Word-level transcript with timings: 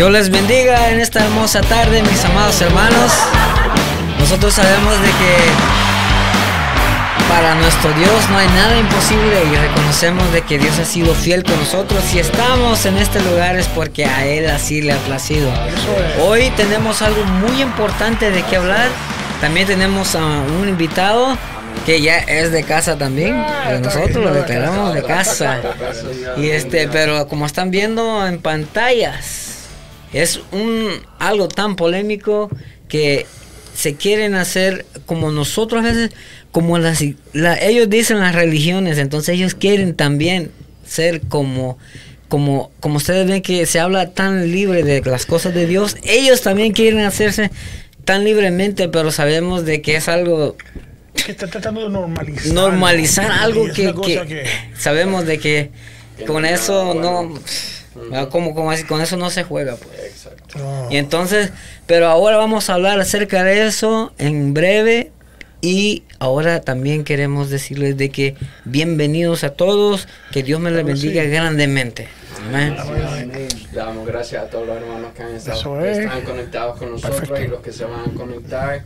Dios 0.00 0.12
les 0.12 0.30
bendiga 0.30 0.88
en 0.88 0.98
esta 0.98 1.22
hermosa 1.26 1.60
tarde, 1.60 2.02
mis 2.02 2.24
amados 2.24 2.58
hermanos. 2.62 3.12
Nosotros 4.18 4.54
sabemos 4.54 4.98
de 4.98 5.08
que 5.08 5.36
para 7.28 7.54
nuestro 7.56 7.92
Dios 7.92 8.30
no 8.30 8.38
hay 8.38 8.48
nada 8.48 8.78
imposible 8.78 9.44
y 9.52 9.56
reconocemos 9.56 10.32
de 10.32 10.40
que 10.40 10.58
Dios 10.58 10.78
ha 10.78 10.86
sido 10.86 11.14
fiel 11.14 11.44
con 11.44 11.58
nosotros. 11.58 12.02
Si 12.02 12.18
estamos 12.18 12.86
en 12.86 12.96
este 12.96 13.20
lugar 13.20 13.58
es 13.58 13.66
porque 13.66 14.06
a 14.06 14.24
Él 14.24 14.48
así 14.48 14.80
le 14.80 14.94
ha 14.94 14.98
placido. 15.00 15.52
Hoy 16.22 16.50
tenemos 16.56 17.02
algo 17.02 17.22
muy 17.24 17.60
importante 17.60 18.30
de 18.30 18.42
qué 18.44 18.56
hablar. 18.56 18.88
También 19.42 19.66
tenemos 19.66 20.14
a 20.14 20.24
un 20.24 20.66
invitado 20.66 21.36
que 21.84 22.00
ya 22.00 22.20
es 22.20 22.52
de 22.52 22.62
casa 22.62 22.96
también. 22.96 23.44
nosotros 23.82 24.24
lo 24.24 24.32
declaramos 24.32 24.94
de 24.94 25.02
casa. 25.02 25.60
Y 26.38 26.48
este, 26.48 26.88
pero 26.88 27.28
como 27.28 27.44
están 27.44 27.70
viendo 27.70 28.26
en 28.26 28.40
pantallas, 28.40 29.39
es 30.12 30.40
un 30.52 30.88
algo 31.18 31.48
tan 31.48 31.76
polémico 31.76 32.50
que 32.88 33.26
se 33.74 33.94
quieren 33.94 34.34
hacer 34.34 34.84
como 35.06 35.30
nosotros 35.30 35.84
a 35.84 35.88
veces, 35.88 36.10
como 36.50 36.78
las, 36.78 37.00
ellos 37.00 37.88
dicen 37.88 38.20
las 38.20 38.34
religiones, 38.34 38.98
entonces 38.98 39.34
ellos 39.34 39.54
quieren 39.54 39.94
también 39.94 40.50
ser 40.84 41.20
como, 41.22 41.78
como, 42.28 42.70
como 42.80 42.96
ustedes 42.96 43.26
ven 43.28 43.42
que 43.42 43.64
se 43.66 43.80
habla 43.80 44.10
tan 44.10 44.50
libre 44.50 44.82
de 44.82 45.00
las 45.02 45.24
cosas 45.24 45.54
de 45.54 45.66
Dios, 45.66 45.96
ellos 46.02 46.42
también 46.42 46.72
quieren 46.72 47.00
hacerse 47.00 47.50
tan 48.04 48.24
libremente, 48.24 48.88
pero 48.88 49.12
sabemos 49.12 49.64
de 49.64 49.82
que 49.82 49.96
es 49.96 50.08
algo 50.08 50.56
que 51.24 51.32
está 51.32 51.46
tratando 51.46 51.82
de 51.82 51.90
normalizar. 51.90 52.52
Normalizar 52.52 53.32
algo 53.32 53.66
que, 53.72 53.94
que, 53.94 54.44
sabemos 54.76 55.26
de 55.26 55.38
que 55.38 55.70
con 56.26 56.44
eso 56.44 56.94
no 56.94 57.34
como, 58.30 58.54
como 58.54 58.70
así, 58.70 58.84
con 58.84 59.00
eso 59.00 59.16
no 59.16 59.30
se 59.30 59.44
juega, 59.44 59.76
pues. 59.76 60.26
Y 60.90 60.96
entonces, 60.96 61.50
pero 61.86 62.08
ahora 62.08 62.36
vamos 62.36 62.70
a 62.70 62.74
hablar 62.74 63.00
acerca 63.00 63.44
de 63.44 63.66
eso 63.66 64.12
en 64.18 64.54
breve. 64.54 65.10
Y 65.62 66.04
ahora 66.18 66.62
también 66.62 67.04
queremos 67.04 67.50
decirles 67.50 67.96
de 67.98 68.08
que 68.08 68.34
bienvenidos 68.64 69.44
a 69.44 69.50
todos, 69.50 70.08
que 70.32 70.42
Dios 70.42 70.58
me 70.58 70.70
les 70.70 70.84
bendiga 70.84 71.22
grandemente. 71.24 72.08
Amén. 72.48 72.76
Le 73.72 73.78
damos 73.78 74.06
gracias 74.06 74.44
a 74.44 74.50
todos 74.50 74.66
los 74.66 74.76
hermanos 74.76 75.12
que 75.14 75.22
han 75.22 75.34
estado, 75.34 75.80
están 75.84 76.22
conectados 76.22 76.78
con 76.78 76.90
nosotros 76.92 77.20
Perfecto. 77.20 77.44
y 77.44 77.48
los 77.48 77.60
que 77.60 77.72
se 77.72 77.84
van 77.84 78.10
a 78.10 78.14
conectar. 78.14 78.82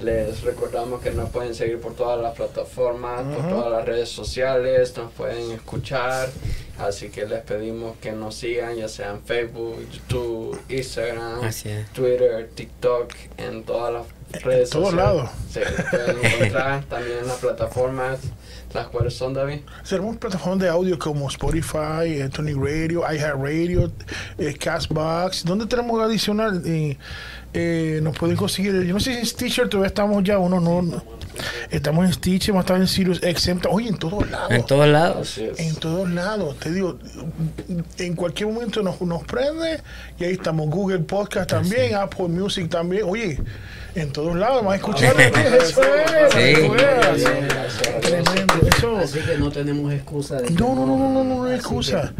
Les 0.00 0.42
recordamos 0.42 1.00
que 1.00 1.10
nos 1.10 1.30
pueden 1.30 1.54
seguir 1.54 1.80
por 1.80 1.94
todas 1.94 2.20
las 2.20 2.34
plataformas, 2.34 3.22
por 3.34 3.48
todas 3.48 3.70
las 3.72 3.84
redes 3.84 4.08
sociales, 4.08 4.96
nos 4.96 5.12
pueden 5.12 5.50
escuchar. 5.52 6.28
Así 6.78 7.10
que 7.10 7.26
les 7.26 7.42
pedimos 7.42 7.96
que 7.98 8.12
nos 8.12 8.36
sigan, 8.36 8.74
ya 8.76 8.88
sea 8.88 9.10
en 9.10 9.22
Facebook, 9.22 9.76
YouTube, 9.92 10.58
Instagram. 10.68 11.40
Twitter, 11.92 12.48
TikTok, 12.54 13.12
en 13.36 13.64
todas 13.64 13.92
las 13.92 14.06
redes 14.32 14.70
todos 14.70 14.90
sociales. 14.90 15.14
lados. 15.14 15.30
Sí, 15.50 15.60
pueden 15.90 16.24
encontrar 16.24 16.84
también 16.88 17.18
en 17.18 17.26
las 17.26 17.36
plataformas, 17.38 18.18
las 18.72 18.86
cuales 18.88 19.14
son, 19.14 19.34
David. 19.34 19.60
Tenemos 19.88 20.16
plataformas 20.16 20.60
de 20.60 20.68
audio 20.68 20.98
como 20.98 21.28
Spotify, 21.28 22.28
Tony 22.32 22.54
Radio, 22.54 23.02
iHeartRadio, 23.10 23.90
eh, 24.38 24.54
Castbox. 24.54 25.44
¿Dónde 25.44 25.66
tenemos 25.66 26.00
adicional? 26.00 26.62
Eh, 26.64 26.96
eh, 27.52 27.98
nos 28.02 28.16
pueden 28.16 28.36
conseguir. 28.36 28.72
Yo 28.84 28.94
no 28.94 29.00
sé 29.00 29.12
si 29.12 29.18
en 29.18 29.26
Stitcher 29.26 29.68
todavía 29.68 29.88
estamos 29.88 30.22
ya, 30.22 30.38
uno 30.38 30.60
no. 30.60 30.82
no. 30.82 31.02
Estamos 31.70 32.04
en 32.04 32.12
Stitcher, 32.12 32.50
hemos 32.50 32.64
estado 32.64 32.80
en 32.80 32.86
Sirius 32.86 33.18
XM. 33.18 33.60
Oye, 33.70 33.88
en 33.88 33.98
todos 33.98 34.30
lados. 34.30 34.50
En 34.50 34.66
todos 34.66 34.88
lados. 34.88 35.38
En 35.38 35.74
todos 35.76 36.10
lados, 36.10 36.56
te 36.58 36.70
digo, 36.70 36.98
en 37.98 38.14
cualquier 38.14 38.50
momento 38.50 38.82
nos, 38.82 39.00
nos 39.00 39.24
prende 39.24 39.80
y 40.18 40.24
ahí 40.24 40.32
estamos. 40.32 40.68
Google 40.68 41.00
Podcast 41.00 41.50
también, 41.50 41.94
Apple 41.94 42.28
Music 42.28 42.68
también. 42.68 43.04
Oye, 43.06 43.38
en 43.94 44.12
todos 44.12 44.36
lados, 44.36 44.62
más 44.62 44.76
escuchar. 44.76 45.14
Eso 45.20 45.82
es. 45.82 47.24
Tremendo. 48.00 48.54
Eso. 48.76 48.96
Así 48.98 49.18
que 49.20 49.36
no 49.38 49.50
tenemos 49.50 49.92
excusa 49.92 50.36
de 50.36 50.50
No, 50.50 50.74
no, 50.74 50.86
no, 50.86 50.96
no, 50.96 51.08
no, 51.12 51.24
no, 51.24 51.34
no 51.36 51.44
hay 51.44 51.54
excusa. 51.56 52.12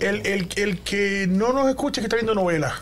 El, 0.00 0.26
el, 0.26 0.48
el 0.56 0.78
que 0.80 1.26
no 1.28 1.52
nos 1.52 1.68
escucha 1.68 2.00
es 2.00 2.02
que 2.02 2.06
está 2.06 2.16
viendo 2.16 2.34
novela. 2.34 2.74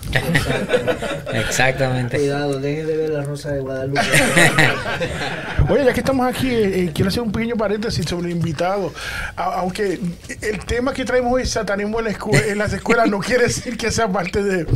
Exactamente. 1.34 2.16
Cuidado, 2.18 2.58
deje 2.60 2.84
de 2.84 2.96
ver 2.96 3.10
la 3.10 3.22
Rosa 3.22 3.50
de 3.52 3.60
Guadalupe. 3.60 4.00
Oye, 5.68 5.84
ya 5.84 5.92
que 5.92 6.00
estamos 6.00 6.26
aquí, 6.26 6.48
eh, 6.48 6.84
eh, 6.84 6.90
quiero 6.94 7.08
hacer 7.08 7.22
un 7.22 7.32
pequeño 7.32 7.56
paréntesis 7.56 8.04
sobre 8.06 8.26
el 8.30 8.36
invitado. 8.36 8.92
A- 9.36 9.60
aunque 9.60 10.00
el 10.42 10.64
tema 10.64 10.92
que 10.92 11.04
traemos 11.04 11.32
hoy, 11.32 11.46
satanismo 11.46 11.98
en, 12.00 12.06
la 12.06 12.10
escue- 12.12 12.48
en 12.48 12.58
las 12.58 12.72
escuelas, 12.72 13.08
no 13.08 13.20
quiere 13.20 13.44
decir 13.44 13.76
que 13.76 13.90
sea 13.90 14.08
parte 14.08 14.42
de 14.42 14.66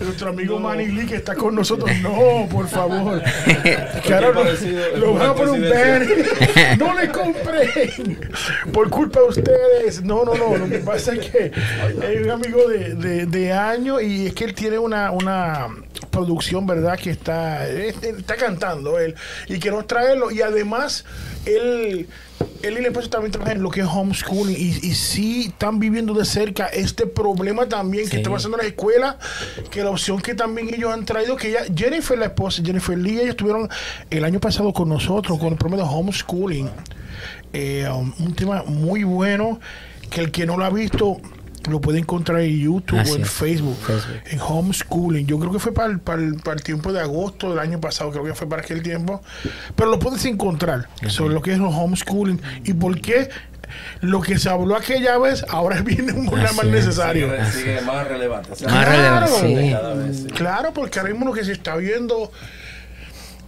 nuestro 0.00 0.28
amigo 0.30 0.58
Manny 0.58 0.88
Lee 0.88 1.06
que 1.06 1.16
está 1.16 1.34
con 1.34 1.54
nosotros. 1.54 1.90
No, 2.02 2.46
por 2.50 2.68
favor. 2.68 3.03
Que 4.04 4.14
ahora 4.14 4.30
lo, 4.32 4.96
lo 4.98 5.14
van 5.14 5.26
a 5.26 5.32
un 5.32 5.60
banner. 5.62 6.08
No 6.78 6.94
le 6.98 7.08
compren. 7.08 8.18
Por 8.72 8.90
culpa 8.90 9.20
de 9.20 9.26
ustedes. 9.26 10.02
No, 10.02 10.24
no, 10.24 10.34
no. 10.34 10.56
Lo 10.56 10.68
que 10.68 10.78
pasa 10.78 11.14
es 11.14 11.30
que 11.30 11.46
es 11.46 12.24
un 12.24 12.30
amigo 12.30 12.68
de, 12.68 12.94
de, 12.94 13.26
de 13.26 13.52
años 13.52 14.02
y 14.02 14.26
es 14.26 14.34
que 14.34 14.44
él 14.44 14.54
tiene 14.54 14.78
una, 14.78 15.10
una 15.10 15.68
producción, 16.10 16.66
¿verdad? 16.66 16.98
Que 16.98 17.10
está, 17.10 17.68
está 17.68 18.36
cantando 18.36 18.98
él 18.98 19.14
y 19.48 19.58
queremos 19.58 19.86
traerlo. 19.86 20.30
Y 20.30 20.42
además, 20.42 21.04
él, 21.46 22.08
él 22.62 22.78
y 22.78 22.80
la 22.80 22.88
esposa 22.88 23.10
también 23.10 23.32
trabajan 23.32 23.58
en 23.58 23.62
lo 23.62 23.70
que 23.70 23.80
es 23.80 23.86
homeschooling 23.86 24.56
y, 24.56 24.86
y 24.86 24.94
sí 24.94 25.46
están 25.48 25.78
viviendo 25.78 26.14
de 26.14 26.24
cerca 26.24 26.66
este 26.66 27.06
problema 27.06 27.68
también 27.68 28.08
que 28.08 28.16
está 28.16 28.30
pasando 28.30 28.58
en 28.58 28.64
la 28.64 28.68
escuela, 28.68 29.18
que 29.70 29.82
la 29.82 29.90
opción 29.90 30.20
que 30.20 30.34
también 30.34 30.72
ellos 30.72 30.92
han 30.92 31.04
traído, 31.04 31.36
que 31.36 31.50
ella, 31.50 31.60
Jennifer, 31.74 32.18
la 32.18 32.26
esposa, 32.26 32.62
Jennifer 32.64 32.96
Lee, 32.96 33.16
ellos 33.16 33.30
estuvieron 33.30 33.68
el 34.10 34.24
año 34.24 34.40
pasado 34.40 34.72
con 34.72 34.88
nosotros 34.88 35.38
con 35.38 35.48
el 35.48 35.58
problema 35.58 35.82
de 35.82 35.88
homeschooling. 35.88 36.70
Eh, 37.52 37.88
um, 37.88 38.12
un 38.18 38.34
tema 38.34 38.64
muy 38.66 39.04
bueno 39.04 39.60
que 40.10 40.20
el 40.20 40.30
que 40.30 40.46
no 40.46 40.56
lo 40.56 40.64
ha 40.64 40.70
visto 40.70 41.18
lo 41.70 41.80
puede 41.80 41.98
encontrar 41.98 42.40
en 42.40 42.58
YouTube 42.60 42.98
Así 42.98 43.12
o 43.12 43.16
en 43.16 43.24
Facebook, 43.24 43.76
Facebook. 43.86 44.20
en 44.26 44.40
homeschooling. 44.40 45.26
Yo 45.26 45.38
creo 45.38 45.52
que 45.52 45.58
fue 45.58 45.72
para 45.72 45.90
el, 45.90 45.98
para, 46.00 46.22
el, 46.22 46.36
para 46.36 46.56
el 46.56 46.62
tiempo 46.62 46.92
de 46.92 47.00
agosto 47.00 47.50
del 47.50 47.58
año 47.58 47.80
pasado, 47.80 48.10
creo 48.10 48.24
que 48.24 48.34
fue 48.34 48.48
para 48.48 48.62
aquel 48.62 48.82
tiempo, 48.82 49.22
pero 49.76 49.90
lo 49.90 49.98
puedes 49.98 50.24
encontrar 50.26 50.88
sobre 51.08 51.34
lo 51.34 51.40
que 51.42 51.52
es 51.52 51.56
el 51.58 51.64
homeschooling 51.64 52.40
y 52.64 52.74
por 52.74 53.00
qué 53.00 53.28
lo 54.02 54.20
que 54.20 54.38
se 54.38 54.50
habló 54.50 54.76
aquella 54.76 55.16
vez 55.18 55.44
ahora 55.48 55.80
viene 55.82 56.12
un 56.12 56.26
problema 56.26 56.48
Así 56.50 56.56
más 56.58 56.66
es. 56.66 56.72
necesario. 56.72 57.28
Sigue, 57.30 57.50
sigue 57.52 57.80
más 57.80 58.06
relevante. 58.06 58.52
O 58.52 58.54
sea, 58.56 58.68
Más 58.68 58.86
relevante, 58.88 59.30
sí. 59.64 59.70
cada 59.72 59.94
vez, 59.94 60.16
sí. 60.18 60.26
Claro, 60.26 60.72
porque 60.74 60.98
ahora 60.98 61.10
mismo 61.12 61.26
lo 61.26 61.32
que 61.32 61.44
se 61.44 61.52
está 61.52 61.76
viendo. 61.76 62.30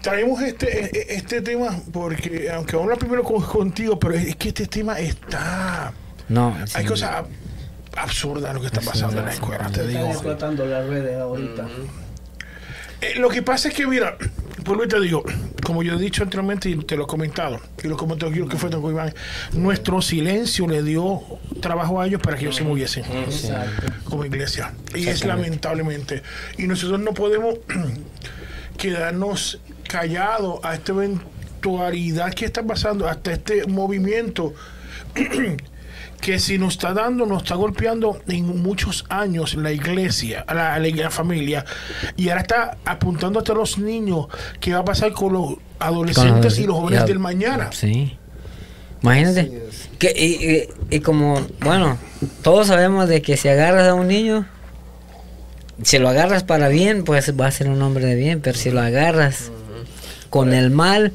Traemos 0.02 0.40
este, 0.42 0.84
e- 0.84 0.90
e- 1.00 1.16
este 1.16 1.40
tema 1.42 1.76
porque, 1.92 2.48
aunque 2.52 2.76
vamos 2.76 2.82
a 2.82 2.94
hablar 2.94 2.98
primero 2.98 3.24
con- 3.24 3.42
contigo, 3.42 3.98
pero 3.98 4.14
es 4.14 4.36
que 4.36 4.48
este 4.48 4.66
tema 4.66 4.98
está. 5.00 5.92
No, 6.28 6.54
Hay 6.74 6.82
sí. 6.82 6.88
cosas 6.88 7.24
ab- 7.96 8.02
absurdas 8.04 8.54
lo 8.54 8.60
que 8.60 8.66
está 8.66 8.80
pasando 8.80 9.18
en 9.20 9.26
la 9.26 9.32
escuela, 9.32 9.66
te 9.70 9.86
digo. 9.86 9.98
Están 10.00 10.12
explotando 10.12 10.66
las 10.66 10.86
redes 10.86 11.18
ahorita. 11.18 11.66
Eh, 13.00 13.18
lo 13.18 13.28
que 13.28 13.42
pasa 13.42 13.68
es 13.68 13.74
que, 13.74 13.86
mira, 13.86 14.16
por 14.64 14.76
lo 14.78 14.88
te 14.88 14.98
digo, 15.00 15.22
como 15.62 15.82
yo 15.82 15.94
he 15.94 15.98
dicho 15.98 16.22
anteriormente 16.22 16.70
y 16.70 16.76
te 16.76 16.96
lo 16.96 17.04
he 17.04 17.06
comentado, 17.06 17.60
y 17.84 17.88
lo 17.88 17.96
comenté 17.96 18.26
aquí 18.26 18.36
lo 18.38 18.48
que 18.48 18.56
fue 18.56 18.70
con 18.70 18.90
Iván, 18.90 19.12
nuestro 19.52 20.00
silencio 20.00 20.66
le 20.66 20.82
dio 20.82 21.20
trabajo 21.60 22.00
a 22.00 22.06
ellos 22.06 22.22
para 22.22 22.36
que 22.36 22.44
ellos 22.44 22.56
se 22.56 22.64
moviesen 22.64 23.04
Exacto. 23.04 23.92
como 24.04 24.24
iglesia. 24.24 24.72
Y 24.94 25.08
es 25.08 25.24
lamentablemente. 25.26 26.22
Y 26.56 26.66
nosotros 26.66 26.98
no 27.00 27.12
podemos 27.12 27.56
quedarnos 28.78 29.60
callados 29.88 30.60
a 30.64 30.74
esta 30.74 30.92
eventualidad 30.92 32.32
que 32.32 32.44
está 32.46 32.62
pasando, 32.62 33.08
hasta 33.08 33.32
este 33.32 33.66
movimiento 33.66 34.54
que 36.20 36.38
si 36.38 36.58
nos 36.58 36.74
está 36.74 36.92
dando, 36.92 37.26
nos 37.26 37.42
está 37.42 37.54
golpeando 37.54 38.20
en 38.28 38.62
muchos 38.62 39.04
años 39.08 39.54
la 39.54 39.70
iglesia, 39.72 40.44
la, 40.48 41.10
familia, 41.10 41.64
y 42.16 42.28
ahora 42.30 42.40
está 42.42 42.78
apuntando 42.84 43.38
hasta 43.38 43.54
los 43.54 43.78
niños, 43.78 44.26
qué 44.60 44.72
va 44.72 44.80
a 44.80 44.84
pasar 44.84 45.12
con 45.12 45.32
los 45.34 45.54
adolescentes 45.78 46.58
y 46.58 46.66
los 46.66 46.76
jóvenes 46.76 47.00
ya- 47.00 47.06
del 47.06 47.18
mañana. 47.18 47.70
Sí. 47.72 48.16
Imagínate. 49.02 49.62
Que, 49.98 50.12
y, 50.16 50.50
y- 50.92 50.96
y 50.96 51.00
como, 51.00 51.46
bueno, 51.60 51.96
todos 52.42 52.66
sabemos 52.68 53.08
de 53.08 53.22
que 53.22 53.36
si 53.36 53.48
agarras 53.48 53.86
a 53.88 53.94
un 53.94 54.08
niño, 54.08 54.46
si 55.82 55.98
lo 55.98 56.08
agarras 56.08 56.42
para 56.42 56.68
bien, 56.68 57.04
pues 57.04 57.32
va 57.38 57.46
a 57.46 57.50
ser 57.50 57.68
un 57.68 57.80
hombre 57.82 58.06
de 58.06 58.14
bien, 58.16 58.40
pero 58.40 58.56
si 58.58 58.70
lo 58.70 58.80
agarras 58.80 59.52
con 60.30 60.52
el 60.54 60.70
mal, 60.70 61.12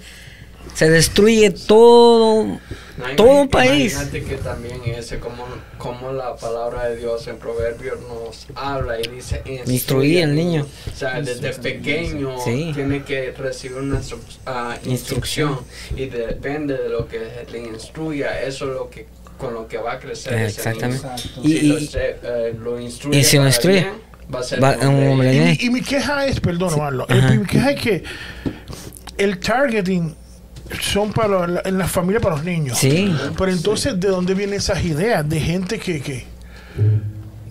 se 0.73 0.89
destruye 0.89 1.51
todo, 1.51 2.43
No, 2.45 2.59
todo 3.15 3.27
un 3.41 3.49
país. 3.49 3.93
Imagínate 3.93 4.23
que 4.23 4.35
también 4.37 4.81
ese, 4.85 5.19
como, 5.19 5.45
como 5.77 6.11
la 6.13 6.35
palabra 6.35 6.89
de 6.89 6.97
Dios 6.97 7.27
en 7.27 7.37
Proverbios 7.37 7.97
nos 8.01 8.47
habla 8.55 8.99
y 8.99 9.07
dice 9.07 9.41
Instruir 9.67 10.23
al 10.23 10.35
niño. 10.35 10.65
O 10.91 10.95
sea, 10.95 11.21
desde 11.21 11.53
pequeño 11.53 12.35
Sí. 12.43 12.71
tiene 12.73 13.03
que 13.03 13.31
recibir 13.31 13.77
una 13.77 13.99
instru- 13.99 14.19
ah, 14.45 14.77
instrucción 14.85 15.59
y 15.95 16.05
depende 16.07 16.77
de 16.77 16.89
lo 16.89 17.07
que 17.07 17.45
le 17.51 17.59
instruya, 17.59 18.41
eso 18.41 18.65
es 18.69 18.73
lo 18.75 18.89
que 18.89 19.07
con 19.37 19.53
lo 19.55 19.67
que 19.67 19.77
va 19.79 19.93
a 19.93 19.99
crecer 19.99 20.33
ese 20.33 20.69
niño. 20.73 20.85
Exactamente. 20.95 21.29
Y, 21.43 21.57
Si 21.57 21.61
lo, 21.67 21.77
y- 21.79 21.87
se- 21.87 22.15
eh, 22.23 22.55
lo 22.59 22.79
instruye 22.79 23.19
y 23.19 23.23
si 23.23 23.37
lo 23.37 23.47
instruye, 23.47 23.79
bien, 23.81 23.93
va 24.33 24.39
a 24.39 24.43
ser 24.43 24.63
va- 24.63 24.77
un 24.87 25.07
hombre 25.09 25.57
Y, 25.59 25.65
y 25.65 25.69
mi 25.71 25.81
queja 25.81 26.27
es, 26.27 26.39
perdón, 26.39 26.77
Marlon, 26.77 27.07
el- 27.09 27.19
Ajá. 27.19 27.33
mi 27.33 27.45
queja 27.47 27.71
es 27.71 27.81
que 27.81 28.03
el 29.17 29.39
targeting 29.39 30.15
son 30.79 31.11
para 31.11 31.47
la- 31.47 31.61
en 31.65 31.77
la 31.77 31.87
familia 31.87 32.19
para 32.19 32.35
los 32.35 32.45
niños. 32.45 32.77
Sí. 32.77 33.13
Pero 33.37 33.51
entonces, 33.51 33.99
¿de 33.99 34.07
dónde 34.07 34.33
vienen 34.33 34.55
esas 34.57 34.83
ideas 34.85 35.27
de 35.27 35.39
gente 35.39 35.79
que... 35.79 36.01
que 36.01 36.25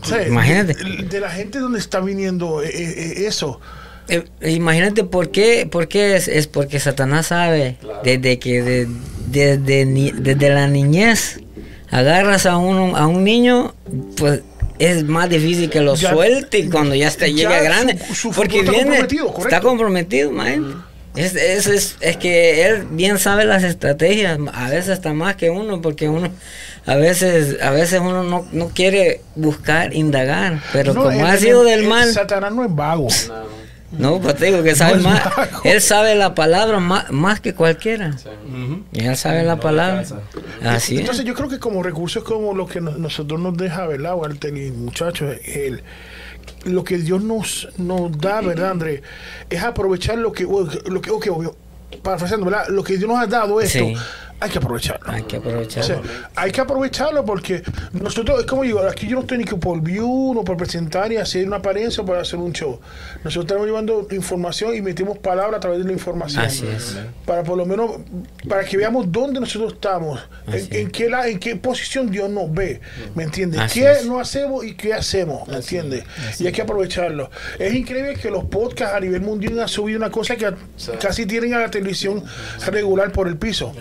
o 0.03 0.05
sea, 0.05 0.27
Imagínate. 0.27 0.75
De, 0.75 1.03
de 1.09 1.21
la 1.21 1.31
gente 1.31 1.59
donde 1.59 1.79
está 1.79 2.01
viniendo 2.01 2.63
eh, 2.63 2.71
eh, 2.73 3.27
eso. 3.27 3.61
Eh, 4.09 4.25
imagínate 4.43 5.05
por 5.05 5.31
qué, 5.31 5.69
por 5.71 5.87
qué 5.89 6.17
es, 6.17 6.27
es 6.27 6.47
porque 6.47 6.81
Satanás 6.81 7.27
sabe 7.27 7.77
Claro. 7.81 8.01
desde 8.03 8.39
que 8.39 8.63
de- 8.63 8.89
desde 9.29 9.85
ni- 9.85 10.11
desde 10.13 10.49
la 10.51 10.67
niñez 10.67 11.41
agarras 11.91 12.47
a 12.47 12.57
un, 12.57 12.97
a 12.97 13.07
un 13.07 13.23
niño, 13.25 13.75
pues 14.17 14.41
es 14.79 15.05
más 15.05 15.29
difícil 15.29 15.69
que 15.69 15.81
lo 15.81 15.95
Ya- 15.95 16.11
suelte 16.13 16.69
cuando 16.71 16.95
ya 16.95 17.09
está, 17.09 17.27
ya 17.27 17.35
llega 17.35 17.63
grande. 17.63 17.99
su- 18.09 18.15
su 18.15 18.31
porque 18.33 18.63
viene, 18.63 18.77
comprometido, 18.85 19.27
correcto. 19.27 19.49
está 19.49 19.61
comprometido, 19.61 20.33
man. 20.33 20.83
Es, 21.17 21.35
es, 21.35 21.67
es, 21.67 21.97
es 22.01 22.17
que 22.19 22.65
él 22.67 22.87
bien 22.91 23.19
sabe 23.19 23.45
las 23.45 23.65
estrategias, 23.65 24.39
a 24.53 24.69
veces 24.71 24.91
hasta 24.91 25.13
más 25.13 25.35
que 25.37 25.51
uno, 25.51 25.83
porque 25.83 26.09
uno 26.09 26.29
a 26.87 26.95
veces 26.95 27.61
a 27.61 27.71
veces 27.71 28.01
uno 28.01 28.23
no, 28.23 28.47
no 28.53 28.69
quiere 28.69 29.21
buscar, 29.35 29.93
indagar, 29.93 30.61
pero 30.73 30.95
No, 30.95 31.03
como 31.05 31.21
el- 31.21 31.27
ha 31.27 31.37
sido 31.37 31.63
el- 31.63 31.69
del 31.69 31.81
el 31.81 31.89
mal, 31.89 32.13
Satanás 32.13 32.53
no 32.55 32.65
es 32.65 32.75
vago. 32.75 33.09
No, 33.93 34.13
no, 34.13 34.21
pues 34.21 34.37
te 34.37 34.45
digo 34.47 34.63
que 34.63 34.77
sabe 34.77 34.99
más. 35.01 35.21
Él 35.65 35.81
sabe 35.83 36.15
la 36.15 36.33
palabra 36.37 36.79
más, 36.79 37.11
más 37.11 37.41
que 37.41 37.55
cualquiera. 37.55 38.17
sí. 38.17 38.29
Ujú. 38.49 38.85
Y 38.93 39.05
él 39.05 39.17
sabe 39.17 39.43
la 39.43 39.57
No 39.57 39.61
palabra. 39.61 40.05
Así 40.63 40.95
es. 40.95 41.01
Entonces 41.01 41.25
yo 41.25 41.35
creo 41.35 41.49
que 41.49 41.59
como 41.59 41.83
recursos 41.83 42.23
como 42.23 42.55
lo 42.55 42.67
que 42.69 42.81
nos- 42.81 42.99
nosotros 42.99 43.41
nos 43.41 43.57
deja, 43.57 43.89
¿verdad, 43.89 44.15
Walter 44.15 44.57
y 44.57 44.71
muchachos? 44.71 45.35
El, 45.45 45.83
lo 46.65 46.85
que 46.85 46.99
Dios 46.99 47.23
nos, 47.23 47.69
nos 47.79 48.17
da, 48.19 48.41
¿verdad, 48.41 48.71
André? 48.71 49.03
Es 49.49 49.63
aprovechar 49.63 50.19
lo 50.19 50.33
que, 50.33 50.45
lo 50.45 51.01
que, 51.21 51.31
obvio, 51.31 51.57
parafraseando, 52.03 52.47
¿verdad? 52.47 52.69
Lo 52.69 52.85
que 52.85 52.97
Dios 52.97 53.09
nos 53.09 53.19
ha 53.19 53.27
dado 53.27 53.61
esto, 53.61 53.79
Sí. 53.79 53.95
Hay 54.41 54.51
que 54.51 54.59
aprovecharlo. 54.59 55.11
Hay 55.11 55.23
que 55.23 55.37
O 55.39 55.41
sea, 55.43 55.51
aprovecharlo. 55.51 56.03
hay 56.37 56.51
que 56.53 56.61
aprovecharlo 56.61 57.25
porque 57.25 57.63
nosotros, 57.93 58.41
es 58.41 58.47
como 58.47 58.63
digo, 58.63 58.81
aquí 58.81 59.07
yo 59.07 59.17
no 59.17 59.21
estoy 59.21 59.39
ni 59.39 59.45
que 59.45 59.57
por 59.57 59.81
view, 59.81 60.35
no 60.35 60.43
por 60.45 60.57
presentar, 60.57 61.09
ni 61.11 61.17
hacer 61.17 61.47
una 61.47 61.57
apariencia 61.57 62.03
o 62.03 62.07
para 62.07 62.21
hacer 62.23 62.39
un 62.39 62.53
show. 62.53 62.81
Nosotros 63.25 63.45
estamos 63.45 63.67
llevando 63.67 64.07
información 64.11 64.75
y 64.75 64.81
metimos 64.81 65.19
palabras 65.19 65.59
a 65.59 65.61
través 65.61 65.79
de 65.81 65.85
la 65.85 65.93
información. 65.93 66.45
Así 66.45 66.67
es. 66.67 66.97
Para 67.27 67.43
por 67.43 67.57
lo 67.59 67.67
menos, 67.67 67.91
para 68.49 68.65
que 68.65 68.77
veamos 68.77 69.11
dónde 69.13 69.41
nosotros 69.41 69.75
estamos, 69.75 70.21
en, 70.47 70.69
en 70.75 70.91
qué 70.91 71.11
la, 71.11 71.29
en 71.29 71.39
qué 71.39 71.57
posición 71.57 72.11
Dios 72.11 72.31
nos 72.31 72.53
ve, 72.53 72.81
¿me 73.15 73.25
entiendes? 73.25 73.61
Así 73.61 73.81
¿Qué 73.81 73.93
es. 73.93 74.07
no 74.07 74.19
hacemos 74.19 74.65
y 74.65 74.75
qué 74.75 74.95
hacemos, 74.95 75.47
¿me 75.49 75.57
entiendes? 75.57 76.05
Y 76.39 76.47
hay 76.47 76.53
que 76.53 76.63
aprovecharlo. 76.63 77.31
Es 77.59 77.75
increíble 77.75 78.15
que 78.15 78.31
los 78.31 78.45
podcasts 78.45 78.95
a 78.97 79.01
nivel 79.01 79.21
mundial 79.21 79.59
han 79.61 79.69
subido 79.69 79.99
una 79.99 80.11
cosa 80.11 80.37
que 80.37 80.51
casi 80.99 81.27
tienen 81.27 81.55
a 81.55 81.59
la 81.61 81.71
televisión 81.71 82.25
regular 82.67 83.13
por 83.13 83.29
el 83.29 83.37
piso. 83.37 83.73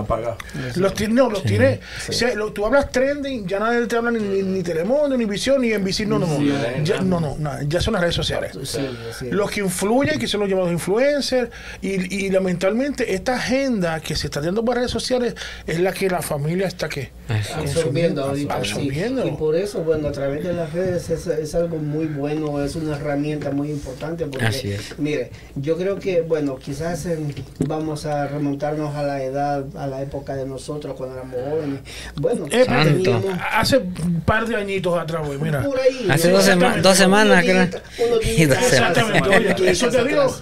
Apaga. 0.00 0.36
Los 0.76 0.94
tiene, 0.94 1.14
no, 1.14 1.30
los 1.30 1.42
tiene. 1.42 1.80
O 2.08 2.12
sea, 2.12 2.34
lo- 2.34 2.52
tú 2.52 2.66
hablas 2.66 2.90
trending, 2.90 3.46
ya 3.46 3.58
nadie 3.58 3.86
te 3.86 3.96
habla 3.96 4.10
ni, 4.10 4.18
ni, 4.20 4.42
ni 4.42 4.62
Telemundo, 4.62 5.16
ni 5.16 5.24
Visión, 5.24 5.60
ni 5.62 5.72
NBC, 5.72 6.06
no, 6.06 6.18
no, 6.18 6.26
no. 6.26 6.40
Ya, 6.84 7.00
no, 7.00 7.20
no, 7.20 7.36
no, 7.38 7.62
ya 7.62 7.80
son 7.80 7.92
las 7.94 8.02
redes 8.02 8.14
sociales. 8.14 8.52
Sí, 8.64 8.80
sí. 9.18 9.28
Los 9.30 9.50
que 9.50 9.60
influyen, 9.60 10.18
que 10.18 10.26
son 10.26 10.40
los 10.40 10.48
llamados 10.48 10.72
influencers, 10.72 11.50
y, 11.82 12.26
y 12.26 12.30
lamentablemente 12.30 13.14
esta 13.14 13.36
agenda 13.36 14.00
que 14.00 14.14
se 14.16 14.26
está 14.26 14.40
dando 14.40 14.64
por 14.64 14.76
redes 14.76 14.90
sociales 14.90 15.34
es 15.66 15.80
la 15.80 15.92
que 15.92 16.08
la 16.10 16.22
familia 16.22 16.66
está 16.66 16.88
que 16.88 17.10
absorbiendo 17.56 18.24
ahorita. 18.24 18.54
sí. 18.64 18.70
absorbiendo. 18.72 19.26
Y 19.26 19.30
por 19.32 19.56
eso, 19.56 19.82
bueno, 19.82 20.08
a 20.08 20.12
través 20.12 20.42
de 20.44 20.52
las 20.52 20.72
redes 20.72 21.10
es, 21.10 21.26
es 21.26 21.54
algo 21.54 21.76
muy 21.76 22.06
bueno, 22.06 22.62
es 22.62 22.74
una 22.76 22.96
herramienta 22.96 23.50
muy 23.50 23.70
importante. 23.70 24.26
Porque, 24.26 24.46
Así 24.46 24.72
es. 24.72 24.98
mire, 24.98 25.30
yo 25.56 25.76
creo 25.76 25.98
que, 25.98 26.20
bueno, 26.22 26.56
quizás 26.56 27.06
en- 27.06 27.34
vamos 27.66 28.06
a 28.06 28.26
remontarnos 28.26 28.94
a 28.96 29.02
la 29.02 29.22
edad, 29.22 29.64
a 29.76 29.86
la 29.90 30.00
época 30.02 30.34
de 30.36 30.46
nosotros 30.46 30.94
cuando 30.96 31.16
éramos 31.16 31.36
jóvenes. 31.36 31.80
Bueno, 32.16 32.46
Eh, 32.50 32.64
teníamos 32.66 33.24
hace 33.52 33.78
un 33.78 34.22
par 34.24 34.46
de 34.46 34.56
añitos 34.56 34.98
atrás, 34.98 35.26
güey, 35.26 35.38
mira. 35.38 35.62
por 35.62 35.78
ahí. 35.78 36.06
Hace 36.08 36.30
dos, 36.30 36.44
sema- 36.44 36.76
dos 36.80 36.96
semanas, 36.96 37.44
creo. 37.44 37.62
Exactamente, 38.22 39.70
eso 39.70 39.88
te 39.88 40.04
digo. 40.04 40.34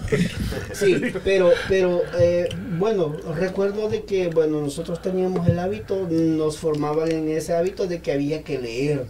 Sí, 0.73 1.01
pero, 1.23 1.51
pero 1.67 2.01
eh, 2.19 2.47
bueno, 2.77 3.15
recuerdo 3.35 3.89
de 3.89 4.03
que, 4.03 4.27
bueno, 4.29 4.61
nosotros 4.61 5.01
teníamos 5.01 5.47
el 5.47 5.59
hábito, 5.59 6.07
nos 6.09 6.57
formaban 6.57 7.11
en 7.11 7.29
ese 7.29 7.53
hábito 7.53 7.87
de 7.87 7.99
que 8.01 8.11
había 8.11 8.43
que 8.43 8.59
leer, 8.59 9.05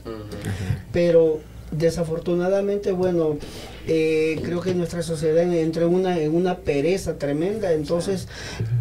pero 0.91 1.39
desafortunadamente, 1.72 2.92
bueno, 2.92 3.38
eh, 3.88 4.40
creo 4.44 4.62
que 4.62 4.74
nuestra 4.74 5.02
sociedad 5.02 5.44
entró 5.54 5.88
en 5.88 5.94
una, 5.94 6.20
en 6.20 6.36
una 6.36 6.58
pereza 6.58 7.18
tremenda, 7.18 7.74
entonces, 7.74 8.28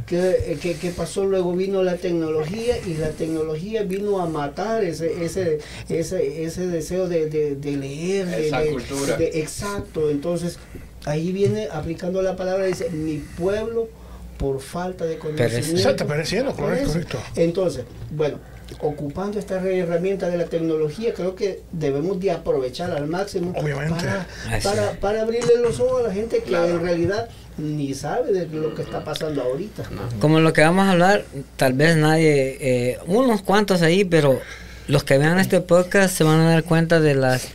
¿qué, 0.06 0.58
qué, 0.60 0.74
qué 0.74 0.90
pasó? 0.90 1.24
Luego 1.24 1.52
vino 1.54 1.82
la 1.82 1.96
tecnología 1.96 2.76
y 2.86 2.94
la 2.94 3.10
tecnología 3.10 3.82
vino 3.82 4.20
a 4.20 4.26
matar 4.26 4.84
ese, 4.84 5.24
ese, 5.24 5.58
ese, 5.88 6.44
ese 6.44 6.66
deseo 6.66 7.08
de, 7.08 7.28
de, 7.28 7.56
de 7.56 7.76
leer, 7.76 8.26
de- 8.26 8.48
Esa 8.48 8.60
de- 8.60 8.70
cultura. 8.70 9.16
de- 9.16 9.40
exacto, 9.40 10.10
entonces 10.10 10.58
ahí 11.04 11.32
viene 11.32 11.68
aplicando 11.72 12.20
la 12.22 12.36
palabra, 12.36 12.66
dice, 12.66 12.90
mi 12.90 13.18
pueblo 13.38 13.88
por 14.36 14.60
falta 14.60 15.04
de 15.04 15.18
conocimiento. 15.18 15.70
Exacto, 15.76 16.06
pereciendo, 16.06 16.52
correcto. 16.54 17.18
Entonces, 17.34 17.84
bueno, 18.10 18.38
ocupando 18.80 19.38
esta 19.38 19.56
herramienta 19.60 20.28
de 20.28 20.36
la 20.36 20.44
tecnología, 20.44 21.14
creo 21.14 21.34
que 21.34 21.60
debemos 21.72 22.20
de 22.20 22.30
aprovechar 22.30 22.90
al 22.90 23.06
máximo 23.06 23.52
Obviamente. 23.56 23.94
para, 24.04 24.26
para, 24.62 24.90
es. 24.92 24.96
para 24.98 25.22
abrirle 25.22 25.56
los 25.60 25.80
ojos 25.80 26.04
a 26.04 26.08
la 26.08 26.14
gente 26.14 26.38
que 26.38 26.44
Claro. 26.44 26.68
en 26.68 26.80
realidad 26.82 27.28
ni 27.56 27.92
sabe 27.94 28.32
de 28.32 28.46
lo 28.46 28.74
que 28.74 28.82
está 28.82 29.02
pasando 29.04 29.42
ahorita. 29.42 29.82
Como 30.20 30.38
lo 30.40 30.52
que 30.52 30.60
vamos 30.60 30.86
a 30.86 30.92
hablar, 30.92 31.24
tal 31.56 31.72
vez 31.72 31.96
nadie, 31.96 32.56
eh, 32.60 32.98
unos 33.06 33.42
cuantos 33.42 33.82
ahí, 33.82 34.04
pero 34.04 34.38
los 34.86 35.02
que 35.02 35.18
vean 35.18 35.40
este 35.40 35.60
podcast 35.60 36.16
se 36.16 36.22
van 36.24 36.38
a 36.40 36.50
dar 36.50 36.62
cuenta 36.64 37.00
de 37.00 37.14
las, 37.14 37.48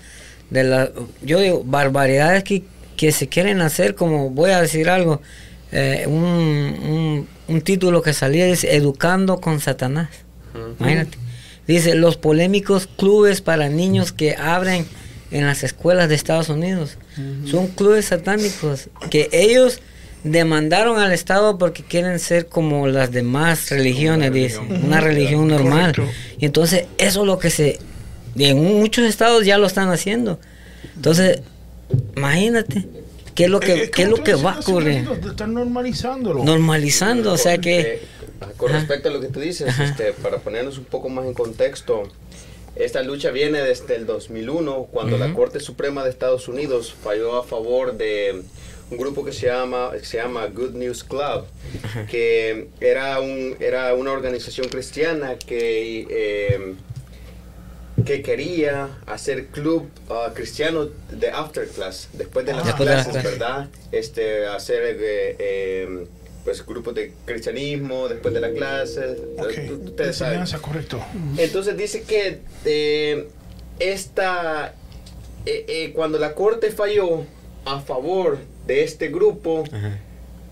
de 0.50 0.64
las, 0.66 0.90
yo 1.22 1.40
digo, 1.40 1.64
barbaridades 1.64 2.44
que, 2.44 2.64
que 2.98 3.12
se 3.14 3.28
quieren 3.30 3.62
hacer, 3.62 3.96
como 3.96 4.30
voy 4.30 4.52
a 4.52 4.62
decir 4.62 4.90
algo, 4.90 5.22
eh, 5.72 6.04
un, 6.08 6.14
un, 6.24 7.28
un 7.48 7.62
título 7.62 8.02
que 8.02 8.14
salía 8.14 8.46
dice, 8.46 8.76
Educando 8.76 9.40
con 9.40 9.60
Satanás. 9.62 10.10
Imagínate. 10.80 11.18
Dice, 11.68 11.96
los 11.96 12.18
polémicos 12.18 12.88
clubes 12.88 13.42
para 13.42 13.70
niños 13.70 14.12
que 14.12 14.36
abren 14.36 14.86
en 15.32 15.46
las 15.46 15.64
escuelas 15.64 16.10
de 16.10 16.16
Estados 16.16 16.50
Unidos. 16.50 16.98
Son 17.50 17.68
clubes 17.68 18.06
satánicos 18.06 18.90
que 19.10 19.30
ellos 19.32 19.80
demandaron 20.24 21.00
al 21.00 21.12
Estado 21.12 21.58
porque 21.58 21.84
quieren 21.84 22.20
ser 22.20 22.48
como 22.48 22.88
las 22.88 23.12
demás 23.12 23.70
religiones, 23.70 24.32
dice, 24.32 24.60
una 24.60 25.00
religión 25.00 25.48
normal. 25.48 25.96
Correcto. 25.96 26.14
Y 26.40 26.46
entonces 26.46 26.86
eso 26.98 27.22
es 27.22 27.28
lo 27.28 27.40
que 27.40 27.50
se... 27.50 27.80
en 28.36 28.64
muchos 28.80 29.06
estados 29.06 29.46
ya 29.46 29.58
lo 29.58 29.68
están 29.68 29.90
haciendo. 29.90 30.40
Entonces, 30.96 31.42
imagínate, 32.16 32.88
¿qué 33.36 33.46
es 33.46 33.50
lo 33.50 33.60
que, 33.60 33.84
Eh, 33.84 33.92
qué 33.92 34.04
es 34.04 34.10
lo 34.10 34.24
que 34.24 34.34
va 34.36 34.54
a 34.54 34.60
ocurrir? 34.60 35.08
Están 35.26 35.54
normalizándolo. 35.54 36.44
Normalizando, 36.44 37.34
o 37.34 37.38
sea 37.38 37.58
que... 37.58 37.80
Eh, 37.80 38.02
con 38.58 38.72
respecto 38.72 39.10
a 39.10 39.12
lo 39.12 39.22
que 39.22 39.28
tú 39.28 39.40
dices, 39.40 39.78
este, 39.80 40.12
para 40.14 40.38
ponernos 40.40 40.78
un 40.78 40.86
poco 40.86 41.10
más 41.10 41.26
en 41.26 41.34
contexto, 41.34 42.04
esta 42.76 43.02
lucha 43.04 43.32
viene 43.32 43.62
desde 43.62 43.96
el 43.96 44.06
2001, 44.06 44.88
cuando 44.92 45.18
la 45.18 45.28
Ujú. 45.28 45.36
Corte 45.36 45.60
Suprema 45.60 46.04
de 46.04 46.10
Estados 46.10 46.48
Unidos 46.48 46.94
falló 47.04 47.38
a 47.38 47.44
favor 47.44 47.96
de 47.98 48.44
un 48.92 48.98
grupo 48.98 49.24
que 49.24 49.32
se 49.32 49.46
llama, 49.48 49.92
que 49.94 50.06
se 50.06 50.18
llama 50.18 50.46
Good 50.48 50.72
News 50.74 51.04
Club, 51.04 51.46
que 52.10 52.68
era, 52.82 53.20
un, 53.22 53.56
era 53.60 53.94
una 53.94 54.12
organización 54.12 54.68
cristiana 54.68 55.36
que... 55.36 56.06
eh, 56.10 56.74
que 58.06 58.22
quería 58.22 58.90
hacer 59.06 59.48
club 59.48 59.88
ah, 60.10 60.32
cristiano 60.34 60.88
de 61.12 61.30
after 61.30 61.68
class, 61.68 62.10
después 62.14 62.46
de 62.46 62.54
las 62.54 62.66
Después 62.66 62.90
de 62.90 62.96
las 62.96 63.06
clases, 63.06 63.22
clases. 63.22 63.40
¿verdad? 63.40 63.70
Este, 63.92 64.48
hacer 64.48 64.82
eh, 64.84 65.36
eh, 65.40 66.08
pues 66.44 66.66
grupos 66.66 66.94
de 66.96 67.14
cristianismo 67.26 68.08
después 68.10 68.34
de 68.34 68.42
la 68.42 68.52
clase. 68.52 69.16
Ok, 69.38 69.54
Tú- 69.68 69.82
Ustedes 69.86 70.18
saben. 70.18 70.44
correcto. 70.62 71.00
Entonces 71.38 71.78
dice 71.78 72.02
que 72.04 72.40
eh, 72.66 73.28
esta, 73.80 74.74
eh, 75.46 75.66
eh, 75.68 75.92
cuando 75.94 76.18
la 76.20 76.34
corte 76.36 76.72
falló 76.72 77.26
a 77.66 77.80
favor 77.80 78.40
de 78.68 78.84
este 78.84 79.08
grupo, 79.10 79.64
Ajá. 79.72 80.00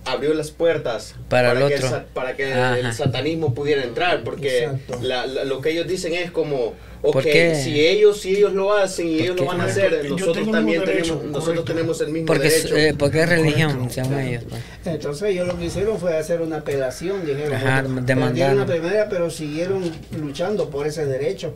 Abrió 0.05 0.34
las 0.34 0.51
puertas 0.51 1.15
Para 1.29 1.51
el 1.51 1.67
que, 1.67 1.75
otro. 1.75 1.89
sa- 1.89 2.05
para 2.13 2.36
que 2.36 2.53
Ajá. 2.53 2.79
el 2.79 2.93
satanismo 2.93 3.53
pudiera 3.53 3.84
entrar, 3.84 4.24
porque 4.24 4.70
la- 5.01 5.25
la- 5.27 5.43
lo 5.46 5.62
que 5.62 5.70
ellos 5.72 5.88
dicen 5.88 6.13
es 6.13 6.31
como, 6.31 6.74
ok, 7.03 7.13
¿Por 7.13 7.24
qué? 7.24 7.55
si 7.55 7.86
ellos 7.86 8.20
si 8.22 8.36
ellos 8.36 8.53
lo 8.53 8.74
hacen 8.75 9.08
y 9.08 9.20
ellos 9.20 9.36
qué? 9.36 9.41
lo 9.43 9.48
van 9.48 9.62
a 9.62 9.65
hacer, 9.65 10.01
Yo 10.03 10.10
nosotros 10.17 10.46
el 10.48 10.51
también 10.51 10.79
derecho, 10.86 11.15
tenemos, 11.17 11.38
nosotros 11.38 11.65
tenemos 11.65 12.01
el 12.01 12.10
mismo 12.10 12.25
Porque, 12.27 12.50
derecho. 12.50 12.75
eh, 12.77 12.96
porque 12.98 13.22
es 13.22 13.29
religión, 13.29 13.72
Correcto. 13.74 13.93
se 13.93 14.01
llama 14.03 14.25
ellos. 14.27 14.43
pues. 14.50 14.62
Entonces 14.86 15.29
ellos 15.29 15.48
lo 15.48 15.58
que 15.58 15.65
hicieron 15.65 16.00
fue 16.00 16.17
hacer 16.17 16.41
una 16.41 16.58
apelación, 16.58 17.25
dijeron, 17.25 17.53
Ajá, 17.53 17.84
la 17.84 18.65
primera, 18.65 19.08
pero 19.10 19.29
siguieron 19.29 19.91
luchando 20.20 20.70
por 20.70 20.88
ese 20.88 21.05
derecho. 21.05 21.53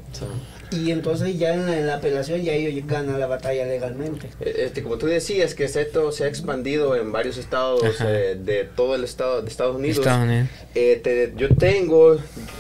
Y 0.72 0.92
entonces 0.92 1.38
ya 1.38 1.54
en 1.54 1.66
la, 1.66 1.78
en 1.78 1.88
la 1.88 1.96
apelación 1.96 2.42
ya 2.42 2.54
ellos 2.54 2.86
ganan 2.88 3.20
la 3.20 3.28
batalla 3.28 3.66
legalmente. 3.66 4.30
Este, 4.40 4.84
como 4.84 4.98
tú 4.98 5.06
decías, 5.08 5.54
que 5.56 5.66
esto 5.66 6.12
se 6.12 6.24
ha 6.26 6.28
expandido 6.28 6.96
en 6.96 7.12
varios 7.12 7.38
estados 7.38 7.82
eh, 8.02 8.38
de 8.40 8.64
todo 8.66 8.96
el 8.96 9.04
estado 9.04 9.42
de 9.42 9.50
Estados 9.50 9.76
Unidos. 9.76 10.00
Estados 10.00 10.24
Unidos. 10.26 10.48
Eh, 10.76 11.00
te- 11.04 11.34
yo 11.38 11.50
tengo, 11.56 12.18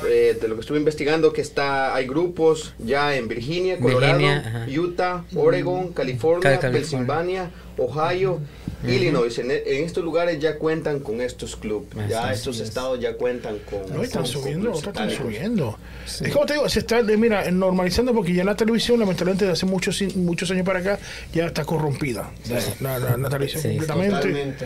eh, 0.07 0.37
de 0.39 0.47
lo 0.47 0.55
que 0.55 0.61
estuve 0.61 0.77
investigando, 0.77 1.33
que 1.33 1.41
está 1.41 1.95
hay 1.95 2.07
grupos 2.07 2.73
ya 2.79 3.15
en 3.15 3.27
Virginia, 3.27 3.77
Colorado, 3.79 4.17
Virginia. 4.17 4.65
Utah, 4.79 5.23
Oregon, 5.35 5.91
California, 5.93 6.41
Cal- 6.41 6.59
California. 6.59 6.81
Pensilvania, 6.81 7.51
Ohio, 7.77 8.39
Illinois. 8.89 9.37
En, 9.39 9.51
en 9.51 9.83
estos 9.83 10.03
lugares 10.03 10.39
ya 10.39 10.57
cuentan 10.57 10.99
con 10.99 11.21
estos 11.21 11.55
clubes. 11.55 11.89
Ya 12.09 12.25
Así 12.29 12.35
estos 12.39 12.55
es. 12.59 12.67
estados 12.69 12.99
ya 12.99 13.13
cuentan 13.15 13.57
con. 13.69 13.81
No, 13.95 14.03
están 14.03 14.23
con- 14.23 14.31
subiendo, 14.31 14.73
están 14.73 15.09
subiendo. 15.11 15.77
Es 16.05 16.31
como 16.33 16.45
te 16.45 16.53
digo, 16.53 16.69
se 16.69 16.79
está, 16.79 17.01
mira, 17.03 17.49
normalizando 17.51 18.13
porque 18.13 18.33
ya 18.33 18.43
la 18.43 18.55
televisión, 18.55 18.99
lamentablemente, 18.99 19.45
de 19.45 19.51
hace 19.51 19.65
muchos, 19.65 20.01
muchos 20.15 20.49
años 20.51 20.65
para 20.65 20.79
acá, 20.79 20.99
ya 21.33 21.45
está 21.47 21.65
corrompida. 21.65 22.31
La, 22.79 22.99
la- 22.99 23.17
la 23.17 23.29
televisión 23.29 23.61
Sí. 23.61 23.69
completamente. 23.69 24.15
Totalmente. 24.15 24.65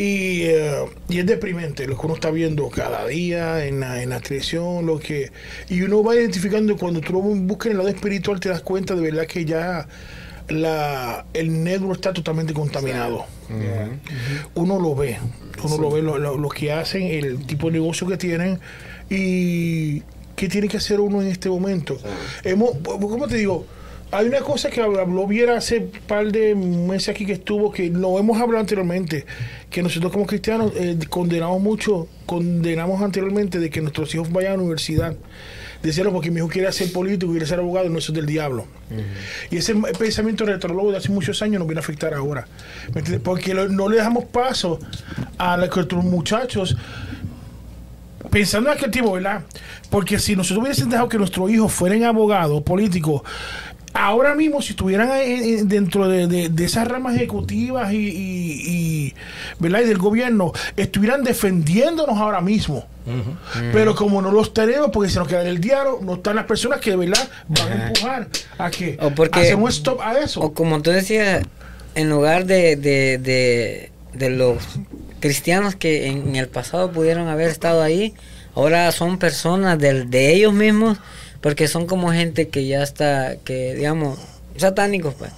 Y, 0.00 0.42
eh, 0.42 0.84
y 1.08 1.18
es 1.18 1.26
deprimente 1.26 1.84
lo 1.88 1.98
que 1.98 2.06
uno 2.06 2.14
está 2.14 2.30
viendo 2.30 2.68
cada 2.70 3.04
día 3.08 3.64
en 3.66 3.80
la, 3.80 4.00
en 4.00 4.10
la 4.10 4.20
televisión, 4.20 4.86
lo 4.86 5.00
que 5.00 5.32
y 5.68 5.82
uno 5.82 6.04
va 6.04 6.14
identificando 6.14 6.72
y 6.72 6.76
cuando 6.76 7.00
tú 7.00 7.14
lo 7.14 7.18
buscas 7.18 7.66
en 7.66 7.72
el 7.72 7.78
lado 7.78 7.88
espiritual 7.88 8.38
te 8.38 8.48
das 8.48 8.60
cuenta 8.62 8.94
de 8.94 9.00
verdad 9.02 9.26
que 9.26 9.44
ya 9.44 9.88
la, 10.48 11.24
el 11.34 11.62
network 11.64 11.96
está 11.96 12.12
totalmente 12.12 12.52
contaminado. 12.54 13.24
Uno 14.54 14.78
lo 14.80 14.94
ve, 14.94 15.18
uno 15.62 15.78
lo 15.78 15.90
ve 15.90 16.02
lo, 16.02 16.18
lo- 16.18 16.36
lo 16.36 16.48
que 16.48 16.72
hacen, 16.72 17.02
el 17.02 17.44
tipo 17.46 17.66
de 17.68 17.74
negocio 17.74 18.06
que 18.06 18.16
tienen 18.16 18.58
y 19.10 20.00
qué 20.36 20.48
tiene 20.48 20.68
que 20.68 20.76
hacer 20.76 21.00
uno 21.00 21.20
en 21.22 21.28
este 21.28 21.48
momento. 21.48 21.98
Hemos, 22.44 22.70
¿Cómo 22.84 23.26
te 23.28 23.36
digo? 23.36 23.66
Hay 24.10 24.26
una 24.26 24.40
cosa 24.40 24.70
que 24.70 24.80
habló 24.80 25.26
Viera 25.26 25.56
hace 25.56 25.78
un 25.78 25.90
par 26.06 26.32
de 26.32 26.54
meses 26.54 27.10
aquí 27.10 27.26
que 27.26 27.34
estuvo, 27.34 27.70
que 27.70 27.90
lo 27.90 28.18
hemos 28.18 28.40
hablado 28.40 28.60
anteriormente, 28.60 29.26
que 29.70 29.82
nosotros 29.82 30.12
como 30.12 30.26
cristianos 30.26 30.72
eh, 30.76 30.98
condenamos 31.08 31.60
mucho, 31.60 32.08
condenamos 32.24 33.02
anteriormente 33.02 33.58
de 33.58 33.68
que 33.68 33.80
nuestros 33.80 34.14
hijos 34.14 34.32
vayan 34.32 34.52
a 34.52 34.56
la 34.56 34.62
universidad. 34.62 35.14
Decíamos 35.82 36.12
porque 36.12 36.30
mi 36.30 36.38
hijo 36.38 36.48
quiere 36.48 36.72
ser 36.72 36.90
político, 36.92 37.30
quiere 37.30 37.46
ser 37.46 37.60
abogado, 37.60 37.88
no 37.88 37.98
eso 37.98 38.10
es 38.10 38.16
del 38.16 38.26
diablo. 38.26 38.66
Y 39.50 39.58
ese 39.58 39.76
pensamiento 39.76 40.44
retrólogo 40.44 40.90
de 40.90 40.96
hace 40.96 41.10
muchos 41.10 41.40
años 41.40 41.60
nos 41.60 41.68
viene 41.68 41.78
a 41.78 41.84
afectar 41.84 42.14
ahora. 42.14 42.48
¿Me 42.92 43.00
entiendes? 43.00 43.20
Porque 43.22 43.54
no 43.54 43.88
le 43.88 43.96
dejamos 43.96 44.24
paso 44.24 44.80
a 45.38 45.56
nuestros 45.56 46.04
muchachos 46.04 46.76
pensando 48.30 48.70
en 48.70 48.76
aquel 48.76 48.90
tiempo, 48.90 49.12
¿verdad? 49.12 49.42
Porque 49.90 50.18
si 50.18 50.36
nosotros 50.36 50.64
hubiésemos 50.64 50.90
dejado 50.90 51.08
que 51.08 51.18
nuestros 51.18 51.50
hijos 51.50 51.72
fueran 51.72 52.04
abogados, 52.04 52.62
políticos, 52.62 53.22
ahora 53.94 54.34
mismo 54.34 54.60
si 54.62 54.70
estuvieran 54.70 55.10
en- 55.18 55.44
en- 55.60 55.68
dentro 55.68 56.08
de, 56.08 56.26
de- 56.26 56.48
de 56.48 56.64
esas 56.64 56.86
ramas 56.86 57.16
ejecutivas 57.16 57.92
y, 57.92 57.96
y- 57.96 58.62
y, 58.66 59.14
¿verdad? 59.58 59.80
y 59.80 59.84
del 59.86 59.98
gobierno, 59.98 60.52
estuvieran 60.76 61.24
defendiéndonos 61.24 62.18
ahora 62.18 62.40
mismo. 62.40 62.86
Pero 63.72 63.94
como 63.94 64.20
no 64.20 64.30
los 64.30 64.52
tenemos, 64.52 64.90
porque 64.92 65.08
se 65.10 65.18
nos 65.18 65.26
queda 65.28 65.40
en 65.40 65.46
el 65.46 65.60
diario, 65.60 65.98
no 66.02 66.14
están 66.16 66.36
las 66.36 66.44
personas 66.44 66.78
que 66.80 66.90
de 66.90 66.96
verdad 66.96 67.26
van 67.48 67.72
a 67.72 67.86
empujar 67.88 68.28
a 68.58 68.70
que 68.70 68.98
O 69.00 69.10
porque- 69.10 69.40
hacemos 69.40 69.64
un 69.64 69.70
stop 69.70 70.00
a 70.02 70.18
eso. 70.18 70.40
O 70.40 70.52
como 70.52 70.82
tú 70.82 70.90
decías, 70.90 71.42
en 71.94 72.10
lugar 72.10 72.44
de, 72.44 72.76
de, 72.76 73.16
de, 73.16 73.90
de 74.12 74.30
los 74.30 74.58
cristianos 75.20 75.74
que 75.74 76.08
en, 76.08 76.28
en 76.28 76.36
el 76.36 76.48
pasado 76.48 76.92
pudieron 76.92 77.28
haber 77.28 77.48
estado 77.48 77.82
ahí, 77.82 78.12
ahora 78.54 78.92
son 78.92 79.18
personas 79.18 79.78
del, 79.78 80.10
de 80.10 80.34
ellos 80.34 80.52
mismos, 80.52 80.98
porque 81.40 81.68
son 81.68 81.86
como 81.86 82.12
gente 82.12 82.48
que 82.48 82.66
ya 82.66 82.82
está, 82.82 83.36
que 83.44 83.74
digamos, 83.74 84.18
satánicos, 84.56 85.14
pues. 85.14 85.32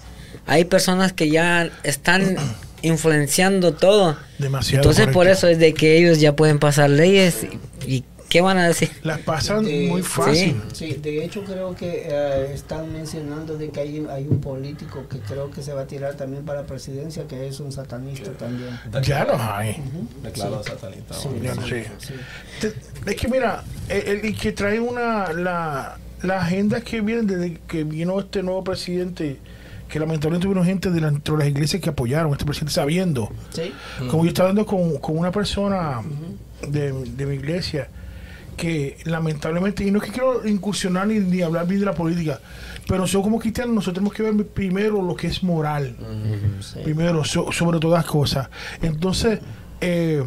Hay 0.46 0.64
personas 0.64 1.12
que 1.12 1.30
ya 1.30 1.70
están 1.82 2.36
influenciando 2.82 3.74
todo. 3.74 4.16
Demasiado. 4.38 4.82
Entonces 4.82 5.12
por 5.12 5.28
eso 5.28 5.48
es 5.48 5.58
de 5.58 5.74
que 5.74 5.96
ellos 5.98 6.20
ya 6.20 6.34
pueden 6.34 6.58
pasar 6.58 6.90
leyes 6.90 7.46
y, 7.86 7.96
y 7.96 8.04
¿qué 8.30 8.40
van 8.40 8.56
a 8.56 8.66
decir? 8.66 8.88
Las 9.02 9.18
pasan 9.18 9.66
Eh, 9.66 9.86
muy 9.88 10.02
fácil. 10.02 10.62
Sí, 10.72 10.94
de 10.94 11.22
hecho 11.24 11.44
creo 11.44 11.74
que 11.74 12.04
eh, 12.08 12.52
están 12.54 12.90
mencionando 12.92 13.58
de 13.58 13.68
que 13.68 13.80
hay, 13.80 14.06
hay 14.08 14.26
un 14.26 14.40
político 14.40 15.06
que 15.08 15.18
creo 15.18 15.50
que 15.50 15.62
se 15.62 15.74
va 15.74 15.82
a 15.82 15.86
tirar 15.86 16.14
también 16.14 16.44
para 16.46 16.62
presidencia, 16.64 17.26
que 17.28 17.46
es 17.48 17.60
un 17.60 17.72
satanista 17.72 18.30
también. 18.32 18.70
Ya 19.02 19.24
los 19.24 19.38
hay. 19.40 19.72
Ujú. 19.72 20.06
Declarado 20.22 20.62
Sí. 20.64 20.70
satanista. 20.70 21.14
Sí, 21.14 21.28
Ya 21.42 21.54
no 21.54 21.62
sí, 21.62 21.68
sé. 21.68 21.86
sí. 21.98 22.14
Te- 22.60 23.10
Es 23.10 23.16
que 23.16 23.28
mira, 23.28 23.62
el, 23.88 24.24
el 24.24 24.38
que 24.38 24.52
trae 24.52 24.78
una 24.80 25.32
la, 25.32 25.98
la 26.22 26.40
agenda 26.40 26.80
que 26.80 27.00
viene 27.00 27.22
desde 27.22 27.58
que 27.66 27.84
vino 27.84 28.18
este 28.20 28.42
nuevo 28.42 28.62
presidente, 28.64 29.38
que 29.88 29.98
lamentablemente 29.98 30.46
vino 30.46 30.64
gente 30.64 30.90
de, 30.90 31.00
la- 31.00 31.10
dentro 31.10 31.34
de 31.36 31.40
las 31.44 31.48
iglesias 31.50 31.82
que 31.82 31.90
apoyaron 31.90 32.30
a 32.30 32.34
este 32.34 32.44
presidente 32.44 32.72
sabiendo. 32.74 33.28
Sí. 33.50 33.72
Como 34.08 34.22
yo 34.24 34.28
estaba 34.28 34.50
hablando 34.50 34.66
con, 34.66 34.98
con 34.98 35.18
una 35.18 35.32
persona 35.32 36.00
de, 36.68 36.92
de 36.92 37.26
mi 37.26 37.34
iglesia 37.34 37.88
que 38.60 38.98
lamentablemente, 39.04 39.84
y 39.84 39.90
no 39.90 39.98
es 39.98 40.04
que 40.04 40.10
quiero 40.12 40.46
incursionar 40.46 41.06
ni, 41.06 41.18
ni 41.18 41.40
hablar 41.40 41.66
bien 41.66 41.80
de 41.80 41.86
la 41.86 41.94
política, 41.94 42.38
pero 42.86 43.00
nosotros 43.00 43.22
como 43.24 43.38
cristianos 43.38 43.74
nosotros 43.74 43.94
tenemos 43.94 44.12
que 44.14 44.22
ver 44.22 44.46
primero 44.48 45.00
lo 45.02 45.16
que 45.16 45.28
es 45.28 45.42
moral 45.42 45.96
Sí. 46.60 46.80
primero, 46.84 47.24
so- 47.24 47.50
sobre 47.52 47.78
todas 47.80 48.04
cosas. 48.04 48.48
Entonces, 48.82 49.40
eh, 49.80 50.22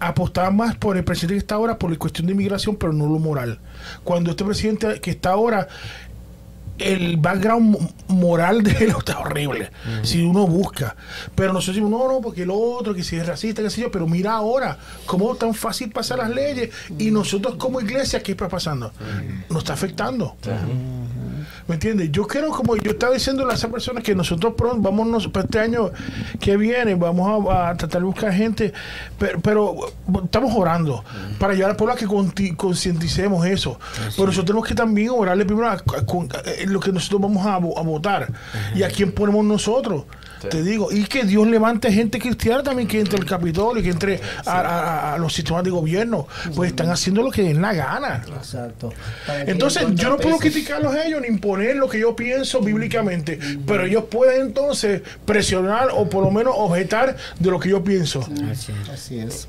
apostaba 0.00 0.50
más 0.50 0.74
por 0.76 0.96
el 0.96 1.04
presidente 1.04 1.34
que 1.34 1.38
está 1.38 1.54
ahora 1.54 1.78
por 1.78 1.90
la 1.90 1.96
cuestión 1.96 2.26
de 2.26 2.32
inmigración, 2.32 2.76
pero 2.76 2.92
no 2.92 3.06
lo 3.06 3.18
moral. 3.20 3.60
Cuando 4.02 4.30
este 4.32 4.44
presidente 4.44 5.00
que 5.00 5.12
está 5.12 5.30
ahora, 5.30 5.68
el 6.78 7.16
background 7.18 7.70
mo- 7.78 7.90
moral 8.08 8.62
de 8.62 8.72
él 8.84 8.94
está 8.98 9.18
horrible, 9.20 9.70
si 10.02 10.22
uno 10.22 10.46
busca. 10.46 10.96
Pero 11.34 11.52
nosotros 11.52 11.76
decimos, 11.76 11.90
no, 11.90 12.08
no, 12.12 12.20
porque 12.20 12.42
el 12.42 12.50
otro, 12.50 12.94
que 12.94 13.02
si 13.04 13.16
es 13.16 13.26
racista, 13.26 13.62
qué 13.62 13.70
sé 13.70 13.80
yo, 13.82 13.90
pero 13.90 14.06
mira 14.06 14.32
ahora 14.32 14.76
cómo 15.06 15.34
tan 15.36 15.54
fácil 15.54 15.90
pasar 15.90 16.18
las 16.18 16.30
leyes 16.30 16.70
y 16.98 17.10
nosotros 17.10 17.54
como 17.56 17.80
iglesia, 17.80 18.22
¿qué 18.22 18.32
está 18.32 18.48
pasando? 18.48 18.92
Nos 19.48 19.58
está 19.58 19.72
afectando. 19.74 20.36
¿Me 21.68 21.74
entiendes? 21.74 22.10
Yo 22.12 22.26
quiero, 22.26 22.50
como 22.50 22.76
yo 22.76 22.90
estaba 22.92 23.14
diciendo 23.14 23.48
a 23.48 23.54
esas 23.54 23.70
personas, 23.70 24.02
que 24.02 24.14
nosotros 24.14 24.54
pronto, 24.56 24.80
vámonos 24.82 25.28
para 25.28 25.44
este 25.44 25.60
año 25.60 25.90
que 26.40 26.56
viene, 26.56 26.94
vamos 26.94 27.48
a, 27.50 27.70
a 27.70 27.76
tratar 27.76 28.00
de 28.02 28.06
buscar 28.06 28.32
gente, 28.32 28.72
pero, 29.18 29.40
pero, 29.40 29.74
estamos 30.24 30.52
orando 30.54 31.04
para 31.38 31.54
llevar 31.54 31.70
al 31.72 31.76
pueblo 31.76 31.94
a 31.94 31.96
que 31.96 32.06
concienticemos 32.56 33.46
eso. 33.46 33.78
Pero 34.16 34.26
nosotros 34.26 34.44
tenemos 34.46 34.68
que 34.68 34.74
también 34.74 35.10
orarle 35.10 35.44
primero 35.44 35.68
a, 35.68 35.72
a- 35.74 36.04
lo 36.68 36.80
que 36.80 36.92
nosotros 36.92 37.20
vamos 37.20 37.46
a, 37.46 37.58
vo- 37.58 37.78
a 37.78 37.82
votar 37.82 38.28
y 38.74 38.82
a 38.82 38.88
quién 38.88 39.12
ponemos 39.12 39.44
nosotros. 39.44 40.04
Sí. 40.42 40.48
Te 40.50 40.62
digo, 40.62 40.92
y 40.92 41.04
que 41.04 41.24
Dios 41.24 41.46
levante 41.46 41.90
gente 41.90 42.18
cristiana 42.18 42.62
también 42.62 42.86
que 42.86 43.00
entre 43.00 43.16
al 43.18 43.24
Capitolio, 43.24 43.82
que 43.82 43.88
entre 43.88 44.20
a, 44.44 44.50
a- 44.60 45.14
a 45.14 45.18
los 45.18 45.32
sistemas 45.32 45.64
de 45.64 45.70
gobierno, 45.70 46.26
pues 46.54 46.68
están 46.70 46.90
haciendo 46.90 47.22
lo 47.22 47.30
que 47.30 47.42
den 47.42 47.62
la 47.62 47.72
gana. 47.72 48.22
Exacto. 48.36 48.92
Entonces, 49.46 49.82
yo 49.94 50.10
no 50.10 50.16
puedo 50.18 50.36
contrapeso- 50.36 50.40
criticarlos 50.40 50.94
a 50.94 51.04
ellos 51.06 51.22
ni 51.22 51.28
imponer 51.28 51.76
lo 51.76 51.88
que 51.88 51.98
yo 51.98 52.14
pienso 52.14 52.60
bíblicamente, 52.60 53.38
pero 53.66 53.86
ellos 53.86 54.04
pueden 54.10 54.42
entonces 54.42 55.00
presionar 55.24 55.88
o 55.94 56.10
por 56.10 56.22
lo 56.22 56.30
menos 56.30 56.52
objetar 56.56 57.16
de 57.38 57.50
lo 57.50 57.58
que 57.58 57.70
yo 57.70 57.82
pienso. 57.82 58.20
Así 58.92 59.18
es. 59.18 59.48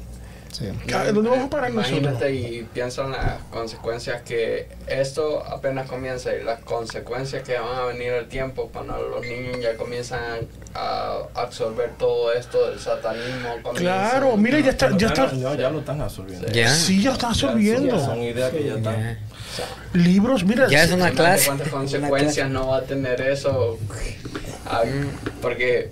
Sí. 0.58 0.94
¿A- 0.94 1.12
¿Dónde 1.12 1.30
vamos 1.30 1.48
a 1.48 1.50
parar 1.50 1.72
nosotros? 1.74 2.00
Imagínate 2.02 2.34
y 2.34 2.63
piensa 2.74 3.04
en 3.04 3.12
las 3.12 3.41
consecuencias 3.52 4.22
que 4.22 4.68
esto 4.88 5.44
apenas 5.46 5.89
comienza 5.89 6.34
y 6.34 6.44
las 6.44 6.60
consecuencias 6.62 7.44
que 7.44 7.58
van 7.58 7.76
a 7.78 7.84
venir 7.86 8.13
el 8.13 8.28
tiempo 8.28 8.70
cuando 8.72 8.98
los 9.02 9.22
niños 9.26 9.58
ya 9.62 9.76
comienzan 9.76 10.48
a 10.74 11.18
absorber 11.34 11.91
todo 11.98 12.32
esto 12.32 12.70
del 12.70 12.80
satanismo. 12.80 13.56
Claro, 13.76 14.38
mira, 14.38 14.60
ya 14.62 14.70
está, 14.72 14.96
ya 14.98 15.08
está. 15.08 15.28
No, 15.34 15.56
ya 15.56 15.70
lo 15.70 15.80
están 15.80 16.00
absorbiendo. 16.02 16.48
Ya. 16.48 16.70
Sí, 16.74 17.02
ya 17.02 17.10
lo 17.10 17.15
están 17.15 17.30
absorbiendo. 17.32 18.00
Son 18.00 18.22
ideas 18.22 18.52
que 18.52 18.63
ya 18.63 18.76
están. 18.76 18.96
Ya. 19.02 19.20
Libros, 19.94 20.44
mira. 20.46 20.68
Ya 20.70 20.84
es 20.84 20.91
una 20.91 21.12
clase. 21.12 21.46
¿Cuántas 21.48 21.68
consecuencias 21.70 22.50
no 22.50 22.68
va 22.68 22.78
a 22.78 22.82
tener 22.84 23.20
eso? 23.22 23.78
Porque 25.41 25.89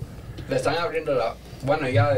le 0.48 0.56
están 0.56 0.76
abriendo 0.76 1.14
la. 1.14 1.34
Bueno, 1.64 1.88
ya 1.88 2.12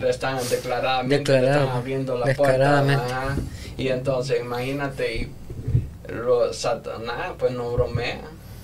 le 0.00 0.10
están 0.10 0.38
declaradamente 0.48 1.32
le 1.32 1.38
Declarado, 1.38 1.64
están 1.64 1.76
abriendo 1.76 2.18
la 2.18 2.34
puerta. 2.34 3.36
Y 3.76 3.88
entonces, 3.88 4.40
imagínate, 4.40 5.14
y 5.14 5.32
lo, 6.08 6.52
Satanás, 6.52 7.32
pues 7.38 7.52
no 7.52 7.72
bromea. 7.72 8.20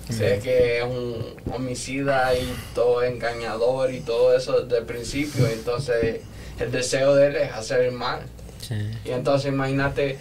Sé 0.09 0.39
que 0.39 0.79
es 0.79 0.83
un 0.83 1.35
homicida 1.53 2.33
y 2.33 2.51
todo 2.73 3.03
engañador 3.03 3.93
y 3.93 3.99
todo 3.99 4.35
eso 4.35 4.61
desde 4.61 4.79
el 4.79 4.85
principio. 4.85 5.45
Entonces, 5.47 6.21
el 6.59 6.71
deseo 6.71 7.13
de 7.13 7.27
él 7.27 7.35
es 7.35 7.51
hacer 7.51 7.81
el 7.81 7.91
mal. 7.91 8.21
Sí. 8.59 8.75
Y 9.05 9.11
entonces 9.11 9.51
imagínate 9.51 10.17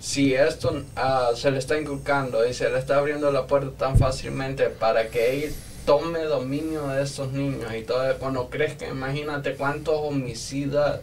si 0.00 0.34
esto 0.34 0.82
ah, 0.96 1.30
se 1.36 1.50
le 1.50 1.58
está 1.58 1.78
inculcando 1.78 2.46
y 2.46 2.54
se 2.54 2.70
le 2.70 2.78
está 2.78 2.96
abriendo 2.96 3.30
la 3.30 3.46
puerta 3.46 3.70
tan 3.86 3.98
fácilmente 3.98 4.68
para 4.68 5.08
que 5.08 5.44
él 5.44 5.54
tome 5.84 6.20
dominio 6.20 6.86
de 6.88 7.02
estos 7.02 7.32
niños 7.32 7.72
y 7.76 7.82
todo 7.82 8.16
cuando 8.18 8.48
crezca, 8.48 8.86
imagínate 8.88 9.54
cuántos 9.54 9.94
homicidas, 9.96 11.00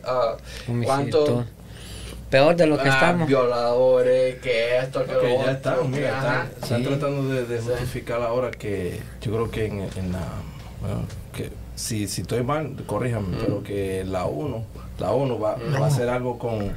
Homicidio, 0.67 0.85
cuántos. 0.85 1.45
Peor 2.29 2.55
de 2.55 2.67
lo 2.67 2.77
que 2.77 2.87
ah, 2.89 2.93
estamos. 2.93 3.27
violadores, 3.27 4.35
que 4.39 4.77
esto, 4.77 5.03
que, 5.03 5.13
lo 5.13 5.23
ya 5.23 5.29
otro, 5.39 5.51
están, 5.51 5.89
mira, 5.91 6.17
ajá. 6.19 6.43
están, 6.43 6.63
están 6.63 6.81
Sí. 6.83 6.87
tratando 6.87 7.33
de, 7.33 7.45
de 7.45 7.61
Sí. 7.61 7.67
justificar 7.69 8.21
ahora 8.21 8.51
que 8.51 8.99
yo 9.21 9.31
creo 9.31 9.49
que 9.51 9.65
en, 9.65 9.79
en 9.95 10.11
la. 10.11 10.27
Bueno, 10.79 11.05
que 11.33 11.49
si, 11.75 12.07
si 12.07 12.21
estoy 12.21 12.43
mal, 12.43 12.75
corríjame, 12.85 13.35
Mm. 13.35 13.39
pero 13.39 13.63
que 13.63 14.03
la 14.05 14.25
ONU, 14.25 14.63
la 14.99 15.11
ONU 15.11 15.39
va, 15.39 15.57
Mm. 15.57 15.81
va 15.81 15.85
a 15.85 15.87
hacer 15.87 16.09
algo 16.09 16.37
con 16.37 16.73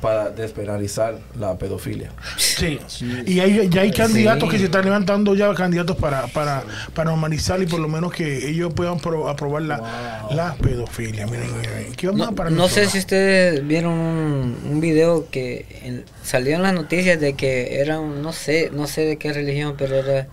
para 0.00 0.30
despenalizar 0.30 1.18
la 1.38 1.56
pedofilia. 1.58 2.10
Sí. 2.38 2.80
Y 3.26 3.38
hay, 3.40 3.68
ya 3.68 3.82
hay 3.82 3.92
candidatos 3.92 4.44
Sí. 4.48 4.52
que 4.52 4.58
se 4.58 4.64
están 4.64 4.84
levantando 4.86 5.34
ya 5.34 5.52
candidatos 5.54 5.96
para, 5.96 6.26
para, 6.28 6.64
para 6.94 7.10
normalizar 7.10 7.62
y 7.62 7.66
por 7.66 7.78
lo 7.78 7.88
menos 7.88 8.10
que 8.12 8.48
ellos 8.48 8.72
puedan 8.74 8.98
pro- 8.98 9.28
aprobar 9.28 9.62
la, 9.62 10.26
la 10.32 10.54
pedofilia. 10.54 11.26
Miren, 11.26 11.56
miren, 11.56 11.92
¿qué 11.94 12.06
vamos 12.08 12.32
No, 12.34 12.42
a 12.42 12.50
no 12.50 12.68
sé 12.68 12.86
si 12.88 12.98
ustedes 12.98 13.64
vieron 13.66 13.92
un, 13.92 14.56
un 14.70 14.80
video 14.80 15.28
que 15.30 15.66
en- 15.84 16.04
salió 16.24 16.56
en 16.56 16.62
las 16.62 16.72
noticias 16.72 17.20
de 17.20 17.34
que 17.34 17.78
era 17.80 18.00
un, 18.00 18.22
no 18.22 18.32
sé, 18.32 18.70
no 18.72 18.86
sé 18.88 19.02
de 19.02 19.18
qué 19.18 19.32
religión, 19.32 19.74
pero 19.78 19.96
era, 19.96 20.26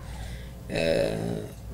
eh, 0.68 1.16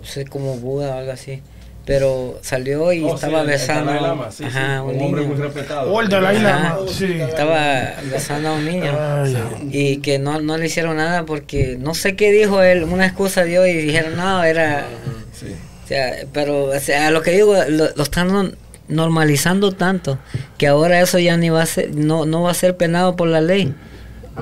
no 0.01 0.05
sé, 0.05 0.27
como 0.27 0.57
Buda 0.57 0.97
o 0.97 0.99
algo 0.99 1.13
así. 1.13 1.41
Pero 1.87 2.39
salió 2.43 2.93
y 2.93 3.05
Oh, 3.05 3.15
estaba 3.15 3.45
besando 3.45 3.93
Dalai 3.93 4.03
Lama, 4.03 4.31
sí, 4.33 4.43
ajá, 4.45 4.79
sí, 4.79 4.83
un 4.83 4.97
un 4.97 5.03
hombre 5.05 5.21
niño. 5.23 5.35
muy 5.35 5.43
respetado. 5.43 5.93
O 5.93 6.01
el 6.01 6.09
Dalai 6.09 6.41
Lama, 6.43 6.67
Ajá. 6.67 6.79
sí. 6.89 7.05
Estaba 7.21 7.95
besando 8.11 8.49
a 8.49 8.53
un 8.55 8.65
niño. 8.67 8.93
Ay, 9.01 9.37
Y 9.71 9.97
que 9.99 10.19
no, 10.19 10.41
no 10.41 10.59
le 10.59 10.67
hicieron 10.67 10.97
nada 10.97 11.25
porque 11.25 11.77
no 11.79 11.95
sé 11.95 12.17
qué 12.17 12.33
dijo 12.33 12.61
él, 12.61 12.83
una 12.85 13.07
excusa 13.07 13.45
dio 13.45 13.65
y 13.67 13.73
dijeron, 13.73 14.17
no, 14.17 14.43
era... 14.43 14.85
Sí. 15.33 15.47
O 15.85 15.89
sea, 15.89 16.13
pero 16.33 16.65
o 16.65 16.81
sea, 16.81 17.13
lo 17.13 17.23
que 17.23 17.31
digo, 17.31 17.55
lo, 17.69 17.89
lo 17.95 18.03
están 18.03 18.33
no- 18.33 18.51
normalizando 18.89 19.71
tanto 19.73 20.19
que 20.59 20.67
ahora 20.67 21.01
eso 21.01 21.19
ya 21.21 21.37
ni 21.37 21.51
va 21.51 21.63
a 21.63 21.67
ser, 21.67 21.95
no, 21.95 22.27
no 22.27 22.43
va 22.43 22.51
a 22.51 22.55
ser 22.55 22.77
penado 22.77 23.15
por 23.15 23.29
la 23.29 23.41
ley. 23.41 23.73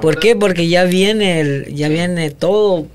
¿Por 0.00 0.18
qué? 0.18 0.35
Porque 0.35 0.68
ya 0.68 0.85
viene 0.85 1.40
el, 1.40 1.74
ya 1.74 1.88
viene 1.88 2.30
todo 2.30 2.87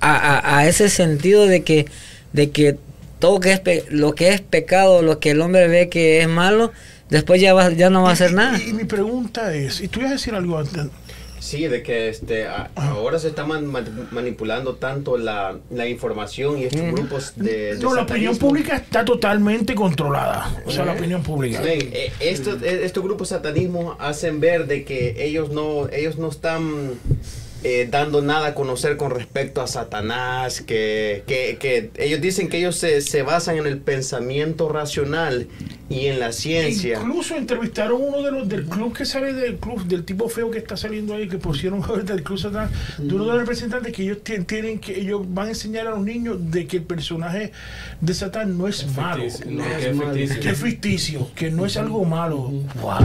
a, 0.00 0.14
a- 0.16 0.58
a 0.58 0.66
ese 0.68 0.88
sentido 0.88 1.46
de 1.48 1.64
que, 1.64 1.86
de 2.32 2.50
que 2.50 2.76
todo 3.18 3.40
que 3.40 3.52
es 3.52 3.60
pe- 3.60 3.84
lo 3.90 4.14
que 4.14 4.28
es 4.30 4.40
pecado, 4.40 5.02
lo 5.02 5.18
que 5.20 5.30
el 5.30 5.40
hombre 5.40 5.68
ve 5.68 5.88
que 5.88 6.20
es 6.20 6.28
malo, 6.28 6.72
después 7.10 7.40
ya, 7.40 7.54
va, 7.54 7.70
ya 7.70 7.90
no 7.90 8.02
va 8.02 8.10
a 8.10 8.12
hacer 8.12 8.30
Y- 8.30 8.34
nada. 8.34 8.58
Y, 8.58 8.70
y 8.70 8.72
mi 8.72 8.84
pregunta 8.84 9.54
es, 9.54 9.80
y 9.80 9.88
tú 9.88 10.00
ibas 10.00 10.10
a 10.12 10.14
decir 10.14 10.34
algo 10.34 10.58
antes. 10.58 10.86
Sí, 11.40 11.68
de 11.68 11.84
que 11.84 12.08
este, 12.08 12.46
a- 12.48 12.68
ahora 12.74 13.18
se 13.20 13.28
está 13.28 13.46
man- 13.46 13.64
man- 13.66 14.08
manipulando 14.10 14.74
tanto 14.74 15.16
la, 15.16 15.56
la 15.70 15.86
información 15.86 16.58
y 16.58 16.64
estos 16.64 16.82
grupos 16.92 17.32
de, 17.36 17.76
de 17.76 17.78
no, 17.80 17.94
la 17.94 18.02
opinión 18.02 18.36
pública 18.36 18.74
está 18.76 19.04
totalmente 19.04 19.76
controlada. 19.76 20.52
O 20.66 20.70
sea, 20.72 20.84
la 20.84 20.92
opinión 20.94 21.22
pública. 21.22 21.60
Ven, 21.60 21.90
eh, 21.92 22.12
estos, 22.18 22.60
eh, 22.62 22.80
estos 22.84 23.04
grupos 23.04 23.28
satanismo 23.28 23.96
hacen 24.00 24.40
ver 24.40 24.66
de 24.66 24.82
que 24.84 25.14
ellos 25.24 25.50
no, 25.50 25.88
ellos 25.90 26.18
no 26.18 26.28
están 26.28 26.94
eh, 27.64 27.88
dando 27.90 28.22
nada 28.22 28.48
a 28.48 28.54
conocer 28.54 28.96
con 28.96 29.10
respecto 29.10 29.60
a 29.60 29.66
Satanás, 29.66 30.60
que, 30.60 31.24
que, 31.26 31.56
que 31.58 31.90
ellos 31.96 32.20
dicen 32.20 32.48
que 32.48 32.58
ellos 32.58 32.76
se, 32.76 33.00
se 33.00 33.22
basan 33.22 33.56
en 33.56 33.66
el 33.66 33.78
pensamiento 33.78 34.68
racional 34.68 35.48
y 35.90 36.06
en 36.06 36.20
la 36.20 36.32
ciencia. 36.32 36.98
Incluso 37.00 37.34
entrevistaron 37.36 38.00
uno 38.02 38.22
de 38.22 38.30
los 38.30 38.48
del 38.48 38.66
club 38.66 38.94
que 38.94 39.04
sale 39.06 39.32
del 39.32 39.56
club, 39.56 39.84
del 39.86 40.04
tipo 40.04 40.28
feo 40.28 40.50
que 40.50 40.58
está 40.58 40.76
saliendo 40.76 41.14
ahí, 41.14 41.28
que 41.28 41.38
pusieron 41.38 41.82
del 42.04 42.22
club 42.22 42.38
Satanás, 42.38 42.70
de 42.98 43.14
uno 43.14 43.24
de 43.24 43.30
los 43.30 43.38
representantes 43.40 43.92
que 43.94 44.02
ellos 44.02 44.18
tien- 44.22 44.44
tienen 44.46 44.78
que 44.80 45.00
ellos 45.00 45.22
van 45.28 45.46
a 45.46 45.50
enseñar 45.50 45.86
a 45.86 45.90
los 45.90 46.00
niños 46.04 46.50
de 46.50 46.66
que 46.66 46.76
el 46.78 46.82
personaje 46.82 47.52
de 48.02 48.14
Satán 48.14 48.58
no 48.58 48.68
es 48.68 48.86
malo, 48.94 49.22
Ficticio, 49.24 49.50
no, 49.50 49.64
No, 49.64 49.76
que 49.78 49.88
es 49.90 49.96
malo. 49.96 50.12
ficticio. 50.14 50.40
que 50.42 50.48
es 50.50 50.58
ficticio, 50.62 51.30
que 51.34 51.50
no 51.50 51.64
es 51.64 51.76
algo 51.78 52.04
malo. 52.04 52.36
Wow. 52.82 52.98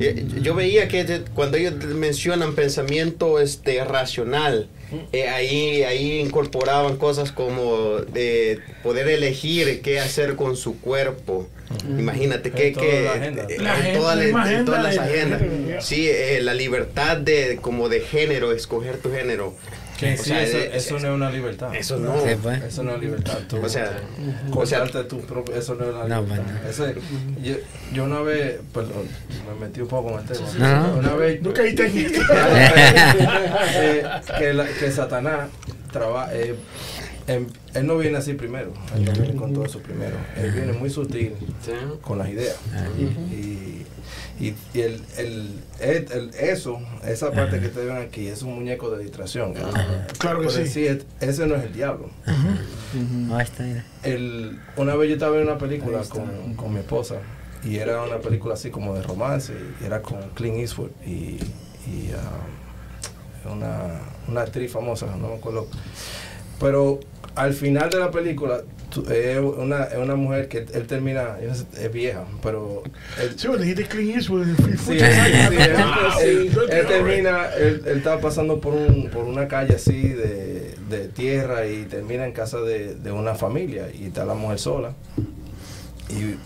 Eh, 0.00 0.26
yo 0.42 0.54
veía 0.54 0.86
que 0.88 1.22
cuando 1.34 1.56
ellos 1.56 1.74
mencionan 1.86 2.54
pensamiento 2.54 3.40
este 3.40 3.82
racional, 3.84 4.68
eh, 5.12 5.28
ahí, 5.28 5.82
ahí 5.82 6.18
incorporaban 6.20 6.96
cosas 6.96 7.32
como 7.32 7.98
de 8.00 8.58
poder 8.82 9.08
elegir 9.08 9.80
qué 9.82 10.00
hacer 10.00 10.36
con 10.36 10.56
su 10.56 10.80
cuerpo. 10.80 11.48
Imagínate 11.86 12.50
que, 12.50 12.68
En 12.68 12.74
toda 12.74 12.86
que 12.86 13.02
la 13.04 13.12
agenda. 13.12 13.42
eh, 13.48 13.56
La 13.58 13.74
en 13.74 13.80
agenda, 13.80 13.98
toda 14.00 14.14
la- 14.14 14.20
la 14.22 14.26
misma 14.26 14.52
en 14.52 14.64
todas 14.64 14.86
agenda 14.86 15.38
las 15.38 15.38
agendas. 15.38 15.84
Sí, 15.86 16.08
eh, 16.08 16.40
la 16.42 16.54
libertad 16.54 17.16
de 17.18 17.58
como 17.60 17.88
de 17.88 18.00
género, 18.00 18.52
escoger 18.52 18.96
tu 18.98 19.10
género. 19.12 19.54
Que 19.98 20.14
O 20.14 20.16
sí, 20.16 20.24
sea, 20.30 20.42
eso, 20.44 20.58
eh, 20.58 20.70
eso 20.74 20.98
no 21.00 21.08
es 21.08 21.14
una 21.14 21.28
libertad. 21.30 21.74
Eso 21.74 21.96
no. 21.98 22.20
Sí, 22.24 22.30
pues. 22.40 22.62
Eso 22.62 22.82
no 22.84 22.94
es 22.94 23.00
libertad. 23.00 23.38
Tú, 23.48 23.56
O 23.64 23.68
sea, 23.68 23.90
o 24.52 24.64
sea, 24.64 24.78
cortarte 24.80 25.08
tu 25.08 25.20
propio, 25.22 25.56
eso 25.56 25.74
no 25.74 25.84
es 25.86 25.94
la 25.94 26.04
No, 26.06 26.22
libertad. 26.22 26.44
bueno. 26.44 26.68
Ese- 26.70 26.94
yo, 27.42 27.56
yo 27.92 28.04
una 28.04 28.20
vez, 28.20 28.60
perdón, 28.72 29.08
me 29.48 29.66
metí 29.66 29.80
un 29.80 29.88
poco 29.88 30.10
en 30.12 30.18
el 30.20 30.24
tema. 30.24 30.46
No, 30.58 30.86
no. 30.92 30.98
Una 30.98 31.14
vez, 31.14 31.42
No 31.42 31.52
caíste 31.52 31.86
en 31.86 31.98
esto. 32.06 32.22
eh, 33.74 34.04
que, 34.38 34.64
que 34.78 34.90
Satanás 34.92 35.48
trabaja. 35.92 36.32
eh, 36.34 36.54
em- 37.28 37.46
él 37.74 37.86
no 37.86 37.96
viene 37.98 38.16
así 38.18 38.34
primero, 38.34 38.72
él 38.96 39.04
no 39.04 39.12
viene 39.12 39.34
con 39.36 39.52
todo 39.54 39.64
eso 39.66 39.78
primero. 39.80 40.16
Él 40.36 40.50
viene 40.52 40.72
muy 40.72 40.90
sutil 40.90 41.34
con 42.02 42.18
las 42.18 42.28
ideas. 42.28 42.56
Y, 42.98 43.02
y, 44.44 44.54
y 44.74 44.80
el, 44.80 45.02
el, 45.18 45.52
el- 45.80 46.12
el- 46.12 46.30
eso, 46.38 46.80
esa 47.06 47.30
parte 47.32 47.60
que 47.60 47.66
ustedes 47.66 47.86
ven 47.86 47.98
aquí, 47.98 48.26
es 48.28 48.42
un 48.42 48.54
muñeco 48.54 48.90
de 48.90 49.02
distracción. 49.02 49.52
Claro 50.18 50.38
que 50.40 50.44
Por 50.46 50.52
sí. 50.52 50.60
decir, 50.62 51.04
ese 51.20 51.46
no 51.46 51.54
es 51.56 51.64
el 51.64 51.72
diablo. 51.72 52.10
Ahí 53.32 53.42
está, 53.44 53.62
mira. 53.64 53.84
El, 54.02 54.58
una 54.76 54.94
vez 54.94 55.08
yo 55.08 55.14
estaba 55.14 55.32
viendo 55.32 55.50
una 55.52 55.60
película 55.60 56.00
con, 56.08 56.54
con 56.54 56.72
mi 56.72 56.80
esposa 56.80 57.16
y 57.64 57.76
era 57.76 58.02
una 58.02 58.18
película 58.18 58.54
así 58.54 58.70
como 58.70 58.94
de 58.94 59.02
romance 59.02 59.52
y 59.80 59.84
era 59.84 60.00
con 60.00 60.20
Clint 60.34 60.58
Eastwood 60.58 60.90
y, 61.04 61.38
y 61.86 62.10
ah, 62.16 63.50
una, 63.52 64.00
una 64.28 64.42
actriz 64.42 64.70
famosa, 64.72 65.06
no 65.16 65.28
me 65.28 65.34
acuerdo. 65.34 65.66
Pero 66.60 67.00
al 67.38 67.54
final 67.54 67.88
de 67.90 67.98
la 67.98 68.10
película 68.10 68.62
es 69.10 69.38
una, 69.38 69.84
es 69.84 69.98
una 69.98 70.16
mujer 70.16 70.48
que 70.48 70.58
él 70.58 70.86
termina, 70.86 71.36
es 71.40 71.92
vieja, 71.92 72.24
pero 72.42 72.82
él, 73.22 73.38
Sí, 76.20 76.50
bueno, 76.52 76.72
él 76.72 76.86
termina, 76.86 77.54
él, 77.54 77.82
él 77.86 77.98
estaba 77.98 78.20
pasando 78.20 78.60
por, 78.60 78.74
un, 78.74 79.08
por 79.10 79.24
una 79.24 79.46
calle 79.46 79.76
así 79.76 80.08
de, 80.08 80.74
de 80.88 81.08
tierra 81.08 81.66
y 81.66 81.84
termina 81.84 82.26
en 82.26 82.32
casa 82.32 82.60
de, 82.60 82.94
de 82.94 83.12
una 83.12 83.34
familia 83.34 83.88
y 83.92 84.06
está 84.06 84.24
la 84.24 84.34
mujer 84.34 84.58
sola. 84.58 84.94
Y 86.08 86.36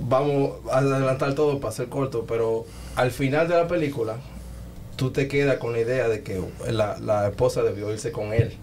vamos 0.00 0.56
a 0.70 0.78
adelantar 0.78 1.34
todo 1.34 1.60
para 1.60 1.72
ser 1.72 1.88
corto, 1.88 2.26
pero 2.26 2.66
al 2.96 3.10
final 3.10 3.48
de 3.48 3.54
la 3.54 3.68
película 3.68 4.16
tú 4.96 5.12
te 5.12 5.28
quedas 5.28 5.58
con 5.58 5.72
la 5.72 5.80
idea 5.80 6.08
de 6.08 6.22
que 6.22 6.40
la, 6.68 6.98
la 6.98 7.28
esposa 7.28 7.62
debió 7.62 7.90
irse 7.92 8.12
con 8.12 8.32
él. 8.32 8.56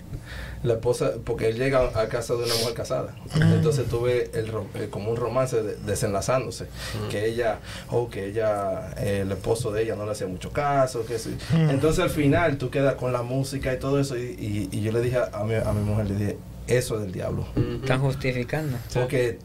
La 0.64 0.74
esposa, 0.76 1.12
porque 1.26 1.50
él 1.50 1.58
llega 1.58 1.92
a 2.00 2.08
casa 2.08 2.36
de 2.36 2.44
una 2.44 2.54
mujer 2.56 2.74
casada. 2.74 3.14
Entonces 3.36 3.86
tuve 3.88 4.32
el, 4.34 4.48
ro- 4.48 4.66
eh, 4.76 4.88
como 4.90 5.12
un 5.12 5.18
romance 5.18 5.62
de- 5.62 5.76
desenlazándose. 5.76 6.68
Que 7.12 7.26
ella, 7.26 7.60
o 7.90 8.10
que 8.10 8.28
ella, 8.28 8.92
eh, 8.98 9.20
el 9.24 9.32
esposo 9.32 9.72
de 9.72 9.84
ella 9.84 9.96
no 9.96 10.06
le 10.06 10.12
hacía 10.14 10.28
mucho 10.28 10.52
caso. 10.52 11.06
que 11.06 11.20
sí. 11.20 11.36
Entonces 11.70 12.04
al 12.04 12.10
final 12.10 12.58
tú 12.58 12.70
quedas 12.70 12.96
con 12.96 13.12
la 13.12 13.22
música 13.24 13.74
y 13.74 13.78
todo 13.78 14.00
eso. 14.00 14.18
Y, 14.18 14.22
y- 14.22 14.70
y 14.72 14.82
yo 14.82 14.92
le 14.94 15.02
dije 15.02 15.18
a 15.32 15.44
mi, 15.44 15.56
a 15.56 15.72
mi 15.74 15.82
mujer, 15.84 16.08
le 16.10 16.16
dije, 16.16 16.38
eso 16.68 16.96
es 16.96 17.02
del 17.02 17.12
diablo. 17.12 17.46
Están 17.82 18.00
justificando. 18.00 18.78
Porque 18.94 19.40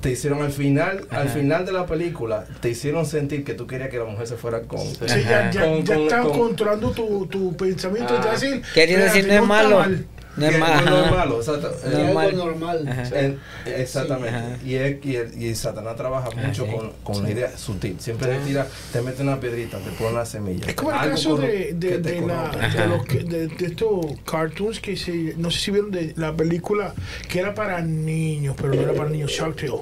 te 0.00 0.10
hicieron 0.10 0.42
al 0.42 0.50
final, 0.50 1.06
al 1.10 1.28
final 1.28 1.64
de 1.64 1.70
la 1.70 1.86
película, 1.86 2.46
te 2.60 2.68
hicieron 2.70 3.06
sentir 3.06 3.44
que 3.44 3.54
tú 3.54 3.68
querías 3.68 3.90
que 3.90 3.98
la 3.98 4.04
mujer 4.06 4.26
se 4.26 4.34
fuera 4.36 4.62
con... 4.62 4.80
Sí, 4.80 4.96
ya, 5.06 5.52
ya, 5.52 5.60
Con- 5.60 5.84
ya 5.84 5.94
con- 5.94 6.02
están 6.02 6.22
con- 6.24 6.38
controlando 6.38 6.90
tu, 6.90 7.26
tu 7.26 7.56
pensamiento. 7.56 8.12
Ah. 8.18 8.24
ya 8.24 9.04
decir, 9.04 9.28
no 9.28 9.34
es 9.34 9.46
malo. 9.48 9.78
mal. 9.78 10.06
No 10.36 10.46
es 10.46 10.58
malo. 10.58 10.90
no 10.90 11.04
es 11.04 11.10
malo, 11.10 11.36
exacto. 11.38 11.74
Y 11.86 11.90
Normal. 11.96 12.28
algo 12.30 12.44
normal. 12.46 12.88
Ajá. 12.88 13.20
en- 13.20 13.38
exactamente. 13.66 14.64
Y, 14.66 14.74
es- 14.74 15.04
y, 15.04 15.16
el- 15.16 15.42
y 15.42 15.54
Satanás 15.54 15.96
trabaja 15.96 16.28
Ah, 16.36 16.46
mucho 16.46 16.64
sí. 16.66 16.72
con, 16.72 16.92
con 17.02 17.22
la 17.22 17.30
idea 17.30 17.56
sutil. 17.56 17.96
Siempre 18.00 18.28
te 18.28 18.38
tira, 18.44 18.66
te 18.92 19.00
mete 19.02 19.22
una 19.22 19.38
piedrita, 19.38 19.78
te 19.78 19.90
pone 19.90 20.10
una 20.10 20.24
semilla. 20.26 20.66
Es 20.66 20.74
como 20.74 20.90
el 20.92 21.10
caso 21.10 21.36
de, 21.36 21.72
de, 21.74 22.20
la- 22.22 22.50
de 22.50 22.86
los 22.88 23.04
que- 23.06 23.24
de- 23.24 23.46
de 23.48 23.66
estos 23.66 24.06
cartoons 24.24 24.80
que 24.80 24.96
se, 24.96 25.34
no 25.36 25.50
sé 25.50 25.58
si 25.60 25.70
vieron 25.70 25.90
de 25.90 26.12
la 26.16 26.34
película 26.34 26.94
que 27.28 27.38
era 27.40 27.54
para 27.54 27.80
niños, 27.82 28.56
pero 28.60 28.74
no 28.74 28.80
era 28.82 28.92
para 28.94 29.10
niños, 29.10 29.30
Shark 29.30 29.56
Tale. 29.56 29.72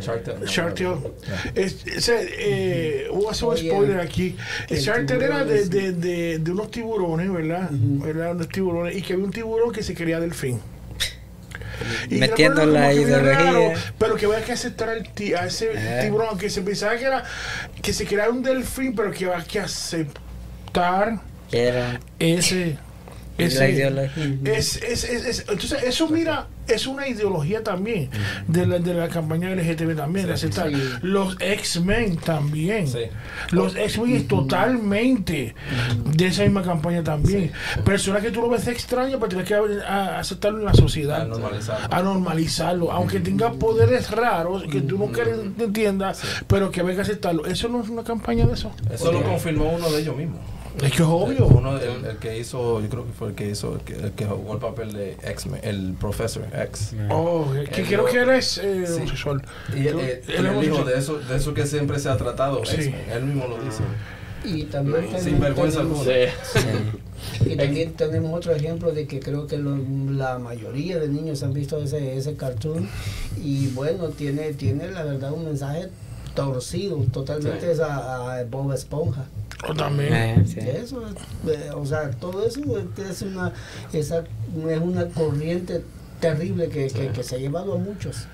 Shark 0.00 0.22
Tale, 0.24 0.38
no, 0.38 0.46
Tale. 0.46 2.28
eh, 2.38 3.08
voy 3.12 3.26
a 3.26 3.30
hacer 3.30 3.48
un 3.48 3.56
spoiler 3.56 4.00
aquí. 4.00 4.36
El 4.68 4.78
Shark 4.78 5.06
Tale 5.06 5.24
era 5.24 5.44
de, 5.44 5.64
de, 5.68 5.92
de, 5.92 6.38
de 6.38 6.50
unos 6.52 6.70
tiburones, 6.70 7.32
¿verdad? 7.32 7.68
¿verdad? 7.70 8.32
Unos 8.32 8.48
tiburones. 8.48 8.96
Y 8.96 9.02
que 9.02 9.14
había 9.14 9.24
un 9.24 9.32
tiburón 9.32 9.72
que 9.72 9.82
se 9.82 9.94
quería 9.94 10.20
delfín. 10.20 10.60
Y 12.08 12.16
Metiendo 12.16 12.64
la 12.66 12.88
que 12.90 12.94
ideología. 13.02 13.32
raro, 13.32 13.72
pero 13.98 14.14
que 14.14 14.26
había 14.26 14.44
que 14.44 14.52
aceptar 14.52 14.88
al 14.90 15.12
ti- 15.12 15.34
a 15.34 15.46
ese 15.46 15.70
Eh. 15.74 15.98
tiburón, 16.02 16.28
aunque 16.30 16.48
se 16.48 16.62
pensaba 16.62 16.96
que 16.96 17.04
era 17.04 17.24
que 17.82 17.92
se 17.92 18.04
quería 18.06 18.30
un 18.30 18.42
delfín, 18.44 18.94
pero 18.94 19.10
que 19.10 19.26
había 19.26 19.44
que 19.44 19.58
aceptar 19.58 21.20
Quiero- 21.50 21.98
ese. 22.20 22.78
Es 23.38 23.56
la 23.58 23.68
ideología. 23.68 24.36
Es, 24.44 24.76
es, 24.76 25.04
es, 25.04 25.26
es- 25.26 25.40
entonces, 25.48 25.82
eso, 25.82 26.08
mira, 26.08 26.46
es 26.68 26.86
una 26.86 27.06
ideología 27.08 27.62
también 27.62 28.08
de 28.48 28.66
la, 28.66 28.78
de 28.78 28.94
la 28.94 29.08
campaña 29.08 29.50
LGTB 29.54 29.96
también, 29.96 30.26
de 30.26 30.32
aceptar. 30.34 30.68
Sí. 30.70 30.76
Los 31.02 31.36
X-Men 31.40 32.16
también. 32.16 32.86
Sí. 32.88 33.00
Los 33.50 33.76
X-Men 33.76 34.16
es 34.16 34.28
totalmente 34.28 35.54
de 36.04 36.26
esa 36.26 36.42
misma 36.42 36.62
campaña 36.62 37.02
también. 37.02 37.50
Personas 37.84 38.22
que 38.22 38.30
tú 38.30 38.40
lo 38.40 38.48
ves 38.48 38.66
extraño, 38.68 39.18
pero 39.18 39.28
tienes 39.28 39.48
que 39.48 39.54
a- 39.86 40.18
aceptarlo 40.18 40.60
en 40.60 40.64
la 40.66 40.74
sociedad. 40.74 41.22
A 41.22 41.24
normalizarlo. 41.24 41.88
A 41.94 42.02
normalizarlo. 42.02 42.92
Aunque 42.92 43.20
tenga 43.20 43.52
poderes 43.52 44.10
raros 44.10 44.64
que 44.70 44.80
tú 44.80 44.98
no 44.98 45.06
quieres 45.06 45.38
entiendas, 45.58 46.22
pero 46.46 46.70
que 46.70 46.82
venga 46.82 47.00
a 47.00 47.02
aceptarlo. 47.02 47.46
Eso 47.46 47.68
no 47.68 47.82
es 47.82 47.88
una 47.88 48.04
campaña 48.04 48.46
de 48.46 48.54
eso. 48.54 48.70
Eso 48.90 49.12
lo 49.12 49.22
confirmó 49.22 49.70
uno 49.72 49.90
de 49.90 50.00
ellos 50.00 50.16
mismos. 50.16 50.38
Es 50.82 50.90
que 50.90 51.02
es 51.02 51.08
obvio. 51.08 51.46
Uno, 51.46 51.78
el, 51.78 52.04
el 52.04 52.16
que 52.18 52.38
hizo, 52.38 52.80
yo 52.80 52.88
creo 52.88 53.06
que 53.06 53.12
fue 53.12 53.28
el 53.28 53.34
que 53.34 53.48
hizo, 53.50 53.74
el 53.74 53.80
que, 53.82 53.94
el 53.94 54.12
que 54.12 54.24
jugó 54.26 54.54
el 54.54 54.58
papel 54.58 54.92
de 54.92 55.16
X-Men, 55.22 55.60
el 55.62 55.94
profesor 55.98 56.44
X. 56.52 56.94
Oh, 57.10 57.46
que 57.72 57.80
Él 57.82 57.86
creo 57.86 58.04
que 58.06 58.18
eres 58.18 58.58
eh, 58.58 58.84
Sí. 58.86 58.92
homosexual. 58.94 59.42
Y 59.74 59.86
él, 59.86 60.00
él- 60.00 60.00
Él 60.00 60.46
es 60.46 60.52
él 60.52 60.60
dijo 60.60 60.84
de 60.84 60.98
eso, 60.98 61.18
de 61.18 61.36
eso 61.36 61.54
que 61.54 61.66
siempre 61.66 61.98
se 61.98 62.08
ha 62.08 62.16
tratado, 62.16 62.64
Sí. 62.64 62.76
X-Men. 62.76 63.04
Él 63.12 63.24
mismo 63.24 63.46
lo 63.46 63.62
dice. 63.62 63.82
Y 64.44 64.64
también 64.64 65.06
Sin 65.20 65.40
vergüenza 65.40 65.80
alguna. 65.80 66.02
Sí. 66.04 67.46
Y 67.46 67.56
también 67.56 67.92
tenemos 67.94 68.34
otro 68.36 68.52
ejemplo 68.52 68.92
de 68.92 69.06
que 69.06 69.20
creo 69.20 69.46
que 69.46 69.56
lo- 69.56 69.78
la 70.12 70.38
mayoría 70.38 70.98
de 70.98 71.08
niños 71.08 71.42
han 71.42 71.54
visto 71.54 71.78
ese, 71.82 72.16
ese 72.18 72.34
cartoon 72.34 72.86
y 73.42 73.68
bueno, 73.68 74.08
tiene, 74.08 74.52
tiene 74.52 74.90
la 74.90 75.04
verdad 75.04 75.32
un 75.32 75.44
mensaje 75.46 75.88
torcido, 76.34 76.98
totalmente 77.12 77.60
Sí. 77.60 77.66
es 77.72 77.80
a, 77.80 78.40
a 78.40 78.44
Bob 78.44 78.72
Esponja. 78.72 79.24
O 79.68 79.74
también. 79.74 80.12
Eh, 80.14 80.44
sí. 80.46 80.58
Eso, 80.60 81.02
eh, 81.46 81.70
o 81.74 81.84
sea, 81.86 82.10
todo 82.10 82.46
eso 82.46 82.60
es 83.10 83.22
una, 83.22 83.52
esa, 83.92 84.20
es 84.68 84.80
una 84.80 85.06
corriente 85.08 85.82
terrible 86.20 86.68
que, 86.68 86.88
que, 86.88 87.08
que 87.08 87.22
se 87.22 87.36
ha 87.36 87.38
llevado 87.38 87.74
a 87.74 87.78
muchos. 87.78 88.26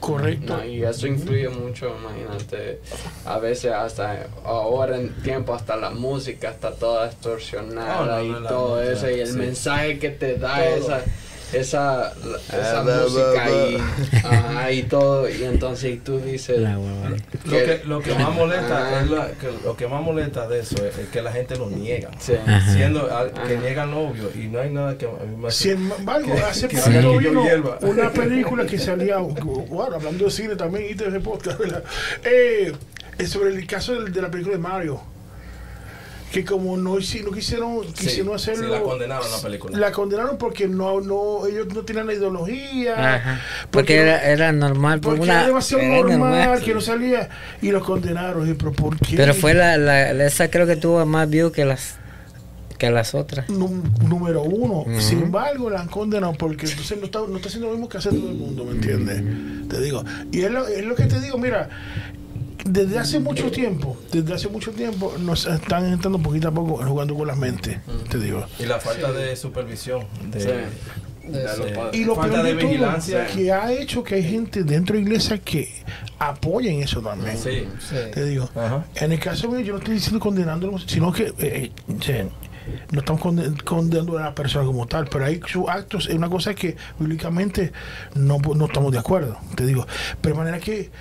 Correcto. 0.00 0.56
No, 0.58 0.64
y 0.64 0.82
eso 0.84 1.06
influye 1.06 1.48
mucho, 1.48 1.96
imagínate, 1.98 2.80
a 3.24 3.38
veces 3.38 3.72
hasta 3.72 4.26
ahora 4.44 4.98
en 4.98 5.14
tiempo 5.22 5.54
hasta 5.54 5.76
la 5.76 5.90
música 5.90 6.50
está 6.50 6.72
toda 6.72 7.06
distorsionada 7.08 8.00
Oh, 8.02 8.06
no, 8.06 8.22
y 8.22 8.28
no, 8.42 8.48
todo 8.48 8.76
música, 8.76 8.92
eso 8.92 9.10
y 9.10 9.20
el 9.20 9.28
sí. 9.28 9.38
mensaje 9.38 9.98
que 9.98 10.10
te 10.10 10.36
da 10.36 10.56
Todo. 10.56 10.64
esa 10.76 11.04
esa, 11.52 12.12
esa 12.48 12.80
Ah, 12.80 12.82
bla, 12.82 12.96
música 13.02 13.50
y, 13.50 13.76
ajá, 14.26 14.72
y 14.72 14.82
todo 14.84 15.28
y 15.28 15.44
entonces 15.44 16.02
tú 16.02 16.18
dices 16.18 16.58
La 16.58 16.78
hueva. 16.78 17.10
Lo 17.44 17.50
que, 17.50 17.80
lo 17.86 18.00
que 18.00 18.14
más 18.14 18.34
molesta 18.34 18.88
Ah. 18.96 19.00
es 19.02 19.10
la- 19.10 19.28
que 19.32 19.50
lo 19.64 19.76
que 19.76 19.86
más 19.86 20.02
molesta 20.02 20.48
de 20.48 20.60
eso 20.60 20.76
es, 20.84 20.98
es 20.98 21.08
que 21.08 21.22
la 21.22 21.32
gente 21.32 21.56
lo 21.56 21.68
niega. 21.70 22.10
sí. 22.18 22.34
Siendo 22.72 23.08
que 23.46 23.56
niegan 23.58 23.90
lo 23.90 24.08
obvio 24.08 24.30
y 24.34 24.48
no 24.48 24.60
hay 24.60 24.70
nada 24.70 24.96
que 24.98 25.06
a 25.06 25.10
mí 25.24 25.36
me 25.36 25.50
Sin 25.50 25.90
embargo, 25.92 26.34
que- 26.34 26.42
hace 26.42 26.68
que 26.68 26.76
que 26.80 26.90
vino 26.90 27.42
hierva. 27.44 27.78
una 27.82 28.10
película 28.12 28.66
que 28.66 28.78
salía, 28.78 29.18
bueno, 29.18 29.96
hablando 29.96 30.24
de 30.24 30.30
cine 30.30 30.56
también, 30.56 30.86
y 30.90 30.94
de 30.94 31.08
ese 31.08 31.20
podcast, 31.20 31.58
¿verdad? 31.58 31.82
Eh, 32.24 32.72
es 33.18 33.30
sobre 33.30 33.50
el 33.50 33.66
caso 33.66 34.00
de, 34.02 34.20
la 34.20 34.30
película 34.30 34.56
de 34.56 34.62
Mario. 34.62 35.00
Que 36.36 36.44
como 36.44 36.76
no, 36.76 36.96
no 36.96 36.98
quisieron, 36.98 37.32
quisieron 37.94 38.38
sí, 38.38 38.50
hacerlo. 38.50 38.68
la 38.68 38.82
condenaron 38.82 39.30
la 39.30 39.38
película. 39.38 39.78
La 39.78 39.90
condenaron 39.90 40.36
porque 40.36 40.68
no, 40.68 41.00
no, 41.00 41.46
ellos 41.46 41.66
no 41.74 41.82
tenían 41.82 42.06
la 42.06 42.12
ideología. 42.12 43.14
Ajá. 43.14 43.40
Porque 43.70 43.96
era, 43.96 44.22
era 44.22 44.52
normal. 44.52 45.00
por 45.00 45.12
porque 45.16 45.22
una- 45.30 45.38
era 45.38 45.46
demasiado 45.46 45.82
era 45.82 46.02
normal, 46.18 46.62
que 46.62 46.74
no 46.74 46.80
salía. 46.82 47.30
Y 47.62 47.70
los 47.70 47.82
condenaron. 47.82 48.46
Y, 48.50 48.52
pero 48.52 48.72
¿por 48.72 48.98
qué? 48.98 49.16
Pero 49.16 49.32
fue 49.32 49.54
la, 49.54 49.78
la, 49.78 50.10
esa 50.26 50.50
creo 50.50 50.66
que 50.66 50.76
tuvo 50.76 51.06
más 51.06 51.26
views 51.30 51.52
que 51.52 51.64
las 51.64 51.94
que 52.76 52.90
las 52.90 53.14
otras. 53.14 53.48
Num- 53.48 53.82
número 54.06 54.42
uno. 54.42 54.84
Sin 55.00 55.22
embargo, 55.22 55.70
la 55.70 55.80
han 55.80 55.88
condenado 55.88 56.34
porque 56.34 56.66
entonces 56.66 56.98
no 56.98 57.06
está, 57.06 57.20
no 57.20 57.36
está 57.36 57.48
haciendo 57.48 57.68
lo 57.68 57.72
mismo 57.72 57.88
que 57.88 57.96
hace 57.96 58.10
todo 58.10 58.28
el 58.28 58.34
mundo, 58.36 58.66
¿me 58.66 58.72
entiendes? 58.72 59.22
Te 59.70 59.80
digo. 59.80 60.04
Y 60.30 60.42
es 60.42 60.50
lo, 60.50 60.66
es 60.68 60.84
lo 60.84 60.94
que 60.94 61.04
te 61.04 61.18
digo, 61.22 61.38
mira, 61.38 61.70
desde 62.68 62.98
hace 62.98 63.20
mucho 63.20 63.50
tiempo, 63.50 63.96
desde 64.12 64.34
hace 64.34 64.48
mucho 64.48 64.72
tiempo, 64.72 65.14
nos 65.18 65.46
están 65.46 65.86
entrando 65.92 66.18
poquito 66.18 66.48
a 66.48 66.52
poco 66.52 66.76
jugando 66.84 67.14
con 67.14 67.26
las 67.26 67.36
mentes, 67.36 67.78
te 68.10 68.18
digo. 68.18 68.46
Y 68.58 68.64
la 68.66 68.78
falta 68.80 69.12
de 69.12 69.36
supervisión. 69.36 70.04
De, 70.30 70.40
Sí. 70.40 71.30
Y 71.92 72.04
lo 72.04 72.14
falta 72.14 72.34
peor 72.34 72.44
de 72.46 72.54
de 72.54 72.60
todo, 72.60 72.70
vigilancia. 72.70 73.26
que 73.26 73.50
ha 73.50 73.72
hecho 73.72 74.04
que 74.04 74.14
hay 74.14 74.22
gente 74.22 74.62
dentro 74.62 74.94
de 74.94 75.02
la 75.02 75.08
iglesia 75.08 75.38
que 75.38 75.68
apoyen 76.20 76.82
eso 76.84 77.02
también. 77.02 77.36
Sí. 77.36 77.64
Te 78.14 78.24
digo. 78.26 78.48
Ajá. 78.54 78.84
En 78.94 79.10
el 79.10 79.18
caso 79.18 79.48
mío, 79.48 79.58
yo 79.58 79.72
no 79.72 79.80
estoy 79.80 79.94
diciendo 79.94 80.20
condenándolo, 80.20 80.78
sino 80.78 81.10
que 81.12 81.32
eh, 81.40 81.72
sí, 82.00 82.12
no 82.92 83.00
estamos 83.00 83.20
conde- 83.20 83.60
condenando 83.64 84.16
a 84.18 84.22
la 84.22 84.34
persona 84.36 84.64
como 84.66 84.86
tal, 84.86 85.08
pero 85.08 85.24
hay 85.24 85.40
sus 85.48 85.68
actos, 85.68 86.06
es 86.08 86.14
una 86.14 86.28
cosa 86.30 86.54
que 86.54 86.76
bíblicamente 87.00 87.72
no, 88.14 88.38
no 88.38 88.66
estamos 88.66 88.92
de 88.92 88.98
acuerdo, 89.00 89.36
te 89.56 89.66
digo. 89.66 89.84
Pero 90.20 90.36
de 90.36 90.38
manera 90.38 90.60
que 90.60 90.92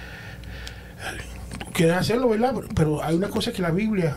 quieres 1.74 1.96
hacerlo, 1.96 2.30
¿verdad? 2.30 2.54
Pero 2.76 3.04
hay 3.04 3.16
una 3.16 3.30
cosa 3.30 3.52
que 3.52 3.62
la 3.62 3.72
Biblia 3.72 4.16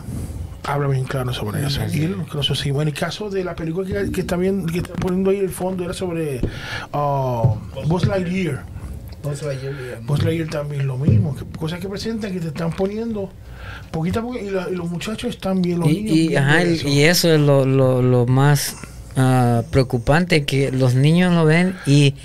habla 0.63 0.87
bien 0.87 1.05
claro 1.05 1.33
sobre 1.33 1.65
eso. 1.65 1.81
Y 1.93 2.03
él, 2.03 2.15
sí. 2.55 2.71
Bueno, 2.71 2.89
en 2.89 2.95
el 2.95 2.99
caso 2.99 3.29
de 3.29 3.43
la 3.43 3.55
película 3.55 3.87
que, 3.87 4.11
que 4.11 4.21
está 4.21 4.35
bien, 4.35 4.65
que 4.65 4.79
está 4.79 4.93
poniendo 4.93 5.31
ahí 5.31 5.37
el 5.37 5.49
fondo 5.49 5.83
era 5.83 5.93
sobre 5.93 6.41
uh, 6.93 7.55
Buzz 7.87 8.05
Lightyear. 8.07 8.63
Buzz 9.23 9.41
Lightyear. 9.43 10.01
Buzz 10.03 10.23
Lightyear 10.23 10.49
también 10.49 10.87
lo 10.87 10.97
mismo, 10.97 11.35
que- 11.35 11.45
cosas 11.57 11.79
que 11.79 11.89
presentan 11.89 12.31
que 12.33 12.39
te 12.39 12.47
están 12.47 12.71
poniendo 12.71 13.29
poquito 13.91 14.19
a 14.19 14.23
poco 14.23 14.37
y, 14.37 14.49
la- 14.49 14.67
y 14.71 14.75
los 14.75 14.89
muchachos 14.89 15.29
están 15.31 15.61
bien, 15.61 15.79
los 15.79 15.89
Y, 15.89 16.03
niños 16.03 16.15
y, 16.31 16.35
ajá, 16.35 16.63
y- 16.63 16.73
eso. 16.73 16.87
y 16.87 17.01
eso 17.03 17.33
es 17.33 17.39
lo, 17.41 17.65
lo, 17.65 18.01
lo 18.01 18.25
más 18.27 18.77
ah, 19.17 19.63
preocupante, 19.71 20.45
que 20.45 20.71
los 20.71 20.93
niños 20.95 21.33
lo 21.33 21.43
ven 21.45 21.75
y, 21.85 22.15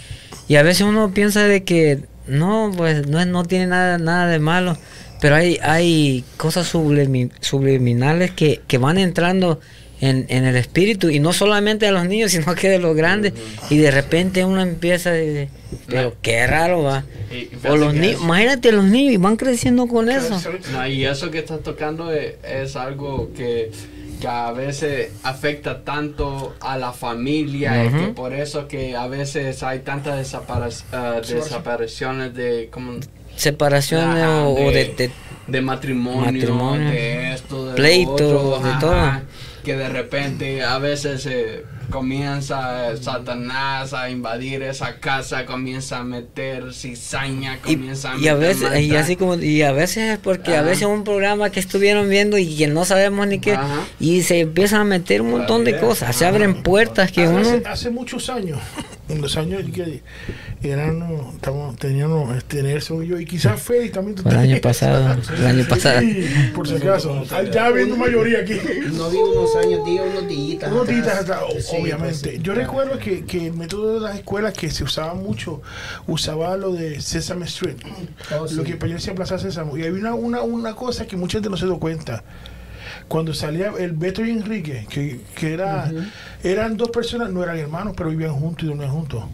y 0.47 0.57
a 0.57 0.63
veces 0.63 0.83
uno 0.87 1.11
piensa 1.13 1.43
de 1.45 1.65
que 1.65 2.05
no, 2.29 2.71
pues 2.77 3.09
no, 3.09 3.19
es- 3.21 3.27
no 3.27 3.45
tiene 3.45 3.67
nada, 3.67 3.99
nada 3.99 4.27
de 4.29 4.39
malo, 4.39 4.77
pero 5.25 5.37
hay, 5.37 5.59
hay 5.63 6.23
cosas 6.37 6.75
sublimi- 6.75 7.31
subliminales 7.41 8.31
que, 8.33 8.61
que 8.69 8.77
van 8.77 8.99
entrando 8.99 9.59
en, 10.03 10.27
en 10.29 10.45
el 10.45 10.55
espíritu 10.57 11.09
y 11.09 11.19
no 11.19 11.33
solamente 11.33 11.87
de 11.87 11.93
los 11.93 12.05
niños, 12.07 12.33
sino 12.37 12.55
que 12.55 12.69
de 12.69 12.79
los 12.79 12.95
grandes 12.95 13.33
y 13.71 13.79
de 13.79 13.91
repente 13.91 14.45
uno 14.45 14.61
empieza 14.61 15.13
de, 15.13 15.49
pero 15.87 16.15
qué 16.21 16.47
raro 16.47 16.83
va. 16.83 17.05
Y- 17.33 17.37
y 17.37 17.51
O 17.67 17.77
los 17.79 17.95
niños, 17.95 18.17
es- 18.17 18.21
imagínate 18.23 18.71
los 18.71 18.85
niños 18.85 19.15
y 19.15 19.17
van 19.17 19.37
creciendo 19.37 19.87
con 19.87 20.11
eso. 20.11 20.39
No, 20.73 20.87
y 20.87 21.07
eso 21.07 21.31
que 21.31 21.39
estás 21.39 21.63
tocando 21.63 22.13
es, 22.13 22.35
es 22.47 22.77
algo 22.77 23.31
que, 23.35 23.71
que 24.21 24.29
a 24.29 24.53
veces 24.53 25.11
afecta 25.23 25.85
tanto 25.85 26.55
a 26.61 26.77
la 26.77 26.93
familia 26.93 27.83
y 27.87 27.89
que 27.89 28.07
por 28.09 28.35
eso 28.35 28.69
que 28.69 28.95
a 28.95 29.07
veces 29.07 29.63
hay 29.63 29.79
tantas 29.79 30.19
desapare- 30.21 30.85
ah, 30.93 31.23
desapariciones 31.27 32.35
de 32.35 32.69
como 32.71 32.99
Separaciones 33.37 34.23
Ajá, 34.25 34.43
o, 34.45 34.55
o 34.67 34.71
de- 34.71 34.85
de- 34.85 34.95
de 35.09 35.11
de 35.47 35.61
matrimonio, 35.61 36.33
Matrimonio. 36.33 36.91
de 36.91 37.35
esto, 37.35 37.67
de 37.69 37.75
Pleito, 37.75 38.17
lo 38.33 38.41
otro, 38.51 38.65
de 38.65 38.71
ajá, 38.71 38.81
todo. 38.81 38.95
Que 39.63 39.77
de 39.77 39.89
repente 39.91 40.63
a 40.63 40.79
veces 40.79 41.27
eh, 41.27 41.65
comienza 41.91 42.91
eh, 42.93 42.97
Satanás 42.97 43.93
a 43.93 44.09
invadir 44.09 44.63
esa 44.63 44.97
casa, 45.01 45.45
comienza 45.45 45.99
a 45.99 46.05
meter 46.05 46.73
cizaña, 46.73 47.57
y, 47.67 47.75
comienza 47.75 48.13
a 48.13 48.17
y 48.17 48.29
a 48.29 48.35
meter 48.37 48.57
veces 48.57 48.81
y 48.85 48.97
así 48.97 49.17
como 49.17 49.35
y 49.37 49.61
a 49.63 49.73
veces 49.73 50.13
es 50.15 50.19
porque 50.19 50.57
a 50.57 50.63
veces 50.63 50.87
un 50.87 51.05
programa 51.05 51.51
que 51.51 51.61
estuvieron 51.61 52.09
viendo 52.09 52.39
y 52.39 52.57
que 52.57 52.67
no 52.67 52.87
sabemos 52.87 53.27
ni 53.27 53.39
qué 53.39 53.53
Ajá. 53.53 53.81
y 54.01 54.23
se 54.23 54.41
empiezan 54.41 54.81
a 54.81 54.85
meter 54.85 55.21
un 55.21 55.31
montón 55.31 55.65
de 55.65 55.79
cosas 55.79 56.17
se 56.17 56.25
abren 56.25 56.63
puertas 56.63 57.13
que 57.13 57.29
uno 57.29 57.41
hace, 57.41 57.63
hace 57.67 57.91
muchos 57.91 58.31
años, 58.31 58.59
en 59.09 59.21
los 59.21 59.37
años 59.37 59.63
que 59.75 60.03
eran, 60.63 60.99
no, 60.99 61.33
estamos, 61.35 61.77
teníamos 61.77 62.35
este, 62.37 62.63
Nelson 62.63 63.05
y 63.05 63.09
yo, 63.09 63.21
y 63.21 63.27
quizás 63.27 63.61
Félix 63.61 63.93
también. 63.93 64.17
el 64.27 64.37
año 64.37 64.57
pasado 64.63 65.17
el 65.37 65.47
año 65.47 65.65
pasado 65.69 66.01
Sí, 66.01 66.27
por 66.55 66.67
si 66.67 66.77
acaso. 66.77 67.23
Ya 67.53 67.67
habiendo 67.67 67.97
mayoría 67.97 68.41
aquí. 68.41 68.55
No 68.93 69.11
vi 69.11 69.19
unos 69.19 69.55
años, 69.57 69.85
diga 69.85 70.03
unos 70.05 70.27
días. 70.29 70.73
Unos 70.73 70.89
días 70.89 71.09
atrás, 71.09 71.41
o- 71.49 71.61
Sí, 71.61 71.77
obviamente. 71.81 72.31
pues, 72.31 72.43
Yo 72.43 72.55
recuerdo 72.55 72.99
que, 72.99 73.25
que 73.25 73.49
el 73.49 73.53
método 73.53 73.95
de 73.95 74.01
las 74.01 74.17
escuelas 74.17 74.55
que 74.55 74.71
se 74.71 74.85
usaba 74.85 75.15
mucho, 75.15 75.61
usaba 76.07 76.57
lo 76.57 76.73
de 76.73 77.01
Sesame 77.01 77.45
Street, 77.47 77.77
Oh, 78.39 78.49
sí. 78.49 78.55
lo 78.55 78.63
que 78.63 78.71
en 78.71 78.75
español 78.77 78.97
decía 78.97 79.15
Plaza 79.15 79.39
Sésamo. 79.39 79.77
Y 79.77 79.83
había 79.85 80.01
una, 80.01 80.15
una, 80.15 80.41
una 80.43 80.75
cosa 80.75 81.07
que 81.07 81.17
mucha 81.17 81.35
gente 81.39 81.51
no 81.51 81.57
se 81.57 81.67
dio 81.67 81.79
cuenta. 81.79 82.25
Cuando 83.09 83.35
salía 83.35 83.73
el 83.79 83.93
Beto 83.93 84.25
y 84.25 84.31
Enrique, 84.31 84.87
que, 84.89 85.21
que 85.35 85.53
era, 85.53 85.91
eran 86.43 86.77
dos 86.77 86.91
personas, 86.91 87.31
no 87.31 87.43
eran 87.43 87.59
hermanos, 87.59 87.95
pero 87.97 88.11
vivían 88.11 88.33
juntos 88.33 88.65
y 88.65 88.67
dormían 88.69 88.91
juntos. 88.91 89.25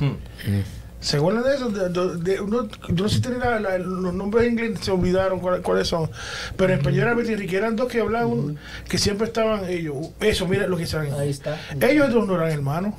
Hmm. 0.00 0.12
¿Se 1.00 1.16
acuerdan 1.16 1.42
de 1.44 1.54
eso? 1.54 1.68
De- 1.68 1.88
de- 1.88 2.16
de 2.34 2.40
uno- 2.40 2.68
yo 2.88 3.02
no 3.04 3.08
sé 3.08 3.20
si 3.22 3.28
la- 3.28 3.58
la- 3.58 3.78
los 3.78 4.14
nombres 4.14 4.46
en 4.46 4.52
inglés, 4.52 4.78
se 4.82 4.90
olvidaron 4.92 5.40
cuál- 5.40 5.60
cuáles 5.62 5.88
son. 5.88 6.08
Pero 6.56 6.72
en 6.72 6.78
español 6.78 7.00
era 7.02 7.14
Beto 7.14 7.30
y 7.30 7.34
Enrique, 7.34 7.56
eran 7.56 7.74
dos 7.76 7.88
que 7.90 8.00
hablaban, 8.00 8.56
que 8.88 8.98
siempre 8.98 9.26
estaban 9.26 9.64
ellos. 9.68 9.96
Eso, 10.20 10.46
mira 10.46 10.66
lo 10.68 10.76
que 10.76 10.86
saben. 10.86 11.12
Ahí 11.14 11.30
está. 11.30 11.58
Ellos 11.80 12.12
dos 12.12 12.26
no 12.26 12.34
eran 12.36 12.50
hermanos. 12.50 12.94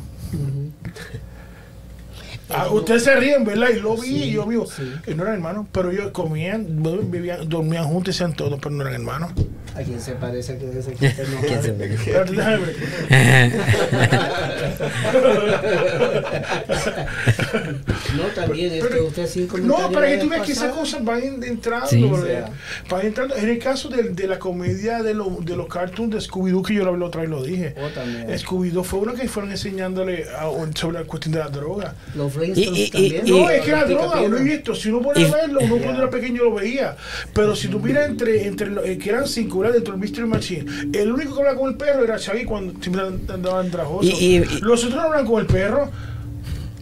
Ah, 2.50 2.68
ustedes 2.70 3.04
se 3.04 3.16
ríen, 3.16 3.44
¿verdad? 3.46 3.70
Y 3.76 3.80
lo 3.80 3.96
vi, 3.96 4.08
Sí, 4.08 4.24
y 4.26 4.32
yo 4.34 4.46
vivo. 4.46 4.66
sí. 4.68 4.84
No 5.16 5.24
eran 5.24 5.36
hermanos, 5.36 5.66
pero 5.72 5.92
ellos 5.92 6.12
comían, 6.12 6.84
vivían, 7.10 7.48
dormían 7.50 7.86
juntos 7.86 8.16
y 8.16 8.18
sean 8.18 8.34
todos, 8.34 8.60
pero 8.62 8.76
no 8.76 8.82
eran 8.82 8.94
hermanos. 8.96 9.32
¿A 9.76 9.82
quién 9.82 10.00
se 10.00 10.12
parece 10.14 10.58
que 10.58 10.66
enojado? 10.66 10.94
¿Quién 11.48 11.64
se. 11.64 11.74
No, 18.16 18.24
también 18.36 18.74
es 18.74 18.84
que 18.84 18.90
Pero- 18.90 19.08
usted 19.08 19.28
sí 19.28 19.48
No, 19.64 19.92
para 19.92 20.08
que 20.08 20.18
tú 20.18 20.30
veas 20.30 20.46
que 20.46 20.52
esas 20.52 20.74
cosas 20.74 21.04
van 21.04 21.22
en- 21.24 21.44
entrando. 21.44 21.88
Sí. 21.88 22.04
¿verdad? 22.04 22.50
Van 22.90 23.06
entrando. 23.06 23.36
En 23.36 23.50
el 23.50 23.60
caso 23.60 23.90
de, 23.90 24.04
de 24.10 24.28
la 24.28 24.40
comedia 24.40 25.02
de, 25.02 25.14
lo- 25.14 25.38
de 25.42 25.56
los 25.56 25.68
cartoons 25.68 26.12
de 26.14 26.20
Scooby-Doo, 26.20 26.64
que 26.64 26.74
yo 26.76 26.84
lo 26.84 26.92
hablé 26.92 27.06
otra 27.06 27.22
vez 27.22 27.30
lo 27.30 27.44
dije. 27.44 27.76
Oh. 27.78 28.32
Scooby-Doo 28.32 28.84
fue 28.84 29.00
uno 29.00 29.14
que 29.14 29.28
fueron 29.28 29.52
enseñándole 29.52 30.26
a- 30.38 30.50
sobre 30.76 31.00
la 31.00 31.06
cuestión 31.06 31.34
de 31.34 31.40
la 31.40 31.50
droga. 31.50 31.96
Los 32.16 32.33
Flintstones 32.34 32.80
Y- 32.80 32.84
y- 32.84 32.90
también. 32.90 33.28
y- 33.28 33.32
No, 33.32 33.38
Y- 33.52 33.56
es 33.56 33.62
que 33.62 33.72
la 33.72 33.80
Los 33.82 33.90
droga, 33.90 34.22
uno 34.22 34.46
y 34.46 34.52
esto, 34.52 34.76
si 34.76 34.90
uno 34.90 35.02
pone 35.02 35.24
a 35.24 35.28
Y- 35.28 35.32
verlo, 35.32 35.60
uno 35.62 35.78
cuando 35.78 36.02
era 36.02 36.10
pequeño 36.10 36.44
lo 36.44 36.54
veía. 36.56 36.96
Pero 37.34 37.56
si 37.56 37.68
tú 37.68 37.80
miras 37.80 38.10
entre, 38.10 38.46
entre 38.48 38.68
lo- 38.72 38.84
eh, 38.84 38.98
que 38.98 39.10
eran 39.10 39.28
cinco, 39.28 39.60
¿verdad? 39.60 39.76
Dentro 39.76 39.94
del 39.94 40.02
Mystery 40.02 40.28
Machine, 40.28 40.66
el 40.94 41.12
único 41.12 41.34
que 41.36 41.40
hablaba 41.42 41.58
con 41.60 41.70
el 41.72 41.78
perro 41.78 42.04
era 42.04 42.18
Shaggy 42.18 42.44
cuando 42.46 42.74
siempre 42.82 43.02
andaban 43.34 43.70
trajosos. 43.72 44.06
Y- 44.06 44.26
y- 44.26 44.36
y- 44.38 44.60
Los 44.62 44.84
otros 44.84 44.96
no 45.02 45.08
hablan 45.08 45.26
con 45.26 45.40
el 45.42 45.48
perro. 45.48 45.90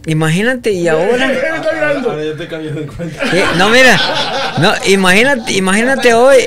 imagínate 0.04 0.72
y 0.72 0.88
ahora 0.88 1.32
yo 1.32 2.86
cuenta. 2.88 3.24
No 3.56 3.68
mira 3.68 4.00
no 4.60 4.72
imagínate 4.86 5.52
imagínate 5.52 6.12
hoy 6.14 6.38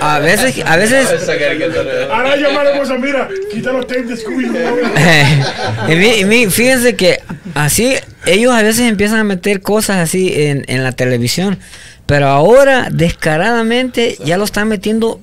a 0.00 0.18
veces 0.20 0.62
a 0.64 0.76
veces 0.76 1.06
Ahora 2.10 2.36
la 2.36 2.78
cosa, 2.78 2.96
mira, 2.96 3.28
quita 3.52 3.72
los 3.72 3.86
tapes 3.86 4.08
de 4.08 4.16
Scooby-Doo. 4.16 5.88
y 5.92 5.94
mi- 5.96 6.14
y 6.20 6.24
mi- 6.24 6.46
fíjense 6.50 6.96
que 6.96 7.19
así 7.54 7.94
ellos 8.26 8.52
a 8.52 8.62
veces 8.62 8.88
empiezan 8.88 9.18
a 9.18 9.24
meter 9.24 9.60
cosas 9.62 9.96
así 9.98 10.32
en, 10.34 10.64
en 10.68 10.84
la 10.84 10.92
televisión, 10.92 11.58
pero 12.06 12.28
ahora 12.28 12.88
descaradamente 12.90 14.16
ya 14.24 14.36
lo 14.36 14.44
están 14.44 14.68
metiendo 14.68 15.20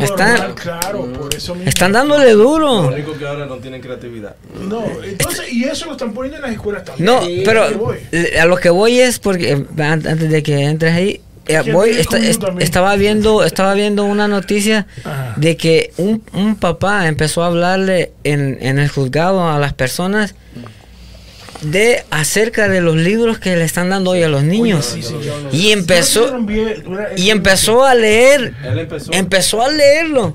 Están- 0.00 0.30
Normal, 0.38 0.54
claro, 0.54 1.12
por 1.12 1.34
eso 1.34 1.54
mismo. 1.54 1.68
Están 1.68 1.92
dándole 1.92 2.32
Lo 2.32 2.38
duro. 2.38 2.88
único 2.88 3.12
que 3.18 3.26
ahora 3.26 3.44
no 3.44 3.56
tienen 3.58 3.82
creatividad. 3.82 4.34
No, 4.58 4.82
entonces, 5.04 5.52
y 5.52 5.64
eso 5.64 5.84
lo 5.84 5.92
están 5.92 6.14
poniendo 6.14 6.38
en 6.38 6.42
las 6.44 6.52
escuelas 6.52 6.82
también. 6.84 7.04
No, 7.04 7.22
Sí, 7.22 7.42
pero 7.44 7.64
a 8.40 8.44
lo 8.46 8.56
que 8.56 8.70
voy 8.70 8.98
es 9.00 9.18
porque 9.18 9.52
eh, 9.52 9.66
an- 9.82 10.06
antes 10.06 10.30
de 10.30 10.42
que 10.42 10.64
entres 10.64 10.94
ahí 10.94 11.20
eh, 11.46 11.60
voy 11.72 11.90
conmigo 12.04 12.16
est- 12.56 12.62
estaba 12.62 12.96
viendo 12.96 13.44
estaba 13.44 13.74
viendo 13.74 14.04
una 14.04 14.28
noticia 14.28 14.86
Ajá. 15.04 15.34
de 15.36 15.56
que 15.58 15.92
un, 15.98 16.22
un 16.32 16.56
papá 16.56 17.06
empezó 17.06 17.42
a 17.42 17.48
hablarle 17.48 18.12
en, 18.24 18.56
en 18.62 18.78
el 18.78 18.88
juzgado 18.88 19.46
a 19.46 19.58
las 19.58 19.74
personas 19.74 20.34
de 21.62 22.04
acerca 22.10 22.68
de 22.68 22.80
los 22.80 22.96
libros 22.96 23.38
que 23.38 23.56
le 23.56 23.64
están 23.64 23.90
dando 23.90 24.10
hoy 24.10 24.22
a 24.22 24.28
los 24.28 24.42
niños. 24.42 24.96
Y 25.52 25.72
empezó 25.72 26.38
y 27.16 27.30
empezó 27.30 27.84
a 27.84 27.94
leer 27.94 28.54
empezó. 29.12 29.62
a 29.62 29.70
leerlo. 29.70 30.34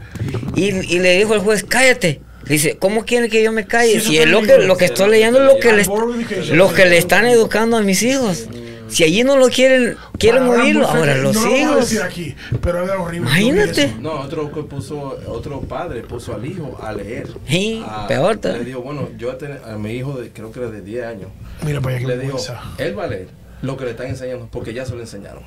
Y, 0.55 0.65
y 0.65 0.99
le 0.99 1.17
dijo 1.17 1.33
al 1.33 1.39
juez 1.39 1.63
cállate 1.67 2.21
dice 2.47 2.77
cómo 2.77 3.05
quiere 3.05 3.27
que 3.27 3.41
yo 3.41 3.51
me 3.51 3.65
calle 3.65 3.99
si 3.99 4.17
es 4.19 4.27
lo 4.27 4.43
que 4.43 4.59
lo 4.59 4.77
que 4.77 4.85
estoy 4.85 5.09
leyendo 5.09 5.39
es 5.39 5.45
lo 5.45 5.59
que 5.59 5.73
le 5.73 6.55
lo 6.55 6.71
que 6.71 6.85
le 6.85 6.97
están 6.97 7.25
educando 7.25 7.75
a 7.77 7.81
mis 7.81 8.03
hijos 8.03 8.45
si 8.89 9.03
allí 9.03 9.23
no 9.23 9.37
lo 9.37 9.49
quieren 9.49 9.95
quieren 10.17 10.43
oírlo 10.43 10.87
ahora 10.87 11.13
feas, 11.13 11.19
los 11.23 11.35
no 11.35 11.45
lo 11.45 11.57
hijos 11.57 11.75
decir 11.81 12.01
aquí, 12.01 12.35
pero 12.61 12.83
era 12.83 12.99
horrible. 13.01 13.27
Imagínate. 13.29 13.95
No, 13.99 14.13
otro 14.21 14.51
que 14.51 14.63
puso, 14.63 15.17
otro 15.27 15.61
padre 15.61 16.01
puso 16.01 16.33
al 16.33 16.45
hijo 16.45 16.77
a 16.81 16.91
leer. 16.93 17.27
Sí, 17.47 17.83
A- 17.87 18.07
peor. 18.07 18.39
Le 18.43 18.63
dijo, 18.65 18.81
bueno, 18.81 19.09
yo 19.17 19.31
a, 19.31 19.37
tener- 19.37 19.61
a 19.63 19.77
mi 19.77 19.91
hijo, 19.93 20.13
de, 20.19 20.29
creo 20.29 20.51
que 20.51 20.59
era 20.59 20.69
de 20.69 20.81
10 20.81 21.05
años, 21.05 21.29
Mira 21.65 21.79
para 21.81 21.95
allá 21.97 22.07
le 22.07 22.17
dijo, 22.19 22.37
él 22.77 22.97
va 22.99 23.03
a 23.05 23.07
leer 23.07 23.27
lo 23.65 23.77
que 23.77 23.85
le 23.85 23.91
están 23.91 24.07
enseñando, 24.07 24.47
porque 24.51 24.73
ya 24.73 24.85
se 24.85 24.93
lo 24.95 25.01
enseñaron. 25.01 25.43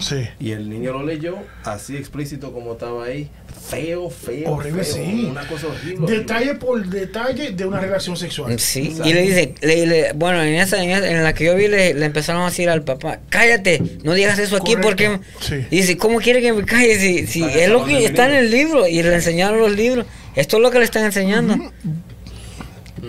Sí. 0.00 0.28
Y 0.40 0.52
el 0.52 0.68
niño 0.68 0.92
lo 0.92 1.04
leyó 1.04 1.36
así 1.64 1.96
explícito 1.96 2.52
como 2.52 2.72
estaba 2.72 3.04
ahí. 3.06 3.28
Feo, 3.68 4.10
feo. 4.10 4.50
Horrible, 4.50 4.82
feo, 4.84 4.94
sí. 4.94 5.28
Una 5.30 5.46
cosa 5.46 5.68
horrible. 5.68 6.06
Detalle 6.10 6.54
por 6.54 6.84
detalle 6.86 7.52
de 7.52 7.64
una 7.66 7.80
relación 7.80 8.16
sexual. 8.16 8.58
Sí, 8.58 8.96
y 9.04 9.12
le 9.12 9.22
dice, 9.22 9.54
le- 9.60 9.86
le- 9.86 10.12
bueno, 10.14 10.42
en 10.42 10.54
esa, 10.54 10.82
en 10.82 10.90
esa- 10.90 11.08
en 11.08 11.22
la 11.22 11.32
que 11.34 11.44
yo 11.44 11.54
vi 11.56 11.68
le, 11.68 11.94
le 11.94 12.06
empezaron 12.06 12.42
a 12.42 12.46
decir 12.46 12.68
al 12.68 12.82
papá, 12.82 13.20
cállate, 13.28 13.80
no 14.02 14.14
digas 14.14 14.38
eso 14.38 14.56
aquí 14.56 14.74
Correcto, 14.74 14.88
porque... 14.88 15.20
sí. 15.40 15.66
Y 15.70 15.76
dice, 15.76 15.96
¿cómo 15.96 16.18
quiere 16.20 16.40
que 16.42 16.52
me 16.52 16.64
calle? 16.64 16.98
Si, 16.98 17.26
si 17.26 17.44
es 17.44 17.68
lo 17.68 17.84
que 17.84 18.04
está 18.04 18.28
en 18.28 18.34
el 18.36 18.50
libro 18.50 18.86
y 18.88 19.02
le 19.02 19.14
enseñaron 19.14 19.58
los 19.60 19.72
libros, 19.72 20.06
esto 20.34 20.56
es 20.56 20.62
lo 20.62 20.70
que 20.70 20.78
le 20.78 20.84
están 20.84 21.04
enseñando. 21.04 21.56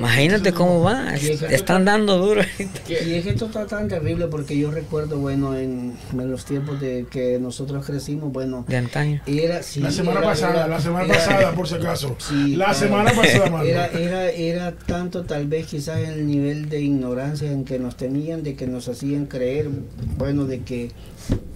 Imagínate 0.08 0.52
cómo 0.54 0.82
va, 0.84 1.14
que- 1.14 1.34
están 1.56 1.86
dando 1.86 2.18
duro. 2.18 2.42
Y 2.90 2.94
es 3.14 3.24
que 3.24 3.30
esto 3.32 3.46
está 3.46 3.66
tan 3.66 3.88
terrible 3.88 4.28
porque 4.28 4.58
yo 4.58 4.70
recuerdo, 4.72 5.18
bueno, 5.18 5.56
en, 5.56 5.94
en 6.12 6.32
los 6.32 6.46
tiempos 6.46 6.80
de 6.82 7.06
que 7.10 7.40
nosotros 7.40 7.86
crecimos, 7.86 8.32
bueno, 8.32 8.66
de 8.68 8.78
antaño. 8.78 9.22
era... 9.26 9.64
sí, 9.64 9.80
La 9.80 9.92
semana 9.92 10.20
era- 10.20 10.30
pasada, 10.30 10.54
era- 10.56 10.68
la 10.68 10.80
semana 10.82 11.06
era- 11.06 11.14
pasada, 11.16 11.52
por 11.54 11.68
si 11.68 11.76
acaso. 11.76 12.16
Sí, 12.28 12.56
la 12.56 12.74
semana 12.74 13.12
pasada, 13.12 13.50
mano. 13.50 13.64
Era, 13.64 13.88
era, 13.88 14.30
era 14.30 14.72
tanto 14.74 15.24
tal 15.24 15.48
vez 15.48 15.68
quizás 15.68 16.00
el 16.00 16.28
nivel 16.28 16.70
de 16.70 16.82
ignorancia 16.82 17.52
en 17.52 17.64
que 17.66 17.80
nos 17.80 17.96
tenían, 17.98 18.44
de 18.44 18.56
que 18.56 18.68
nos 18.68 18.88
hacían 18.88 19.26
creer, 19.26 19.70
bueno, 20.18 20.46
de 20.46 20.60
que, 20.62 20.92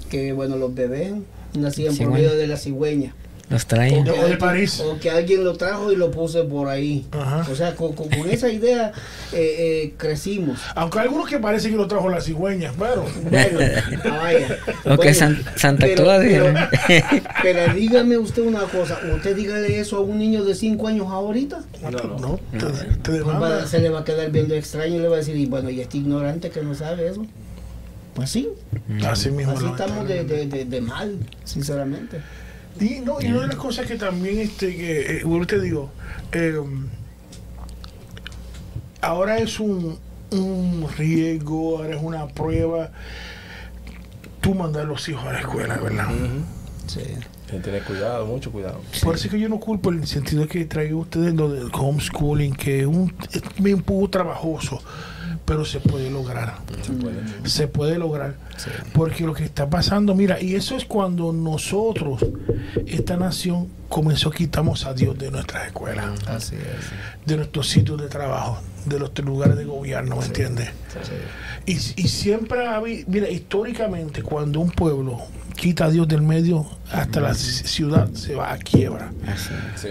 que 0.10 0.32
bueno, 0.34 0.58
los 0.58 0.74
bebés 0.74 1.14
nacían 1.54 1.96
por 1.98 2.12
medio 2.12 2.36
de 2.36 2.48
la 2.48 2.58
cigüeña. 2.58 3.14
Los 3.50 3.66
traen. 3.66 4.04
De- 4.04 4.12
o 4.12 4.28
de 4.28 4.36
París. 4.36 4.82
o 4.82 5.00
que 5.00 5.10
alguien 5.10 5.46
lo 5.46 5.56
trajo 5.56 5.90
y 5.92 5.96
lo 5.96 6.12
puse 6.12 6.44
por 6.44 6.68
ahí. 6.68 7.06
Ajá. 7.12 7.48
O 7.50 7.56
sea, 7.56 7.76
con, 7.76 7.94
con- 7.94 8.10
con 8.10 8.30
esa 8.30 8.50
idea 8.52 8.92
eh, 9.32 9.56
eh, 9.86 9.94
crecimos. 9.98 10.60
Aunque 10.76 11.00
hay 11.00 11.06
algunos 11.06 11.30
que 11.30 11.40
parece 11.40 11.70
que 11.70 11.78
lo 11.78 11.88
trajo 11.88 12.10
la 12.10 12.20
cigüeña, 12.20 12.74
pero. 12.78 13.06
Bueno, 13.30 13.60
ah, 14.06 14.10
vaya. 14.22 14.58
O 14.84 14.90
que 14.92 14.96
Bueno, 14.98 15.14
San- 15.14 15.44
Santa 15.56 15.86
pero- 15.86 16.04
Claus, 16.04 16.24
Pero, 17.42 17.74
dígame 17.74 18.18
usted 18.18 18.42
una 18.44 18.62
cosa, 18.64 19.00
usted 19.16 19.36
dígale 19.36 19.80
eso 19.80 19.98
a 19.98 20.02
un 20.02 20.20
niño 20.20 20.44
de 20.44 20.54
5 20.54 20.88
años 20.88 21.08
ahorita. 21.08 21.62
No, 21.84 21.90
no. 21.90 22.18
No, 22.20 22.40
te, 22.52 22.68
te 23.02 23.12
demanda. 23.14 23.40
va- 23.40 23.66
se 23.68 23.80
le 23.80 23.90
va 23.90 24.00
a 24.00 24.04
quedar 24.04 24.30
viendo 24.30 24.56
extraño 24.56 24.96
y 24.98 25.00
le 25.00 25.08
va 25.08 25.16
a 25.16 25.20
decir, 25.20 25.38
y 25.38 25.46
bueno, 25.46 25.70
y 25.70 25.80
este 25.80 25.98
ignorante 26.00 26.50
que 26.50 26.62
no 26.64 26.76
sabe 26.76 27.08
eso. 27.08 27.26
Pues 28.14 28.30
sí, 28.32 28.50
Así 29.08 29.30
mismo. 29.30 29.54
así 29.54 29.66
estamos 29.68 30.08
de, 30.08 30.24
de, 30.24 30.48
de, 30.48 30.66
de 30.66 30.82
mal, 30.82 31.18
sinceramente. 31.46 32.18
Y, 32.80 33.00
no, 33.02 33.22
y 33.22 33.28
una 33.28 33.42
de 33.42 33.48
las 33.48 33.56
cosas 33.56 33.86
que 33.86 33.96
también, 33.96 34.40
este, 34.40 34.76
que, 34.76 35.20
eh, 35.20 35.24
bueno, 35.24 35.48
te 35.48 35.60
digo, 35.60 35.90
eh, 36.32 36.62
ahora 39.02 39.38
es 39.38 39.60
un, 39.60 39.98
un 40.32 40.88
riesgo, 40.98 41.78
ahora 41.78 41.96
es 41.96 42.02
una 42.02 42.28
prueba. 42.28 42.92
Tú 44.42 44.54
mandar 44.54 44.84
a 44.84 44.86
los 44.86 45.08
hijos 45.10 45.26
a 45.26 45.34
la 45.34 45.40
escuela, 45.40 45.78
¿verdad? 45.78 46.08
Sí. 46.88 47.02
Hay 47.50 47.58
que 47.58 47.60
tener 47.60 47.84
cuidado, 47.84 48.26
mucho 48.26 48.52
cuidado. 48.52 48.82
Por 49.02 49.16
eso 49.16 49.28
es 49.28 49.32
que 49.32 49.40
yo 49.40 49.48
no 49.48 49.60
culpo 49.60 49.92
en 49.92 50.02
el 50.02 50.08
sentido 50.08 50.48
que 50.48 50.66
traigo 50.66 51.00
ustedes 51.00 51.34
lo 51.34 51.50
del 51.50 51.70
homeschooling, 51.74 52.54
que 52.54 52.82
es 52.82 52.86
un, 52.86 53.14
es 53.32 53.42
un 53.60 53.82
poco 53.84 54.10
trabajoso, 54.10 54.82
pero 55.48 55.64
se 55.64 55.80
puede 55.80 56.12
lograr. 56.12 56.58
Se 56.86 56.92
puede. 56.92 57.16
Se 57.50 57.68
puede 57.70 57.98
lograr. 57.98 58.36
Porque 58.94 59.26
lo 59.26 59.34
que 59.34 59.46
está 59.46 59.70
pasando, 59.70 60.14
mira, 60.14 60.42
y 60.42 60.56
eso 60.56 60.76
es 60.76 60.84
cuando 60.84 61.32
nosotros, 61.32 62.20
esta 62.86 63.16
nación, 63.16 63.70
comenzó 63.88 64.28
a 64.28 64.34
quitamos 64.34 64.86
a 64.86 64.94
Dios 64.94 65.18
de 65.18 65.32
nuestras 65.32 65.68
escuelas, 65.68 66.06
Así 66.28 66.56
es. 66.56 67.26
de 67.26 67.38
nuestros 67.38 67.70
sitios 67.70 68.00
de 68.02 68.10
trabajo, 68.10 68.60
de 68.86 69.00
nuestros 69.00 69.26
lugares 69.26 69.56
de 69.58 69.64
gobierno, 69.64 70.18
¿me 70.18 70.26
entiendes? 70.26 70.70
Y, 71.66 71.72
y 71.74 72.08
siempre 72.10 72.68
ha 72.68 72.76
habido, 72.76 73.06
mira, 73.08 73.30
históricamente, 73.30 74.22
cuando 74.24 74.60
un 74.60 74.72
pueblo 74.72 75.18
quita 75.56 75.86
a 75.86 75.90
Dios 75.90 76.10
del 76.10 76.24
medio, 76.24 76.66
hasta 76.92 77.22
la 77.22 77.32
ci- 77.32 77.64
ciudad 77.66 78.12
se 78.14 78.36
va 78.36 78.52
a 78.52 78.58
quiebra. 78.58 79.14
Sí. 79.76 79.90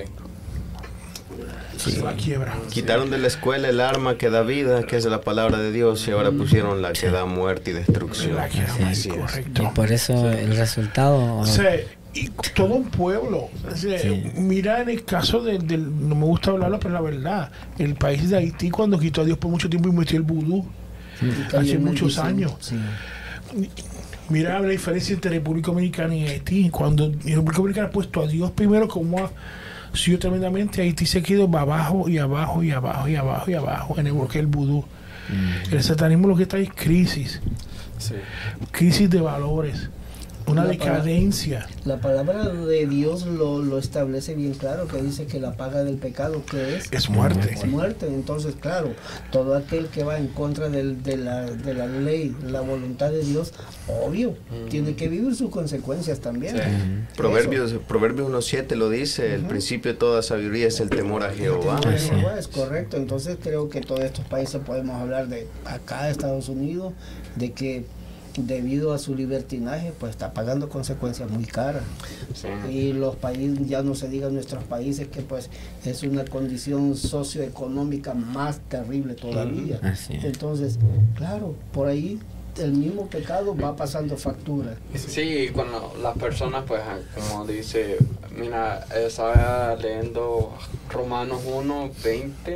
Se 1.90 2.03
va 2.03 2.11
a 2.11 2.14
quiebra. 2.16 2.55
Quitaron 2.70 3.11
de 3.11 3.18
la 3.18 3.27
escuela 3.29 3.68
el 3.68 3.81
arma 3.81 4.16
que 4.18 4.31
da 4.31 4.42
vida, 4.42 4.83
que 4.85 4.96
es 4.96 5.05
la 5.07 5.20
palabra 5.20 5.59
de 5.59 5.72
Dios, 5.72 6.07
y 6.09 6.11
ahora 6.11 6.31
pusieron 6.33 6.83
la 6.83 6.92
que 6.92 7.11
da 7.11 7.25
muerte 7.27 7.70
y 7.70 7.75
destrucción. 7.75 8.37
La 8.37 8.49
quiebra, 8.49 8.72
Así 8.72 8.85
es. 8.90 9.07
Y 9.07 9.09
correcto. 9.11 9.72
por 9.75 9.92
eso 9.92 10.31
el 10.31 10.57
resultado... 10.57 11.38
O 11.40 11.46
y 12.18 12.31
todo 12.55 12.75
un 12.77 12.85
pueblo. 12.85 13.51
Mira 14.37 14.81
en 14.81 14.88
el 14.88 15.05
caso 15.05 15.42
del, 15.42 15.66
del- 15.66 16.09
no 16.09 16.14
me 16.14 16.25
gusta 16.25 16.51
hablarlo, 16.51 16.81
pero 16.81 16.94
la 16.94 17.03
verdad, 17.03 17.51
el 17.79 17.94
país 17.94 18.31
de 18.31 18.38
Haití 18.38 18.70
cuando 18.70 18.99
quitó 18.99 19.20
a 19.20 19.25
Dios 19.27 19.37
por 19.37 19.51
mucho 19.51 19.68
tiempo 19.68 19.90
y 19.90 19.92
metió 19.92 20.16
el 20.16 20.22
vudú, 20.22 20.64
hace 21.55 21.77
muchos 21.79 22.16
años. 22.18 22.55
Sí. 22.61 22.77
Mira 24.29 24.59
la 24.59 24.68
diferencia 24.68 25.14
entre 25.14 25.31
República 25.31 25.66
Dominicana 25.70 26.14
y 26.16 26.27
Haití. 26.27 26.70
Cuando 26.70 27.11
República 27.11 27.57
Dominicana 27.59 27.87
ha 27.88 27.90
puesto 27.90 28.22
a 28.22 28.27
Dios 28.27 28.51
primero 28.53 28.88
como 28.88 29.18
ha 29.18 29.31
subido 29.96 30.18
tremendamente, 30.20 30.82
Haití 30.82 31.06
se 31.06 31.22
quedó 31.22 31.44
abajo 31.59 32.09
y 32.09 32.18
abajo 32.18 32.62
y 32.62 32.70
abajo 32.70 33.09
y 33.09 33.16
abajo 33.16 33.50
y 33.50 33.54
abajo 33.54 33.94
en 33.98 34.06
el 34.06 34.12
bloque 34.12 34.38
del 34.38 34.46
vudú. 34.46 34.85
El 35.72 35.82
satanismo 35.82 36.28
lo 36.28 36.37
que 36.37 36.44
está 36.44 36.59
es 36.59 36.70
crisis, 36.72 37.40
Sí. 37.98 38.14
crisis 38.70 39.09
de 39.11 39.20
valores, 39.20 39.88
una 40.46 40.64
La 40.64 40.70
decadencia. 40.70 41.66
La 41.85 42.00
palabra 42.00 42.44
de 42.48 42.87
Dios 42.87 43.26
lo, 43.26 43.62
lo 43.62 43.78
establece 43.78 44.35
bien 44.35 44.54
claro, 44.54 44.87
que 44.88 45.02
dice 45.02 45.26
que 45.26 45.40
la 45.40 45.56
paga 45.56 45.82
del 45.85 45.96
pecado, 45.96 46.44
que 46.48 46.76
es? 46.76 46.92
Es 46.92 47.09
muerte. 47.11 47.52
Es 47.52 47.66
muerte. 47.66 48.06
Entonces, 48.06 48.54
claro, 48.61 48.90
todo 49.32 49.56
aquel 49.56 49.87
que 49.87 50.04
va 50.04 50.18
en 50.18 50.28
contra 50.28 50.68
del- 50.68 51.02
de, 51.02 51.16
la, 51.16 51.42
de 51.50 51.75
la 51.75 51.87
ley, 51.87 52.35
la 52.46 52.60
voluntad 52.60 53.10
de 53.10 53.23
Dios, 53.25 53.52
obvio, 54.04 54.35
tiene 54.71 54.94
que 54.96 55.08
vivir 55.08 55.35
sus 55.35 55.50
consecuencias 55.50 56.21
también. 56.21 57.06
Proverbios, 57.16 57.73
Proverbios 57.88 58.29
1.7 58.31 58.75
lo 58.77 58.88
dice, 58.90 59.35
el 59.35 59.42
principio 59.46 59.92
de 59.92 59.98
toda 59.98 60.23
sabiduría 60.23 60.68
es 60.68 60.81
el 60.81 60.90
temor 60.90 61.23
a 61.25 61.31
Jehová. 61.33 61.81
Temor 61.81 61.94
a 61.94 61.98
Jehová, 61.98 62.38
Es 62.38 62.48
correcto. 62.48 62.96
Entonces 62.96 63.37
creo 63.42 63.68
que 63.68 63.81
todos 63.81 64.00
estos 64.00 64.25
países 64.27 64.60
podemos 64.64 65.00
hablar 65.00 65.29
de 65.29 65.46
acá, 65.64 66.08
Estados 66.10 66.48
Unidos, 66.48 66.92
de 67.37 67.52
que 67.52 67.85
debido 68.37 68.92
a 68.92 68.98
su 68.98 69.14
libertinaje, 69.14 69.92
pues 69.98 70.10
está 70.10 70.32
pagando 70.32 70.68
consecuencias 70.68 71.30
muy 71.30 71.44
caras. 71.44 71.82
Sí. 72.34 72.48
Y 72.70 72.92
los 72.92 73.16
países, 73.16 73.66
ya 73.66 73.82
no 73.82 73.94
se 73.94 74.08
diga 74.08 74.28
nuestros 74.28 74.64
países, 74.64 75.08
que 75.08 75.22
pues 75.22 75.50
es 75.84 76.02
una 76.02 76.24
condición 76.24 76.96
socioeconómica 76.96 78.14
más 78.14 78.60
terrible 78.68 79.14
todavía. 79.14 79.80
Entonces, 80.10 80.78
claro, 81.16 81.54
por 81.72 81.88
ahí 81.88 82.18
el 82.58 82.72
mismo 82.72 83.06
pecado 83.06 83.56
va 83.56 83.76
pasando 83.76 84.16
factura. 84.16 84.76
Sí, 84.94 85.48
cuando 85.52 85.94
las 86.02 86.16
personas, 86.16 86.64
pues, 86.66 86.80
como 87.14 87.46
dice, 87.46 87.96
mira, 88.37 88.87
estaba 88.94 89.76
leyendo 89.76 90.56
Romanos 90.90 91.42
1, 91.46 91.90
20, 92.02 92.54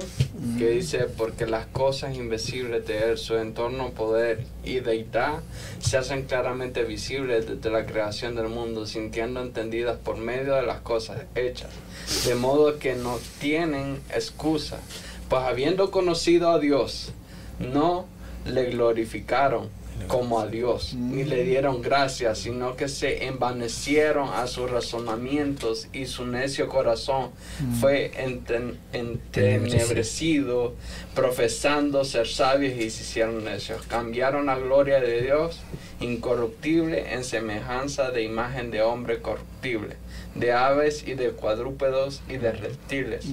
que 0.59 0.71
dice, 0.71 1.07
porque 1.17 1.47
las 1.47 1.67
cosas 1.67 2.17
invisibles 2.17 2.87
de 2.87 3.11
él, 3.11 3.19
su 3.19 3.37
entorno, 3.37 3.91
poder 3.91 4.45
y 4.65 4.81
deidad, 4.81 5.41
se 5.81 5.97
hacen 5.97 6.25
claramente 6.25 6.85
visibles 6.85 7.47
desde 7.47 7.71
la 7.71 7.87
creación 7.87 8.35
del 8.35 8.49
mundo, 8.49 8.87
sintiendo 8.87 9.41
entendidas 9.43 9.99
por 9.99 10.17
medio 10.17 10.55
de 10.55 10.63
las 10.63 10.81
cosas 10.81 11.23
hechas, 11.35 11.71
de 12.27 12.35
modo 12.35 12.79
que 12.79 12.95
no 12.95 13.19
tienen 13.41 14.01
excusa, 14.15 14.79
pues 15.29 15.43
habiendo 15.43 15.91
conocido 15.91 16.51
a 16.51 16.59
Dios, 16.59 17.13
no 17.59 18.07
le 18.45 18.71
glorificaron 18.71 19.69
como 20.09 20.41
a 20.41 20.47
Dios, 20.47 20.95
ni 20.95 21.25
le 21.25 21.45
dieron 21.45 21.83
gracias, 21.83 22.39
sino 22.39 22.77
que 22.77 22.89
se 22.89 23.27
envanecieron 23.27 24.29
a 24.35 24.47
sus 24.47 24.71
razonamientos 24.71 25.89
y 25.93 26.07
su 26.07 26.27
necio 26.27 26.69
corazón 26.69 27.31
fue 27.81 28.11
enten- 28.19 28.77
entenebrecido, 28.93 30.75
profesando 31.15 32.05
ser 32.05 32.27
sabios 32.29 32.75
y 32.75 32.91
se 32.91 33.03
hicieron 33.03 33.45
necios. 33.45 33.83
Cambiaron 33.87 34.47
la 34.47 34.59
gloria 34.59 35.01
de 35.01 35.23
Dios 35.23 35.61
incorruptible 36.01 37.13
en 37.13 37.25
semejanza 37.25 38.11
de 38.11 38.23
imagen 38.23 38.71
de 38.71 38.83
hombre 38.83 39.21
corruptible, 39.21 39.97
de 40.35 40.53
aves 40.53 41.05
y 41.07 41.15
de 41.15 41.31
cuadrúpedos 41.31 42.23
y 42.29 42.37
de 42.37 42.53
reptiles. 42.53 43.27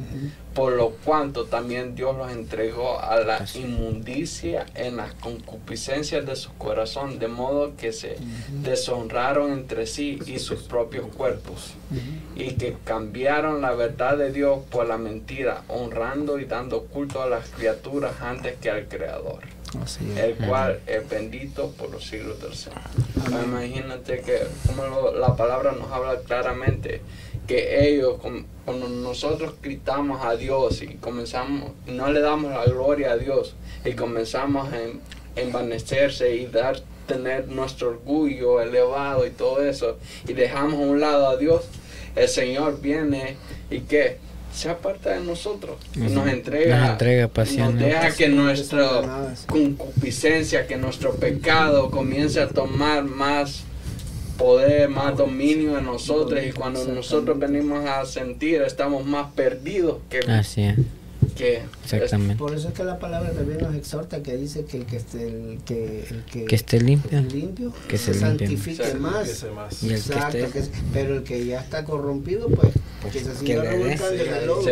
Por 0.53 0.73
lo 0.73 0.89
cuanto 0.89 1.45
también 1.45 1.95
Dios 1.95 2.17
los 2.17 2.31
entregó 2.31 2.99
a 2.99 3.19
la 3.19 3.45
inmundicia 3.53 4.65
en 4.73 4.97
las 4.97 5.13
concupiscencias 5.13 6.25
de 6.25 6.35
su 6.35 6.51
corazón, 6.53 7.19
de 7.19 7.27
modo 7.27 7.75
que 7.77 7.93
se 7.93 8.17
deshonraron 8.63 9.51
entre 9.51 9.85
sí 9.85 10.19
y 10.25 10.39
sus 10.39 10.63
propios 10.63 11.07
cuerpos, 11.15 11.75
y 12.35 12.53
que 12.53 12.75
cambiaron 12.83 13.61
la 13.61 13.73
verdad 13.73 14.17
de 14.17 14.31
Dios 14.31 14.59
por 14.71 14.87
la 14.87 14.97
mentira, 14.97 15.61
honrando 15.67 16.39
y 16.39 16.45
dando 16.45 16.85
culto 16.85 17.21
a 17.21 17.27
las 17.27 17.49
criaturas 17.49 18.19
antes 18.21 18.55
que 18.57 18.71
al 18.71 18.87
Creador 18.87 19.57
Así 19.84 20.09
es. 20.11 20.18
el 20.20 20.36
cual 20.36 20.80
es 20.88 21.09
bendito 21.09 21.72
por 21.72 21.89
los 21.89 22.05
siglos 22.05 22.41
del 22.41 22.53
Señor. 22.55 22.80
Imagínate 23.43 24.22
que 24.22 24.39
como 24.65 24.84
lo- 24.86 25.18
la 25.18 25.36
palabra 25.36 25.72
nos 25.74 25.91
habla 25.91 26.20
claramente 26.22 27.01
que 27.47 27.88
ellos, 27.89 28.15
cuando 28.65 28.89
nosotros 28.89 29.53
gritamos 29.61 30.24
a 30.26 30.36
Dios 30.36 30.82
y 30.82 30.95
comenzamos, 30.95 31.72
no 31.86 32.11
le 32.11 32.20
damos 32.22 32.51
la 32.51 32.65
gloria 32.65 33.11
a 33.13 33.18
Dios 33.18 33.55
y 33.86 33.93
comenzamos 33.93 34.72
a 34.74 34.82
en- 34.84 35.01
envanecerse 35.36 36.36
y 36.36 36.47
dar 36.47 36.82
tener 37.07 37.47
nuestro 37.47 37.89
orgullo 37.89 38.59
elevado 38.61 39.26
y 39.26 39.30
todo 39.30 39.61
eso 39.63 39.97
y 40.28 40.34
dejamos 40.34 40.74
a 40.76 40.84
un 40.84 40.99
lado 40.99 41.30
a 41.30 41.38
Dios, 41.38 41.63
el 42.18 42.28
Señor 42.28 42.82
viene 42.82 43.38
y 43.70 43.80
que 43.82 44.18
se 44.58 44.70
aparta 44.70 45.12
de 45.12 45.20
nosotros 45.20 45.78
y 45.95 45.99
nos 45.99 46.28
entrega, 46.28 46.80
Nos 46.80 46.89
entrega 46.89 47.30
nos 47.58 47.76
deja 47.80 48.12
que 48.16 48.28
nuestra 48.28 49.36
concupiscencia, 49.47 50.66
que 50.66 50.78
nuestro 50.78 51.14
pecado 51.16 51.91
comience 51.91 52.41
a 52.41 52.47
tomar 52.47 53.03
más 53.03 53.64
poder, 54.38 54.89
más 54.89 55.16
dominio 55.16 55.78
en 55.78 55.86
nosotros 55.86 56.41
y 56.43 56.51
cuando 56.51 56.84
nosotros 56.86 57.38
venimos 57.38 57.86
a 57.86 58.05
sentir 58.05 58.64
estamos 58.64 59.05
más 59.05 59.32
perdidos 59.34 59.97
que, 60.10 60.20
Así 60.32 60.64
es, 60.64 60.78
que 61.36 61.61
exactamente. 61.84 62.36
Por 62.36 62.53
eso 62.55 62.70
es 62.70 62.74
que 62.74 62.84
la 62.84 62.99
palabra 62.99 63.32
también 63.32 63.59
nos 63.61 63.76
exhorta 63.76 64.22
que 64.24 64.36
dice 64.38 64.65
que 64.65 64.78
el 64.78 64.86
que 64.86 64.97
esté, 64.97 65.28
el 65.28 65.59
que, 65.65 66.07
el 66.09 66.24
que, 66.26 66.45
Que 66.45 66.55
esté 66.55 66.80
limpio. 66.82 67.22
limpio, 67.22 67.74
Que 67.88 67.97
se 67.97 68.13
santifique 68.13 68.93
más. 68.95 69.28
Ese 69.28 69.51
más. 69.51 69.84
Y 69.84 69.88
el 69.88 69.91
que 69.93 69.97
Exacto, 69.99 70.38
esté- 70.38 70.51
que 70.51 70.59
es- 70.59 70.72
pero 70.93 71.15
el 71.18 71.24
que 71.24 71.45
ya 71.45 71.59
está 71.61 71.84
corrompido, 71.84 72.47
pues, 72.49 72.70
que 73.13 73.20
se 73.20 73.36
siga 73.36 73.63
le 73.63 73.93
el 73.93 74.47
lodo. 74.47 74.63
Sí. 74.63 74.72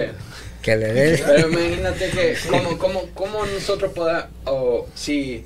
Que 0.61 0.75
le 0.77 0.93
dé. 0.93 1.23
Pero 1.25 1.49
imagínate 1.49 2.09
que 2.09 2.35
cómo, 2.49 2.77
cómo, 2.79 3.01
cómo 3.13 3.45
nosotros 3.45 3.91
podemos, 3.93 4.25
o 4.45 4.87
si, 4.95 5.43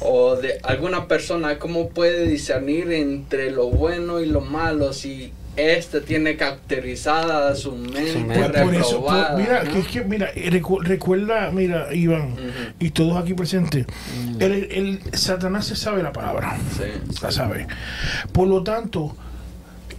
o 0.00 0.36
de 0.36 0.58
alguna 0.62 1.08
persona, 1.08 1.58
cómo 1.58 1.90
puede 1.90 2.26
discernir 2.26 2.90
entre 2.92 3.50
lo 3.50 3.68
bueno 3.68 4.20
y 4.20 4.26
lo 4.26 4.40
malo 4.40 4.92
si 4.94 5.32
este 5.56 6.00
tiene 6.00 6.36
caracterizada 6.36 7.54
su 7.54 7.72
mente, 7.76 8.18
mente. 8.18 8.40
Por, 8.60 8.62
por 8.64 8.74
eso, 8.74 9.02
por- 9.04 9.14
reprobada, 9.14 9.36
mira, 9.38 9.62
¿no? 9.64 9.72
que 9.72 9.78
es 9.80 9.86
que, 9.88 10.04
mira, 10.04 10.28
eh, 10.34 10.50
recu- 10.50 10.82
recuerda, 10.82 11.50
mira, 11.50 11.92
Iván, 11.94 12.34
y 12.78 12.90
todos 12.90 13.16
aquí 13.22 13.34
presentes, 13.34 13.86
el, 14.38 14.52
el- 14.70 15.00
Satanás 15.16 15.66
se 15.66 15.76
sabe 15.76 16.02
la 16.02 16.12
palabra, 16.12 16.56
Sí. 16.76 16.84
la 17.22 17.30
sabe. 17.30 17.66
Por 18.32 18.48
lo 18.48 18.62
tanto, 18.62 19.16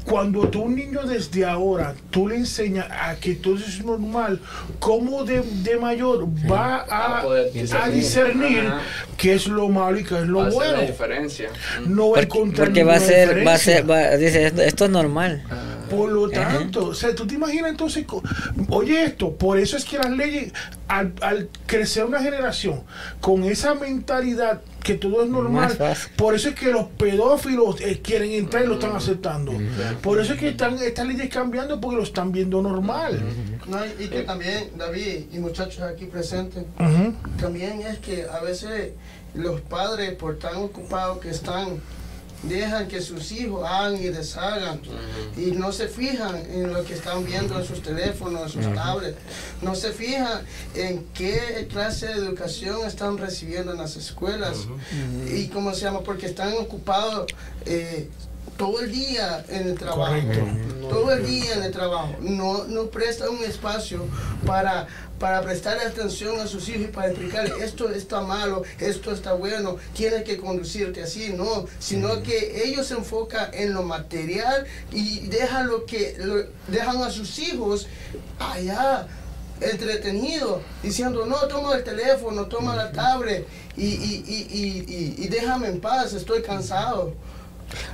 cuando 0.10 0.48
tú 0.48 0.64
un 0.64 0.76
niño 0.76 1.04
desde 1.04 1.46
ahora, 1.46 1.94
tú 2.10 2.28
le 2.28 2.36
enseñas 2.38 2.88
a 2.90 3.16
que 3.16 3.36
todo 3.36 3.56
es 3.58 3.84
normal, 3.84 4.40
¿cómo 4.80 5.24
de, 5.24 5.42
de 5.42 5.78
mayor 5.78 6.28
va 6.50 6.86
a, 6.90 7.20
A 7.20 7.84
a 7.84 7.90
discernir. 7.90 8.60
Ajá. 8.60 8.82
qué 9.18 9.34
es 9.34 9.48
lo 9.48 9.68
malo 9.70 10.00
y 10.00 10.04
qué 10.04 10.16
es 10.20 10.28
lo 10.28 10.42
Hace 10.42 10.56
bueno? 10.56 10.72
la 10.78 10.82
diferencia. 10.82 11.50
No 11.86 12.10
va 12.12 12.20
a 12.20 12.22
Porque, 12.22 12.38
encontrar 12.38 12.68
porque 12.68 12.84
va 12.84 12.96
a 12.96 13.00
ser, 13.00 13.46
va 13.46 13.54
a 13.54 13.58
ser, 13.58 13.90
va, 13.90 14.16
dice, 14.18 14.48
esto, 14.48 14.62
esto 14.62 14.86
es 14.86 14.92
normal. 14.92 15.44
Por 15.90 16.12
lo 16.12 16.26
Ajá. 16.26 16.58
tanto, 16.58 16.88
o 16.88 16.94
sea, 16.94 17.14
tú 17.16 17.26
te 17.28 17.36
imaginas 17.36 17.72
entonces, 17.72 18.06
oye 18.70 19.04
esto, 19.04 19.34
por 19.36 19.58
eso 19.58 19.78
es 19.78 19.86
que 19.86 19.98
las 19.98 20.10
leyes, 20.10 20.54
al, 20.88 21.14
al 21.22 21.50
crecer 21.66 22.06
una 22.06 22.22
generación 22.22 22.84
con 23.22 23.44
esa 23.44 23.74
mentalidad 23.74 24.62
que 24.84 24.94
todo 24.96 25.22
es 25.24 25.30
normal, 25.30 25.78
por 26.16 26.34
eso 26.34 26.50
es 26.50 26.56
que 26.56 26.72
los 26.72 26.86
pedófilos 26.86 27.82
eh, 27.82 28.00
quieren 28.02 28.32
entrar 28.32 28.64
y 28.64 28.68
lo 28.68 28.76
están 28.76 28.96
aceptando. 28.96 29.52
Por 30.02 30.20
eso 30.22 30.34
es 30.34 30.40
que 30.40 30.50
están 30.50 30.78
estas 30.80 31.06
leyes 31.06 31.30
cambiando 31.30 31.82
porque 31.82 31.98
lo 31.98 32.04
están 32.04 32.32
viendo 32.32 32.62
normal. 32.62 33.22
No, 33.68 33.80
y 33.86 34.08
que 34.08 34.22
también, 34.22 34.70
David 34.78 35.26
y 35.34 35.40
muchachos 35.40 35.82
aquí 35.82 36.06
presentes, 36.06 36.64
también 37.40 37.82
es 37.82 38.00
que 38.00 38.26
a 38.32 38.40
veces 38.40 38.92
los 39.34 39.60
padres, 39.62 40.14
por 40.14 40.40
tan 40.40 40.56
ocupados 40.56 41.20
que 41.20 41.32
están, 41.32 41.82
dejan 42.44 42.88
que 42.88 43.02
sus 43.02 43.32
hijos 43.32 43.68
hagan 43.68 43.96
y 43.96 44.10
deshagan 44.10 44.80
y 45.36 45.52
no 45.52 45.72
se 45.72 45.88
fijan 45.88 46.36
en 46.36 46.72
lo 46.72 46.84
que 46.84 46.94
están 46.94 47.26
viendo 47.26 47.60
en 47.60 47.66
sus 47.66 47.82
teléfonos, 47.82 48.56
en 48.56 48.64
sus 48.64 48.74
tablets, 48.74 49.18
no 49.62 49.76
se 49.76 49.92
fijan 49.92 50.42
en 50.76 51.06
qué 51.14 51.68
clase 51.70 52.08
de 52.08 52.14
educación 52.14 52.86
están 52.86 53.18
recibiendo 53.18 53.72
en 53.72 53.78
las 53.78 53.96
escuelas. 53.96 54.68
Y 55.34 55.48
cómo 55.48 55.74
se 55.74 55.82
llama, 55.82 56.02
porque 56.02 56.28
están 56.28 56.54
ocupados 56.54 57.28
eh, 57.66 58.10
todo 58.58 58.82
el 58.82 58.92
día 58.92 59.46
en 59.50 59.68
el 59.68 59.76
trabajo. 59.76 60.14
Correcto. 60.14 60.88
Todo 60.90 61.14
el 61.14 61.26
día 61.26 61.54
en 61.56 61.64
el 61.64 61.72
trabajo. 61.72 62.16
No, 62.22 62.66
no 62.66 62.86
presta 62.86 63.30
un 63.30 63.44
espacio 63.44 64.06
para, 64.46 64.88
para 65.20 65.42
prestar 65.42 65.78
atención 65.80 66.40
a 66.40 66.48
sus 66.48 66.70
hijos 66.70 66.84
y 66.84 66.88
para 66.88 67.08
explicarles 67.08 67.54
esto 67.62 67.90
está 67.90 68.22
malo, 68.22 68.62
esto 68.80 69.12
está 69.12 69.34
bueno, 69.34 69.78
tienes 69.96 70.24
que 70.24 70.38
conducirte 70.38 71.02
así, 71.04 71.34
no, 71.34 71.66
sino 71.80 72.22
que 72.22 72.64
ellos 72.66 72.86
se 72.88 72.94
enfocan 72.94 73.50
en 73.54 73.74
lo 73.74 73.84
material 73.84 74.66
y 74.92 75.22
dejan 75.28 75.68
lo 75.68 75.86
que 75.86 76.16
lo- 76.20 76.46
dejan 76.68 77.02
a 77.02 77.10
sus 77.10 77.40
hijos 77.40 77.88
allá 78.40 79.08
entretenidos, 79.60 80.62
diciendo, 80.84 81.26
no, 81.26 81.36
toma 81.48 81.76
el 81.76 81.84
teléfono, 81.84 82.46
toma 82.46 82.76
la 82.76 82.92
tablet 82.92 83.48
y, 83.76 83.86
y, 83.86 84.24
y- 84.28 85.16
y 85.24 85.28
déjame 85.30 85.68
en 85.68 85.80
paz, 85.82 86.14
estoy 86.14 86.42
cansado. 86.44 87.14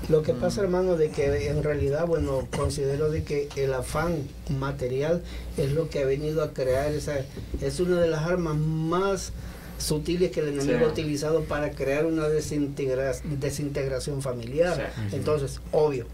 Lo 0.09 0.21
que 0.23 0.33
pasa, 0.33 0.61
hermano, 0.61 0.97
de 0.97 1.09
que 1.09 1.47
en 1.49 1.63
realidad, 1.63 2.05
bueno, 2.05 2.47
considero 2.55 3.09
de 3.09 3.23
que 3.23 3.49
el 3.55 3.73
afán 3.73 4.17
material 4.59 5.21
es 5.57 5.71
lo 5.71 5.89
que 5.89 5.99
ha 6.03 6.05
venido 6.05 6.43
a 6.43 6.53
crear 6.53 6.91
esa, 6.91 7.15
es 7.61 7.79
una 7.79 7.99
de 8.01 8.07
las 8.07 8.21
armas 8.23 8.55
más 8.57 9.31
sutiles 9.77 10.31
que 10.31 10.39
el 10.41 10.49
enemigo 10.49 10.79
Sí. 10.79 10.83
ha 10.85 10.87
utilizado 10.87 11.41
para 11.43 11.71
crear 11.71 12.05
una 12.05 12.27
desintegra- 12.27 13.19
desintegración 13.39 14.21
familiar. 14.21 14.91
Sí. 15.09 15.15
Entonces, 15.15 15.59
obvio, 15.71 16.05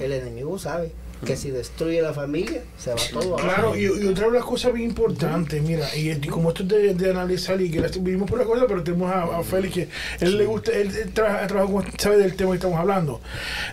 el 0.00 0.12
enemigo 0.12 0.58
sabe 0.58 0.92
que 1.24 1.36
si 1.36 1.50
destruye 1.50 2.00
la 2.02 2.12
familia, 2.12 2.62
se 2.78 2.90
va 2.90 2.96
todo 3.12 3.38
abajo. 3.38 3.48
Claro, 3.48 3.76
y, 3.76 3.84
y 3.84 4.06
otra 4.08 4.26
de 4.26 4.32
las 4.32 4.44
cosas 4.44 4.72
bien 4.72 4.90
importantes, 4.90 5.62
mira, 5.62 5.86
y, 5.96 6.10
y 6.10 6.26
como 6.28 6.50
esto 6.50 6.62
es 6.62 6.68
de, 6.68 6.94
de 6.94 7.10
analizar 7.10 7.60
y 7.60 7.70
que 7.70 7.80
vivimos 8.00 8.28
por 8.28 8.38
la 8.38 8.44
cosa, 8.44 8.66
pero 8.68 8.82
tenemos 8.82 9.10
a, 9.12 9.38
a 9.38 9.42
Félix 9.42 9.74
que 9.74 9.88
él 10.20 10.36
le 10.38 10.44
gusta, 10.46 10.72
él, 10.72 10.88
él 10.94 11.12
trabaja, 11.12 11.46
trabaja 11.46 11.72
con- 11.72 11.98
sabe 11.98 12.18
del 12.18 12.34
tema 12.36 12.50
que 12.52 12.56
estamos 12.56 12.78
hablando. 12.78 13.20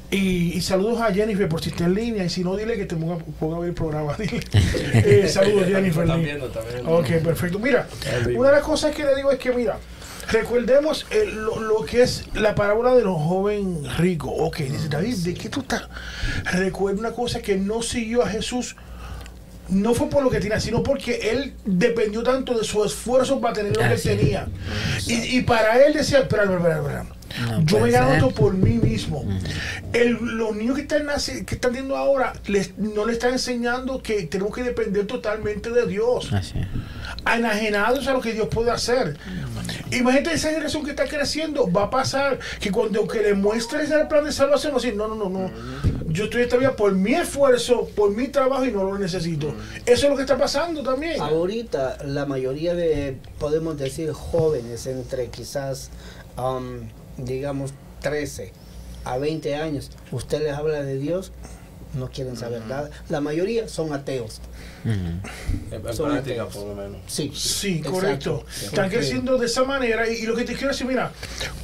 Y, 0.10 0.54
y 0.58 0.62
saludos 0.62 1.02
a 1.02 1.14
Jennifer 1.14 1.48
por 1.50 1.62
si 1.62 1.70
está 1.70 1.86
en 1.86 1.94
línea, 1.94 2.24
y 2.26 2.30
si 2.30 2.44
no, 2.44 2.56
dile 2.56 2.76
que 2.76 2.86
te 2.86 2.96
ponga, 2.96 3.18
ponga 3.40 3.58
a 3.58 3.60
ver 3.60 3.70
el 3.70 3.76
programa. 3.76 4.14
Dile. 4.18 4.42
Eh, 4.94 5.28
saludos, 5.28 5.68
Jennifer. 5.68 6.04
Están 6.04 6.24
viendo. 6.24 6.52
Ok, 6.88 7.08
perfecto. 7.24 7.60
Mira, 7.60 7.88
una 8.36 8.50
de 8.50 8.56
las 8.56 8.64
cosas 8.64 8.96
que 8.96 9.04
le 9.04 9.16
digo 9.16 9.32
es 9.32 9.40
que, 9.40 9.52
mira, 9.52 9.78
recordemos 10.30 11.06
eh, 11.12 11.26
lo, 11.34 11.60
lo 11.60 11.86
que 11.86 12.04
es 12.04 12.26
la 12.34 12.56
parábola 12.56 12.96
de 12.96 13.04
los 13.04 13.18
joven 13.18 13.84
rico. 13.98 14.30
Ok, 14.30 14.58
dice 14.58 14.88
David, 14.90 15.16
¿de 15.18 15.34
qué 15.34 15.50
tú 15.50 15.62
estás? 15.62 15.84
Recuerda 16.46 17.00
una 17.00 17.12
cosa 17.12 17.42
que 17.42 17.58
no 17.58 17.82
siguió 17.82 18.24
a 18.24 18.28
Jesús. 18.28 18.76
No 19.70 19.94
fue 19.94 20.10
por 20.10 20.22
lo 20.22 20.30
que 20.30 20.40
tenía, 20.42 20.60
sino 20.60 20.84
porque 20.84 21.32
él 21.32 21.54
dependió 21.64 22.24
tanto 22.24 22.58
de 22.58 22.66
su 22.66 22.84
esfuerzo 22.84 23.40
para 23.40 23.54
tener 23.54 23.76
lo 23.76 23.82
que 23.82 23.94
Así 23.94 24.10
tenía. 24.10 24.48
Y, 25.08 25.38
y 25.38 25.42
para 25.44 25.86
él 25.86 25.94
decía, 25.94 26.20
espera, 26.20 26.44
espera, 26.44 26.78
espera. 26.80 27.06
No 27.42 27.62
Yo 27.66 27.80
me 27.80 27.92
gano 27.92 28.14
esto 28.14 28.32
por 28.32 28.54
mí 28.54 28.78
mismo. 28.78 29.26
El- 29.94 30.14
los 30.38 30.56
niños 30.56 30.76
que 30.76 30.82
están, 30.82 31.06
que 31.46 31.56
están 31.56 31.74
viendo 31.74 31.96
ahora 31.98 32.34
les, 32.48 32.78
no 32.78 33.06
le 33.06 33.14
están 33.14 33.34
enseñando 33.34 34.02
que 34.02 34.24
tenemos 34.24 34.54
que 34.54 34.64
depender 34.64 35.08
totalmente 35.08 35.70
de 35.72 35.86
Dios 35.88 36.32
Así 36.34 36.60
es. 36.60 36.68
enajenados 37.34 38.08
a 38.08 38.14
lo 38.14 38.22
que 38.22 38.34
Dios 38.34 38.48
puede 38.50 38.72
hacer. 38.72 39.18
Imagínate 39.92 40.34
esa 40.36 40.50
generación 40.50 40.84
que 40.84 40.92
está 40.92 41.06
creciendo, 41.08 41.72
va 41.72 41.84
a 41.84 41.90
pasar 41.90 42.40
que 42.60 42.72
cuando 42.72 43.08
que 43.08 43.22
le 43.22 43.34
muestres 43.34 43.92
el 43.92 44.08
plan 44.08 44.24
de 44.24 44.32
salvación, 44.32 44.72
va 44.74 44.78
a 44.78 44.82
decir, 44.82 44.96
no, 44.96 45.08
no, 45.08 45.16
no, 45.16 45.30
no, 45.30 45.52
yo 46.08 46.26
estoy 46.26 46.42
esta 46.44 46.58
vida 46.58 46.76
por 46.76 46.94
mi 46.94 47.14
esfuerzo, 47.14 47.90
por 47.96 48.12
mi 48.16 48.28
trabajo 48.30 48.66
y 48.66 48.72
no 48.72 48.84
lo 48.84 48.98
necesito. 48.98 49.54
Eso 49.86 50.06
es 50.06 50.10
lo 50.10 50.16
que 50.16 50.22
está 50.24 50.38
pasando 50.38 50.82
también. 50.84 51.20
Ahorita 51.22 51.98
la 52.06 52.26
mayoría 52.26 52.74
de, 52.74 53.18
podemos 53.40 53.78
decir, 53.78 54.12
jóvenes 54.12 54.86
entre 54.88 55.28
quizás 55.28 55.90
um, 56.38 56.88
digamos, 57.26 57.74
13 58.02 58.52
a 59.06 59.18
20 59.18 59.56
años, 59.56 59.92
usted 60.12 60.42
les 60.44 60.54
habla 60.54 60.84
de 60.84 60.98
Dios, 60.98 61.32
no 61.94 62.10
quieren 62.10 62.38
saber 62.38 62.62
nada. 62.66 62.90
La 63.10 63.22
mayoría 63.22 63.68
son 63.68 63.94
ateos. 63.94 64.42
En, 64.86 65.22
práctica, 65.82 66.46
por 66.48 66.68
lo 66.68 66.76
menos. 66.76 66.98
Sí, 67.08 67.32
Sí, 67.36 67.78
exacto. 67.78 67.92
correcto. 67.92 68.46
Están 68.64 68.90
creciendo 68.90 69.38
de 69.38 69.46
esa 69.46 69.64
manera 69.64 70.08
y, 70.10 70.16
y 70.18 70.26
lo 70.26 70.36
que 70.36 70.44
te 70.44 70.54
quiero 70.54 70.70
decir, 70.70 70.88
mira, 70.88 71.12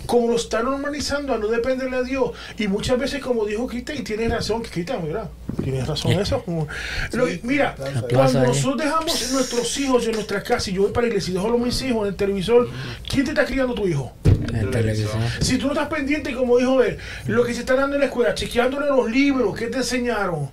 como 0.06 0.28
lo 0.30 0.36
están 0.36 0.66
normalizando 0.66 1.34
a 1.34 1.38
no 1.38 1.48
dependerle 1.48 1.98
a 1.98 2.02
Dios 2.04 2.32
y 2.58 2.68
muchas 2.68 2.98
veces 3.00 3.22
como 3.22 3.46
dijo 3.46 3.68
Cristian, 3.68 3.98
y 4.00 4.02
tienes 4.04 4.30
razón, 4.32 4.62
Cristian, 4.64 5.04
mira, 5.06 5.30
tienes 5.64 5.88
razón 5.88 6.12
eso. 6.14 6.42
como- 6.44 6.68
lo- 7.14 7.28
mira, 7.44 7.76
cuando 8.14 8.44
nosotros 8.44 8.78
dejamos 8.78 9.32
nuestros 9.34 9.78
hijos 9.80 10.06
en 10.06 10.14
nuestras 10.14 10.44
casas 10.44 10.68
y 10.70 10.74
yo 10.74 10.84
voy 10.84 10.92
para 10.92 11.04
la 11.04 11.10
iglesia 11.10 11.32
y 11.32 11.34
dejo 11.36 11.48
a 11.54 11.58
mis 11.58 11.82
hijos 11.82 12.02
en 12.04 12.08
el 12.10 12.16
televisor, 12.16 12.70
¿quién 13.10 13.26
te 13.26 13.32
está 13.32 13.46
criando 13.46 13.74
tu 13.74 13.88
hijo? 13.88 14.14
En 14.54 14.72
televisión. 14.72 15.10
Si 15.42 15.58
tú 15.58 15.68
no 15.68 15.74
estás 15.74 15.90
pendiente, 15.90 16.34
como 16.34 16.58
dijo 16.58 16.82
él, 16.82 16.98
lo 17.28 17.44
que 17.44 17.54
se 17.54 17.60
está 17.62 17.76
dando 17.76 17.96
en 17.96 18.00
la 18.02 18.06
escuela, 18.08 18.34
chequeándole 18.34 18.88
los 18.88 19.10
libros, 19.12 19.58
¿qué 19.58 19.68
te 19.68 19.78
enseñaron? 19.78 20.50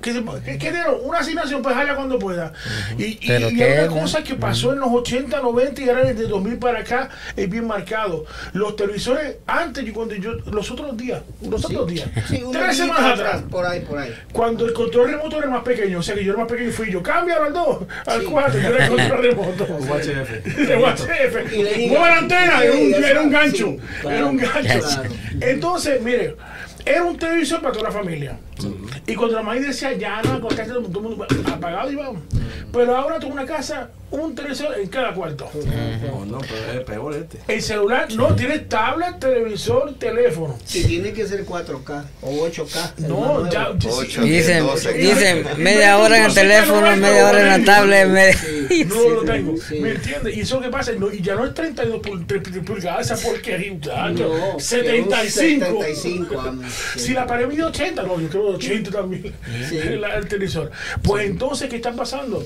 ¿Qué, 0.00 0.12
te- 0.14 0.24
qué- 0.44 0.58
qué 0.58 0.72
dieron? 0.72 0.96
Una 1.04 1.18
asignación, 1.20 1.62
pues 1.62 1.74
cuando 1.96 2.18
pueda. 2.18 2.52
Y, 2.98 3.04
y, 3.04 3.18
y 3.28 3.62
hay 3.62 3.84
una 3.86 4.00
cosa 4.02 4.22
que 4.22 4.34
pasó 4.34 4.72
en 4.72 4.80
los 4.80 4.88
80, 4.90 5.40
90 5.40 5.80
y 5.82 5.88
ahora 5.88 6.04
desde 6.04 6.26
2000 6.28 6.58
para 6.58 6.80
acá 6.80 7.08
es 7.36 7.48
bien 7.48 7.66
marcado. 7.66 8.24
Los 8.52 8.76
televisores, 8.76 9.36
antes, 9.46 9.84
yo, 9.84 9.92
cuando 9.92 10.14
yo, 10.14 10.32
los 10.50 10.70
otros 10.70 10.96
días, 10.96 11.22
los 11.48 11.64
otros 11.64 11.86
días, 11.88 12.08
Sí, 12.28 12.42
tres 12.52 12.76
semanas 12.76 13.18
atrás, 13.18 13.42
Por 13.50 13.64
ahí, 13.66 13.80
por 13.80 13.98
ahí. 13.98 14.14
cuando 14.32 14.66
el 14.66 14.72
control 14.72 15.10
remoto 15.10 15.38
era 15.38 15.48
más 15.48 15.62
pequeño, 15.62 15.98
o 15.98 16.02
sea 16.02 16.14
que 16.14 16.24
yo 16.24 16.32
era 16.32 16.40
más 16.42 16.50
pequeño, 16.50 16.70
fui 16.72 16.90
yo, 16.90 17.02
cámbialo 17.02 17.44
al 17.44 17.52
2, 17.52 17.78
al 18.06 18.20
Sí. 18.20 18.26
4, 18.30 18.60
yo 18.60 18.68
era 18.68 18.84
el 18.84 18.90
control 18.90 19.22
remoto. 19.22 19.64
UHF. 19.64 20.44
De 20.56 20.76
UHF. 20.76 21.52
Y 21.80 21.86
Mueva 21.88 22.08
la 22.10 22.18
antena, 22.18 22.62
era 22.64 22.72
un, 22.72 22.78
Sí, 22.94 22.94
era 23.04 23.20
un 23.20 23.30
gancho. 23.30 23.66
sí, 23.68 23.78
claro, 24.00 24.16
era 24.16 24.26
un 24.26 24.36
gancho. 24.36 24.60
claro. 24.88 25.10
Entonces, 25.40 26.00
mire, 26.02 26.36
era 26.84 27.02
un 27.04 27.16
televisor 27.18 27.60
para 27.60 27.72
toda 27.72 27.84
la 27.88 27.92
familia. 27.92 28.38
Y 29.10 29.14
cuando 29.16 29.36
la 29.36 29.42
madre 29.42 29.60
decía, 29.62 29.92
ya 29.94 30.22
no, 30.22 30.40
porque 30.40 30.62
todo 30.62 30.78
el 30.80 30.88
mundo 30.88 31.26
apagado 31.52 31.90
y 31.90 31.96
vamos. 31.96 32.22
Pero 32.72 32.96
ahora 32.96 33.18
tengo 33.18 33.32
una 33.32 33.44
casa, 33.44 33.90
un 34.12 34.32
televisor 34.34 34.78
en 34.78 34.88
cada 34.88 35.12
cuarto. 35.12 35.50
Oh, 36.12 36.24
no, 36.24 36.38
pero 36.38 36.80
es 36.80 36.86
peor 36.86 37.14
este. 37.14 37.38
El 37.52 37.60
celular, 37.62 38.06
no, 38.14 38.34
tienes 38.36 38.68
tablet, 38.68 39.18
televisor, 39.18 39.94
teléfono. 39.98 40.56
Si 40.64 40.84
tiene 40.84 41.12
que 41.12 41.26
ser 41.26 41.44
4K 41.44 42.04
o 42.22 42.46
8K. 42.48 42.92
el 42.98 43.02
más 43.02 43.08
No, 43.08 43.50
ya. 43.50 43.70
Ocho, 43.70 44.22
sí, 44.22 44.28
Dicen, 44.28 44.64
12. 44.66 44.92
dicen 44.94 45.46
media 45.58 45.98
hora 45.98 46.18
en 46.18 46.24
el 46.26 46.34
teléfono, 46.34 46.96
media 46.96 47.26
hora 47.28 47.40
en 47.40 47.48
la 47.64 47.64
tablet, 47.64 48.08
media... 48.08 48.36
No 48.86 49.08
lo 49.10 49.22
tengo, 49.22 49.56
sí. 49.56 49.80
¿me 49.80 49.90
entiendes? 49.90 50.36
Y 50.36 50.40
eso 50.42 50.60
que 50.60 50.68
pasa, 50.68 50.92
no, 50.92 51.12
y 51.12 51.20
ya 51.20 51.34
no 51.34 51.44
es 51.44 51.54
32 51.54 52.00
pul- 52.02 52.24
pul- 52.26 52.64
pulgadas, 52.64 53.10
esa 53.10 53.28
porquería, 53.28 53.72
muchacho. 53.72 54.28
No, 54.54 54.60
75. 54.60 55.82
75 55.82 56.40
años. 56.40 56.72
Si 56.96 57.12
la 57.14 57.26
pared 57.26 57.48
mide 57.48 57.64
80, 57.64 58.02
no, 58.04 58.20
yo 58.20 58.28
creo 58.28 58.46
80 58.50 58.99
también, 59.02 59.34
la- 60.00 60.14
el 60.18 60.28
televisor. 60.28 60.70
Pues 61.02 61.26
entonces, 61.28 61.68
¿qué 61.68 61.76
está 61.76 61.92
pasando? 61.92 62.44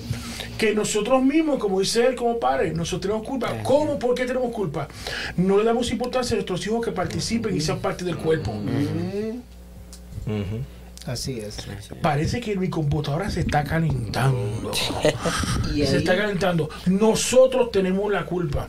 Que 0.59 0.75
nosotros 0.75 1.23
mismos, 1.23 1.59
como 1.59 1.81
dice 1.81 2.07
él, 2.07 2.15
como 2.15 2.39
padres, 2.39 2.75
nosotros 2.75 3.03
tenemos 3.03 3.27
culpa. 3.27 3.63
¿Cómo? 3.63 3.99
¿Por 3.99 4.15
qué 4.15 4.25
tenemos 4.25 4.53
culpa? 4.53 4.89
No 5.37 5.59
le 5.59 5.65
damos 5.65 5.91
importancia 5.91 6.35
a 6.35 6.37
nuestros 6.37 6.65
hijos 6.67 6.85
que 6.85 6.93
participen 6.93 7.57
y 7.57 7.61
sean 7.61 7.81
parte 7.81 8.05
del 8.05 8.17
cuerpo. 8.17 8.55
Así 11.07 11.39
es. 11.39 11.59
Parece 12.01 12.41
que 12.41 12.57
mi 12.57 12.71
computadora 12.71 13.31
se 13.31 13.41
está 13.41 13.63
calentando. 13.65 14.73
Y, 15.75 15.85
Se 15.87 15.99
está 15.99 16.17
calentando. 16.17 16.71
Nosotros 16.87 17.71
tenemos 17.73 18.11
la 18.13 18.25
culpa. 18.25 18.69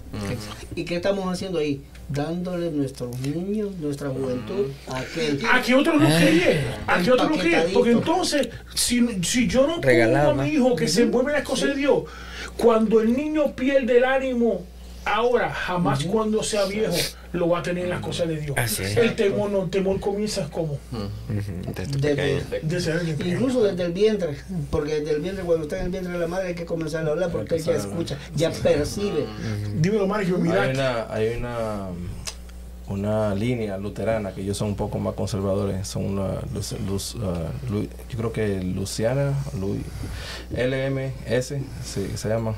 ¿Y 0.76 0.84
qué 0.86 0.96
estamos 0.98 1.32
haciendo 1.32 1.60
ahí? 1.60 1.82
Dándole 2.08 2.70
nuestros 2.70 3.20
niños, 3.20 3.76
nuestra 3.78 4.10
juventud, 4.10 4.68
a 4.88 5.00
aquel. 5.00 5.40
A 5.52 5.62
que 5.62 5.74
otros 5.74 6.00
lo 6.00 6.08
críen, 6.08 6.62
a 6.86 7.02
que 7.02 7.12
otros 7.12 7.30
lo 7.30 7.38
críen. 7.38 7.46
Empaquetadito. 7.46 7.80
Porque 7.80 7.92
entonces, 7.92 8.50
si, 8.76 9.24
si 9.24 9.48
yo 9.48 9.66
no 9.66 9.82
pongo 9.82 10.18
a 10.18 10.34
mi 10.34 10.38
¿no? 10.38 10.46
hijo 10.46 10.76
que 10.76 10.88
se 10.88 11.04
envuelve 11.04 11.32
en 11.32 11.38
las 11.38 11.48
cosas 11.48 11.70
de 11.70 11.76
Dios, 11.76 12.04
cuando 12.58 13.02
el 13.02 13.16
niño 13.16 13.56
pierde 13.56 13.98
el 13.98 14.06
ánimo, 14.06 14.66
ahora, 15.06 15.50
jamás 15.54 16.04
cuando 16.06 16.42
sea 16.44 16.66
viejo, 16.66 16.94
lo 17.34 17.50
va 17.50 17.60
a 17.60 17.64
tener 17.64 17.84
en 17.86 17.90
las 17.90 18.00
cosas 18.02 18.28
de 18.28 18.38
Dios. 18.38 18.58
El 18.80 19.16
temor 19.16 19.50
no, 19.52 19.64
el 19.64 19.70
temor 19.70 20.00
comienza 20.00 20.50
como 20.50 20.78
Desde- 21.30 22.44
desde 22.64 22.92
alguien 22.94 23.16
pequeño. 23.18 23.36
Incluso 23.38 23.64
desde 23.64 23.84
el 23.84 23.94
vientre, 23.94 24.38
porque 24.72 25.00
desde 25.00 25.16
el 25.16 25.22
vientre, 25.22 25.44
cuando 25.44 25.64
está 25.64 25.78
en 25.80 25.86
el 25.86 25.92
vientre 25.92 26.14
de 26.14 26.20
la 26.20 26.28
madre, 26.28 26.48
hay 26.50 26.56
que 26.56 26.66
comenzar 26.66 27.06
a 27.08 27.12
hablar 27.12 27.32
porque 27.32 27.56
él 27.56 27.64
ya 27.64 27.74
escucha, 27.76 28.18
ya 28.36 28.52
percibe. 28.52 29.26
Dímelo, 29.76 30.08
Mari, 30.08 30.26
que 30.28 30.34
Hay 30.36 30.42
mira. 30.42 30.70
una, 30.70 31.14
hay 31.14 31.36
una, 31.38 31.88
una 32.88 33.34
línea 33.36 33.78
luterana 33.78 34.32
que 34.34 34.42
ellos 34.42 34.58
son 34.58 34.70
un 34.70 34.76
poco 34.76 35.00
más 35.00 35.14
conservadores. 35.16 35.88
Son 35.88 36.06
una, 36.06 36.42
luz- 36.54 36.76
luz, 36.88 37.16
Lu- 37.70 37.88
yo 38.10 38.18
creo 38.18 38.32
que 38.32 38.62
Luciana, 38.64 39.34
Lu- 39.60 39.78
LMS, 40.52 41.56
sí, 41.84 42.12
se 42.16 42.30
llama. 42.30 42.54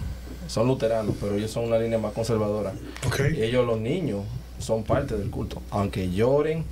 Son 0.47 0.67
luteranos, 0.67 1.15
pero 1.19 1.35
ellos 1.35 1.51
son 1.51 1.65
una 1.65 1.77
línea 1.77 1.97
más 1.99 2.13
conservadora. 2.13 2.73
Ok. 3.05 3.19
Y 3.37 3.43
ellos, 3.43 3.65
los 3.65 3.79
niños, 3.79 4.21
son 4.59 4.83
parte 4.83 5.15
del 5.17 5.29
culto. 5.29 5.61
Aunque 5.71 6.09
lloren, 6.09 6.63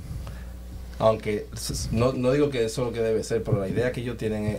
aunque 0.99 1.45
no, 1.91 2.13
no 2.13 2.32
digo 2.32 2.49
que 2.49 2.65
eso 2.65 2.82
es 2.82 2.88
lo 2.88 2.93
que 2.93 3.01
debe 3.01 3.23
ser, 3.23 3.43
pero 3.43 3.59
la 3.59 3.67
idea 3.67 3.91
que 3.91 4.01
ellos 4.01 4.17
tienen 4.17 4.45
es 4.45 4.57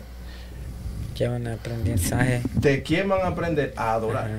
Llevan 1.18 1.46
aprendizaje. 1.46 2.42
de 2.54 2.82
quién 2.82 3.08
van 3.08 3.22
a 3.22 3.28
aprender 3.28 3.72
a 3.76 3.94
adorar. 3.94 4.30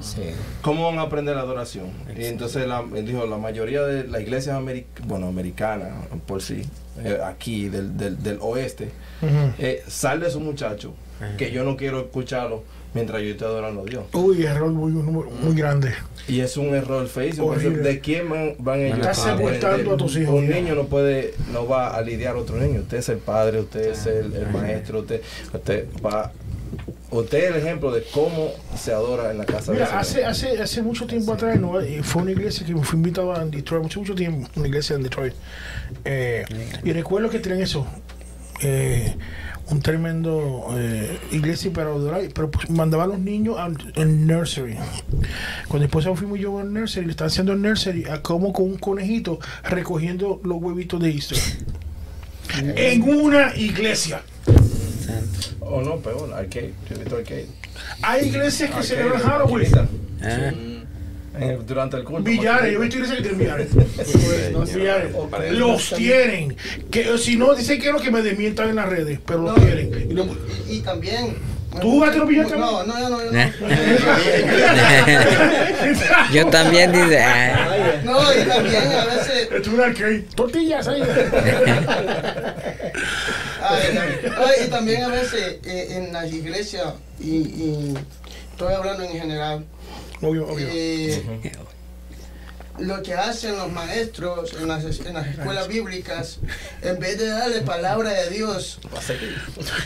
Sí. 0.00 0.22
¿Cómo 0.62 0.84
van 0.86 0.98
a 0.98 1.02
aprender 1.02 1.34
la 1.34 1.42
adoración? 1.42 1.90
Y 2.16 2.24
entonces 2.26 2.66
la, 2.68 2.84
él 2.94 3.06
dijo, 3.06 3.26
la 3.26 3.36
mayoría 3.38 3.82
de 3.82 4.04
las 4.06 4.20
iglesias 4.20 4.56
ameri- 4.56 4.84
bueno, 5.06 5.26
americanas, 5.28 5.92
por 6.26 6.40
sí, 6.42 6.62
eh, 7.02 7.18
aquí 7.24 7.68
del, 7.68 7.96
del, 7.96 8.22
del 8.22 8.38
oeste, 8.40 8.90
Ujú. 9.22 9.52
eh, 9.58 9.82
sal 9.88 10.20
de 10.20 10.28
esos 10.28 10.40
muchachos, 10.42 10.92
que 11.38 11.50
yo 11.52 11.64
no 11.64 11.76
quiero 11.76 12.00
escucharlo 12.00 12.62
mientras 12.94 13.20
yo 13.22 13.28
estoy 13.30 13.46
adorando 13.48 13.82
a 13.82 13.84
Dios. 13.84 14.04
Uy, 14.12 14.44
error 14.44 14.70
muy, 14.70 14.92
muy, 14.92 15.24
muy 15.42 15.54
grande. 15.54 15.92
Y 16.26 16.40
es 16.40 16.56
un 16.56 16.74
error 16.74 17.06
Horrible. 17.38 17.82
¿De 17.82 18.00
quién 18.00 18.30
van, 18.30 18.54
van 18.58 18.80
ellos 18.80 18.98
Estás 18.98 19.18
a 19.26 19.32
aprender? 19.34 19.54
sepultando 19.60 19.94
a 19.94 19.96
tus 19.98 20.16
hijos, 20.16 20.34
Un 20.34 20.48
ya. 20.48 20.54
niño 20.56 20.74
no 20.74 20.86
puede, 20.86 21.34
no 21.52 21.66
va 21.68 21.94
a 21.94 22.00
lidiar 22.00 22.36
a 22.36 22.38
otro 22.38 22.56
niño. 22.56 22.80
Usted 22.80 22.96
es 22.98 23.08
el 23.10 23.18
padre, 23.18 23.60
usted 23.60 23.90
es 23.92 24.06
el, 24.06 24.34
el 24.34 24.48
maestro, 24.50 25.00
usted, 25.00 25.20
usted 25.52 25.86
va... 26.04 26.32
Usted 27.10 27.38
es 27.38 27.50
el 27.50 27.56
ejemplo 27.62 27.92
de 27.92 28.02
cómo 28.12 28.50
se 28.76 28.92
adora 28.92 29.30
en 29.30 29.38
la 29.38 29.44
casa 29.44 29.70
de 29.70 29.78
Mira, 29.78 29.98
hace, 29.98 30.24
hace, 30.24 30.60
hace 30.60 30.82
mucho 30.82 31.06
tiempo 31.06 31.32
atrás, 31.34 31.60
¿no? 31.60 31.80
Eh, 31.80 32.02
fue 32.02 32.22
una 32.22 32.32
iglesia 32.32 32.66
que 32.66 32.74
me 32.74 32.82
fue 32.82 32.96
invitado 32.96 33.32
a 33.32 33.44
Detroit, 33.44 33.82
mucho, 33.84 34.00
mucho 34.00 34.14
tiempo, 34.16 34.48
una 34.56 34.66
iglesia 34.66 34.96
en 34.96 35.02
Detroit. 35.04 35.34
Eh, 36.04 36.44
y 36.82 36.92
recuerdo 36.92 37.30
que 37.30 37.38
tenían 37.38 37.62
eso, 37.62 37.86
eh, 38.62 39.14
un 39.70 39.80
tremendo 39.80 40.66
eh, 40.76 41.18
iglesia 41.32 41.72
para 41.72 41.90
adorar, 41.90 42.22
pero 42.34 42.50
pues, 42.50 42.68
mandaban 42.70 43.10
a 43.10 43.12
los 43.14 43.18
niños 43.20 43.58
al 43.58 43.76
al 43.96 44.26
nursery. 44.26 44.76
Cuando 45.68 45.86
después 45.86 46.06
fuimos 46.18 46.38
yo 46.38 46.58
al 46.58 46.72
nursery, 46.72 47.06
le 47.06 47.12
estaban 47.12 47.30
haciendo 47.30 47.52
el 47.52 47.62
nursery 47.62 48.04
a 48.06 48.22
como 48.22 48.52
con 48.52 48.66
un 48.66 48.78
conejito 48.78 49.38
recogiendo 49.64 50.40
los 50.44 50.62
huevitos 50.62 51.00
de 51.00 51.10
Easter. 51.10 51.38
en 52.58 53.02
una 53.02 53.54
iglesia. 53.56 54.22
O 55.60 55.80
no, 55.80 55.96
peor, 55.96 56.32
arcade. 56.32 56.74
Yo 56.88 56.96
he 56.96 56.98
visto 56.98 57.16
arcade. 57.16 57.48
Hay 58.02 58.28
iglesias 58.28 58.70
que 58.70 58.82
celebran 58.82 59.22
Halloween. 59.22 60.73
El- 61.40 61.66
durante 61.66 61.96
el 61.96 62.04
culto. 62.04 62.22
Billares, 62.22 62.72
yo 62.72 62.82
he 62.82 62.84
maquinita. 62.84 62.84
visto 62.84 62.96
iglesias 62.96 63.16
que 63.16 63.22
tienen 63.22 63.38
billares. 63.38 63.68
No. 64.52 64.64
Los 65.68 65.90
tienen. 65.94 66.56
Que, 66.90 67.16
si 67.18 67.36
no, 67.36 67.54
dicen 67.54 67.80
que 67.80 67.86
es 67.88 67.92
lo 67.92 68.00
que 68.00 68.10
me 68.10 68.22
desmientan 68.22 68.70
en 68.70 68.76
las 68.76 68.88
redes, 68.88 69.18
pero 69.26 69.42
los 69.42 69.56
No, 69.56 69.62
tienen. 69.64 70.08
Y 70.68 70.74
Y 70.76 70.80
también. 70.80 71.36
¿Tú 71.80 71.90
jugaste 71.90 72.18
los 72.18 72.28
billares 72.28 72.52
No, 72.52 72.84
no, 72.84 73.00
yo 73.00 73.08
no, 73.08 73.24
yo 73.24 73.32
no. 73.32 73.40
Eh. 73.40 73.52
Yo 76.32 76.46
también 76.46 76.92
dice, 76.92 77.20
ah, 77.22 78.00
No, 78.04 78.18
y 78.32 78.44
también 78.46 78.92
a 78.92 79.04
veces. 79.06 79.48
Es 79.60 79.66
un 79.68 79.80
arcade. 79.80 80.24
Tortillas 80.36 80.86
ahí. 80.88 81.02
Ay, 83.66 83.98
ay, 83.98 84.66
y 84.66 84.70
también 84.70 85.02
a 85.04 85.08
veces 85.08 85.56
eh, 85.64 85.86
en 85.96 86.12
las 86.12 86.30
iglesias, 86.30 86.84
y, 87.18 87.30
y 87.30 87.94
estoy 88.52 88.74
hablando 88.74 89.04
en 89.04 89.12
general, 89.12 89.64
Obvio, 90.24 90.48
obvio. 90.48 90.68
eh, 90.70 91.52
lo 92.78 93.02
que 93.02 93.14
hacen 93.14 93.56
los 93.56 93.70
maestros 93.70 94.54
en 94.54 94.66
las, 94.68 94.84
en 94.84 95.14
las 95.14 95.26
escuelas 95.28 95.68
bíblicas, 95.68 96.38
en 96.82 96.98
vez 96.98 97.18
de 97.18 97.28
darle 97.28 97.60
palabra 97.60 98.10
de 98.10 98.30
Dios, 98.30 98.80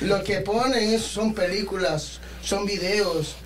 lo 0.00 0.24
que 0.24 0.40
ponen 0.40 0.98
son 0.98 1.34
películas, 1.34 2.20
son 2.42 2.64
videos, 2.64 3.36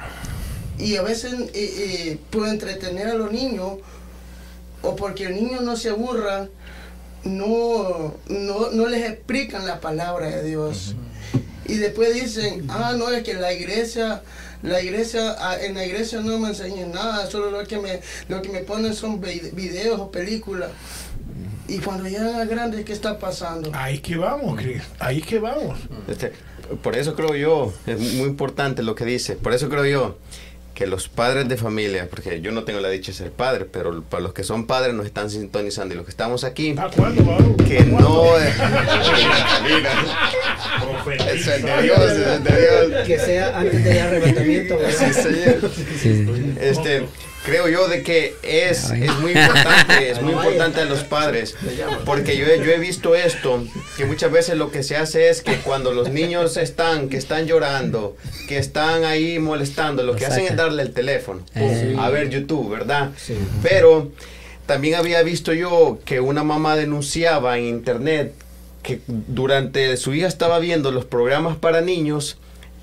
y 0.79 0.97
a 0.97 1.03
veces 1.03 1.33
eh, 1.33 1.51
eh, 1.55 2.19
por 2.31 2.47
entretener 2.47 3.09
a 3.09 3.15
los 3.15 3.33
niños, 3.33 3.79
o 4.83 4.95
porque 4.97 5.25
el 5.27 5.35
niño 5.35 5.61
no 5.61 5.77
se 5.77 5.91
aburra, 5.91 6.49
no, 7.25 8.15
no, 8.29 8.71
no 8.71 8.87
les 8.87 9.11
explican 9.11 9.67
la 9.67 9.81
palabra 9.81 10.29
de 10.29 10.45
Dios. 10.45 10.95
Y 11.67 11.77
después 11.77 12.13
dicen, 12.15 12.67
ah, 12.69 12.95
no, 12.97 13.11
es 13.11 13.23
que 13.23 13.35
la 13.35 13.53
iglesia, 13.53 14.23
la 14.63 14.81
iglesia, 14.81 15.35
ah, 15.39 15.57
en 15.61 15.75
la 15.75 15.85
iglesia 15.85 16.21
no 16.21 16.39
me 16.39 16.49
enseñan 16.49 16.93
nada, 16.93 17.27
solo 17.31 17.51
lo 17.51 17.67
que 17.67 17.79
me, 17.79 18.01
lo 18.29 18.41
que 18.43 18.49
me 18.51 18.61
ponen 18.61 18.95
son 18.95 19.21
vi- 19.21 19.51
videos 19.53 19.99
o 20.01 20.11
películas. 20.11 20.71
Y 21.69 21.79
cuando 21.79 22.09
llegan 22.09 22.35
a 22.37 22.45
grandes, 22.45 22.85
¿qué 22.85 22.93
está 22.93 23.19
pasando? 23.19 23.71
Ahí 23.75 23.99
que 24.01 24.17
vamos, 24.17 24.59
Chris. 24.61 24.83
Ahí 24.99 25.23
que 25.23 25.39
vamos. 25.39 25.79
Este, 26.09 26.33
por 26.83 26.97
eso 26.97 27.15
creo 27.15 27.35
yo, 27.35 27.73
es 27.87 27.99
muy 27.99 28.27
importante 28.29 28.83
lo 28.83 28.95
que 28.95 29.05
dice, 29.05 29.37
por 29.37 29.53
eso 29.55 29.69
creo 29.69 29.87
yo 29.87 30.19
que 30.83 30.89
los 30.89 31.09
padres 31.09 31.49
de 31.49 31.57
familia, 31.57 32.09
porque 32.11 32.41
yo 32.41 32.51
no 32.51 32.65
tengo 32.65 32.81
la 32.81 32.89
dicha 32.89 33.13
de 33.13 33.19
ser 33.19 33.31
padre, 33.31 33.67
pero 33.71 34.03
para 34.03 34.21
los 34.21 34.33
que 34.33 34.43
son 34.43 34.67
padres 34.67 34.95
nos 34.95 35.07
están 35.07 35.31
sintonizando 35.31 35.95
y 35.95 35.97
los 35.97 36.05
que 36.05 36.11
estamos 36.11 36.43
aquí, 36.43 36.75
que 37.69 37.85
no... 37.85 38.37
es 38.37 38.57
de 41.47 41.83
Dios, 41.83 42.01
es 42.01 42.45
de 42.45 42.61
Dios. 42.61 43.07
Que 43.07 43.17
sea 43.17 43.61
antes 43.61 43.85
del 43.85 43.99
arrebatamiento. 43.99 44.77
¿verdad? 44.77 44.93
Sí, 44.99 45.23
señor. 45.23 45.71
Sí. 46.01 46.55
Este, 46.61 47.07
creo 47.45 47.69
yo 47.69 47.89
de 47.89 48.03
que 48.03 48.35
es, 48.43 48.91
es 48.91 49.11
muy 49.19 49.33
importante, 49.33 50.11
es 50.11 50.23
muy 50.23 50.33
importante 50.35 50.81
a 50.81 50.85
los 50.85 51.05
padres, 51.05 51.55
porque 52.05 52.37
yo, 52.37 52.47
he- 52.47 52.59
yo 52.59 52.71
he 52.73 52.79
visto 52.79 53.15
esto, 53.15 53.65
que 53.97 54.05
muchas 54.05 54.31
veces 54.31 54.57
lo 54.57 54.71
que 54.71 54.83
se 54.83 54.97
hace 54.97 55.29
es 55.29 55.43
que 55.43 55.57
cuando 55.57 55.93
los 55.93 56.11
niños 56.11 56.57
están, 56.57 57.09
que 57.09 57.17
están 57.17 57.47
llorando, 57.47 58.17
que 58.49 58.59
están 58.59 59.05
ahí 59.05 59.39
molestando, 59.39 60.03
lo 60.03 60.15
que 60.17 60.27
hacen 60.27 60.47
es 60.47 60.57
darle 60.57 60.83
el 60.83 60.93
teléfono, 60.93 61.41
pum, 61.55 61.63
Eh. 61.63 61.97
a 61.99 62.09
ver 62.11 62.29
YouTube, 62.31 62.71
¿verdad? 62.71 63.11
Pero 63.63 64.11
también 64.67 64.95
había 64.95 65.23
visto 65.23 65.53
yo 65.53 65.99
que 66.05 66.21
una 66.21 66.45
mamá 66.45 66.77
denunciaba 66.77 67.59
en 67.59 67.65
internet 67.67 68.35
que 68.83 69.01
durante 69.07 69.97
su 69.97 70.13
hija 70.15 70.27
estaba 70.27 70.59
viendo 70.59 70.91
los 70.91 71.05
programas 71.05 71.57
para 71.57 71.81
niños, 71.81 72.39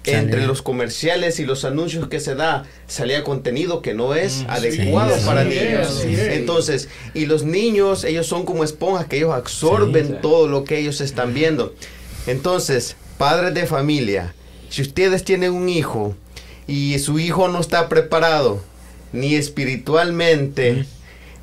entre 0.06 0.46
los 0.48 0.62
comerciales 0.62 1.40
y 1.40 1.46
los 1.46 1.66
anuncios 1.66 2.08
que 2.08 2.20
se 2.20 2.36
da, 2.36 2.66
salía 2.88 3.24
contenido 3.24 3.82
que 3.82 3.94
no 3.94 4.16
es 4.16 4.46
adecuado 4.48 5.18
sí, 5.18 5.26
para 5.26 5.44
sí, 5.44 5.50
niños. 5.50 6.06
Entonces, 6.06 6.90
y 7.14 7.26
los 7.26 7.44
niños, 7.44 8.04
ellos 8.04 8.26
son 8.28 8.46
como 8.46 8.64
esponjas, 8.64 9.08
que 9.08 9.18
ellos 9.18 9.34
absorben 9.34 10.08
Sí, 10.08 10.14
sí. 10.14 10.20
todo 10.22 10.48
lo 10.48 10.64
que 10.64 10.80
ellos 10.80 11.02
están 11.02 11.34
viendo. 11.34 11.74
Entonces, 12.28 12.96
padres 13.18 13.54
de 13.54 13.66
familia, 13.66 14.34
si 14.70 14.82
ustedes 14.82 15.24
tienen 15.24 15.54
un 15.54 15.70
hijo 15.70 16.16
y 16.68 16.98
su 17.00 17.20
hijo 17.20 17.48
no 17.48 17.60
está 17.60 17.90
preparado, 17.90 18.62
ni 19.12 19.36
espiritualmente, 19.36 20.86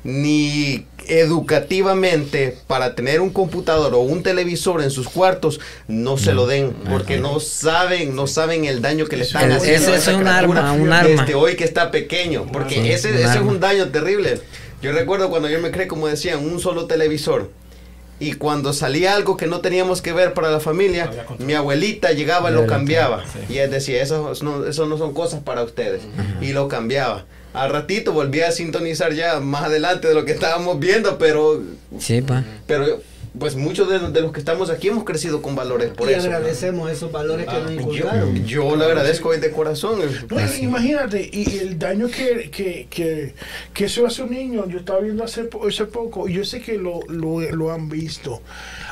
ni 0.03 0.85
educativamente 1.07 2.57
para 2.67 2.95
tener 2.95 3.21
un 3.21 3.29
computador 3.29 3.93
o 3.95 3.99
un 3.99 4.23
televisor 4.23 4.81
en 4.83 4.91
sus 4.91 5.07
cuartos, 5.09 5.59
no 5.87 6.17
se 6.17 6.33
lo 6.33 6.45
den, 6.47 6.73
porque 6.89 7.17
no 7.17 7.39
saben, 7.39 8.15
no 8.15 8.27
saben 8.27 8.65
el 8.65 8.81
daño 8.81 9.05
que 9.07 9.17
le 9.17 9.23
están 9.23 9.51
Es- 9.51 9.57
haciendo. 9.57 9.87
eso 9.87 9.91
a 9.93 9.95
es 10.13 10.19
un 10.19 10.27
arma, 10.27 10.73
un 10.73 10.91
arma. 10.91 11.25
Hoy 11.35 11.55
que 11.55 11.63
está 11.63 11.91
pequeño, 11.91 12.45
porque 12.51 12.75
Sí, 12.75 12.91
ese, 12.91 13.21
es 13.23 13.35
un 13.37 13.59
daño 13.59 13.89
terrible. 13.89 14.41
Yo 14.81 14.91
recuerdo 14.91 15.29
cuando 15.29 15.49
yo 15.49 15.59
me 15.59 15.71
creé, 15.71 15.87
como 15.87 16.07
decían, 16.07 16.39
un 16.45 16.59
solo 16.59 16.85
televisor. 16.85 17.49
Y 18.19 18.33
cuando 18.33 18.73
salía 18.73 19.13
algo 19.15 19.37
que 19.37 19.45
no 19.45 19.59
teníamos 19.61 20.01
que 20.01 20.11
ver 20.11 20.33
para 20.33 20.49
la 20.49 20.59
familia, 20.59 21.11
mi 21.37 21.53
abuelita 21.53 22.11
llegaba 22.13 22.49
y 22.49 22.53
lo 22.53 22.65
cambiaba. 22.65 23.23
Y 23.47 23.57
él 23.59 23.69
decía, 23.69 24.01
eso 24.01 24.33
no, 24.41 24.65
eso 24.65 24.87
no 24.87 24.97
son 24.97 25.13
cosas 25.13 25.41
para 25.43 25.63
ustedes. 25.63 26.01
Y 26.41 26.51
lo 26.53 26.67
cambiaba. 26.67 27.25
Al 27.57 27.71
ratito 27.71 28.13
volvía 28.13 28.47
a 28.49 28.51
sintonizar 28.51 29.13
ya 29.13 29.39
más 29.39 29.63
adelante 29.65 30.07
de 30.07 30.13
lo 30.13 30.25
que 30.25 30.31
estábamos 30.31 30.79
viendo, 30.79 31.17
pero, 31.17 31.61
Sí, 31.99 32.21
pa. 32.21 32.43
pero 32.67 33.01
pues 33.39 33.55
muchos 33.55 33.89
de, 33.89 33.99
de 34.11 34.21
los 34.21 34.31
que 34.31 34.39
estamos 34.39 34.69
aquí 34.69 34.87
hemos 34.87 35.03
crecido 35.03 35.41
con 35.41 35.55
valores 35.55 35.89
por 35.91 36.09
y 36.09 36.13
eso. 36.13 36.25
agradecemos 36.27 36.91
esos 36.91 37.11
valores 37.11 37.45
que 37.47 37.53
nos 37.59 37.71
Yo, 37.71 37.79
inculcaron. 37.79 38.45
yo 38.45 38.75
le 38.75 38.85
agradezco 38.85 39.29
hoy 39.29 39.39
de 39.39 39.51
corazón. 39.51 39.99
No, 40.29 40.37
y- 40.39 40.63
imagínate, 40.63 41.29
y, 41.31 41.49
y 41.49 41.59
el 41.59 41.77
daño 41.79 42.07
que, 42.07 42.49
que, 42.51 42.87
que, 42.89 43.33
que 43.73 43.85
eso 43.85 44.05
hace 44.05 44.23
un 44.23 44.31
niño, 44.31 44.67
yo 44.67 44.79
estaba 44.79 44.99
viendo 44.99 45.23
hace, 45.23 45.49
hace 45.67 45.85
poco, 45.85 46.27
y 46.27 46.33
yo 46.33 46.43
sé 46.45 46.61
que 46.61 46.77
lo, 46.77 46.99
lo, 47.09 47.39
lo 47.41 47.71
han 47.71 47.89
visto. 47.89 48.41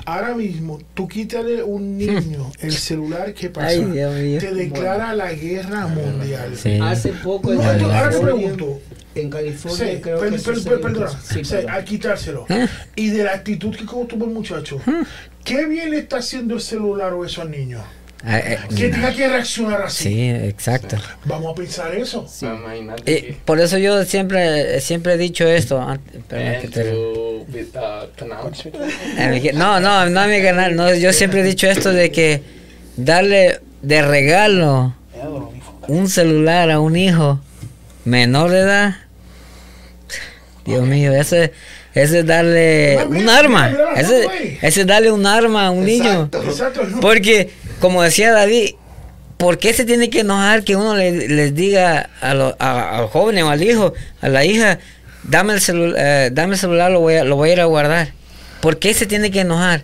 Ahora 0.06 0.36
mismo, 0.36 0.80
tú 0.94 1.08
quítale 1.08 1.64
un 1.64 1.98
niño 1.98 2.52
el 2.60 2.72
celular 2.74 3.34
que 3.34 3.50
pasa, 3.50 3.68
Ay, 3.68 3.84
Dios 3.86 4.14
mío. 4.16 4.40
te 4.40 4.54
declara 4.54 5.14
la 5.16 5.32
guerra 5.34 5.88
mundial. 5.88 6.56
Sí. 6.56 6.80
Hace 6.82 7.10
poco 7.14 7.54
No, 7.54 7.78
yo- 7.78 7.92
ahora 7.92 8.10
te 8.10 8.20
pregunto, 8.20 8.80
en 9.16 9.30
California 9.30 9.78
Sí, 9.96 10.02
creo 10.02 10.20
per- 10.20 10.32
que 10.32 10.38
per- 10.40 10.64
per- 10.64 10.82
perdona. 10.82 11.10
Sí, 11.10 11.44
sí, 11.44 11.52
perdón. 11.52 11.72
a 11.72 11.84
quitárselo. 11.84 12.46
¿Eh? 12.50 12.68
Y 12.96 13.10
de 13.10 13.24
la 13.24 13.32
actitud 13.34 13.76
que 13.76 13.86
como 13.86 14.06
tuvo 14.06 14.26
el 14.26 14.32
muchacho. 14.32 14.80
¿Qué 15.44 15.66
bien 15.66 15.92
le 15.92 16.00
está 16.00 16.18
haciendo 16.18 16.56
el 16.56 16.62
celular 16.62 17.14
o 17.14 17.24
eso 17.26 17.42
al 17.42 17.52
niño? 17.52 17.80
Ah, 18.28 18.40
eh, 18.40 18.58
Que 18.76 18.90
tenga 18.90 19.14
que 19.14 19.28
reaccionar 19.28 19.84
así. 19.84 20.06
Sí, 20.06 20.30
exacto. 20.30 20.98
Vamos 21.26 21.52
a 21.52 21.56
pensar 21.56 21.94
eso. 21.94 22.28
Imagínate 22.42 23.12
Eh, 23.30 23.38
por 23.46 23.60
eso 23.60 23.78
yo 23.78 24.04
siempre 24.04 24.80
siempre 24.82 25.14
he 25.14 25.18
dicho 25.18 25.48
esto. 25.48 25.86
que 26.60 26.68
te- 26.68 26.92
ah, 29.20 29.28
mi- 29.30 29.52
No, 29.54 29.80
no, 29.80 30.10
no 30.10 30.20
a 30.22 30.28
mi 30.28 30.42
canal. 30.42 30.76
No, 30.76 30.94
yo 30.96 31.14
siempre 31.14 31.42
he 31.42 31.44
dicho 31.44 31.68
esto 31.68 31.92
de 31.94 32.12
que 32.12 32.42
darle 32.98 33.60
de 33.82 34.02
regalo 34.02 34.94
un 35.88 36.10
celular 36.10 36.72
a 36.72 36.80
un 36.80 36.96
hijo 36.96 37.40
menor 38.06 38.50
de 38.52 38.60
edad. 38.60 38.96
Dios 40.66 40.86
mío, 40.86 41.14
ese, 41.14 41.52
ese 41.94 42.20
es 42.20 42.26
darle 42.26 43.06
mira, 43.10 43.24
un 43.24 43.30
arma. 43.30 43.70
mira, 43.70 43.86
mira, 43.92 44.02
Ese, 44.02 44.58
ese 44.62 44.82
es 44.82 44.88
darle 44.88 45.12
un 45.12 45.26
arma 45.26 45.68
a 45.68 45.72
un 45.72 45.86
niño. 45.86 46.30
Exacto. 46.34 46.82
Porque, 47.02 47.52
como 47.80 48.02
decía 48.02 48.32
David, 48.32 48.72
¿por 49.38 49.58
qué 49.60 49.74
se 49.74 49.86
tiene 49.86 50.10
que 50.10 50.22
enojar 50.22 50.64
que 50.64 50.76
uno 50.76 50.96
le, 50.96 51.28
les 51.28 51.54
diga 51.54 52.10
a 52.22 52.34
lo- 52.34 52.56
a- 52.60 52.98
al 52.98 53.08
joven 53.08 53.38
o 53.44 53.50
al 53.50 53.62
hijo, 53.62 53.94
a 54.22 54.30
la 54.30 54.44
hija, 54.44 54.80
dame 55.24 55.54
el, 55.54 55.60
celu- 55.60 55.94
eh, 55.98 56.30
dame 56.34 56.54
el 56.54 56.60
celular, 56.60 56.92
lo 56.92 57.00
voy, 57.02 57.16
a, 57.16 57.24
lo 57.24 57.36
voy 57.36 57.50
a 57.50 57.54
ir 57.54 57.62
a 57.62 57.66
guardar? 57.66 58.10
¿Por 58.62 58.80
qué 58.80 58.94
se 58.94 59.06
tiene 59.06 59.30
que 59.32 59.42
enojar? 59.42 59.84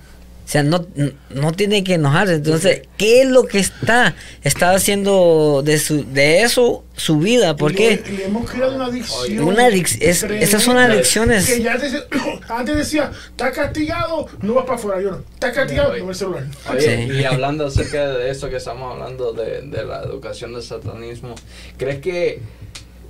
O 0.51 0.53
sea, 0.53 0.63
no, 0.63 0.85
no 1.29 1.53
tiene 1.53 1.81
que 1.81 1.93
enojarse. 1.93 2.33
Entonces, 2.33 2.81
¿qué 2.97 3.21
es 3.21 3.29
lo 3.29 3.45
que 3.45 3.59
está, 3.59 4.15
está 4.43 4.71
haciendo 4.73 5.61
de, 5.63 5.79
su, 5.79 6.03
de 6.11 6.41
eso 6.41 6.83
su 6.93 7.19
vida? 7.19 7.55
¿Por 7.55 7.73
qué? 7.73 8.03
Le, 8.05 8.11
le 8.17 8.25
hemos 8.25 8.51
creado 8.51 8.75
una 8.75 8.87
adicción. 8.87 9.39
Una 9.47 9.69
adic- 9.69 9.97
es- 10.01 10.23
esas 10.23 10.61
son 10.61 10.77
adicciones. 10.77 11.45
Que 11.47 11.61
ya 11.61 11.75
antes, 11.75 11.93
antes 12.49 12.75
decía, 12.75 13.11
está 13.29 13.49
castigado, 13.53 14.27
no 14.41 14.55
vas 14.55 14.65
para 14.65 14.75
afuera. 14.77 15.01
Yo 15.01 15.11
no, 15.11 15.23
está 15.33 15.53
castigado, 15.53 15.95
no 15.95 16.09
el 16.09 16.15
celular. 16.15 16.43
Oye, 16.69 17.07
Sí. 17.07 17.13
y 17.13 17.23
hablando 17.23 17.67
acerca 17.67 18.09
de 18.09 18.29
eso 18.29 18.49
que 18.49 18.57
estamos 18.57 18.91
hablando 18.91 19.31
de, 19.31 19.61
de 19.61 19.85
la 19.85 20.01
educación 20.03 20.51
del 20.53 20.63
satanismo, 20.63 21.33
¿crees 21.77 22.01
que 22.01 22.41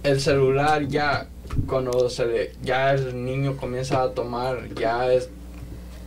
el 0.04 0.22
celular 0.22 0.88
ya 0.88 1.26
cuando 1.66 2.08
se 2.12 2.26
le, 2.28 2.52
ya 2.62 2.92
el 2.92 3.26
niño 3.26 3.58
comienza 3.58 4.04
a 4.04 4.12
tomar 4.12 4.70
ya 4.76 5.12
es 5.12 5.28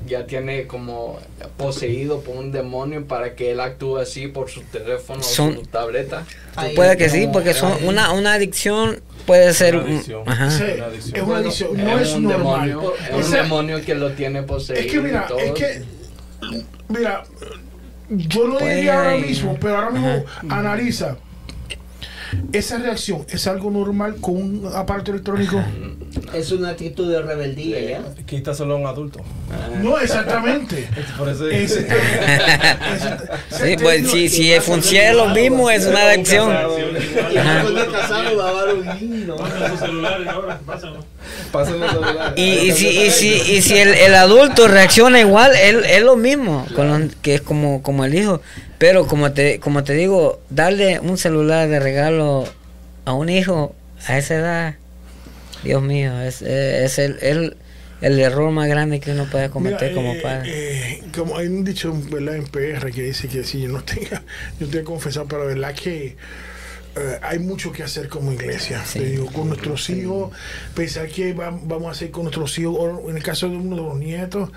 ya 0.06 0.26
tiene 0.26 0.66
como 0.66 1.18
poseído 1.56 2.20
por 2.20 2.36
un 2.36 2.52
demonio 2.52 3.06
para 3.06 3.34
que 3.34 3.52
él 3.52 3.60
actúe 3.60 3.98
así 3.98 4.28
por 4.28 4.50
su 4.50 4.62
teléfono 4.62 5.22
Son- 5.22 5.54
o 5.56 5.60
su 5.60 5.66
tableta? 5.66 6.24
Ahí 6.56 6.74
Puede 6.74 6.96
que 6.96 7.08
sí, 7.08 7.28
porque 7.32 7.54
son 7.54 7.72
una, 7.84 8.12
una 8.12 8.34
adicción 8.34 9.00
puede 9.26 9.52
ser... 9.54 9.76
Una 9.76 9.84
un- 9.84 9.90
adicción. 9.92 10.22
ajá. 10.28 10.50
Sí, 10.50 10.64
Una 10.76 10.86
adicción. 10.86 11.16
es 11.16 11.22
una 11.22 11.36
adicción, 11.38 11.76
no 11.84 11.98
es 11.98 12.08
es, 12.08 12.14
un 12.14 12.22
normal. 12.24 12.68
demonio, 12.68 12.92
es 13.18 13.26
un 13.26 13.32
demonio 13.32 13.84
que 13.84 13.94
lo 13.94 14.12
tiene 14.12 14.42
poseído. 14.42 14.80
Es 14.82 14.92
que 14.92 15.00
mira, 15.00 15.26
es 15.38 15.52
que, 15.52 15.82
mira, 16.88 17.24
yo 18.10 18.46
no 18.48 18.58
Puede 18.58 18.74
diría 18.76 18.98
ahora 18.98 19.16
mismo, 19.16 19.56
pero 19.60 19.76
ahora 19.76 19.90
mismo 19.90 20.24
Ajá. 20.26 20.58
analiza. 20.58 21.16
Esa 22.52 22.78
reacción 22.78 23.24
es 23.28 23.46
algo 23.46 23.70
normal 23.70 24.16
con 24.20 24.34
un 24.36 24.70
aparato 24.74 25.12
electrónico. 25.12 25.62
Es 26.34 26.50
una 26.52 26.70
actitud 26.70 27.10
de 27.10 27.22
rebeldía, 27.22 27.80
¿ya? 27.80 28.00
Quítaselo 28.26 28.74
a 28.74 28.76
un 28.76 28.86
adulto. 28.86 29.20
No 29.82 29.98
exactamente. 29.98 30.88
Por 31.18 31.28
eso 31.28 31.48
Es- 31.48 31.72
es- 31.76 31.86
Sí, 33.50 33.76
pues 33.80 34.10
si, 34.10 34.28
si 34.28 34.52
funciona 34.60 35.12
lo 35.12 35.28
mismo 35.28 35.70
es 35.70 35.86
una 35.86 36.02
adicción. 36.10 36.52
Y 42.36 42.72
si, 42.72 42.88
y 42.88 43.10
si, 43.10 43.28
y 43.34 43.62
si 43.62 43.76
el, 43.78 43.94
el 43.94 44.14
adulto 44.14 44.68
reacciona 44.68 45.20
igual, 45.20 45.52
él, 45.56 45.84
es 45.84 46.02
lo 46.02 46.16
mismo, 46.16 46.66
con 46.74 46.88
los- 46.88 47.14
que 47.22 47.34
es 47.36 47.40
como, 47.40 47.82
como 47.82 48.04
el 48.04 48.14
hijo. 48.14 48.40
Pero 48.78 49.06
como 49.06 49.32
te, 49.32 49.60
como 49.60 49.84
te 49.84 49.94
digo, 49.94 50.40
darle 50.50 50.98
un 51.00 51.16
celular 51.16 51.68
de 51.68 51.80
regalo 51.80 52.44
a 53.04 53.12
un 53.12 53.28
hijo 53.28 53.74
a 54.06 54.18
esa 54.18 54.34
edad, 54.34 54.74
Dios 55.64 55.82
mío, 55.82 56.20
es, 56.20 56.42
es 56.42 56.98
el, 56.98 57.18
el, 57.22 57.56
el 58.00 58.20
error 58.20 58.50
más 58.52 58.68
grande 58.68 59.00
que 59.00 59.10
uno 59.12 59.26
puede 59.30 59.48
cometer 59.50 59.90
Mira, 59.90 59.94
como 59.94 60.12
eh, 60.14 60.20
padre. 60.22 60.50
eh, 60.92 61.02
como 61.14 61.36
hay 61.38 61.46
un 61.48 61.64
dicho 61.64 61.92
¿verdad? 62.10 62.36
en 62.36 62.44
PR 62.46 62.90
que 62.92 63.02
dice 63.02 63.28
que 63.28 63.42
si 63.44 63.62
yo 63.62 63.68
no 63.68 63.82
tenga, 63.82 64.22
yo 64.60 64.66
tengo 64.66 64.70
que 64.72 64.84
confesar, 64.84 65.24
pero 65.28 65.46
verdad 65.46 65.74
que 65.74 66.16
eh, 66.96 67.18
hay 67.22 67.40
mucho 67.40 67.72
que 67.72 67.82
hacer 67.82 68.08
como 68.08 68.32
iglesia. 68.32 68.80
Sí. 68.86 69.00
Te 69.00 69.04
digo, 69.06 69.26
con 69.32 69.48
nuestros 69.48 69.90
hijos, 69.90 70.30
pensar 70.76 71.08
que 71.08 71.32
va- 71.32 71.50
vamos 71.50 71.88
a 71.88 71.90
hacer 71.90 72.12
con 72.12 72.22
nuestros 72.22 72.56
hijos, 72.58 72.76
o 72.78 73.10
en 73.10 73.16
el 73.16 73.22
caso 73.22 73.48
de 73.48 73.56
uno 73.56 73.74
de 73.74 73.82
los 73.82 73.96
nietos. 73.98 74.50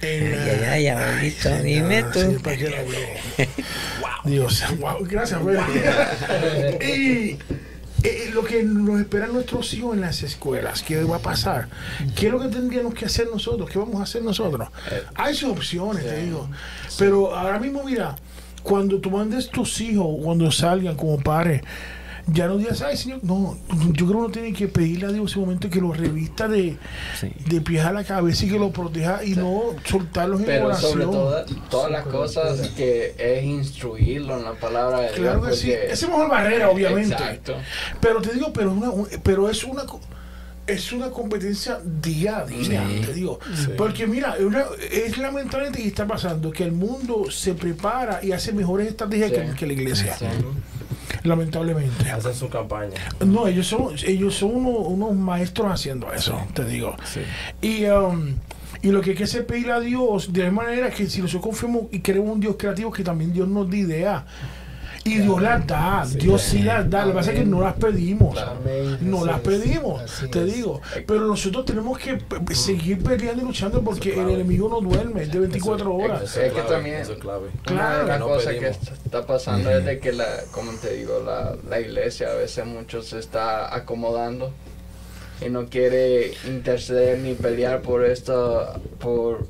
En, 0.00 0.26
Ay, 0.32 0.48
ay, 0.50 0.64
ay, 0.64 0.88
abuelito, 0.88 1.62
dime 1.62 2.04
tú. 2.12 2.20
sí, 2.20 2.36
para 2.44 2.56
la. 2.56 2.78
Dios, 4.24 4.62
wow, 4.78 4.98
gracias, 5.04 5.40
y 6.80 7.38
eh, 8.02 8.30
lo 8.32 8.44
que 8.44 8.62
nos 8.62 9.00
esperan 9.00 9.32
nuestros 9.32 9.72
hijos 9.74 9.94
en 9.94 10.00
las 10.00 10.22
escuelas, 10.22 10.82
¿qué 10.82 11.02
va 11.04 11.16
a 11.16 11.20
pasar? 11.20 11.68
¿Qué 12.16 12.26
es 12.26 12.32
lo 12.32 12.40
que 12.40 12.48
tendríamos 12.48 12.94
que 12.94 13.04
hacer 13.04 13.28
nosotros? 13.30 13.68
¿Qué 13.70 13.78
vamos 13.78 14.00
a 14.00 14.04
hacer 14.04 14.22
nosotros? 14.22 14.68
Hay 15.14 15.34
sus 15.34 15.50
opciones, 15.50 16.04
te 16.04 16.24
digo. 16.24 16.48
Pero 16.98 17.34
ahora 17.34 17.58
mismo, 17.58 17.84
mira, 17.84 18.16
cuando 18.62 18.98
tú 18.98 19.10
mandes 19.10 19.50
tus 19.50 19.80
hijos, 19.80 20.06
cuando 20.22 20.50
salgan 20.50 20.96
como 20.96 21.18
padres, 21.18 21.62
ya 22.26 22.46
no 22.46 22.56
digas, 22.58 22.82
ay 22.82 22.96
Señor, 22.96 23.20
no, 23.22 23.56
yo 23.92 24.06
creo 24.06 24.08
que 24.08 24.14
uno 24.16 24.30
tiene 24.30 24.52
que 24.52 24.68
pedirle 24.68 25.06
a 25.06 25.12
Dios 25.12 25.30
ese 25.30 25.40
momento 25.40 25.68
que 25.70 25.80
lo 25.80 25.92
revista 25.92 26.48
de, 26.48 26.76
Sí. 27.20 27.32
de 27.48 27.60
pies 27.60 27.84
a 27.84 27.92
la 27.92 28.04
cabeza 28.04 28.44
y 28.46 28.50
que 28.50 28.58
lo 28.58 28.70
proteja 28.70 29.24
y 29.24 29.34
no 29.34 29.62
soltarlos 29.84 30.40
en 30.40 30.46
Pero 30.46 30.66
oración. 30.66 30.92
sobre 30.92 31.04
todo, 31.04 31.44
todas 31.70 31.90
las 31.90 32.06
cosas 32.06 32.68
que 32.76 33.14
es 33.18 33.44
instruirlo 33.44 34.36
en 34.38 34.44
la 34.44 34.52
palabra 34.54 35.00
de 35.00 35.10
Claro 35.12 35.40
Dios. 35.44 35.50
que 35.50 35.56
sí. 35.66 35.72
Esa 35.72 35.92
es 35.92 36.08
mejor 36.08 36.28
barrera, 36.30 36.70
obviamente. 36.70 37.14
Exacto. 37.14 37.56
Pero 38.00 38.20
te 38.20 38.32
digo, 38.34 38.52
pero, 38.52 38.72
una, 38.72 38.90
un- 38.90 39.08
pero 39.22 39.48
es 39.50 39.64
una 39.64 39.82
es 40.66 40.92
una 40.92 41.10
competencia 41.10 41.80
día 42.00 42.38
a 42.38 42.44
día, 42.44 42.86
Sí. 42.88 43.00
te 43.04 43.12
digo. 43.14 43.40
Porque 43.76 44.06
mira, 44.06 44.36
es 44.36 44.44
una- 44.44 44.66
es 44.92 45.18
lamentable 45.18 45.72
que 45.72 45.84
está 45.84 46.06
pasando 46.06 46.52
que 46.52 46.62
el 46.62 46.70
mundo 46.70 47.28
se 47.28 47.54
prepara 47.54 48.20
y 48.22 48.30
hace 48.30 48.52
mejores 48.52 48.86
estrategias 48.86 49.30
Sí. 49.30 49.36
que, 49.36 49.54
que 49.56 49.66
la 49.66 49.72
iglesia. 49.72 50.16
Lamentablemente. 51.22 52.10
Hacen 52.10 52.34
su 52.34 52.48
campaña. 52.48 52.94
No, 53.24 53.46
ellos 53.46 53.66
son, 53.66 53.94
ellos 54.06 54.34
son 54.34 54.56
unos, 54.56 54.86
unos 54.86 55.14
maestros 55.14 55.70
haciendo 55.72 56.12
eso, 56.12 56.40
te 56.54 56.64
digo. 56.64 56.96
Sí. 57.04 57.20
Y, 57.60 57.84
um, 57.86 58.34
y 58.82 58.90
lo 58.90 59.00
que 59.00 59.10
hay 59.10 59.16
que 59.16 59.24
hacer 59.24 59.46
pedir 59.46 59.70
a 59.70 59.80
Dios 59.80 60.32
de 60.32 60.44
la 60.44 60.50
manera 60.50 60.90
que 60.90 61.06
si 61.06 61.20
nosotros 61.20 61.42
confiamos 61.42 61.84
y 61.92 62.00
queremos 62.00 62.32
un 62.32 62.40
Dios 62.40 62.56
creativo, 62.58 62.90
que 62.90 63.04
también 63.04 63.32
Dios 63.32 63.48
nos 63.48 63.68
dé 63.68 63.78
ideas. 63.78 64.24
Y 65.02 65.18
Dios 65.18 65.40
las 65.40 65.66
da, 65.66 66.06
Dios 66.06 66.42
sí 66.42 66.62
las 66.62 66.88
da. 66.90 67.06
Lo 67.06 67.12
que 67.12 67.18
pasa 67.18 67.32
es 67.32 67.38
que 67.38 67.44
no 67.46 67.62
las 67.62 67.74
pedimos. 67.74 68.38
No 69.00 69.24
las 69.24 69.36
es, 69.38 69.42
pedimos, 69.42 70.02
te 70.30 70.40
es. 70.46 70.54
digo. 70.54 70.80
Pero 71.06 71.26
nosotros 71.26 71.64
tenemos 71.64 71.98
que 71.98 72.18
seguir 72.54 73.02
peleando 73.02 73.42
y 73.42 73.46
luchando 73.46 73.82
porque 73.82 74.12
el 74.20 74.28
enemigo 74.30 74.68
no 74.68 74.80
duerme 74.80 75.26
de 75.26 75.38
24 75.38 75.94
horas. 75.94 76.36
Es 76.36 76.52
que 76.52 76.60
clave, 76.60 76.68
también- 76.68 76.96
es. 76.96 77.08
Claro. 77.64 78.04
Una 78.04 78.18
cosas 78.20 78.54
que 78.54 78.68
está 78.68 79.26
pasando 79.26 79.70
es 79.70 79.84
de 79.84 79.98
que 79.98 80.12
la, 80.12 80.26
como 80.52 80.72
te 80.72 80.94
digo, 80.94 81.22
la, 81.24 81.56
la 81.68 81.80
iglesia 81.80 82.28
a 82.32 82.34
veces 82.34 82.66
mucho 82.66 83.02
se 83.02 83.18
está 83.18 83.74
acomodando 83.74 84.52
y 85.44 85.48
no 85.48 85.66
quiere 85.66 86.34
interceder 86.46 87.18
ni 87.20 87.32
pelear 87.34 87.80
por 87.80 88.04
esto, 88.04 88.74
por 88.98 89.46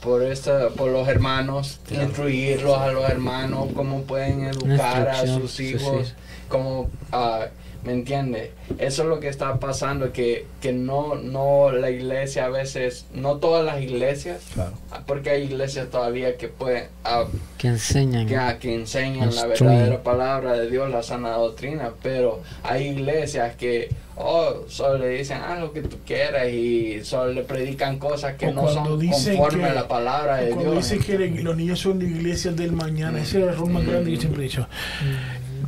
por 0.00 0.22
esta, 0.22 0.70
por 0.70 0.90
los 0.90 1.08
hermanos, 1.08 1.80
instruirlos 1.90 2.78
a 2.78 2.92
los 2.92 3.08
hermanos, 3.08 3.68
cómo 3.74 4.02
pueden 4.02 4.44
educar 4.44 5.08
a 5.08 5.26
sus 5.26 5.60
hijos, 5.60 6.08
sí. 6.08 6.14
cómo 6.48 6.90
ah, 7.12 7.46
¿me 7.88 7.94
entiende? 7.94 8.52
Eso 8.78 9.02
es 9.04 9.08
lo 9.08 9.18
que 9.18 9.28
está 9.28 9.58
pasando, 9.58 10.12
que, 10.12 10.44
que 10.60 10.74
no, 10.74 11.14
no 11.14 11.72
la 11.72 11.90
iglesia 11.90 12.44
a 12.44 12.48
veces, 12.50 13.06
no 13.14 13.36
todas 13.38 13.64
las 13.64 13.80
iglesias, 13.80 14.42
Claro. 14.52 14.72
porque 15.06 15.30
hay 15.30 15.44
iglesias 15.44 15.88
todavía 15.90 16.36
que 16.36 16.48
pueden 16.48 16.84
ah, 17.04 17.24
Que 17.56 17.68
enseñan. 17.68 18.26
que, 18.26 18.36
ah, 18.36 18.58
que 18.58 18.74
enseñan 18.74 19.34
la 19.34 19.46
verdadera 19.46 20.02
palabra 20.02 20.52
de 20.52 20.68
Dios, 20.70 20.90
la 20.90 21.02
sana 21.02 21.30
doctrina, 21.30 21.92
pero 22.02 22.42
hay 22.62 22.88
iglesias 22.88 23.56
que 23.56 23.88
oh, 24.16 24.64
solo 24.68 24.98
le 24.98 25.08
dicen 25.10 25.38
ah, 25.42 25.56
lo 25.58 25.72
que 25.72 25.80
tú 25.80 25.96
quieras 26.04 26.48
y 26.52 27.00
solo 27.04 27.32
le 27.32 27.42
predican 27.44 27.98
cosas 27.98 28.34
que 28.34 28.48
O 28.48 28.52
no 28.52 28.62
cuando 28.62 28.84
son 29.00 29.08
conforme 29.08 29.62
que- 29.64 29.70
a 29.70 29.74
la 29.74 29.88
palabra 29.88 30.36
de 30.38 30.50
Cuando 30.50 30.72
Dios. 30.72 30.90
dicen 30.90 31.02
que 31.02 31.42
los 31.42 31.56
niños 31.56 31.78
son 31.80 32.00
la 32.00 32.04
iglesia 32.04 32.50
del 32.52 32.72
mañana, 32.72 33.18
ese 33.22 33.38
es 33.38 33.44
el 33.44 33.48
error 33.50 33.70
más 33.70 33.86
grande 33.86 34.10
que 34.10 34.16
yo 34.16 34.20
siempre 34.20 34.42
he 34.42 34.44
dicho. 34.48 34.66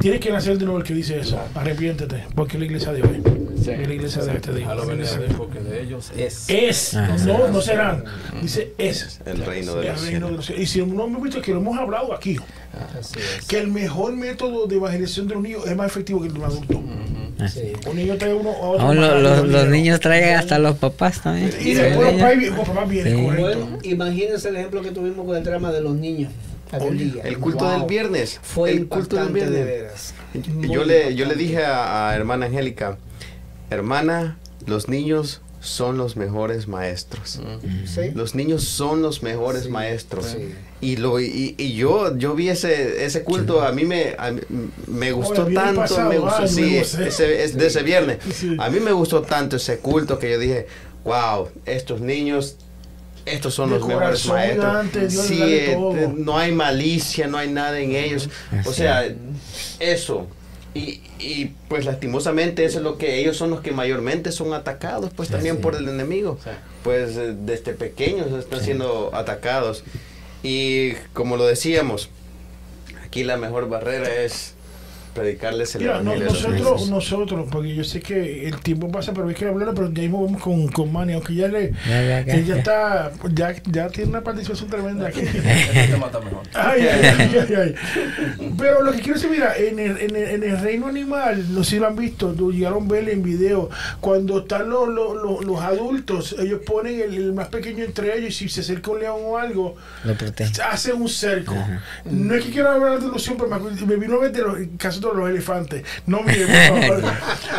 Tienes 0.00 0.20
que 0.20 0.30
nacer 0.30 0.56
de 0.58 0.64
nuevo 0.64 0.78
el 0.78 0.84
que 0.84 0.94
dice 0.94 1.18
eso. 1.20 1.38
Arrepiéntete, 1.54 2.24
porque 2.34 2.54
es 2.56 2.60
la 2.60 2.66
iglesia 2.66 2.92
de 2.92 3.02
hoy. 3.02 3.22
Sí. 3.62 3.70
Es 3.72 3.86
la 3.86 3.94
iglesia 3.94 4.22
de 4.24 4.32
este 4.36 4.54
día. 4.54 4.70
A 4.70 4.74
lo 4.74 4.86
Dios, 4.86 5.18
porque 5.36 5.60
de 5.60 5.82
ellos 5.82 6.10
es. 6.16 6.48
Es, 6.48 6.94
no, 7.26 7.48
no 7.48 7.60
serán. 7.60 8.04
Dice 8.40 8.72
es. 8.78 9.20
El 9.26 9.44
reino 9.44 9.74
de 9.76 9.82
El 9.88 9.92
los 9.92 10.02
reino 10.02 10.06
de 10.06 10.08
cielos. 10.08 10.30
los 10.32 10.46
cielos. 10.46 10.62
Y 10.62 10.66
si 10.66 10.82
no 10.82 11.06
me 11.06 11.20
visto 11.22 11.42
que 11.42 11.52
lo 11.52 11.58
hemos 11.60 11.78
hablado 11.78 12.14
aquí, 12.14 12.38
es. 12.98 13.46
que 13.46 13.58
el 13.58 13.68
mejor 13.68 14.14
método 14.16 14.66
de 14.66 14.76
evangelización 14.76 15.28
de 15.28 15.34
los 15.34 15.42
niños 15.42 15.66
es 15.66 15.76
más 15.76 15.88
efectivo 15.88 16.22
que 16.22 16.28
el 16.28 16.32
de 16.32 16.38
un 16.38 16.44
adulto. 16.46 16.82
Sí. 17.52 17.72
Un 17.86 17.96
niño 17.96 18.16
trae 18.16 18.32
uno 18.34 18.50
a 18.50 18.68
otro. 18.70 18.94
Lo- 18.94 19.44
los, 19.44 19.68
niños 19.68 20.00
traigan 20.00 20.38
hasta 20.38 20.58
los 20.58 20.76
papás 20.78 21.20
también. 21.22 21.50
Y 21.60 21.74
después 21.74 22.12
los 22.12 22.20
papás 22.22 22.38
vi- 22.38 22.46
los 22.46 22.68
papás 22.68 22.88
vienen, 22.88 23.16
Sí. 23.16 23.22
Bueno, 23.22 23.78
imagínense 23.82 24.48
el 24.48 24.56
ejemplo 24.56 24.80
que 24.80 24.90
tuvimos 24.92 25.26
con 25.26 25.36
el 25.36 25.44
drama 25.44 25.70
de 25.72 25.82
los 25.82 25.94
niños. 25.94 26.32
Día. 26.78 27.22
El 27.24 27.38
culto 27.38 27.64
Wow. 27.64 27.78
del 27.80 27.88
viernes. 27.88 28.38
Fue 28.42 28.70
el 28.70 28.86
culto 28.88 29.16
del 29.16 29.28
de 29.28 29.32
viernes. 29.32 29.64
veras. 29.64 30.14
Yo 30.34 30.52
Muy 30.78 30.84
le, 30.86 31.14
yo 31.14 31.26
le 31.26 31.34
dije 31.34 31.64
a, 31.64 32.10
a 32.10 32.14
hermana 32.16 32.46
Angélica, 32.46 32.98
hermana, 33.70 34.38
los 34.66 34.88
niños 34.88 35.40
son 35.60 35.98
los 35.98 36.16
mejores 36.16 36.68
maestros. 36.68 37.38
¿Sí? 37.84 38.12
Los 38.14 38.34
niños 38.34 38.64
son 38.64 39.02
los 39.02 39.22
mejores 39.22 39.64
Sí, 39.64 39.68
maestros. 39.68 40.26
sí. 40.26 40.54
Y, 40.80 40.96
lo, 40.96 41.20
y, 41.20 41.54
y 41.58 41.74
yo, 41.74 42.16
yo 42.16 42.34
vi 42.34 42.48
ese, 42.48 43.04
ese 43.04 43.22
culto, 43.24 43.60
a 43.62 43.70
mí 43.72 43.84
me, 43.84 44.14
a 44.18 44.32
me 44.86 45.12
gustó 45.12 45.44
tanto, 45.46 45.82
pasado, 45.82 46.08
me 46.08 46.18
gustó, 46.18 46.42
ay, 46.44 46.48
sí, 46.48 46.62
me 46.62 46.78
gocé. 46.78 47.08
ese, 47.08 47.44
es 47.44 47.54
de 47.58 47.66
ese 47.66 47.82
viernes. 47.82 48.18
Sí. 48.32 48.56
A 48.58 48.70
mí 48.70 48.80
me 48.80 48.92
gustó 48.92 49.20
tanto 49.20 49.56
ese 49.56 49.78
culto 49.80 50.18
que 50.18 50.30
yo 50.30 50.38
dije, 50.38 50.66
wow, 51.04 51.48
estos 51.66 52.00
niños, 52.00 52.56
estos 53.26 53.54
son 53.54 53.70
De 53.70 53.78
los 53.78 53.86
mejores 53.86 54.26
maestros. 54.26 54.86
Sí, 55.08 55.40
eh, 55.42 56.12
no 56.16 56.38
hay 56.38 56.52
malicia, 56.52 57.26
no 57.26 57.38
hay 57.38 57.50
nada 57.50 57.78
en 57.80 57.94
ellos. 57.94 58.28
O 58.64 58.72
sea, 58.72 59.04
eso. 59.78 60.26
Y, 60.72 61.00
y 61.18 61.52
pues 61.68 61.84
lastimosamente 61.84 62.64
eso 62.64 62.78
es 62.78 62.84
lo 62.84 62.96
que 62.96 63.18
ellos 63.18 63.36
son 63.36 63.50
los 63.50 63.60
que 63.60 63.72
mayormente 63.72 64.30
son 64.30 64.54
atacados 64.54 65.10
pues 65.16 65.28
también 65.28 65.60
por 65.60 65.74
el 65.74 65.88
enemigo. 65.88 66.38
Sí. 66.44 66.50
Pues 66.84 67.16
eh, 67.16 67.34
desde 67.36 67.72
pequeños 67.72 68.32
están 68.32 68.62
siendo 68.62 69.10
atacados. 69.12 69.82
Y 70.42 70.92
como 71.12 71.36
lo 71.36 71.46
decíamos, 71.46 72.08
aquí 73.04 73.24
la 73.24 73.36
mejor 73.36 73.68
barrera 73.68 74.22
es 74.22 74.54
predicarles 75.14 75.74
el 75.74 75.82
Mira, 75.82 76.00
evangelio. 76.00 76.26
nosotros, 76.26 76.88
nosotros, 76.90 77.48
porque 77.50 77.74
yo 77.74 77.84
sé 77.84 78.00
que 78.00 78.46
el 78.48 78.60
tiempo 78.60 78.90
pasa, 78.90 79.12
pero 79.12 79.28
hay 79.28 79.34
que 79.34 79.46
hablar, 79.46 79.72
pero 79.74 79.92
ya 79.92 80.02
mismo 80.02 80.24
vamos 80.24 80.42
con, 80.42 80.68
con 80.68 80.92
Manny, 80.92 81.14
aunque 81.14 81.34
ya 81.34 81.48
le, 81.48 81.72
Ya, 81.88 82.22
ya, 82.24 82.36
ya 82.40 82.56
está, 82.56 83.12
ya, 83.34 83.54
ya 83.70 83.88
tiene 83.88 84.10
una 84.10 84.22
participación 84.22 84.68
tremenda 84.70 85.08
aquí. 85.08 85.20
Este 85.20 85.88
tema 85.90 86.06
está 86.06 86.20
mejor. 86.20 86.42
Ay, 86.54 86.82
ay, 86.82 87.14
ay, 87.18 87.36
ay, 87.48 87.54
ay. 87.54 87.74
Pero 88.58 88.82
lo 88.82 88.92
que 88.92 88.98
quiero 88.98 89.14
decir, 89.14 89.30
mira, 89.30 89.56
en 89.56 89.78
el, 89.78 89.98
en 89.98 90.16
el, 90.16 90.22
en 90.30 90.42
el 90.44 90.60
reino 90.60 90.86
animal, 90.86 91.52
no 91.54 91.64
sé 91.64 91.70
si 91.70 91.78
lo 91.78 91.86
han 91.86 91.96
visto, 91.96 92.34
llegaron 92.50 92.84
a 92.86 92.88
ver 92.88 93.08
en 93.08 93.22
video, 93.22 93.70
cuando 94.00 94.40
están 94.40 94.68
los, 94.70 94.88
los, 94.88 95.14
los, 95.16 95.44
los 95.44 95.60
adultos, 95.60 96.36
ellos 96.38 96.60
ponen 96.64 97.00
el, 97.00 97.14
el 97.14 97.32
más 97.32 97.48
pequeño 97.48 97.84
entre 97.84 98.16
ellos 98.18 98.30
y 98.30 98.32
si 98.32 98.48
se 98.48 98.60
acerca 98.60 98.90
un 98.90 99.00
león 99.00 99.18
o 99.24 99.38
algo, 99.38 99.76
Lo 100.04 100.14
protege. 100.14 100.62
hace 100.62 100.92
un 100.92 101.08
cerco. 101.08 101.54
Ajá. 101.54 101.82
No 102.10 102.34
es 102.34 102.44
que 102.44 102.50
quiera 102.50 102.74
hablar 102.74 103.00
de 103.00 103.06
ilusión, 103.06 103.36
pero 103.38 103.48
me 103.86 103.96
vino 103.96 104.16
a 104.16 104.20
ver 104.20 104.32
de 104.32 104.42
los 104.42 104.58
casos 104.78 104.99
de 105.08 105.14
los 105.16 105.30
elefantes. 105.30 105.82
No 106.06 106.22
mire, 106.22 106.46
por 106.46 107.00
favor. 107.02 107.12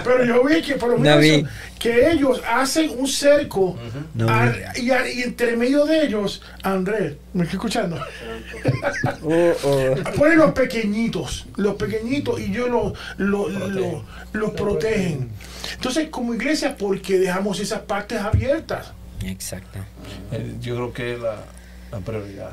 pero 0.04 0.24
yo 0.26 0.44
vi 0.44 0.62
que 0.62 0.76
por 0.76 0.90
lo 0.92 0.98
No 1.00 1.18
menos 1.18 1.50
que 1.80 2.12
ellos 2.12 2.42
hacen 2.48 2.92
un 2.96 3.08
cerco 3.08 3.76
No 4.14 4.30
al- 4.30 4.56
y, 4.76 4.92
al- 4.92 5.08
y 5.12 5.24
entre 5.24 5.58
medio 5.58 5.86
de 5.86 6.06
ellos, 6.06 6.42
Andrés, 6.62 7.16
¿me 7.34 7.44
está 7.44 7.56
escuchando? 7.56 7.98
Ponen 10.16 10.38
los 10.38 10.52
pequeñitos, 10.52 11.48
los 11.58 11.76
pequeñitos 11.76 12.40
y 12.40 12.46
ellos 12.46 12.70
los 12.70 12.94
lo, 13.18 13.50
lo- 13.50 14.06
los 14.34 14.52
protegen. 14.52 15.30
Entonces, 15.74 16.10
como 16.10 16.34
iglesia, 16.34 16.76
¿por 16.76 17.02
qué 17.02 17.20
dejamos 17.20 17.60
esas 17.60 17.80
partes 17.82 18.20
abiertas? 18.20 18.92
Exacto. 19.24 19.80
Eh, 20.32 20.56
Yo 20.62 20.76
creo 20.76 20.94
que 20.94 21.14
es 21.14 21.20
la, 21.20 21.36
la 21.92 22.00
prioridad. 22.00 22.52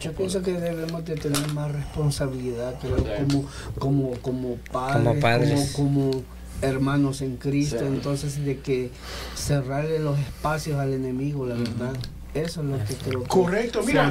Yo 0.00 0.12
pienso 0.12 0.42
que 0.42 0.52
debemos 0.52 1.04
de 1.04 1.14
tener 1.16 1.52
más 1.52 1.70
responsabilidad, 1.72 2.74
creo, 2.80 2.96
como, 2.96 3.44
como, 3.78 4.10
como 4.22 4.56
padres, 4.72 5.02
Como 5.04 5.20
padres. 5.20 5.72
como, 5.74 6.10
como 6.10 6.22
hermanos 6.62 7.20
en 7.22 7.36
Cristo, 7.36 7.78
Sí. 7.80 7.84
entonces 7.86 8.44
de 8.44 8.58
que 8.60 8.90
cerrarle 9.34 9.98
los 9.98 10.18
espacios 10.18 10.78
al 10.78 10.92
enemigo, 10.92 11.46
la 11.46 11.56
verdad. 11.56 11.92
Eso 12.34 12.62
es 12.62 12.66
lo 12.66 12.78
que 12.86 12.94
creo 12.94 13.22
que 13.24 13.28
Correcto, 13.28 13.82
mira, 13.82 14.10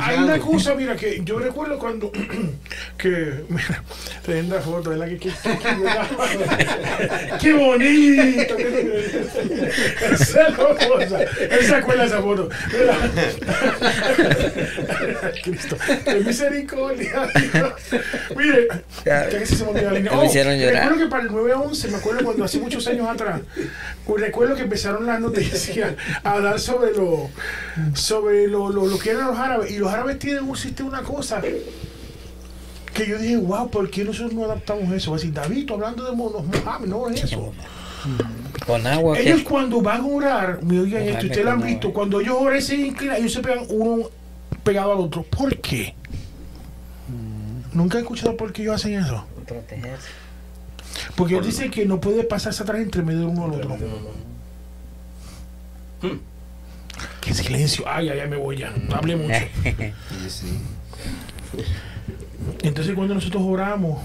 hay, 0.00 0.18
una 0.18 0.38
cosa, 0.38 0.74
mira, 0.76 0.94
que 0.94 1.20
yo 1.24 1.40
recuerdo 1.40 1.78
cuando, 1.80 2.12
que, 2.96 3.44
mira, 3.48 3.82
tremenda 4.24 4.60
foto, 4.60 4.90
¿verdad? 4.90 5.08
Que, 5.08 5.18
que, 5.18 5.30
que- 5.30 5.58
que- 5.58 7.38
qué 7.40 7.52
bonito. 7.54 8.56
Esa 10.12 10.46
cosa, 10.54 11.22
él 11.22 11.66
se 11.66 11.74
acuerda 11.74 12.02
de 12.02 12.08
esa 12.08 12.22
foto. 12.22 12.48
Mira. 12.72 12.96
Cristo, 15.42 15.76
qué 16.04 16.14
misericordia. 16.20 17.28
Mire, 18.36 18.68
ya 19.04 19.28
que 19.28 19.44
se 19.44 19.64
me 19.64 19.70
olvidó 19.70 19.90
la 19.90 19.98
línea. 19.98 20.12
Llorar. 20.66 20.82
Recuerdo 20.84 21.04
que 21.04 21.10
para 21.10 21.22
el 21.24 21.28
9 21.32 21.52
a 21.52 21.56
11, 21.58 21.88
me 21.88 21.96
acuerdo 21.96 22.24
cuando 22.24 22.44
hace 22.44 22.58
muchos 22.58 22.86
años 22.86 23.08
atrás, 23.08 23.40
recuerdo 24.16 24.54
que 24.54 24.62
empezaron 24.62 25.04
las 25.06 25.20
noticias 25.20 25.94
a 26.22 26.32
hablar 26.32 26.60
sobre 26.60 26.92
lo 26.92 27.28
sobre 27.94 28.48
lo, 28.48 28.70
lo, 28.70 28.86
lo 28.86 28.98
que 28.98 29.10
eran 29.10 29.28
los 29.28 29.38
árabes. 29.38 29.70
Y 29.70 29.78
los 29.78 29.92
árabes 29.92 30.18
tienen 30.18 30.48
un 30.48 30.56
sistema, 30.56 30.88
una 30.88 31.02
cosa 31.02 31.40
que 32.96 33.06
yo 33.06 33.18
dije, 33.18 33.36
wow, 33.36 33.70
¿por 33.70 33.90
qué 33.90 34.04
nosotros 34.04 34.32
no 34.32 34.44
adaptamos 34.44 34.90
eso? 34.92 35.10
Va 35.10 35.16
a 35.16 35.20
decir, 35.20 35.34
David, 35.34 35.66
tú 35.66 35.74
hablando 35.74 36.04
de 36.04 36.16
monos, 36.16 36.42
Mohamed, 36.44 36.88
no 36.88 37.08
es 37.10 37.24
eso. 37.24 37.52
Con 38.66 38.86
agua. 38.86 39.18
Ellos 39.18 39.40
que 39.40 39.44
cuando 39.44 39.82
van 39.82 40.00
a 40.00 40.06
orar, 40.06 40.62
me 40.62 40.80
oigan 40.80 41.02
esto, 41.02 41.26
ustedes 41.26 41.44
lo 41.44 41.50
han 41.50 41.62
visto, 41.62 41.92
cuando 41.92 42.20
ellos 42.20 42.36
oran 42.38 42.62
se 42.62 42.76
inclinan, 42.76 43.16
ellos 43.16 43.32
se 43.32 43.40
pegan 43.40 43.66
uno 43.68 44.08
pegado 44.64 44.92
al 44.92 45.00
otro. 45.00 45.22
¿Por 45.24 45.56
qué? 45.58 45.94
¿Nunca 47.72 47.98
he 47.98 48.00
escuchado 48.00 48.36
por 48.36 48.52
qué 48.52 48.62
ellos 48.62 48.76
hacen 48.76 48.94
eso? 48.94 49.26
protegerse. 49.46 50.08
Porque 51.14 51.34
ellos 51.34 51.46
dicen 51.46 51.70
que 51.70 51.84
no 51.84 52.00
puede 52.00 52.24
pasar 52.24 52.52
Satanás 52.52 52.82
entre 52.82 53.02
medio 53.02 53.20
de 53.20 53.26
uno 53.26 53.44
al 53.44 53.52
otro. 53.52 53.76
Qué 57.20 57.34
silencio. 57.34 57.84
Ay, 57.86 58.08
ay, 58.08 58.20
ay, 58.20 58.28
me 58.28 58.36
voy 58.36 58.58
ya. 58.58 58.70
No 58.88 58.96
hablé 58.96 59.16
mucho. 59.16 59.34
Sí, 60.22 60.30
sí. 60.30 60.58
Entonces 62.62 62.94
cuando 62.94 63.14
nosotros 63.14 63.42
oramos, 63.44 64.00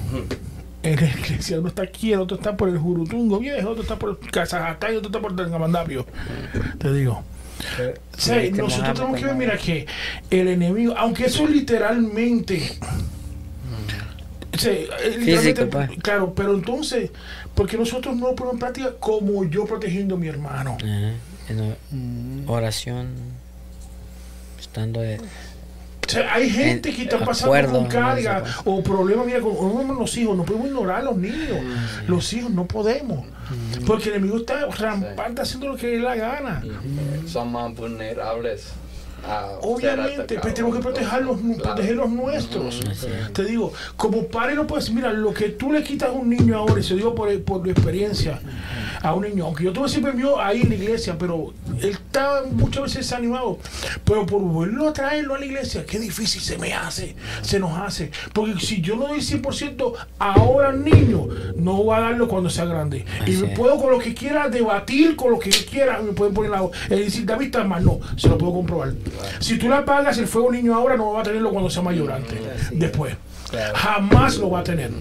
en 0.84 0.96
la 0.96 1.08
iglesia 1.08 1.60
uno 1.60 1.70
está 1.70 1.84
aquí, 1.84 2.14
el 2.14 2.20
otro 2.20 2.38
está 2.38 2.56
por 2.56 2.70
el 2.70 2.78
Jurutungo 2.78 3.40
viejo, 3.40 3.70
otro 3.70 3.84
está 3.84 3.98
por 3.98 4.20
Casajatá 4.20 4.92
y 4.92 4.96
otro 4.96 5.10
está 5.10 5.20
por 5.20 5.36
Tangamandapio. 5.36 6.06
Te 6.78 6.94
digo. 6.94 7.24
Sea, 8.18 8.42
Este 8.42 8.62
nosotros 8.62 8.94
tenemos 8.94 9.20
que 9.20 9.26
ver, 9.26 9.36
mira, 9.36 9.58
que 9.58 9.86
el 10.30 10.48
enemigo, 10.48 10.96
aunque 10.98 11.26
eso 11.26 11.46
literalmente... 11.48 12.78
sea, 14.58 14.72
eh, 14.74 15.16
literalmente, 15.20 15.98
claro, 16.02 16.34
pero 16.36 16.56
entonces, 16.56 17.12
porque 17.54 17.78
nosotros 17.78 18.16
no 18.16 18.30
lo 18.30 18.36
ponemos 18.36 18.56
en 18.56 18.60
práctica 18.60 18.94
como 19.00 19.46
yo 19.46 19.66
protegiendo 19.66 20.16
a 20.16 20.18
mi 20.18 20.28
hermano. 20.28 20.78
En 21.50 21.60
o- 22.48 22.52
oración. 22.52 23.10
Estando 24.60 25.02
de. 25.02 25.20
O 25.20 26.10
sea, 26.12 26.34
hay 26.34 26.50
gente 26.50 26.90
En- 26.90 26.96
que 26.96 27.04
está 27.04 27.20
pasando 27.24 27.54
acuerdo, 27.56 27.80
con 27.80 27.88
carga 27.88 28.44
o 28.66 28.84
problemas, 28.84 29.26
mira, 29.26 29.40
con, 29.40 29.56
con 29.56 29.98
los 29.98 30.18
hijos, 30.18 30.36
no 30.36 30.44
podemos 30.44 30.68
ignorar 30.68 31.00
a 31.00 31.04
los 31.04 31.16
niños. 31.18 31.58
Los 32.08 32.34
hijos 32.34 32.52
no 32.52 32.66
podemos. 32.68 33.26
Porque 33.86 34.10
el 34.10 34.16
enemigo 34.16 34.38
está 34.38 34.66
rampante 34.68 35.42
haciendo 35.42 35.70
lo 35.70 35.76
que 35.78 35.88
le 35.88 35.94
dé 35.94 36.00
la 36.00 36.16
gana. 36.16 36.64
Son 37.28 37.52
más 37.52 37.74
vulnerables. 37.76 38.68
A 39.24 39.48
ser 39.50 39.60
Obviamente, 39.62 40.40
pero 40.42 40.54
tenemos 40.54 40.76
que 40.76 40.82
proteger 40.82 41.24
los, 41.24 41.38
Claro. 41.40 41.64
proteger 41.64 41.96
los 41.96 42.10
nuestros. 42.10 42.82
Es. 42.82 43.34
Te 43.34 43.44
digo, 43.46 43.74
como 43.96 44.28
padre 44.28 44.56
no 44.56 44.68
puedes, 44.68 44.92
mira, 44.92 45.12
lo 45.12 45.34
que 45.34 45.50
tú 45.50 45.72
le 45.72 45.84
quitas 45.84 46.10
a 46.10 46.12
un 46.12 46.30
niño 46.30 46.58
ahora, 46.58 46.80
y 46.80 46.84
se 46.84 46.96
digo 46.96 47.14
por, 47.16 47.42
por 47.44 47.68
experiencia, 47.68 48.40
a 49.02 49.14
un 49.14 49.24
niño, 49.24 49.46
aunque 49.46 49.64
yo 49.64 49.74
tuve 49.74 49.90
siempre 49.90 50.14
mío 50.14 50.40
ahí 50.40 50.62
en 50.62 50.70
la 50.70 50.76
iglesia, 50.76 51.18
pero 51.18 51.54
él 51.82 51.90
está 51.90 52.44
muchas 52.52 52.84
veces 52.84 52.98
desanimado, 53.00 53.60
pero 54.04 54.26
por 54.26 54.42
volverlo 54.42 54.90
a 54.90 54.94
traerlo 54.94 55.36
a 55.36 55.40
la 55.40 55.46
iglesia, 55.46 55.86
qué 55.86 56.00
difícil 56.00 56.42
se 56.42 56.58
me 56.58 56.74
hace, 56.74 57.16
se 57.42 57.60
nos 57.60 57.78
hace, 57.78 58.12
porque 58.34 58.60
si 58.60 58.82
yo 58.82 58.96
no 58.96 59.08
doy 59.08 59.20
100% 59.20 59.94
ahora 60.20 60.70
al 60.70 60.84
niño, 60.84 61.28
no 61.56 61.84
voy 61.84 61.98
a 61.98 62.02
darlo 62.02 62.28
cuando 62.28 62.50
sea 62.50 62.66
grande. 62.66 63.06
Y 63.26 63.32
me 63.32 63.48
puedo 63.50 63.78
con 63.78 63.92
lo 63.92 64.00
que 64.00 64.14
quiera 64.14 64.50
debatir, 64.50 65.16
con 65.16 65.32
lo 65.32 65.40
que 65.40 65.50
yo 65.50 65.66
quiera, 65.70 66.02
me 66.02 66.14
pueden 66.14 66.34
poner 66.34 66.52
la 66.52 66.62
es 66.90 67.00
decir, 67.00 67.26
David 67.26 67.48
está 67.48 67.64
mal, 67.64 67.84
no, 67.84 68.00
se 68.16 68.30
lo 68.30 68.38
puedo 68.38 68.54
comprobar. 68.54 68.94
Si 69.40 69.58
tú 69.58 69.68
le 69.70 69.76
apagas 69.76 70.18
el 70.18 70.28
fuego 70.28 70.52
niño 70.52 70.74
ahora, 70.76 70.98
no 70.98 71.14
va 71.14 71.22
a 71.22 71.24
tenerlo 71.24 71.52
cuando 71.52 71.70
sea 71.70 71.82
mayor 71.82 72.12
antes, 72.12 72.40
después. 72.72 73.16
Jamás 73.76 74.38
lo 74.38 74.50
va 74.50 74.60
a 74.60 74.64
tener. 74.64 74.92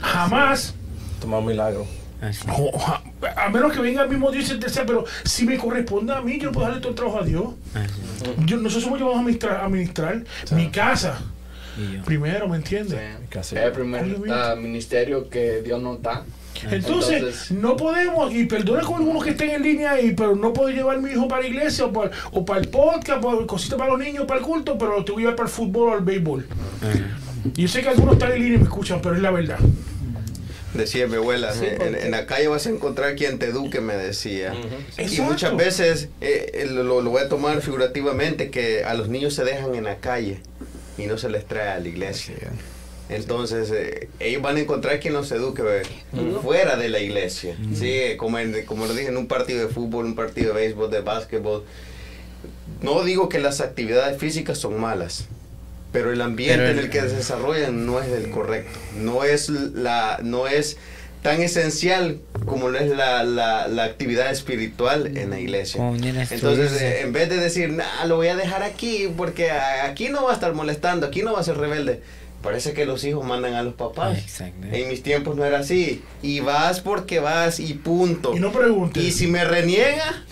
Jamás. 0.00 0.74
Toma 1.20 1.38
un 1.38 1.46
milagro. 1.46 1.86
Ja- 2.20 3.02
a 3.36 3.48
menos 3.50 3.72
que 3.72 3.80
venga 3.80 4.02
el 4.02 4.08
mismo 4.08 4.30
Dios 4.30 4.50
y 4.50 4.58
te 4.58 4.68
sea, 4.68 4.86
pero 4.86 5.04
si 5.24 5.44
me 5.44 5.58
corresponde 5.58 6.12
a 6.14 6.20
mí, 6.20 6.38
yo 6.38 6.50
puedo 6.50 6.66
darle 6.66 6.80
todo 6.80 6.90
el 6.90 6.96
trabajo 6.96 7.20
a 7.20 7.24
Dios. 7.24 7.46
Así. 7.74 7.92
Yo, 8.46 8.56
nosotros 8.56 8.84
somos 8.84 8.98
llamados 8.98 9.18
a 9.18 9.20
administrar, 9.20 9.56
a 9.56 9.64
administrar 9.66 10.22
mi 10.52 10.70
casa 10.70 11.20
primero, 12.04 12.48
¿me 12.48 12.56
entiendes? 12.56 12.98
Es 13.30 13.52
el 13.52 13.72
primer 13.72 14.04
ah, 14.32 14.54
ministerio 14.56 15.28
que 15.28 15.62
Dios 15.62 15.80
nos 15.82 16.00
da. 16.02 16.24
Entonces, 16.70 17.16
Entonces- 17.16 17.50
no 17.52 17.76
podemos, 17.76 18.32
y 18.32 18.44
perdona 18.46 18.82
con 18.82 18.96
algunos 18.96 19.24
que 19.24 19.30
estén 19.30 19.50
en 19.50 19.62
línea, 19.62 20.00
y, 20.00 20.12
pero 20.12 20.34
no 20.36 20.52
puedo 20.52 20.68
llevar 20.70 20.96
a 20.96 21.00
mi 21.00 21.10
hijo 21.10 21.28
para 21.28 21.42
la 21.42 21.48
iglesia 21.48 21.84
o 21.86 21.92
para, 21.92 22.10
o 22.32 22.44
para 22.44 22.60
el 22.60 22.68
podcast, 22.68 23.22
o 23.24 23.46
cositas 23.46 23.78
para 23.78 23.90
los 23.90 24.00
niños, 24.00 24.24
para 24.26 24.40
el 24.40 24.46
culto, 24.46 24.76
pero 24.78 24.98
lo 24.98 25.04
tengo 25.04 25.16
que 25.16 25.22
llevar 25.22 25.36
para 25.36 25.48
el 25.48 25.54
fútbol 25.54 25.88
o 25.90 25.92
al 25.94 26.00
béisbol. 26.02 26.46
Y 27.54 27.62
yo 27.62 27.68
sé 27.68 27.82
que 27.82 27.88
algunos 27.88 28.14
están 28.14 28.32
en 28.32 28.38
línea 28.40 28.54
y 28.56 28.58
me 28.58 28.64
escuchan, 28.64 29.00
pero 29.02 29.14
es 29.14 29.22
la 29.22 29.30
verdad. 29.30 29.58
Decía 30.74 31.06
mi 31.06 31.14
abuela, 31.16 31.54
Sí, 31.54 31.64
en, 31.66 32.10
la 32.10 32.26
calle 32.26 32.48
vas 32.48 32.66
a 32.66 32.70
encontrar 32.70 33.14
quien 33.16 33.38
te 33.38 33.46
eduque, 33.46 33.80
me 33.80 33.94
decía. 33.94 34.52
Y 34.98 35.02
Exacto. 35.02 35.22
muchas 35.22 35.56
veces, 35.56 36.08
eh, 36.20 36.50
eh, 36.52 36.66
lo, 36.66 37.00
lo 37.00 37.10
voy 37.10 37.22
a 37.22 37.28
tomar 37.28 37.62
figurativamente, 37.62 38.50
que 38.50 38.84
a 38.84 38.92
los 38.94 39.08
niños 39.08 39.32
se 39.32 39.44
dejan 39.44 39.74
en 39.74 39.84
la 39.84 39.96
calle 39.98 40.40
y 40.98 41.06
no 41.06 41.16
se 41.16 41.30
les 41.30 41.46
trae 41.46 41.68
a 41.70 41.80
la 41.80 41.88
iglesia. 41.88 42.34
Entonces, 43.08 43.70
eh, 43.72 44.08
ellos 44.18 44.42
van 44.42 44.56
a 44.56 44.60
encontrar 44.60 44.98
quien 44.98 45.12
los 45.14 45.30
eduque 45.30 45.62
eh, 45.62 45.82
fuera 46.42 46.76
de 46.76 46.88
la 46.88 46.98
iglesia. 46.98 47.56
Sí, 47.74 48.16
como, 48.16 48.38
en- 48.38 48.64
como 48.66 48.86
lo 48.86 48.94
dije, 48.94 49.08
en 49.08 49.16
un 49.16 49.28
partido 49.28 49.60
de 49.66 49.72
fútbol, 49.72 50.06
un 50.06 50.14
partido 50.16 50.52
de 50.54 50.60
béisbol, 50.60 50.90
de 50.90 51.00
básquetbol. 51.02 51.64
No 52.82 53.02
digo 53.04 53.28
que 53.28 53.38
las 53.38 53.60
actividades 53.60 54.18
físicas 54.18 54.58
son 54.58 54.80
malas, 54.80 55.26
pero 55.92 56.12
el 56.12 56.20
ambiente 56.20 56.56
Pero 56.58 56.68
en 56.70 56.78
el- 56.78 56.84
el 56.86 56.90
que 56.90 57.00
se 57.00 57.16
desarrollan 57.16 57.86
no 57.86 58.00
es 58.00 58.08
el 58.08 58.30
correcto. 58.30 58.78
No 58.98 59.24
es 59.24 59.48
la, 59.48 60.18
no 60.22 60.46
es 60.46 60.76
tan 61.22 61.40
esencial 61.42 62.18
como 62.44 62.68
lo 62.68 62.78
es 62.78 62.88
la, 62.90 63.24
la, 63.24 63.66
la 63.68 63.84
actividad 63.84 64.30
espiritual 64.30 65.16
en 65.16 65.30
la 65.30 65.40
iglesia. 65.40 65.80
Entonces, 66.34 66.80
eh, 66.82 67.00
en 67.02 67.12
vez 67.12 67.28
de 67.28 67.36
decir, 67.38 67.70
nah, 67.70 68.04
lo 68.06 68.16
voy 68.16 68.28
a 68.28 68.36
dejar 68.36 68.62
aquí 68.62 69.08
porque 69.16 69.50
aquí 69.50 70.08
no 70.08 70.24
va 70.24 70.32
a 70.32 70.34
estar 70.34 70.52
molestando, 70.54 71.06
aquí 71.06 71.22
no 71.22 71.32
va 71.32 71.40
a 71.40 71.44
ser 71.44 71.56
rebelde. 71.56 72.00
Parece 72.42 72.74
que 72.74 72.86
los 72.86 73.02
hijos 73.04 73.24
mandan 73.26 73.54
a 73.54 73.62
los 73.64 73.74
papás. 73.74 74.18
Exacto. 74.18 74.68
En 74.70 74.88
mis 74.88 75.02
tiempos 75.02 75.34
no 75.36 75.44
era 75.44 75.58
así. 75.60 76.02
Y 76.22 76.38
vas 76.40 76.80
porque 76.80 77.18
vas 77.18 77.58
y 77.58 77.74
punto. 77.74 78.36
Y 78.36 78.40
no 78.40 78.52
preguntes. 78.52 79.02
Y 79.02 79.10
si 79.10 79.26
me 79.26 79.44
reniega, 79.44 80.22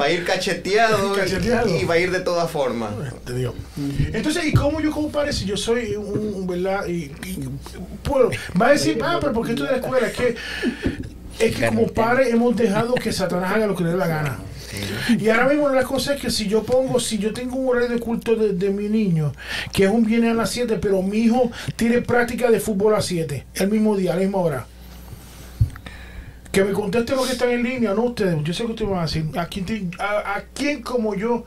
va 0.00 0.04
a 0.06 0.10
ir 0.10 0.24
cacheteado, 0.24 1.12
Cacheteado. 1.16 1.68
y 1.68 1.84
va 1.84 1.94
a 1.94 1.98
ir 1.98 2.10
de 2.10 2.20
todas 2.20 2.50
formas. 2.50 2.92
Te 3.24 3.34
digo. 3.34 3.54
Entonces, 4.12 4.46
¿y 4.46 4.52
cómo 4.52 4.80
yo 4.80 4.90
como 4.90 5.10
padre 5.10 5.32
si 5.32 5.44
yo 5.44 5.56
soy 5.56 5.94
un, 5.96 6.34
un- 6.34 6.46
¿verdad? 6.46 6.86
Y, 6.86 7.04
y- 7.24 7.48
puedo, 8.02 8.30
va 8.60 8.68
a 8.68 8.70
decir, 8.72 8.98
ah, 9.02 9.18
pero 9.20 9.32
¿por 9.32 9.46
qué 9.46 9.54
tú 9.54 9.64
de 9.64 9.70
la 9.72 9.76
escuela? 9.76 10.06
Es 10.08 10.12
que, 10.16 10.34
es 11.38 11.56
que 11.56 11.66
como 11.66 11.86
padre 11.88 12.30
hemos 12.30 12.56
dejado 12.56 12.94
que 12.94 13.12
Satanás 13.12 13.52
haga 13.52 13.66
lo 13.66 13.74
que 13.76 13.84
le 13.84 13.90
dé 13.90 13.96
la 13.96 14.06
gana. 14.08 14.38
Y 15.18 15.28
ahora 15.28 15.48
mismo 15.48 15.64
una 15.64 15.74
de 15.74 15.80
las 15.80 15.88
cosas 15.88 16.16
es 16.16 16.22
que 16.22 16.30
si 16.30 16.48
yo 16.48 16.62
pongo, 16.62 16.98
si 17.00 17.18
yo 17.18 17.32
tengo 17.32 17.56
un 17.56 17.68
horario 17.68 17.88
de 17.90 17.98
culto 18.00 18.34
de, 18.36 18.52
de 18.52 18.70
mi 18.70 18.88
niño, 18.88 19.32
que 19.72 19.84
es 19.84 19.90
un 19.90 20.04
viene 20.04 20.30
a 20.30 20.34
las 20.34 20.50
7, 20.50 20.78
pero 20.80 21.02
mi 21.02 21.18
hijo 21.18 21.50
tiene 21.76 22.00
práctica 22.02 22.50
de 22.50 22.60
fútbol 22.60 22.92
a 22.94 22.96
las 22.96 23.06
7, 23.06 23.46
el 23.54 23.70
mismo 23.70 23.96
día, 23.96 24.12
a 24.12 24.16
la 24.16 24.22
misma 24.22 24.38
hora. 24.38 24.66
Que 26.52 26.64
me 26.64 26.72
contesten 26.72 27.16
los 27.16 27.26
que 27.26 27.32
están 27.32 27.50
en 27.50 27.64
línea, 27.64 27.94
no 27.94 28.04
ustedes. 28.04 28.36
Yo 28.44 28.54
sé 28.54 28.64
que 28.64 28.70
ustedes 28.70 28.88
van 28.90 29.00
a 29.00 29.02
decir. 29.02 29.26
¿A 29.36 29.46
quién, 29.46 29.66
te- 29.66 29.88
a, 29.98 30.36
a 30.36 30.42
quién 30.54 30.82
como 30.82 31.16
yo, 31.16 31.44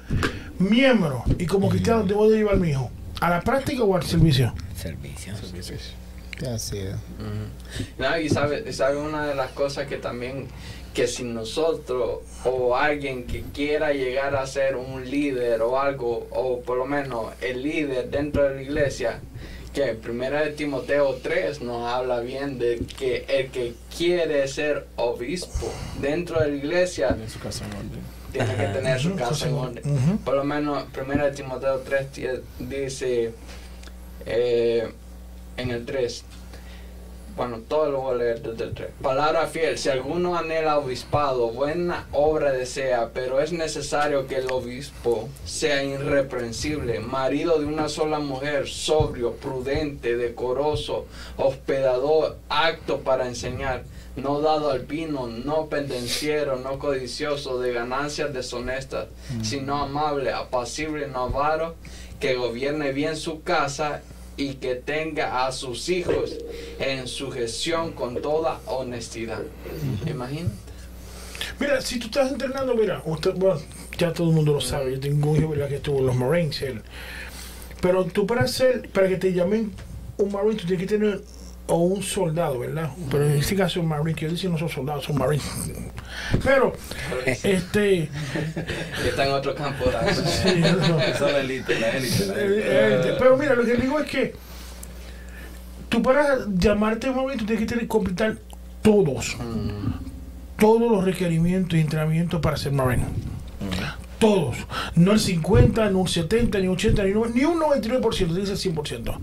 miembro 0.60 1.24
y 1.40 1.46
como 1.46 1.70
cristiano, 1.70 2.04
debo 2.04 2.30
de 2.30 2.40
llevar 2.40 2.56
a 2.56 2.58
mi 2.58 2.72
hijo? 2.72 2.92
¿A 3.22 3.30
la 3.30 3.40
práctica 3.42 3.84
o 3.84 3.96
al 3.96 4.04
servicio? 4.04 4.54
Servicio. 4.76 5.34
Así 6.54 6.78
es. 6.80 6.96
No, 7.98 8.20
y 8.20 8.28
sabe, 8.30 8.64
y 8.70 8.74
sabe 8.74 8.98
una 8.98 9.26
de 9.26 9.34
las 9.36 9.50
cosas 9.52 9.88
que 9.88 9.96
también, 9.96 10.48
que 10.98 11.06
si 11.06 11.24
nosotros 11.24 12.22
o 12.44 12.76
alguien 12.76 13.26
que 13.28 13.44
quiera 13.54 13.94
llegar 13.94 14.36
a 14.36 14.48
ser 14.48 14.76
un 14.76 15.08
líder 15.08 15.62
o 15.62 15.80
algo, 15.80 16.26
o 16.32 16.60
por 16.62 16.76
lo 16.80 16.88
menos 16.88 17.34
el 17.40 17.62
líder 17.62 18.10
dentro 18.10 18.42
de 18.50 18.56
la 18.56 18.62
iglesia, 18.64 19.20
que 19.76 19.94
primera 19.94 20.42
de 20.44 20.54
Timoteo 20.54 21.20
3 21.22 21.62
nos 21.62 21.88
habla 21.88 22.20
bien 22.22 22.58
de 22.58 22.80
que 22.98 23.26
el 23.28 23.52
que 23.52 23.76
quiere 23.96 24.48
ser 24.48 24.88
obispo 24.96 25.72
dentro 26.02 26.40
de 26.40 26.48
la 26.48 26.56
iglesia 26.56 27.10
En 27.10 27.30
su 27.30 27.38
casa 27.40 27.64
en 27.66 27.74
orden. 27.74 28.02
tiene 28.32 28.56
que 28.56 28.64
tener 28.80 29.00
su 29.00 29.16
casa 29.16 29.48
en 29.48 29.54
orden. 29.54 30.18
Por 30.26 30.34
lo 30.34 30.44
menos, 30.44 30.84
primera 30.86 31.26
de 31.26 31.32
Timoteo 31.34 31.78
3 31.86 32.08
tie- 32.12 32.42
dice 32.58 33.34
eh, 34.26 34.92
en 35.58 35.70
el 35.70 35.86
3. 35.86 36.24
Bueno, 37.38 37.60
todo 37.60 37.92
lo 37.92 38.02
voy 38.02 38.16
a 38.16 38.18
leer 38.18 38.42
desde 38.42 38.64
el 38.64 38.74
3. 38.74 38.90
Palabra 39.00 39.46
fiel, 39.46 39.78
si 39.78 39.90
alguno 39.90 40.36
anhela 40.36 40.80
obispado, 40.80 41.52
buena 41.52 42.08
obra 42.12 42.52
desea, 42.52 43.12
pero 43.14 43.40
es 43.40 43.52
necesario 43.54 44.26
que 44.26 44.38
el 44.38 44.52
obispo 44.52 45.30
sea 45.46 45.84
irreprensible, 45.84 47.00
marido 47.00 47.60
de 47.60 47.66
una 47.66 47.90
sola 47.90 48.18
mujer, 48.18 48.68
sobrio, 48.68 49.34
prudente, 49.34 50.18
decoroso, 50.18 51.06
hospedador, 51.38 52.38
apto 52.50 53.02
para 53.02 53.28
enseñar, 53.28 53.84
no 54.16 54.42
dado 54.42 54.72
al 54.72 54.88
vino, 54.88 55.28
no 55.28 55.68
pendenciero, 55.68 56.56
no 56.56 56.80
codicioso 56.80 57.60
de 57.60 57.72
ganancias 57.72 58.34
deshonestas, 58.34 59.10
sino 59.44 59.84
amable, 59.84 60.32
apacible, 60.34 61.08
no 61.08 61.26
avaro, 61.26 61.76
que 62.20 62.34
gobierne 62.34 62.94
bien 62.94 63.16
su 63.16 63.44
casa 63.44 64.02
y 64.38 64.56
que 64.56 64.76
tenga 64.76 65.46
a 65.46 65.52
sus 65.52 65.90
hijos 65.90 66.38
en 66.80 67.08
sujeción 67.08 67.92
con 67.94 68.22
toda 68.22 68.62
honestidad. 68.68 69.42
Imagínate. 70.06 70.56
Mira, 71.60 71.82
si 71.82 72.00
tú 72.00 72.08
estás 72.08 72.32
entrenando, 72.32 72.76
mira, 72.76 73.02
usted, 73.06 73.34
bueno, 73.36 73.60
ya 73.98 74.14
todo 74.14 74.30
el 74.30 74.36
mundo 74.36 74.54
lo 74.54 74.62
sabe. 74.62 74.94
Yo 74.94 75.00
tengo 75.00 75.32
un 75.32 75.38
hijo 75.38 75.52
que 75.68 75.76
estuvo 75.76 76.00
en 76.00 76.06
los 76.06 76.16
Marines. 76.16 76.62
él. 76.62 76.82
Pero 77.82 78.06
tú 78.06 78.26
para 78.26 78.44
hacer, 78.44 78.90
para 78.90 79.08
que 79.08 79.18
te 79.18 79.34
llamen 79.34 79.72
un 80.18 80.32
marine 80.32 80.56
tú 80.56 80.66
tienes 80.66 80.88
que 80.88 80.98
tener 80.98 81.22
o 81.68 81.76
un 81.78 82.02
soldado, 82.02 82.60
¿verdad? 82.60 82.90
Pero 83.12 83.26
en 83.26 83.34
este 83.38 83.56
caso 83.56 83.82
un 83.82 83.88
marine, 83.88 84.16
que 84.16 84.26
yo 84.26 84.32
decir 84.32 84.50
no 84.50 84.58
son 84.58 84.70
soldados, 84.70 85.04
son 85.06 85.18
marines. 85.18 85.46
Pero, 86.44 86.74
este, 87.26 88.10
está 89.06 89.26
en 89.28 89.34
otro 89.34 89.54
campo. 89.54 89.86
sí, 90.26 90.62
no. 90.62 91.00
Esa 91.00 91.28
es 91.28 91.34
la 91.34 91.40
élite, 91.40 91.80
la 91.80 91.90
élite. 91.92 93.16
pero 93.20 93.38
mira, 93.38 93.54
lo 93.56 93.66
que 93.66 93.76
digo 93.76 94.00
es 94.00 94.10
que 94.10 94.34
tú 95.90 96.02
para 96.02 96.40
llamarte 96.48 97.12
marine 97.12 97.38
tú 97.38 97.46
tienes 97.46 97.60
que 97.66 97.70
tener 97.74 97.88
completar 97.88 98.38
todos, 98.82 99.36
todos 100.58 100.92
los 100.92 101.04
requerimientos 101.04 101.78
y 101.78 101.82
entrenamientos 101.82 102.40
para 102.42 102.58
ser 102.58 102.72
marine. 102.72 103.04
Todos. 104.20 104.58
No 104.96 105.12
el 105.12 105.20
50, 105.20 105.90
no 105.92 106.02
el 106.04 106.08
70, 106.08 106.60
ni 106.60 106.68
un 106.68 106.74
80, 106.74 107.04
ni, 107.04 107.12
un- 107.12 107.36
ni 107.36 107.44
un 107.44 107.60
99%, 107.60 108.34
dice 108.34 108.54
el 108.54 108.58
100%. 108.76 109.20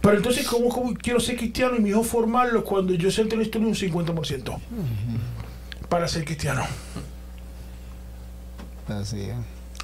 Pero 0.00 0.16
entonces, 0.16 0.46
¿cómo, 0.46 0.68
cómo 0.68 0.94
quiero 0.94 1.20
ser 1.20 1.36
cristiano 1.36 1.76
y 1.76 1.80
mi 1.80 1.90
hijo 1.90 2.02
formarlo 2.02 2.64
cuando 2.64 2.94
yo 2.94 3.10
sé 3.10 3.24
la 3.24 3.42
historia 3.42 3.68
un 3.68 3.74
50%? 3.74 4.58
Para 5.88 6.08
ser 6.08 6.24
cristiano. 6.24 6.64
Así 8.88 9.22
es. 9.22 9.34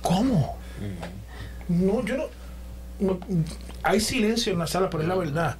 ¿Cómo? 0.02 0.56
No, 1.68 2.04
yo 2.04 2.16
no, 2.16 2.24
no- 3.00 3.18
Hay 3.82 4.00
silencio 4.00 4.52
en 4.52 4.58
la 4.58 4.66
sala, 4.66 4.90
pero 4.90 5.02
es 5.02 5.08
la 5.08 5.14
verdad. 5.16 5.56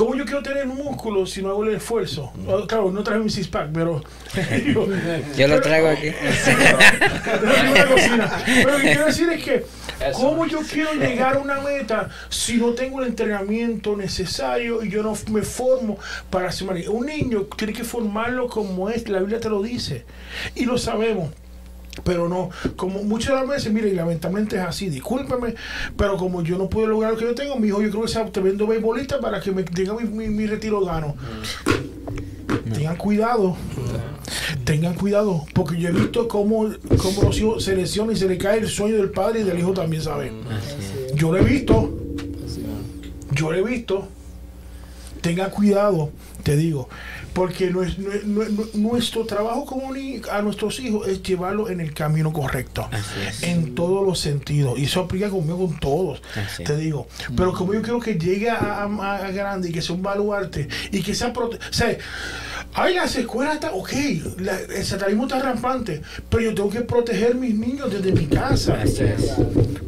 ¿Cómo 0.00 0.14
yo 0.14 0.24
quiero 0.24 0.42
tener 0.42 0.66
músculo 0.66 1.26
si 1.26 1.42
no 1.42 1.50
hago 1.50 1.62
el 1.62 1.74
esfuerzo? 1.74 2.32
Claro, 2.66 2.90
no 2.90 3.02
traje 3.02 3.20
mi 3.20 3.28
six 3.28 3.46
pack, 3.48 3.68
pero. 3.70 4.02
yo, 4.66 4.86
Yo 5.36 5.46
lo 5.46 5.60
traigo 5.60 5.88
aquí. 5.88 6.06
la 7.74 7.86
cocina. 7.86 8.42
Pero 8.46 8.70
lo 8.70 8.76
que 8.78 8.82
quiero 8.82 9.04
decir 9.04 9.28
es 9.28 9.44
que, 9.44 9.56
Eso. 9.56 10.18
¿cómo 10.18 10.46
yo 10.46 10.60
quiero 10.60 10.94
llegar 10.94 11.36
a 11.36 11.40
una 11.40 11.60
meta 11.60 12.08
si 12.30 12.56
no 12.56 12.70
tengo 12.70 13.02
el 13.02 13.08
entrenamiento 13.08 13.94
necesario 13.94 14.82
y 14.82 14.88
yo 14.88 15.02
no 15.02 15.12
me 15.30 15.42
formo 15.42 15.98
para 16.30 16.50
ser 16.50 16.68
marino? 16.68 16.92
Un 16.92 17.04
niño 17.04 17.42
tiene 17.54 17.74
que 17.74 17.84
formarlo 17.84 18.48
como 18.48 18.88
es, 18.88 19.06
la 19.06 19.18
Biblia 19.18 19.38
te 19.38 19.50
lo 19.50 19.60
dice. 19.60 20.06
Y 20.54 20.64
lo 20.64 20.78
sabemos. 20.78 21.28
Pero 22.04 22.28
no, 22.28 22.50
como 22.76 23.02
muchas 23.02 23.30
de 23.30 23.40
las 23.40 23.48
veces, 23.48 23.72
mire, 23.72 23.88
y 23.88 23.94
lamentablemente 23.94 24.56
es 24.56 24.62
así, 24.62 24.88
discúlpeme, 24.88 25.54
pero 25.96 26.16
como 26.16 26.42
yo 26.42 26.56
no 26.56 26.68
puedo 26.68 26.86
lograr 26.86 27.12
lo 27.12 27.18
que 27.18 27.24
yo 27.24 27.34
tengo, 27.34 27.56
mi 27.56 27.68
hijo, 27.68 27.82
yo 27.82 27.90
creo 27.90 28.02
que 28.02 28.08
sea 28.08 28.24
tremendo 28.26 28.66
beisbolista 28.66 29.20
para 29.20 29.40
que 29.40 29.50
me 29.50 29.64
diga 29.64 29.94
mi, 29.94 30.04
mi, 30.04 30.28
mi 30.28 30.46
retiro 30.46 30.84
gano. 30.84 31.16
Tengan 32.72 32.96
cuidado, 32.96 33.56
tengan 34.64 34.94
cuidado, 34.94 35.44
porque 35.54 35.78
yo 35.80 35.88
he 35.88 35.92
visto 35.92 36.28
cómo, 36.28 36.70
cómo 36.96 37.22
los 37.22 37.38
hijos 37.38 37.64
se 37.64 37.74
lesionan 37.76 38.14
y 38.14 38.18
se 38.18 38.28
le 38.28 38.38
cae 38.38 38.58
el 38.58 38.68
sueño 38.68 38.96
del 38.96 39.10
padre 39.10 39.40
y 39.40 39.42
del 39.42 39.58
hijo 39.58 39.72
también, 39.72 40.02
¿saben? 40.02 40.32
Yo 41.14 41.32
lo 41.32 41.38
he 41.38 41.44
visto, 41.44 41.98
yo 43.32 43.52
lo 43.52 43.58
he 43.58 43.62
visto. 43.62 44.08
Tenga 45.20 45.50
cuidado, 45.50 46.10
te 46.42 46.56
digo, 46.56 46.88
porque 47.32 47.70
nues- 47.72 47.96
nue- 47.96 48.22
nue- 48.24 48.72
nuestro 48.74 49.24
trabajo 49.24 49.64
como 49.64 49.92
ni- 49.92 50.20
a 50.30 50.42
nuestros 50.42 50.80
hijos 50.80 51.06
es 51.08 51.22
llevarlos 51.22 51.70
en 51.70 51.80
el 51.80 51.94
camino 51.94 52.32
correcto, 52.32 52.88
en 53.42 53.74
todos 53.74 54.06
los 54.06 54.18
sentidos. 54.18 54.78
Y 54.78 54.84
eso 54.84 55.00
aplica 55.00 55.30
conmigo 55.30 55.58
con 55.66 55.78
todos, 55.78 56.22
Así 56.34 56.64
te 56.64 56.76
digo. 56.76 57.06
Pero 57.36 57.52
como 57.52 57.72
yo 57.74 57.82
quiero 57.82 58.00
que 58.00 58.14
llegue 58.14 58.50
a, 58.50 58.56
a- 58.84 59.16
a 59.26 59.30
grande 59.30 59.68
y 59.68 59.72
que 59.72 59.82
sea 59.82 59.94
un 59.94 60.02
baluarte 60.02 60.68
y 60.90 61.02
que 61.02 61.14
sea... 61.14 61.32
prote- 61.32 61.58
o 61.58 61.72
sea, 61.72 61.96
Ay, 62.72 62.94
las 62.94 63.16
escuelas 63.16 63.54
están, 63.54 63.72
ok, 63.74 63.90
la- 64.38 64.56
el 64.60 64.84
satanismo 64.84 65.24
está 65.24 65.40
rampante, 65.40 66.02
pero 66.28 66.44
yo 66.44 66.54
tengo 66.54 66.70
que 66.70 66.82
proteger 66.82 67.34
mis 67.34 67.52
niños 67.56 67.90
desde 67.92 68.12
mi 68.12 68.26
casa 68.26 68.76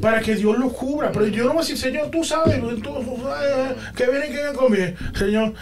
para 0.01 0.21
que 0.21 0.35
Dios 0.35 0.59
los 0.59 0.73
cubra. 0.73 1.13
Pero 1.13 1.27
yo 1.29 1.45
no 1.45 1.51
voy 1.51 1.59
a 1.59 1.61
decir, 1.61 1.79
Señor, 1.79 2.09
tú 2.11 2.25
sabes, 2.25 2.61
tú, 2.61 2.75
tú 2.81 3.19
sabes, 3.23 3.77
que 3.95 4.05
vienen 4.11 4.33
que 4.33 4.37
vengan 4.39 4.57
conmigo. 4.57 4.87
Señor, 5.17 5.55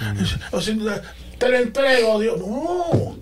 o 0.50 0.60
sea, 0.62 1.02
te 1.40 1.48
lo 1.48 1.56
entrego, 1.58 2.20
Dios. 2.20 2.38
No, 2.38 3.16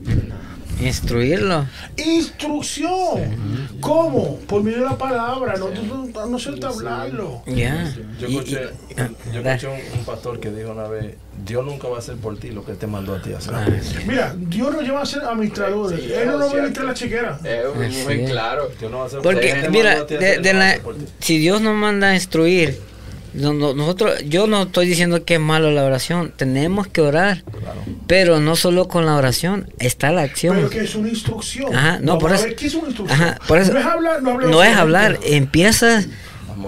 Instruirlo. 0.80 1.66
instrucción. 1.96 3.68
¿Cómo? 3.80 4.38
Por 4.46 4.62
medio 4.62 4.78
de 4.78 4.84
la 4.84 4.96
palabra, 4.98 5.54
no, 5.58 5.70
no, 5.70 6.06
no, 6.06 6.26
no 6.26 6.38
suelta 6.38 6.68
hablarlo. 6.68 7.42
Ya. 7.46 7.92
Yo 8.20 8.28
escuché, 8.28 8.70
y- 8.90 9.00
ah, 9.00 9.08
yo 9.32 9.42
da- 9.42 9.54
escuché 9.56 9.72
un, 9.92 9.98
un 9.98 10.04
pastor 10.04 10.38
que 10.38 10.50
dijo 10.52 10.70
una 10.70 10.86
vez, 10.86 11.16
Dios 11.44 11.64
nunca 11.64 11.88
va 11.88 11.96
a 11.96 11.98
hacer 11.98 12.14
por 12.16 12.38
ti 12.38 12.50
lo 12.52 12.64
que 12.64 12.72
él 12.72 12.78
te 12.78 12.86
mandó 12.86 13.14
a 13.16 13.22
ti 13.22 13.32
a 13.32 13.38
hacer. 13.38 13.54
Ah, 13.56 13.66
sí. 13.82 13.96
Mira, 14.06 14.34
Dios 14.38 14.72
nos 14.72 14.82
lleva 14.84 15.02
a 15.02 15.06
ser 15.06 15.22
administradores. 15.24 16.00
Sí, 16.00 16.12
Él 16.12 16.26
no 16.26 16.32
nos 16.38 16.42
va 16.42 16.44
a 16.44 16.48
administrar 16.58 16.86
la. 16.86 17.40
Es 17.44 17.96
Así 17.96 18.04
muy 18.04 18.24
claro. 18.26 18.68
Dios 18.78 18.90
no 18.90 18.98
va 18.98 19.04
a 19.04 19.06
hacer 19.08 19.20
Porque, 19.20 19.54
te 19.54 19.68
mira, 19.70 19.92
a 19.92 20.06
ti 20.06 20.16
de, 20.16 20.38
de 20.38 20.52
no 20.52 20.58
la, 20.60 20.78
por 20.82 20.94
ti. 20.96 21.04
si 21.18 21.38
Dios 21.38 21.60
nos 21.60 21.74
manda 21.74 22.10
a 22.10 22.14
instruir, 22.14 22.78
no- 23.34 23.52
no- 23.52 23.74
nosotros, 23.74 24.22
yo 24.26 24.46
no 24.46 24.62
estoy 24.62 24.86
diciendo 24.86 25.24
que 25.24 25.34
es 25.34 25.40
malo 25.40 25.70
la 25.70 25.84
oración, 25.84 26.32
tenemos 26.36 26.86
que 26.86 27.00
orar, 27.00 27.42
Claro. 27.44 27.80
pero 28.06 28.40
no 28.40 28.56
solo 28.56 28.88
con 28.88 29.06
la 29.06 29.16
oración, 29.16 29.72
está 29.78 30.10
la 30.12 30.22
acción. 30.22 30.56
Pero 30.56 30.70
que 30.70 30.80
es 30.80 30.94
una 30.94 31.08
instrucción. 31.08 31.74
Ajá, 31.74 31.98
no, 32.00 32.18
por 32.18 32.32
eso- 32.32 32.44
ver, 32.44 32.56
¿Qué 32.56 32.66
es 32.66 32.74
una 32.74 32.88
instrucción? 32.88 33.20
Ajá, 33.22 33.38
por 33.46 33.58
eso- 33.58 33.72
no 33.72 33.78
es 33.80 33.86
hablar, 33.86 34.22
no, 34.22 34.38
No 34.40 34.62
es 34.64 34.76
hablar, 34.76 35.18
empiezas 35.24 36.08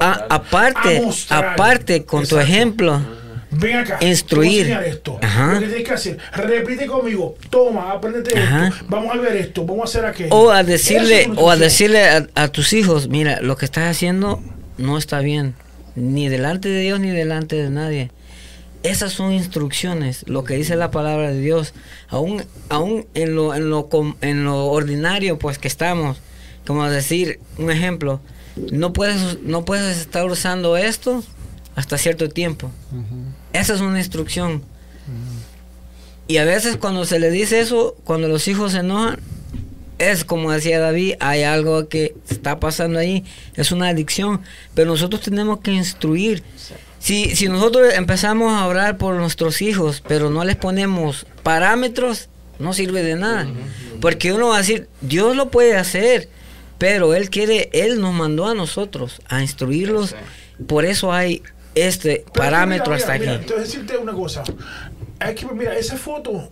a, 0.00 0.26
aparte, 0.28 1.02
A 1.30 1.38
aparte 1.38 2.04
con 2.04 2.20
tu 2.26 2.36
Exacto. 2.36 2.40
ejemplo. 2.52 3.00
Ven 3.52 3.78
acá. 3.78 3.98
Instruir. 4.00 4.70
esto. 4.86 5.18
Ajá. 5.20 5.54
Lo 5.54 5.60
que 5.60 5.66
tienes 5.66 5.84
que 5.88 5.92
hacer. 5.92 6.18
Repite 6.34 6.86
conmigo. 6.86 7.34
Toma, 7.50 7.90
aprendete 7.90 8.38
Ajá. 8.38 8.68
esto. 8.68 8.84
Vamos 8.88 9.12
a 9.12 9.18
ver 9.20 9.36
esto. 9.38 9.64
Vamos 9.66 9.82
a 9.82 9.84
hacer 9.98 10.04
aquello. 10.08 10.28
O 10.32 10.50
a 10.52 10.62
decirle, 10.62 11.22
es 11.22 11.28
o 11.34 11.50
a 11.50 11.56
decirle 11.56 12.04
a, 12.08 12.26
a 12.36 12.46
tus 12.48 12.72
hijos, 12.72 13.08
mira, 13.08 13.40
lo 13.40 13.56
que 13.56 13.64
estás 13.64 13.90
haciendo 13.90 14.40
no 14.78 14.96
está 14.98 15.18
bien, 15.18 15.54
ni 15.96 16.28
delante 16.28 16.68
de 16.68 16.80
Dios 16.80 17.00
ni 17.00 17.10
delante 17.10 17.56
de 17.56 17.70
nadie. 17.70 18.10
Esas 18.82 19.12
son 19.12 19.32
instrucciones, 19.32 20.24
lo 20.26 20.42
que 20.44 20.54
dice 20.56 20.74
la 20.76 20.90
palabra 20.90 21.30
de 21.32 21.40
Dios. 21.40 21.74
Aún, 22.08 22.44
aún 22.70 23.06
en 23.14 23.34
lo, 23.34 23.54
en 23.54 23.68
lo, 23.68 23.88
com- 23.88 24.14
en 24.22 24.44
lo 24.44 24.66
ordinario, 24.66 25.38
pues 25.38 25.58
que 25.58 25.68
estamos, 25.68 26.18
como 26.66 26.88
decir, 26.88 27.40
un 27.58 27.70
ejemplo, 27.70 28.20
no 28.72 28.92
puedes, 28.94 29.42
no 29.42 29.64
puedes 29.66 29.98
estar 29.98 30.24
usando 30.26 30.76
esto 30.78 31.22
hasta 31.74 31.98
cierto 31.98 32.28
tiempo. 32.30 32.70
Esa 33.52 33.74
es 33.74 33.80
una 33.80 33.98
instrucción. 33.98 34.62
Y 36.26 36.38
a 36.38 36.44
veces 36.44 36.76
cuando 36.76 37.04
se 37.04 37.18
le 37.18 37.30
dice 37.30 37.60
eso, 37.60 37.96
cuando 38.04 38.28
los 38.28 38.46
hijos 38.48 38.72
se 38.72 38.78
enojan, 38.78 39.18
es 40.00 40.24
como 40.24 40.50
decía 40.50 40.80
David, 40.80 41.14
hay 41.20 41.42
algo 41.42 41.88
que 41.88 42.14
está 42.28 42.58
pasando 42.58 42.98
ahí, 42.98 43.22
es 43.54 43.70
una 43.70 43.88
adicción, 43.88 44.40
pero 44.74 44.90
nosotros 44.90 45.20
tenemos 45.20 45.60
que 45.60 45.72
instruir. 45.72 46.42
Si, 46.98 47.36
si 47.36 47.48
nosotros 47.48 47.92
empezamos 47.94 48.52
a 48.52 48.66
orar 48.66 48.96
por 48.96 49.14
nuestros 49.14 49.60
hijos, 49.62 50.02
pero 50.06 50.30
no 50.30 50.42
les 50.44 50.56
ponemos 50.56 51.26
parámetros, 51.42 52.28
no 52.58 52.72
sirve 52.72 53.02
de 53.02 53.14
nada. 53.14 53.46
Porque 54.00 54.32
uno 54.32 54.48
va 54.48 54.56
a 54.56 54.58
decir, 54.58 54.88
Dios 55.02 55.36
lo 55.36 55.50
puede 55.50 55.76
hacer, 55.76 56.28
pero 56.78 57.14
Él 57.14 57.28
quiere, 57.28 57.68
Él 57.74 58.00
nos 58.00 58.14
mandó 58.14 58.46
a 58.46 58.54
nosotros 58.54 59.20
a 59.28 59.42
instruirlos. 59.42 60.16
Por 60.66 60.86
eso 60.86 61.12
hay 61.12 61.42
este 61.74 62.24
parámetro 62.34 62.92
mira, 62.92 62.96
hasta 62.96 63.18
mira, 63.18 63.34
aquí. 63.36 63.52
A 63.52 63.56
decirte 63.56 63.98
una 63.98 64.12
cosa. 64.12 64.44
Hay 65.18 65.34
que, 65.34 65.46
mira, 65.46 65.76
esa 65.76 65.98
foto 65.98 66.50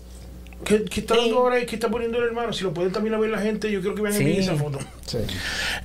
que 0.65 1.01
está 1.01 1.17
dando 1.17 1.39
ahora 1.39 1.61
y 1.61 1.67
que 1.67 1.77
está 1.77 1.89
poniendo 1.89 2.19
el 2.19 2.25
hermano, 2.25 2.53
si 2.53 2.65
lo 2.65 2.75
pueden 2.75 2.93
también 2.93 3.19
ver 3.21 3.31
la 3.31 3.39
gente, 3.41 3.71
yo 3.71 3.81
creo 3.81 3.95
que 3.95 4.03
vean 4.03 4.15
Sí. 4.15 4.37
esa 4.39 4.55
foto. 4.57 4.79
Sí. 5.07 5.19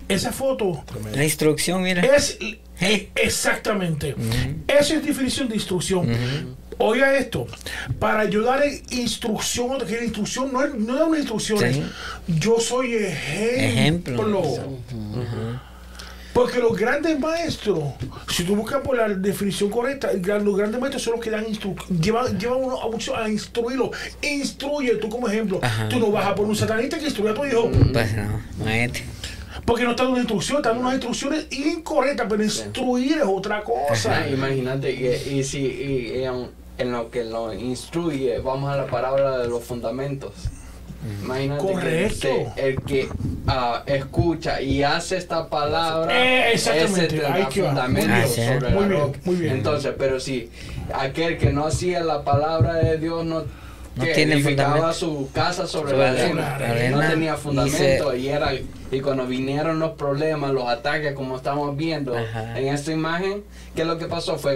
Esa 0.09 0.31
foto 0.31 0.83
La 1.13 1.23
instrucción, 1.23 1.81
mira. 1.83 2.01
es 2.03 2.37
eh, 2.81 3.09
exactamente. 3.15 4.15
Esa 4.67 4.95
es 4.95 5.05
definición 5.05 5.47
de 5.49 5.55
instrucción. 5.55 6.07
Oiga 6.79 7.15
esto, 7.15 7.45
para 7.99 8.25
yo 8.25 8.41
dar 8.41 8.63
instrucción, 8.89 9.77
que 9.87 9.95
la 9.95 10.03
instrucción 10.03 10.51
no 10.51 10.63
es, 10.63 10.73
no 10.73 10.95
es 10.97 11.03
una 11.07 11.17
instrucción, 11.19 11.59
Sí. 11.59 11.83
yo 12.27 12.59
soy 12.59 12.95
ejemplo. 12.95 14.15
Ejemplo. 14.15 14.79
Porque 16.33 16.57
los 16.59 16.75
grandes 16.75 17.19
maestros, 17.19 17.79
si 18.27 18.43
tú 18.43 18.55
buscas 18.55 18.81
por 18.81 18.97
la 18.97 19.07
definición 19.07 19.69
correcta, 19.69 20.11
los 20.13 20.57
grandes 20.57 20.79
maestros 20.81 21.03
son 21.03 21.13
los 21.13 21.21
que 21.21 21.29
dan 21.29 21.45
instrucción, 21.47 22.01
llevan, 22.01 22.39
llevan 22.39 22.57
uno 22.63 22.81
a, 22.81 22.89
mucho 22.89 23.15
a 23.15 23.29
instruirlo. 23.29 23.91
Instruye 24.21 24.95
tú 24.95 25.09
como 25.09 25.27
ejemplo. 25.27 25.59
Ajá. 25.61 25.87
Tú 25.89 25.99
no 25.99 26.11
vas 26.11 26.25
a 26.25 26.33
poner 26.33 26.49
un 26.49 26.55
satanista 26.55 26.97
que 26.97 27.05
instruya 27.05 27.31
a 27.31 27.33
tu 27.35 27.45
hijo. 27.45 27.69
Pues 27.93 28.15
no, 28.15 28.41
maete. 28.65 29.03
Porque 29.65 29.83
no 29.83 29.91
está 29.91 30.03
dando 30.03 30.13
una 30.13 30.21
instrucción, 30.23 30.57
está 30.57 30.69
dando 30.69 30.81
unas 30.85 30.95
instrucciones 30.95 31.45
incorrectas, 31.51 32.25
pero 32.27 32.43
instruir 32.43 33.17
es 33.19 33.23
otra 33.25 33.63
cosa. 33.63 34.17
Ajá, 34.17 34.27
imagínate, 34.27 34.91
y, 34.91 35.35
y 35.39 35.43
si 35.43 35.59
y- 35.59 36.17
y 36.19 36.23
en 36.79 36.91
lo 36.91 37.11
que 37.11 37.23
lo 37.23 37.53
instruye, 37.53 38.39
vamos 38.39 38.73
a 38.73 38.75
la 38.77 38.87
palabra 38.87 39.37
de 39.37 39.47
los 39.47 39.63
fundamentos. 39.63 40.33
Imagínate 41.23 41.61
Correcto. 41.61 42.27
que 42.55 42.69
el 42.69 42.81
que 42.81 43.09
ah, 43.47 43.83
escucha 43.85 44.61
y 44.61 44.83
hace 44.83 45.17
esta 45.17 45.49
palabra, 45.49 46.13
Eh, 46.17 46.53
exactamente, 46.53 47.17
ese 47.17 47.25
ahí 47.25 47.45
que 47.47 47.61
va. 47.61 47.87
Muy 47.87 48.05
bien. 48.05 48.27
sobre 48.27 48.69
Muy 48.69 48.81
la 48.81 48.87
bien, 48.87 48.89
roca. 48.91 49.19
muy 49.25 49.35
bien. 49.35 49.53
Entonces, 49.55 49.93
pero 49.97 50.19
si 50.19 50.49
aquel 50.93 51.37
que 51.37 51.51
no 51.51 51.65
hacía 51.65 52.01
la 52.01 52.23
palabra 52.23 52.75
de 52.75 52.97
Dios 52.97 53.25
no, 53.25 53.43
No 53.95 54.03
que 54.05 54.13
tiene 54.13 54.39
fundamento. 54.41 54.93
su 54.93 55.29
casa 55.33 55.67
sobre, 55.67 55.91
Sobre 55.91 56.03
la 56.05 56.13
la 56.13 56.55
arena, 56.55 56.97
no 56.97 57.09
tenía 57.09 57.33
y 57.33 57.37
fundamento 57.37 58.11
se- 58.11 58.17
y 58.19 58.27
era 58.29 58.49
y 58.53 58.99
cuando 59.01 59.25
vinieron 59.27 59.79
los 59.79 59.91
problemas, 59.91 60.51
los 60.51 60.67
ataques 60.67 61.13
como 61.13 61.35
estamos 61.35 61.75
viendo 61.77 62.15
Ajá. 62.17 62.57
en 62.59 62.67
esta 62.69 62.91
imagen, 62.91 63.43
¿qué 63.75 63.81
es 63.81 63.87
lo 63.87 63.97
que 63.97 64.05
pasó? 64.05 64.37
Fue 64.37 64.55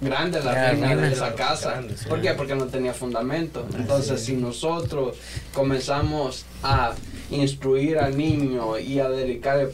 grande 0.00 0.40
la 0.42 0.52
Ya, 0.54 0.72
ruina 0.72 0.96
de 0.96 1.12
esa 1.12 1.34
casa. 1.34 1.70
Grande, 1.72 1.96
sí. 1.96 2.08
¿Por 2.08 2.20
qué? 2.20 2.34
Porque 2.34 2.54
no 2.54 2.66
tenía 2.66 2.94
fundamento. 2.94 3.66
Entonces, 3.76 4.24
si 4.24 4.34
nosotros 4.36 5.16
comenzamos 5.54 6.44
a 6.62 6.92
instruir 7.30 7.98
al 7.98 8.16
niño 8.16 8.78
y 8.78 9.00
a 9.00 9.08
dedicar 9.08 9.68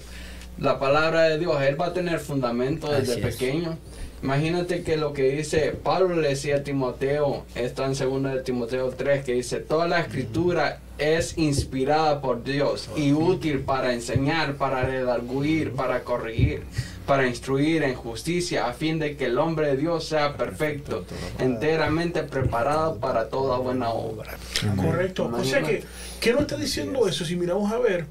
la 0.59 0.79
palabra 0.79 1.23
de 1.25 1.39
Dios, 1.39 1.61
él 1.63 1.81
va 1.81 1.87
a 1.87 1.93
tener 1.93 2.19
fundamento 2.21 2.91
desde 2.91 3.13
Así 3.15 3.21
es. 3.23 3.37
pequeño. 3.37 3.79
Imagínate 4.23 4.83
que 4.83 4.97
lo 4.97 5.13
que 5.13 5.25
dice 5.33 5.73
Pablo 5.83 6.17
le 6.19 6.29
decía 6.31 6.57
a 6.57 6.63
Timoteo, 6.63 7.45
está 7.55 7.85
en 7.85 7.93
2 7.93 8.23
de 8.35 8.41
Timoteo 8.41 8.89
3, 8.89 9.23
que 9.23 9.35
dice, 9.35 9.59
toda 9.61 9.87
la 9.87 10.01
escritura 10.01 10.81
es 10.97 11.37
inspirada 11.37 12.23
por 12.23 12.43
Dios 12.43 12.89
y 12.97 13.13
útil 13.13 13.61
para 13.61 13.93
enseñar, 13.93 14.55
para 14.55 14.83
redarguir, 14.85 15.73
para 15.73 16.05
corregir, 16.05 16.63
para 17.07 17.27
instruir 17.27 17.83
en 17.83 17.95
justicia, 17.95 18.67
a 18.67 18.73
fin 18.73 18.99
de 18.99 19.17
que 19.17 19.27
el 19.27 19.39
hombre 19.39 19.69
de 19.69 19.77
Dios 19.77 20.09
sea 20.09 20.37
perfecto, 20.37 21.05
enteramente 21.39 22.23
preparado 22.23 22.99
para 22.99 23.29
toda 23.29 23.59
buena 23.59 23.91
obra. 23.91 24.37
Correcto. 24.77 25.31
O 25.33 25.45
sea 25.45 25.63
que, 25.63 25.85
¿qué 26.21 26.33
nos 26.33 26.43
está 26.43 26.57
diciendo 26.57 27.07
eso? 27.07 27.25
Si 27.25 27.37
miramos 27.37 27.71
a 27.73 27.79
ver, 27.79 28.07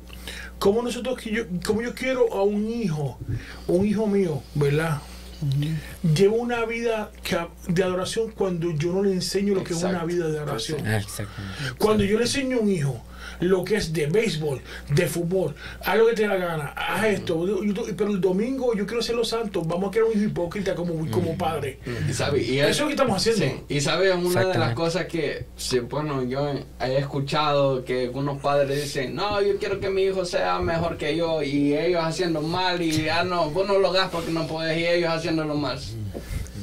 cómo 0.59 0.81
nosotros, 0.81 1.19
que 1.19 1.31
yo, 1.31 1.43
como 1.65 1.81
yo 1.81 1.93
quiero 1.93 2.33
a 2.33 2.43
un 2.43 2.69
hijo, 2.69 3.17
un 3.67 3.85
hijo 3.85 4.07
mío, 4.07 4.43
¿verdad? 4.55 5.01
Llevo 6.15 6.37
una 6.37 6.63
vida 6.65 7.11
de 7.67 7.83
adoración 7.83 8.31
cuando 8.31 8.71
yo 8.71 8.93
no 8.93 9.03
le 9.03 9.11
enseño 9.11 9.55
lo 9.55 9.63
que 9.63 9.73
es 9.73 9.83
una 9.83 10.05
vida 10.05 10.29
de 10.29 10.37
adoración. 10.37 10.87
Exactamente. 10.87 11.75
Cuando 11.77 12.03
yo 12.03 12.17
le 12.17 12.25
enseño 12.25 12.57
a 12.57 12.59
un 12.61 12.69
hijo 12.69 13.03
lo 13.39 13.63
que 13.63 13.75
es 13.75 13.91
de 13.93 14.07
béisbol, 14.07 14.61
de 14.89 15.07
fútbol, 15.07 15.55
haz 15.83 15.97
lo 15.97 16.07
que 16.07 16.13
te 16.13 16.21
dé 16.23 16.27
la 16.27 16.35
gana, 16.37 16.73
haz 16.75 17.05
esto, 17.05 17.45
yo- 17.47 17.63
yo- 17.63 17.83
pero 17.97 18.11
el 18.11 18.21
domingo 18.21 18.73
yo 18.75 18.85
quiero 18.85 19.01
ser 19.01 19.15
los 19.15 19.29
santos, 19.29 19.67
vamos 19.67 19.89
a 19.89 19.91
crear 19.91 20.05
un 20.13 20.23
hipócrita 20.23 20.75
como, 20.75 21.09
como 21.11 21.37
padre. 21.37 21.79
Y 22.09 22.13
sabe, 22.13 22.41
y 22.43 22.59
Eso 22.59 22.69
es 22.69 22.79
lo 22.79 22.85
que 22.87 22.93
estamos 22.93 23.17
haciendo. 23.17 23.45
Sí, 23.45 23.75
y 23.75 23.81
sabes, 23.81 24.15
una 24.15 24.45
de 24.45 24.57
las 24.57 24.73
cosas 24.73 25.05
que, 25.05 25.45
bueno, 25.89 26.23
yo 26.23 26.53
he 26.81 26.97
escuchado 26.97 27.83
que 27.85 28.03
algunos 28.05 28.41
padres 28.41 28.81
dicen, 28.83 29.15
no, 29.15 29.41
yo 29.41 29.57
quiero 29.57 29.79
que 29.79 29.89
mi 29.89 30.03
hijo 30.03 30.25
sea 30.25 30.59
mejor 30.59 30.97
que 30.97 31.15
yo, 31.15 31.41
y 31.43 31.75
ellos 31.75 32.01
haciendo 32.03 32.41
mal, 32.41 32.81
y 32.81 33.07
ah, 33.09 33.23
no, 33.23 33.49
vos 33.49 33.67
no 33.67 33.77
lo 33.79 33.89
hagas 33.89 34.09
porque 34.11 34.31
no 34.31 34.47
puedes, 34.47 34.77
y 34.77 34.85
ellos 34.85 35.09
haciéndolo 35.09 35.55
mal. 35.55 35.79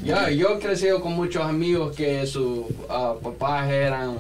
Yo, 0.05 0.29
yo 0.31 0.57
he 0.57 0.59
crecido 0.61 1.01
con 1.03 1.13
muchos 1.13 1.43
amigos 1.45 1.95
que 1.95 2.27
sus 2.27 2.61
ah, 2.89 3.15
papás 3.23 3.71
eran 3.71 4.17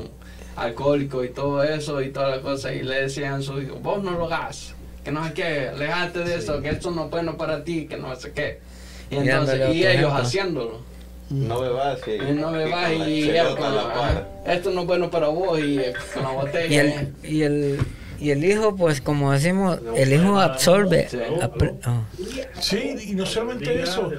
alcohólicos 0.56 1.24
y 1.26 1.28
todo 1.30 1.62
eso, 1.62 2.00
y 2.02 2.10
todas 2.10 2.30
las 2.30 2.38
cosas, 2.40 2.72
y 2.74 2.82
le 2.82 3.02
decían 3.02 3.34
a 3.34 3.42
su 3.42 3.60
hijo, 3.60 3.76
vos 3.76 4.02
no 4.02 4.12
lo 4.12 4.24
hagas, 4.26 4.74
que 5.04 5.10
no 5.12 5.26
sé 5.26 5.32
qué, 5.34 5.68
alejate 5.68 6.20
de 6.20 6.34
eso, 6.36 6.60
que 6.60 6.70
esto 6.70 6.90
no 6.90 7.04
es 7.04 7.10
bueno 7.10 7.36
para 7.36 7.64
ti, 7.64 7.86
que 7.86 7.96
no 7.96 8.14
sé 8.16 8.32
qué. 8.32 8.60
Y 9.10 9.16
Y 9.16 9.18
entonces, 9.18 9.56
y 9.74 9.78
ellos 9.80 9.88
ejemplo. 9.94 10.12
haciéndolo. 10.14 10.90
No 11.30 11.60
bebas 11.60 12.00
y, 12.08 12.10
Y 12.10 12.32
no 12.32 12.50
me 12.50 12.66
y 12.66 12.70
la 12.70 12.92
y 12.92 13.24
la 13.32 13.44
la- 13.44 14.28
esto 14.52 14.70
no 14.72 14.80
es 14.80 14.86
bueno 14.88 15.10
para 15.10 15.28
vos 15.28 15.60
y 15.60 15.76
con 16.12 16.24
la 16.24 16.32
Y 16.32 16.36
botella. 16.36 16.82
el, 16.82 17.14
y 17.22 17.42
el, 17.42 17.78
y 18.20 18.30
el 18.30 18.44
hijo, 18.44 18.76
pues 18.76 19.00
como 19.00 19.32
decimos, 19.32 19.78
el 19.96 20.12
hijo 20.12 20.38
absorbe. 20.38 21.08
Oh, 21.42 22.04
Sí, 22.60 22.94
y 23.08 23.14
no 23.14 23.24
solamente 23.26 23.82
eso. 23.82 24.10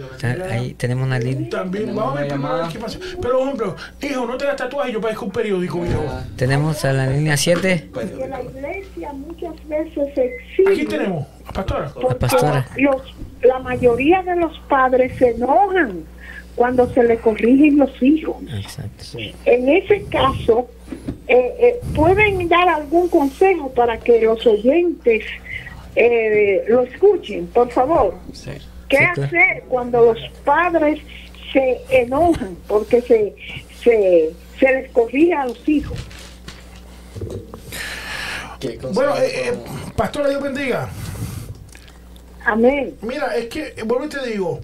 ahí 0.49 0.73
tenemos 0.73 1.05
una 1.05 1.19
línea. 1.19 1.49
También, 1.49 1.85
Tenemos 1.85 2.03
vamos 2.03 2.17
a 2.17 2.21
ver 2.21 2.31
primero 2.31 2.67
qué 2.71 2.79
pasa. 2.79 2.99
Pero, 3.21 3.37
por 3.37 3.43
ejemplo, 3.47 3.75
hijo, 4.01 4.25
no 4.25 4.37
te 4.37 4.45
das 4.45 4.55
tatuaje, 4.55 4.91
yo 4.91 5.01
parezco 5.01 5.25
un 5.25 5.31
periódico. 5.31 5.83
Ah, 6.09 6.23
Tenemos 6.35 6.83
a 6.85 6.93
la 6.93 7.07
línea 7.07 7.37
7. 7.37 7.89
que 7.93 8.27
la 8.27 8.41
iglesia 8.41 9.13
muchas 9.13 9.53
veces 9.67 10.09
Aquí 10.11 10.61
exige 10.67 10.85
tenemos, 10.87 11.27
a 11.45 11.53
pastora. 11.53 11.91
La 12.09 12.15
pastora. 12.15 12.67
los, 12.77 13.01
la 13.43 13.59
mayoría 13.59 14.23
de 14.23 14.35
los 14.35 14.57
padres 14.67 15.13
se 15.17 15.29
enojan 15.31 16.03
cuando 16.55 16.91
se 16.93 17.03
le 17.03 17.17
corrigen 17.17 17.77
los 17.77 17.91
hijos. 18.01 18.35
Exacto. 18.53 19.03
En 19.45 19.69
ese 19.69 20.03
caso, 20.05 20.67
eh, 21.27 21.55
eh, 21.59 21.79
pueden 21.95 22.47
dar 22.49 22.67
algún 22.67 23.07
consejo 23.09 23.71
para 23.71 23.97
que 23.99 24.21
los 24.21 24.45
oyentes 24.45 25.23
eh, 25.95 26.63
lo 26.67 26.81
escuchen, 26.83 27.47
por 27.47 27.69
favor. 27.71 28.15
sí. 28.33 28.51
¿Qué 28.89 28.97
Sí, 28.97 29.03
claro. 29.13 29.23
hacer 29.23 29.63
cuando 29.69 30.01
los 30.13 30.19
padres 30.43 30.99
se 31.53 31.79
enojan 31.89 32.57
porque 32.67 33.01
se, 33.01 33.33
se, 33.81 34.31
se 34.59 34.65
les 34.73 34.91
corrige 34.91 35.33
a 35.33 35.45
los 35.45 35.69
hijos? 35.69 35.97
¿Qué 38.59 38.77
consejo 38.77 38.93
Bueno, 38.93 39.15
eh, 39.17 39.31
eh, 39.49 39.53
pastora, 39.95 40.27
Dios 40.29 40.41
bendiga. 40.43 40.89
Amén. 42.45 42.95
Mira, 43.01 43.35
es 43.37 43.45
que, 43.47 43.73
vuelvo 43.85 44.05
y 44.05 44.09
te 44.09 44.25
digo, 44.29 44.59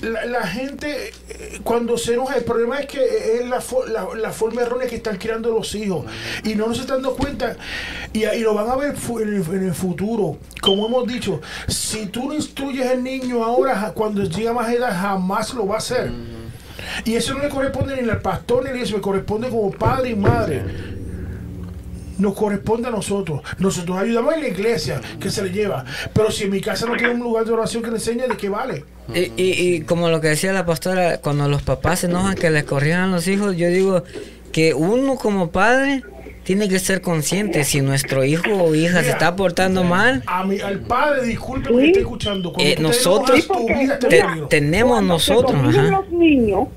la, 0.00 0.24
la 0.26 0.46
gente 0.46 1.12
eh, 1.28 1.60
cuando 1.62 1.96
se 1.98 2.14
enoja, 2.14 2.36
el 2.36 2.44
problema 2.44 2.78
es 2.78 2.86
que 2.86 2.98
eh, 2.98 3.40
es 3.40 3.48
la, 3.48 3.62
la, 3.88 4.08
la 4.14 4.30
forma 4.30 4.62
errónea 4.62 4.88
que 4.88 4.96
están 4.96 5.16
creando 5.16 5.50
los 5.50 5.74
hijos 5.74 6.06
y 6.44 6.54
no 6.54 6.66
nos 6.66 6.78
están 6.78 7.02
dando 7.02 7.16
cuenta 7.16 7.56
y, 8.12 8.24
y 8.24 8.40
lo 8.40 8.54
van 8.54 8.70
a 8.70 8.76
ver 8.76 8.94
en 8.94 9.28
el, 9.28 9.42
en 9.54 9.66
el 9.68 9.74
futuro. 9.74 10.38
Como 10.60 10.86
hemos 10.86 11.06
dicho, 11.06 11.40
si 11.68 12.06
tú 12.06 12.28
no 12.28 12.34
instruyes 12.34 12.86
al 12.86 13.02
niño 13.02 13.44
ahora, 13.44 13.92
cuando 13.94 14.22
llega 14.24 14.52
más 14.52 14.70
edad, 14.72 14.92
jamás 14.92 15.54
lo 15.54 15.66
va 15.66 15.76
a 15.76 15.78
hacer. 15.78 16.10
Y 17.04 17.14
eso 17.14 17.34
no 17.34 17.42
le 17.42 17.48
corresponde 17.48 18.00
ni 18.00 18.08
al 18.08 18.20
pastor 18.20 18.64
ni 18.64 18.70
a 18.70 18.72
iglesia, 18.74 18.96
le 18.96 19.02
corresponde 19.02 19.48
como 19.48 19.70
padre 19.70 20.10
y 20.10 20.14
madre. 20.14 20.62
Nos 22.18 22.34
corresponde 22.34 22.88
a 22.88 22.90
nosotros. 22.90 23.42
Nosotros 23.58 23.98
ayudamos 23.98 24.34
en 24.34 24.40
la 24.42 24.48
iglesia 24.48 25.00
que 25.20 25.30
se 25.30 25.42
le 25.42 25.50
lleva. 25.50 25.84
Pero 26.14 26.30
si 26.30 26.44
en 26.44 26.50
mi 26.50 26.60
casa 26.60 26.86
no 26.86 26.96
tiene 26.96 27.14
un 27.14 27.20
lugar 27.20 27.44
de 27.44 27.52
oración 27.52 27.82
que 27.82 27.90
le 27.90 27.96
enseñe, 27.96 28.22
¿de 28.28 28.36
qué 28.36 28.48
vale? 28.48 28.84
Y, 29.14 29.20
y, 29.36 29.52
y 29.76 29.80
como 29.82 30.08
lo 30.08 30.20
que 30.20 30.28
decía 30.28 30.52
la 30.52 30.64
pastora, 30.64 31.18
cuando 31.18 31.48
los 31.48 31.62
papás 31.62 32.00
se 32.00 32.06
enojan 32.06 32.34
que 32.34 32.50
les 32.50 32.64
corrijan 32.64 33.00
a 33.00 33.06
los 33.08 33.28
hijos, 33.28 33.56
yo 33.56 33.68
digo 33.68 34.02
que 34.52 34.72
uno 34.74 35.16
como 35.16 35.50
padre 35.50 36.02
tiene 36.44 36.68
que 36.68 36.78
ser 36.78 37.00
consciente 37.02 37.64
si 37.64 37.80
nuestro 37.80 38.24
hijo 38.24 38.50
o 38.54 38.74
hija 38.74 39.02
se 39.02 39.10
está 39.10 39.34
portando 39.36 39.82
mal, 39.84 40.22
A 40.26 40.44
mi, 40.44 40.60
al 40.60 40.78
padre, 40.80 41.24
disculpe 41.24 41.68
que 41.74 41.86
esté 41.88 42.00
escuchando. 42.00 42.52
Cuando 42.52 42.72
Eh, 42.72 42.76
nosotros 42.80 43.44
enojas, 43.44 43.58
tu 43.58 43.66
vida 43.78 43.98
te- 43.98 44.24
tenemos 44.48 45.02
nosotros, 45.02 45.52
ajá. 45.54 45.82
los 45.82 46.08
niños, 46.10 46.68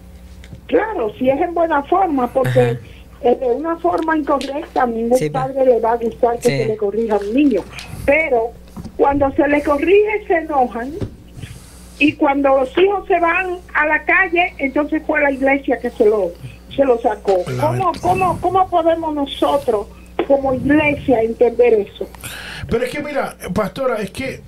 claro, 0.68 1.14
si 1.18 1.30
es 1.30 1.40
en 1.40 1.54
buena 1.54 1.84
forma, 1.84 2.28
porque 2.34 2.60
Ajá. 2.60 2.80
Eh, 3.22 3.36
de 3.40 3.48
una 3.48 3.76
forma 3.78 4.18
incorrecta 4.18 4.84
a 4.84 4.86
ningún 4.88 5.18
Sí, 5.18 5.30
padre 5.30 5.66
le 5.66 5.80
va 5.80 5.94
a 5.94 5.98
gustar 5.98 6.38
que 6.40 6.50
Sí. 6.50 6.58
se 6.58 6.66
le 6.68 6.78
corrija 6.78 7.16
a 7.16 7.20
un 7.20 7.34
niño. 7.34 7.62
Pero 8.06 8.52
cuando 8.98 9.32
se 9.34 9.48
le 9.48 9.62
corrige 9.64 10.26
se 10.28 10.36
enojan 10.36 10.94
y 12.00 12.14
cuando 12.14 12.50
los 12.60 12.78
hijos 12.78 13.06
se 13.08 13.20
van 13.20 13.58
a 13.74 13.86
la 13.86 14.04
calle, 14.06 14.54
entonces 14.58 15.02
fue 15.06 15.22
la 15.22 15.32
iglesia 15.32 15.78
que 15.80 15.90
se 15.90 16.06
lo, 16.06 16.32
se 16.76 16.86
lo 16.86 16.98
sacó. 17.02 17.44
¿Cómo, 17.60 17.92
cómo, 18.02 18.40
¿Cómo 18.42 18.70
podemos 18.70 19.14
nosotros 19.14 19.88
como 20.28 20.54
iglesia 20.54 21.22
entender 21.22 21.74
eso? 21.74 22.08
Pero 22.70 22.86
es 22.86 22.92
que 22.92 23.02
mira, 23.04 23.36
pastora, 23.54 23.96
es 23.98 24.12
que 24.12 24.42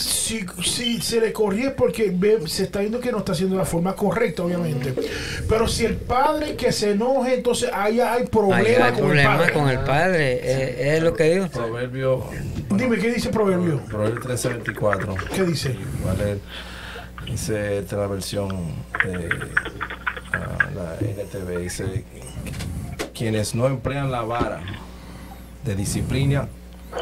si, 0.00 0.44
si 0.64 1.00
se 1.00 1.20
le 1.20 1.32
corrige 1.32 1.70
porque 1.70 2.12
ve- 2.14 2.46
se 2.46 2.64
está 2.64 2.80
viendo 2.80 3.00
que 3.00 3.12
no 3.12 3.18
está 3.18 3.32
haciendo 3.32 3.56
de 3.56 3.60
la 3.60 3.66
forma 3.66 3.94
correcta, 3.94 4.42
obviamente. 4.42 4.94
Pero 5.48 5.68
si 5.68 5.84
el 5.84 5.96
padre 5.96 6.56
que 6.56 6.72
se 6.72 6.92
enoje, 6.92 7.34
entonces 7.34 7.70
ahí 7.72 8.00
hay 8.00 8.26
problema 8.26 8.56
Ahí 8.58 8.74
hay 8.74 8.92
con 9.00 9.16
el 9.18 9.24
padre. 9.24 9.52
con 9.52 9.68
el 9.68 9.78
padre, 9.80 10.96
es 10.96 11.02
lo 11.02 11.14
que 11.14 11.24
digo. 11.24 11.48
Proverbio, 11.48 12.24
Dime, 12.70 12.98
¿qué 12.98 13.12
dice 13.12 13.28
Proverbio? 13.30 13.80
Proverbio 13.86 14.20
13:24. 14.22 15.16
¿Qué 15.34 15.44
dice? 15.44 15.76
Leer. 16.18 16.38
Dice 17.26 17.78
esta 17.78 17.96
es 17.96 18.00
la 18.00 18.06
versión 18.08 18.48
de 19.04 19.28
ah, 20.32 20.68
la 20.74 20.96
NTV. 21.00 21.58
Dice: 21.58 22.04
Quienes 23.14 23.54
no 23.54 23.66
emplean 23.66 24.10
la 24.10 24.22
vara 24.22 24.62
de 25.64 25.74
disciplina 25.76 26.48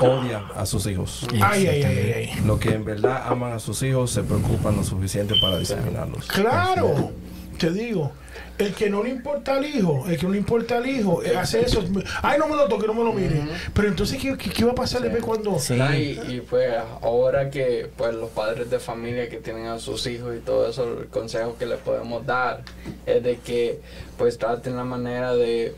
odian 0.01 0.45
a 0.55 0.67
sus 0.67 0.87
hijos. 0.87 1.27
Ay, 1.43 1.67
ay, 1.67 1.83
ay, 1.83 2.13
ay. 2.17 2.43
Los 2.45 2.59
que 2.59 2.71
en 2.75 2.85
verdad 2.85 3.23
aman 3.27 3.53
a 3.53 3.59
sus 3.59 3.83
hijos 3.83 4.11
se 4.11 4.23
preocupan 4.23 4.77
lo 4.77 4.85
suficiente 4.85 5.35
para 5.41 5.59
disciplinarlos. 5.59 6.27
Claro, 6.27 7.11
te 7.59 7.71
digo. 7.71 8.13
El 8.57 8.75
que 8.75 8.91
no 8.91 9.05
le 9.05 9.11
importa 9.11 9.57
al 9.57 9.65
hijo, 9.65 10.05
el 10.09 10.19
que 10.19 10.27
no 10.27 10.33
le 10.33 10.39
importa 10.39 10.79
al 10.79 10.87
hijo, 10.89 11.23
eh, 11.23 11.37
hace 11.37 11.61
eso. 11.61 11.85
Ay, 12.23 12.41
no 12.41 12.49
me 12.49 12.57
lo 12.57 12.67
toque, 12.67 12.89
no 12.89 12.95
me 12.95 13.05
lo 13.05 13.13
mire. 13.13 13.45
Pero 13.73 13.87
entonces, 13.87 14.21
¿qué, 14.21 14.37
qué, 14.37 14.51
qué 14.51 14.65
va 14.65 14.73
a 14.73 14.75
pasar 14.75 15.01
después 15.01 15.23
cuando.? 15.23 15.61
Sí. 15.61 15.75
Y, 15.75 16.35
y 16.35 16.41
pues 16.41 16.75
ahora 17.01 17.51
que 17.51 17.89
pues 17.97 18.15
los 18.15 18.31
padres 18.31 18.69
de 18.69 18.81
familia 18.81 19.29
que 19.29 19.37
tienen 19.37 19.67
a 19.67 19.79
sus 19.79 20.05
hijos 20.09 20.35
y 20.37 20.41
todo 20.41 20.69
eso, 20.69 21.01
el 21.01 21.07
consejo 21.07 21.57
que 21.57 21.67
les 21.67 21.79
podemos 21.79 22.27
dar 22.27 22.63
es 23.07 23.23
de 23.23 23.37
que 23.37 23.81
pues 24.17 24.39
traten 24.39 24.77
la 24.77 24.85
manera 24.85 25.35
de 25.35 25.77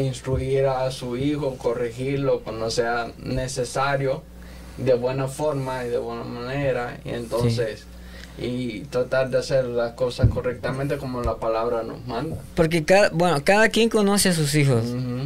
instruir 0.00 0.66
a 0.66 0.90
su 0.90 1.16
hijo, 1.16 1.56
corregirlo 1.56 2.40
cuando 2.40 2.70
sea 2.70 3.12
necesario, 3.18 4.22
de 4.76 4.94
buena 4.94 5.28
forma 5.28 5.84
y 5.84 5.88
de 5.88 5.98
buena 5.98 6.24
manera, 6.24 6.98
y 7.04 7.10
entonces 7.10 7.86
y 8.40 8.80
tratar 8.90 9.30
de 9.30 9.38
hacer 9.38 9.64
las 9.64 9.94
cosas 9.94 10.28
correctamente 10.28 10.96
como 10.96 11.22
la 11.22 11.36
palabra 11.36 11.82
nos 11.82 12.06
manda. 12.06 12.36
Porque 12.54 12.84
cada, 12.84 13.10
bueno, 13.10 13.42
cada 13.42 13.68
quien 13.68 13.88
conoce 13.88 14.28
a 14.28 14.32
sus 14.32 14.54
hijos. 14.54 14.84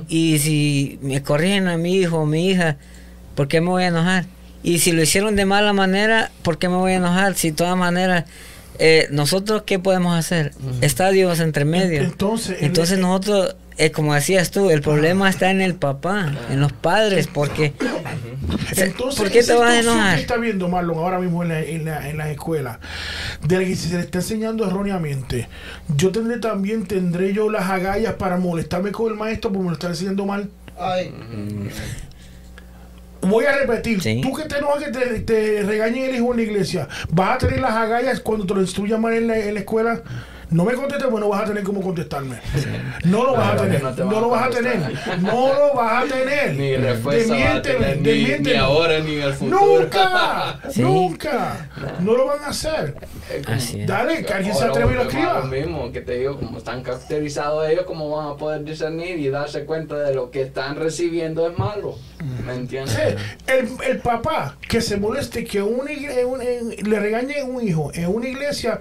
Y 0.09 0.39
si 0.39 0.99
me 1.03 1.23
corrigen 1.23 1.69
a 1.69 1.77
mi 1.77 1.97
hijo 1.97 2.19
o 2.19 2.27
mi 2.27 2.49
hija, 2.49 2.79
¿por 3.35 3.49
qué 3.49 3.61
me 3.61 3.69
voy 3.69 3.83
a 3.85 3.89
enojar? 3.89 4.25
Y 4.63 4.79
si 4.79 4.93
lo 4.93 5.03
hicieron 5.03 5.37
de 5.37 5.45
mala 5.45 5.73
manera, 5.73 6.31
¿por 6.43 6.57
qué 6.59 6.69
me 6.69 6.77
voy 6.77 6.93
a 6.93 6.97
enojar? 6.97 7.35
Si 7.35 7.51
de 7.51 7.57
todas 7.57 7.77
maneras 7.77 8.25
eh, 8.79 9.09
nosotros 9.11 9.63
qué 9.67 9.79
podemos 9.79 10.17
hacer? 10.19 10.53
Está 10.81 11.11
Dios 11.11 11.41
entre 11.41 11.65
medio. 11.65 12.03
Entonces, 12.03 12.59
en- 12.59 12.67
Entonces 12.67 12.99
nosotros, 12.99 13.55
eh, 13.79 13.91
como 13.93 14.15
decías 14.15 14.51
tú, 14.51 14.71
el 14.71 14.81
problema 14.83 15.29
está 15.31 15.51
en 15.51 15.61
el 15.61 15.75
papá, 15.75 16.33
en 16.51 16.61
los 16.61 16.73
padres, 16.73 17.27
porque 17.27 17.73
Entonces, 18.77 19.19
¿por 19.21 19.31
qué 19.31 19.43
te 19.43 19.55
vas 19.55 19.71
a 19.71 19.81
enojar? 19.81 20.19
está 20.19 20.37
viendo 20.37 20.69
Marlon 20.69 20.99
ahora 20.99 21.19
mismo 21.19 21.43
en, 21.43 21.49
la- 21.51 21.61
en, 21.63 21.85
la- 21.85 22.09
en 22.09 22.17
las 22.17 22.29
escuelas, 22.29 22.79
de 23.47 23.59
la 23.59 23.65
que 23.65 23.77
se 23.77 23.95
le 23.95 24.01
está 24.01 24.19
enseñando 24.19 24.67
erróneamente, 24.67 25.49
yo 25.97 26.11
tendré 26.11 26.39
también, 26.39 26.87
tendré 26.87 27.33
yo 27.33 27.51
las 27.51 27.69
agallas 27.71 28.15
para 28.15 28.37
molestarme 28.37 28.91
con 28.93 29.11
el 29.13 29.19
maestro 29.19 29.51
porque 29.53 29.63
me 29.65 29.69
lo 29.71 29.75
está 29.75 29.89
enseñando 29.89 30.27
mal. 30.27 30.49
Ay, 30.79 31.13
Voy 33.23 33.45
a 33.47 33.53
repetir, 33.53 34.03
Sí. 34.03 34.21
tú 34.21 34.33
que 34.35 34.45
te 34.45 34.59
enojas 34.59 34.83
que 34.85 34.91
te, 34.91 35.21
te 35.21 35.63
regañen 35.63 36.11
el 36.11 36.17
hijo 36.17 36.33
en 36.33 36.37
la 36.39 36.43
iglesia, 36.43 36.89
¿vas 37.11 37.37
a 37.37 37.39
tener 37.39 37.61
las 37.61 37.73
agallas 37.73 38.21
cuando 38.21 38.47
te 38.47 38.55
lo 38.55 38.61
instruyan 38.61 39.01
mal 39.01 39.15
en 39.15 39.29
la, 39.29 39.39
en 39.39 39.55
la 39.55 39.61
escuela? 39.61 40.03
No 40.53 40.65
me 40.65 40.75
contestes, 40.75 41.09
pues 41.11 41.21
no 41.21 41.29
vas 41.29 41.43
a 41.43 41.45
tener 41.47 41.63
cómo 41.63 41.81
contestarme. 41.81 42.37
No 43.05 43.25
lo 43.25 43.33
vas 43.33 43.55
a 43.55 43.57
tener, 43.63 43.83
no 43.83 44.21
lo 44.21 44.29
vas 44.29 44.47
a 44.47 44.51
tener, 44.51 44.79
no 45.21 45.53
lo 45.55 45.75
vas 45.75 46.05
a 46.05 46.07
tener. 46.15 46.55
Ni 46.55 46.77
respuesta 46.77 47.35
ni, 48.01 48.39
ni 48.39 48.55
ahora 48.55 49.01
ni 49.01 49.15
en 49.17 49.23
el 49.23 49.33
futuro. 49.35 49.61
Nunca, 49.81 50.61
Sí. 50.71 50.83
nunca, 50.83 51.69
no 52.01 52.17
lo 52.17 52.27
van 52.27 52.45
a 52.45 52.49
hacer. 52.49 52.95
Dale, 53.87 54.25
que 54.25 54.33
alguien 54.33 54.55
se 54.55 54.65
atreve 54.65 54.93
y 54.93 54.97
lo 54.97 55.03
escriba. 55.03 55.39
Lo 55.41 55.47
mismo 55.47 55.91
que 55.93 56.01
te 56.01 56.19
digo, 56.19 56.39
como 56.39 56.59
están 56.59 56.83
caracterizados 56.83 57.69
ellos, 57.69 57.85
¿cómo 57.87 58.11
van 58.17 58.29
a 58.29 58.37
poder 58.37 58.65
discernir 58.65 59.19
y 59.19 59.29
darse 59.31 59.65
cuenta 59.65 59.97
de 59.99 60.15
lo 60.15 60.31
que 60.31 60.43
están 60.43 60.77
recibiendo 60.77 61.49
es 61.49 61.59
malo? 61.59 61.97
¿Me 62.47 62.55
entiendes? 62.55 62.95
Sí, 62.95 63.17
El, 63.47 63.69
el 63.89 63.99
papá 63.99 64.57
que 64.69 64.81
se 64.81 64.97
moleste 64.97 65.45
que 65.45 65.61
un- 65.63 65.89
en- 65.89 66.91
le 66.91 67.01
regañe 67.01 67.41
a 67.41 67.45
un 67.45 67.67
hijo 67.67 67.91
en 67.95 68.07
una 68.15 68.29
iglesia 68.29 68.81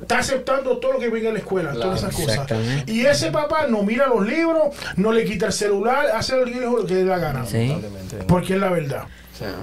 está 0.00 0.18
aceptando 0.18 0.78
todo 0.78 0.94
lo 0.94 0.98
que 0.98 1.08
venga 1.08 1.30
a 1.30 1.32
la 1.32 1.38
escuela, 1.38 1.70
Claro, 1.70 1.80
todas 1.94 2.00
esas 2.00 2.14
cosas. 2.14 2.48
Y 2.86 3.04
ese 3.06 3.30
papá 3.30 3.66
no 3.68 3.82
mira 3.82 4.06
los 4.06 4.26
libros, 4.26 4.68
no 4.96 5.12
le 5.12 5.24
quita 5.24 5.46
el 5.46 5.52
celular, 5.52 6.06
hace 6.14 6.34
al 6.34 6.48
hijo 6.48 6.78
lo 6.78 6.86
que 6.86 6.94
le 6.94 7.04
da 7.04 7.18
gana. 7.18 7.44
sí. 7.46 7.74
Porque 8.28 8.54
es 8.54 8.60
la 8.60 8.70
verdad. 8.70 9.04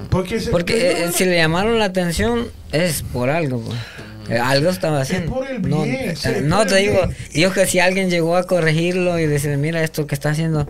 Porque, 0.09 0.35
ese- 0.35 0.51
Porque 0.51 0.91
eh, 1.05 1.11
si 1.11 1.25
le 1.25 1.35
llamaron 1.37 1.79
la 1.79 1.85
atención 1.85 2.47
es 2.71 3.01
por 3.01 3.29
algo. 3.29 3.59
pues. 3.61 3.77
Eh, 4.29 4.37
Algo 4.39 4.69
estaba 4.69 5.01
haciendo. 5.01 5.33
por 5.33 5.45
el 5.49 5.61
no, 5.67 5.81
bien, 5.83 5.95
eh, 6.11 6.15
sí, 6.15 6.29
es 6.29 6.43
no 6.43 6.59
por 6.59 6.67
te 6.67 6.77
el 6.77 6.83
digo, 6.91 7.07
bien. 7.07 7.17
digo 7.33 7.51
que 7.51 7.65
si 7.65 7.79
alguien 7.79 8.09
llegó 8.09 8.37
a 8.37 8.43
corregirlo 8.47 9.19
y 9.19 9.25
decir, 9.25 9.57
mira 9.57 9.83
esto 9.83 10.07
que 10.07 10.15
está 10.15 10.29
haciendo, 10.29 10.65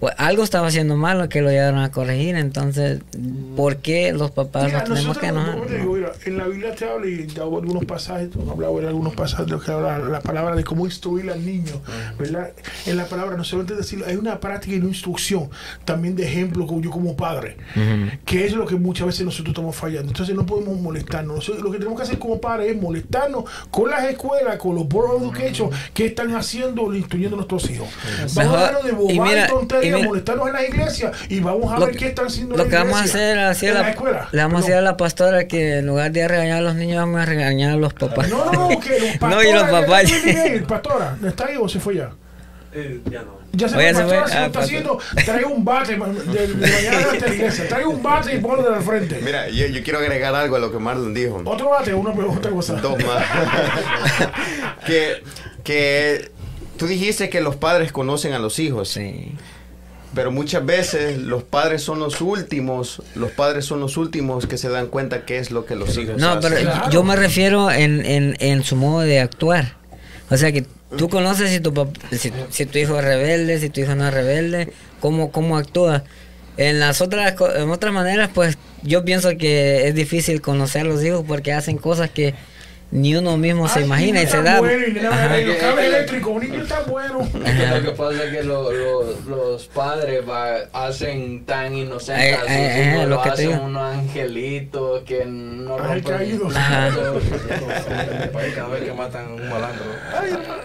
pues, 0.00 0.14
algo 0.18 0.42
estaba 0.44 0.66
haciendo 0.68 0.96
malo 0.96 1.28
que 1.28 1.40
lo 1.42 1.50
llevaron 1.50 1.78
a 1.80 1.90
corregir. 1.90 2.36
Entonces, 2.36 3.00
¿por 3.56 3.76
qué 3.78 4.12
los 4.12 4.30
papás 4.30 4.64
Mira, 4.66 4.78
nos 4.80 4.84
tenemos 4.88 5.06
nosotros, 5.16 5.22
que 5.22 5.28
enojar? 5.28 5.80
digo, 5.80 5.94
mira, 5.94 6.12
en 6.26 6.38
la 6.38 6.46
Biblia 6.48 6.74
te 6.74 6.84
habla 6.88 7.06
y 7.06 7.26
te 7.26 7.40
hablo 7.40 7.52
de 7.56 7.62
algunos 7.62 7.84
pasajes, 7.86 8.30
te 8.30 8.38
hablaba 8.50 8.80
de 8.80 8.88
algunos 8.88 9.14
pasajes 9.14 9.46
de 9.46 9.52
lo 9.52 9.60
que 9.60 9.70
habla 9.72 9.98
la 9.98 10.20
palabra 10.20 10.54
de 10.54 10.64
cómo 10.64 10.84
instruir 10.86 11.30
al 11.30 11.44
niño, 11.44 11.80
¿verdad? 12.18 12.50
En 12.86 12.96
la 12.96 13.06
palabra, 13.06 13.36
no 13.36 13.44
solamente 13.44 13.74
decirlo, 13.74 14.06
hay 14.06 14.16
una 14.16 14.38
práctica 14.40 14.74
y 14.74 14.78
una 14.78 14.88
instrucción, 14.88 15.48
también 15.84 16.14
de 16.16 16.24
ejemplo 16.26 16.66
como 16.66 16.80
yo 16.82 16.90
como 16.90 17.16
padre, 17.16 17.56
que 18.24 18.44
es 18.44 18.52
lo 18.52 18.66
que 18.66 18.74
muchas 18.76 19.06
veces 19.06 19.24
nosotros 19.24 19.48
estamos 19.54 19.74
fallando. 19.76 20.08
Entonces 20.08 20.34
no 20.34 20.44
podemos 20.44 20.78
molestarnos. 20.80 21.36
Nosotros 21.36 21.62
lo 21.62 21.70
que 21.72 21.78
tenemos 21.78 21.96
que 21.98 22.02
hacer 22.04 22.18
como 22.18 22.40
padres 22.40 22.74
es 22.74 22.80
molestarnos 22.80 23.44
con 23.70 23.90
las 23.90 24.04
escuelas, 24.04 24.56
con 24.56 24.74
los 24.74 24.86
board 24.88 25.10
of 25.14 25.22
education, 25.22 25.70
que 25.94 26.06
están 26.06 26.34
haciendo, 26.34 26.94
instruyendo 26.94 27.36
a 27.36 27.38
nuestros 27.38 27.70
hijos. 27.70 27.88
Vamos 28.34 28.36
Mejor- 28.36 28.58
a 28.58 28.82
de 28.82 28.92
bobar 28.92 29.14
y, 29.14 29.20
mira- 29.20 29.46
mira- 29.94 30.06
molestarnos 30.08 30.46
en 30.48 30.52
las 30.52 30.68
iglesias 30.68 31.16
y 31.28 31.40
vamos 31.40 31.72
a 31.72 31.78
Lo, 31.78 31.86
ver 31.86 31.96
qué 31.96 32.06
están 32.08 32.26
haciendo 32.26 32.56
lo 32.56 32.68
que 32.68 32.76
vamos 32.76 32.98
a 33.00 33.04
hacer 33.04 33.38
así 33.38 33.66
a 33.66 33.68
en 33.70 33.74
la, 33.74 33.82
la 33.82 33.90
escuela. 33.90 34.28
le 34.32 34.42
vamos 34.42 34.56
a 34.56 34.60
decir 34.60 34.74
a 34.74 34.80
la 34.82 34.96
pastora 34.96 35.46
que 35.48 35.78
en 35.78 35.86
lugar 35.86 36.10
de 36.12 36.26
regañar 36.28 36.58
a 36.58 36.62
los 36.62 36.74
niños 36.74 36.98
vamos 36.98 37.20
a 37.20 37.24
regañar 37.26 37.72
a 37.72 37.76
los 37.76 37.94
papás. 37.94 38.28
No, 38.28 38.44
no, 38.52 38.70
no, 38.70 38.80
que 38.80 38.98
los 39.20 39.20
No, 39.30 39.42
y 39.42 39.52
los 39.52 39.64
papás. 39.64 40.12
Pastora, 40.68 41.16
¿está 41.26 41.46
ahí 41.46 41.56
o 41.60 41.68
se 41.68 41.80
fue 41.80 41.96
ya? 41.96 42.10
ya 43.10 43.22
no. 43.22 43.36
Ya 43.52 43.70
se 43.70 43.76
Oye, 43.78 43.94
se 43.94 44.04
fue. 44.04 44.18
Ah, 44.18 44.46
está 44.46 44.60
haciendo, 44.60 44.98
traiga 45.24 45.48
un 45.48 45.64
bate 45.64 45.96
de, 45.96 46.46
de 46.46 46.54
mañana 46.66 46.98
hasta 47.10 47.26
la 47.26 47.34
iglesia. 47.34 47.68
Traiga 47.68 47.88
un 47.88 48.02
bate 48.02 48.34
y 48.34 48.38
ponlo 48.38 48.62
de 48.64 48.70
la 48.70 48.82
frente. 48.82 49.18
Mira, 49.22 49.48
yo, 49.48 49.66
yo 49.68 49.82
quiero 49.82 49.98
agregar 49.98 50.34
algo 50.34 50.56
a 50.56 50.58
lo 50.58 50.70
que 50.70 50.78
Marlon 50.78 51.14
dijo. 51.14 51.40
Otro 51.46 51.70
bate, 51.70 51.94
uno 51.94 52.12
otra 52.30 52.50
cosa. 52.50 52.74
Dos 52.74 52.98
más. 53.02 53.24
que, 54.86 55.22
que 55.64 56.30
tú 56.76 56.86
dijiste 56.86 57.30
que 57.30 57.40
los 57.40 57.56
padres 57.56 57.92
conocen 57.92 58.34
a 58.34 58.38
los 58.38 58.58
hijos. 58.58 58.90
Sí. 58.90 59.34
Pero 60.16 60.32
muchas 60.32 60.66
veces 60.66 61.18
los 61.18 61.44
padres 61.44 61.82
son 61.82 62.00
los 62.00 62.20
últimos, 62.20 63.00
los 63.14 63.30
padres 63.30 63.64
son 63.66 63.78
los 63.80 63.96
últimos 63.96 64.46
que 64.48 64.58
se 64.58 64.68
dan 64.68 64.88
cuenta 64.88 65.24
qué 65.24 65.38
es 65.38 65.52
lo 65.52 65.64
que 65.66 65.76
los 65.76 65.96
hijos 65.96 66.16
No, 66.18 66.30
hacen. 66.30 66.40
pero 66.52 66.62
Claro. 66.62 66.90
yo 66.90 67.04
me 67.04 67.14
refiero 67.14 67.70
en, 67.70 68.04
en, 68.04 68.36
en 68.40 68.64
su 68.64 68.74
modo 68.76 69.00
de 69.02 69.20
actuar. 69.20 69.74
O 70.30 70.36
sea 70.36 70.50
que 70.50 70.64
tú 70.96 71.08
conoces 71.08 71.50
si 71.50 71.60
tu, 71.60 71.72
si, 72.12 72.32
si 72.50 72.66
tu 72.66 72.78
hijo 72.78 72.98
es 72.98 73.04
rebelde, 73.04 73.60
si 73.60 73.68
tu 73.70 73.80
hijo 73.82 73.94
no 73.94 74.08
es 74.08 74.12
rebelde, 74.14 74.72
cómo, 75.00 75.30
cómo 75.30 75.56
actúa. 75.58 76.02
En 76.56 76.80
las 76.80 77.00
otras, 77.02 77.34
co- 77.34 77.54
en 77.54 77.68
otras 77.70 77.92
maneras, 77.92 78.30
pues 78.34 78.56
yo 78.82 79.04
pienso 79.04 79.36
que 79.36 79.86
es 79.86 79.94
difícil 79.94 80.40
conocer 80.40 80.80
a 80.80 80.84
los 80.84 81.04
hijos 81.04 81.22
porque 81.28 81.52
hacen 81.52 81.76
cosas 81.76 82.10
que 82.10 82.34
ni 82.92 83.16
uno 83.16 83.36
mismo 83.36 83.66
se 83.68 83.80
Ay, 83.80 83.84
imagina 83.84 84.20
y 84.20 84.24
niño 84.24 84.30
se 84.30 84.36
tan 84.36 84.44
da. 84.44 84.58
Bueno, 84.60 84.86
y 84.86 85.06
Ajá. 85.06 85.40
y 85.40 85.44
los 85.44 85.56
cables 85.56 85.84
eléctricos, 85.86 86.32
un 86.36 86.40
niño 86.50 86.64
tan 86.66 86.86
bueno. 86.86 87.18
Lo 87.18 87.82
que 87.82 87.90
pasa 87.90 88.24
es 88.24 88.30
que 88.30 88.42
lo- 88.44 88.70
lo- 88.72 89.04
los 89.28 89.66
padres 89.66 90.22
va- 90.28 90.60
hacen 90.72 91.44
tan 91.44 91.74
inocentes 91.74 92.36
a 92.38 92.40
sus 92.42 92.50
Eh, 92.50 92.54
eh, 92.54 92.70
eh, 92.70 92.92
hijos, 92.94 93.08
lo 93.08 93.16
lo 93.16 93.22
que 93.22 93.28
hacen 93.30 93.58
unos 93.58 93.82
angelitos 93.94 95.02
que 95.02 95.24
no 95.26 95.74
Ay, 95.76 96.00
rompen 96.00 96.02
caídos. 96.16 96.56
Ajá. 96.56 96.88
En 96.96 98.20
mi 98.22 98.26
país 98.28 98.54
cada 98.54 98.68
vez 98.68 98.82
que 98.84 98.92
matan 98.92 99.24
a 99.26 99.28
un 99.30 99.48
malandro. 99.50 99.84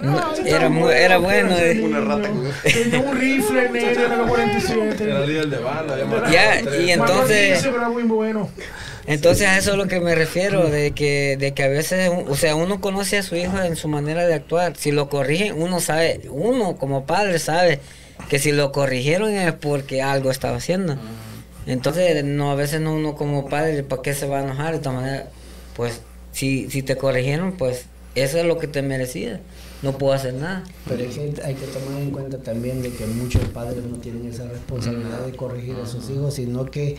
No, 0.01 0.33
era, 0.45 0.69
muy, 0.69 0.91
era 0.93 1.17
bueno. 1.17 1.55
eh. 1.57 1.81
Una 1.83 2.01
rata 2.01 2.29
Tenía 2.63 2.99
un 2.99 3.17
rifle 3.19 3.69
negro 3.71 4.05
en 4.05 4.11
Era 4.11 4.23
47. 4.27 5.05
líder 5.27 5.47
de 5.47 5.57
banda. 5.57 5.97
ya 6.31 6.61
y 6.79 6.91
entonces- 6.91 7.65
era 7.65 7.89
muy 7.89 8.03
bueno. 8.03 8.49
Entonces 9.07 9.47
a 9.47 9.57
eso 9.57 9.71
es 9.71 9.77
lo 9.77 9.87
que 9.87 9.99
me 9.99 10.15
refiero, 10.15 10.69
de 10.69 10.91
que, 10.91 11.37
de 11.37 11.53
que 11.53 11.63
a 11.63 11.67
veces, 11.67 12.11
o 12.27 12.35
sea, 12.35 12.55
uno 12.55 12.81
conoce 12.81 13.17
a 13.17 13.23
su 13.23 13.35
hijo 13.35 13.59
en 13.59 13.75
su 13.75 13.87
manera 13.87 14.25
de 14.25 14.33
actuar. 14.33 14.77
Si 14.77 14.91
lo 14.91 15.09
corrigen, 15.09 15.61
uno 15.61 15.79
sabe, 15.79 16.21
uno 16.29 16.77
como 16.77 17.05
padre 17.05 17.39
sabe 17.39 17.79
que 18.29 18.39
si 18.39 18.51
lo 18.51 18.71
corrigieron 18.71 19.31
es 19.31 19.53
porque 19.53 20.01
algo 20.01 20.31
estaba 20.31 20.57
haciendo. 20.57 20.97
Entonces, 21.65 22.23
no, 22.23 22.51
a 22.51 22.55
veces 22.55 22.81
no 22.81 22.93
uno 22.93 23.15
como 23.15 23.47
padre, 23.47 23.83
¿para 23.83 24.01
qué 24.01 24.13
se 24.13 24.27
va 24.27 24.39
a 24.39 24.43
enojar 24.43 24.71
de 24.71 24.77
esta 24.77 24.91
manera? 24.91 25.29
Pues, 25.75 26.01
si, 26.31 26.69
si 26.69 26.81
te 26.83 26.95
corrigieron, 26.95 27.53
pues 27.53 27.85
eso 28.15 28.37
es 28.37 28.45
lo 28.45 28.57
que 28.57 28.67
te 28.67 28.81
merecía. 28.81 29.39
No 29.81 29.97
puedo 29.97 30.13
hacer 30.13 30.35
nada. 30.35 30.63
Pero 30.87 31.03
es 31.03 31.15
que 31.15 31.33
hay 31.43 31.55
que 31.55 31.65
tomar 31.67 32.01
en 32.01 32.11
cuenta 32.11 32.37
también 32.37 32.83
de 32.83 32.91
que 32.91 33.05
muchos 33.07 33.43
padres 33.45 33.83
no 33.83 33.97
tienen 33.97 34.27
esa 34.27 34.47
responsabilidad 34.47 35.25
de 35.25 35.35
corregir 35.35 35.75
a 35.83 35.87
sus 35.87 36.09
hijos, 36.09 36.35
sino 36.35 36.65
que 36.65 36.97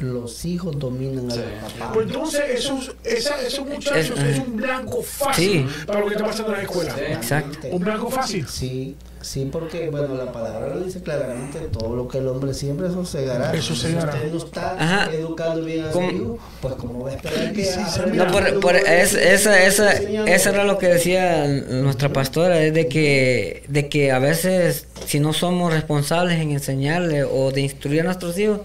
los 0.00 0.44
hijos 0.44 0.78
dominan 0.78 1.30
a 1.30 1.34
los 1.36 1.44
papás. 1.44 1.90
Pues 1.94 2.06
entonces, 2.06 2.42
esos, 2.54 2.94
esa, 3.04 3.40
esos 3.42 3.66
muchachos 3.66 4.18
Es- 4.18 4.36
es 4.36 4.38
un 4.38 4.56
blanco 4.56 5.02
fácil 5.02 5.68
Sí. 5.68 5.84
para 5.86 6.00
lo 6.00 6.06
que 6.06 6.12
está 6.14 6.26
pasando 6.26 6.52
en 6.52 6.58
la 6.58 6.62
escuela. 6.64 6.94
Exacto. 7.08 7.68
Un 7.70 7.80
blanco 7.80 8.10
fácil. 8.10 8.46
Sí, 8.48 8.96
sí, 9.20 9.48
porque 9.52 9.90
bueno, 9.90 10.14
la 10.14 10.32
palabra 10.32 10.74
lo 10.74 10.80
dice 10.80 11.02
claramente, 11.02 11.58
todo 11.72 11.94
lo 11.94 12.08
que 12.08 12.18
el 12.18 12.28
hombre 12.28 12.54
siempre 12.54 12.88
eso 12.88 13.04
segará. 13.04 13.52
Eso 13.52 13.74
segará. 13.74 14.12
Si 14.12 14.18
usted 14.18 14.32
no 14.32 14.38
está 14.38 14.76
Ajá. 14.78 15.10
educando 15.12 15.62
bien 15.64 15.84
a 15.84 15.92
su 15.92 16.00
hijo, 16.02 16.38
pues 16.60 16.74
como 16.74 17.04
va 17.04 17.10
a 17.10 17.14
esperar 17.14 17.52
que 17.52 17.64
Sí, 17.64 17.80
sí, 17.92 18.00
No, 18.14 18.26
por, 18.32 18.60
por 18.60 18.76
es- 18.76 19.10
pues, 19.10 19.14
esa, 19.14 19.62
esa, 19.62 19.92
eso 19.94 20.50
era 20.50 20.64
lo 20.64 20.78
que 20.78 20.88
decía 20.88 21.46
nuestra 21.46 22.10
pastora, 22.12 22.62
es 22.62 22.72
de 22.74 22.88
que, 22.88 23.64
de 23.68 23.88
que 23.88 24.10
a 24.12 24.18
veces 24.18 24.86
si 25.06 25.20
no 25.20 25.32
somos 25.32 25.72
responsables 25.72 26.38
en 26.40 26.50
enseñarle 26.52 27.24
o 27.24 27.50
de 27.52 27.60
instruir 27.62 28.00
a 28.00 28.04
nuestros 28.04 28.38
hijos, 28.38 28.60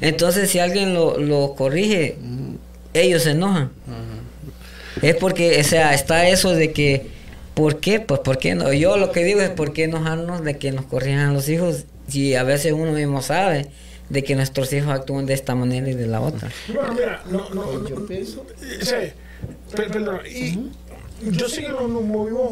entonces 0.00 0.50
si 0.50 0.58
alguien 0.58 0.94
lo, 0.94 1.18
lo 1.18 1.54
corrige, 1.54 2.16
ellos 2.92 3.22
se 3.22 3.30
enojan. 3.32 3.70
Es 5.02 5.16
porque, 5.16 5.60
o 5.60 5.64
sea, 5.64 5.92
está 5.94 6.28
eso 6.28 6.54
de 6.54 6.72
que, 6.72 7.06
¿por 7.54 7.80
qué? 7.80 8.00
Pues, 8.00 8.20
¿por 8.20 8.38
qué 8.38 8.54
no? 8.54 8.72
Yo 8.72 8.96
lo 8.96 9.10
que 9.12 9.24
digo 9.24 9.40
es, 9.40 9.50
¿por 9.50 9.72
qué 9.72 9.84
enojarnos 9.84 10.44
de 10.44 10.56
que 10.58 10.70
nos 10.72 10.86
corrijan 10.86 11.28
a 11.30 11.32
los 11.32 11.48
hijos? 11.48 11.84
Si 12.08 12.34
a 12.34 12.42
veces 12.44 12.72
uno 12.72 12.92
mismo 12.92 13.20
sabe 13.22 13.66
de 14.08 14.22
que 14.22 14.34
nuestros 14.36 14.72
hijos 14.72 14.90
actúan 14.90 15.26
de 15.26 15.34
esta 15.34 15.54
manera 15.54 15.88
y 15.88 15.94
de 15.94 16.06
la 16.06 16.20
otra. 16.20 16.48
Bueno, 16.72 16.92
mira, 16.92 17.22
no, 17.30 17.48
no, 17.50 17.62
Pues 17.62 17.90
yo 17.90 17.96
no, 18.00 18.06
pienso 18.06 18.46
sí, 18.80 18.94
per- 19.74 19.90
perdón, 19.90 20.20
y 20.30 20.58
yo 21.30 21.48
sé 21.48 21.62
que 21.62 21.68
nos, 21.68 21.88
nos 21.88 22.02
movimos 22.02 22.50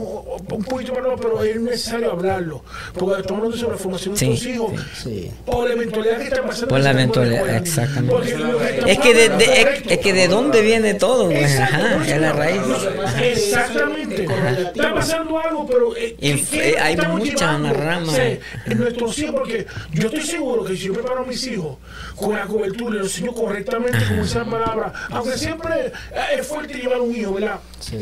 un 0.51 0.65
poquito 0.65 0.93
para 0.94 1.15
pero 1.16 1.43
es 1.43 1.61
necesario 1.61 2.12
hablarlo. 2.12 2.65
Porque 2.94 3.20
estamos 3.20 3.39
hablando 3.43 3.57
sobre 3.57 3.73
la 3.73 3.78
formación 3.78 4.15
de 4.15 4.19
Sí, 4.20 4.27
nuestros 4.27 4.55
hijos. 4.55 4.73
Sí. 5.03 5.31
Por 5.44 5.69
la 5.69 5.74
eventualidad 5.74 6.19
que 6.19 6.24
está 6.24 6.43
pasando. 6.43 6.69
Por 6.69 6.78
en 6.78 6.85
la 6.85 6.90
eventualidad, 6.90 7.57
exactamente. 7.57 8.12
Porque 8.15 8.93
Es 8.93 8.99
que 8.99 9.15
de, 9.15 9.82
es, 9.89 9.99
que 9.99 10.12
de 10.12 10.28
dónde 10.28 10.61
viene 10.62 10.94
todo, 10.94 11.31
Exacto, 11.31 11.77
ajá, 11.77 12.15
es 12.15 12.20
la 12.20 12.32
raíz. 12.32 12.61
Ajá. 13.05 13.24
Exactamente. 13.24 14.27
Está 14.74 14.94
pasando 14.94 15.39
algo, 15.39 15.66
pero 15.66 15.97
eh, 15.97 16.16
¿qué- 16.19 16.35
Inf- 16.35 16.49
qué 16.51 16.70
eh, 16.70 16.78
hay 16.81 16.97
muchas 16.97 17.77
ramas. 17.77 18.15
Sí, 18.16 18.39
en 18.66 18.78
nuestros 18.78 19.19
hijos, 19.19 19.35
porque 19.36 19.66
yo 19.93 20.09
estoy 20.09 20.23
seguro 20.23 20.65
que 20.65 20.77
si 20.77 20.85
yo 20.86 20.93
preparo 20.94 21.20
a 21.23 21.27
mis 21.27 21.47
hijos 21.47 21.77
con 22.16 22.35
la 22.35 22.47
cobertura 22.47 22.97
y 22.97 22.99
los 22.99 23.09
enseño 23.09 23.32
correctamente 23.32 23.99
con 24.09 24.20
esa 24.20 24.44
palabra, 24.44 24.93
aunque 25.11 25.36
siempre 25.39 25.86
eh, 25.86 25.93
es 26.39 26.47
fuerte 26.47 26.74
llevar 26.74 27.01
un 27.01 27.15
hijo, 27.15 27.35
¿verdad? 27.35 27.61
Sí. 27.81 27.97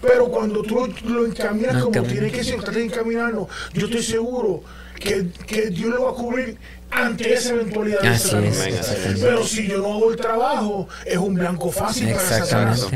Pero 0.00 0.28
cuando 0.28 0.62
tú 0.62 0.88
lo, 1.06 1.26
encaminas 1.26 1.82
como 1.82 2.02
tiene 2.02 2.30
que 2.30 2.44
ser, 2.44 2.60
encaminarlo, 2.76 3.48
yo 3.72 3.86
estoy 3.86 4.02
seguro 4.02 4.62
que, 4.98 5.28
que 5.46 5.70
Dios 5.70 5.90
lo 5.90 6.04
va 6.04 6.10
a 6.10 6.14
cubrir 6.14 6.56
ante 6.90 7.32
esa 7.32 7.54
eventualidad. 7.54 8.00
de 8.00 8.18
Satanás. 8.18 8.66
es. 8.66 9.20
Pero 9.20 9.44
si 9.44 9.66
yo 9.66 9.78
no 9.78 9.94
hago 9.94 10.10
el 10.10 10.16
trabajo, 10.16 10.88
es 11.04 11.18
un 11.18 11.34
blanco 11.34 11.70
fácil 11.70 12.12
para 12.12 12.28
Satanás. 12.28 12.88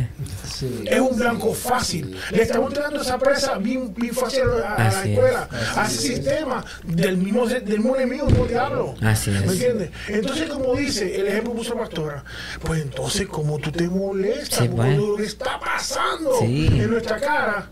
Sí. 0.51 0.85
Es 0.87 1.01
un 1.01 1.17
blanco 1.17 1.53
fácil. 1.55 2.17
Le 2.31 2.43
estamos 2.43 2.73
dando 2.75 3.01
esa 3.03 3.19
presa 3.19 3.59
bien, 3.59 3.95
bien 3.95 4.15
fácil 4.15 4.43
a, 4.65 4.75
a 4.75 4.85
la 4.85 4.89
es. 5.05 5.07
escuela, 5.11 5.49
a 5.77 5.87
ese 5.87 5.99
sistema 6.09 6.65
del 6.85 7.17
mismo, 7.19 7.47
del 7.47 7.65
mismo 7.65 7.97
enemigo, 7.97 8.27
mismo 8.27 8.47
diablo. 8.47 8.95
Así 9.03 9.31
es. 9.31 9.45
¿Me 9.47 9.53
entiendes? 9.53 9.91
Entonces, 10.09 10.49
como 10.49 10.75
dice 10.75 11.21
el 11.21 11.27
ejemplo 11.29 11.53
que 11.53 11.59
puso 11.59 11.75
la 11.75 11.81
pastora, 11.81 12.25
pues 12.63 12.83
entonces, 12.83 13.27
como 13.27 13.59
tú 13.59 13.71
te 13.71 13.89
molestas 13.89 14.59
Sí, 14.61 14.69
por 14.69 14.77
pues. 14.79 14.97
lo 14.97 15.17
que 15.17 15.25
está 15.25 15.59
pasando 15.61 16.33
Sí. 16.41 16.67
en 16.71 16.91
nuestra 16.91 17.19
cara 17.21 17.69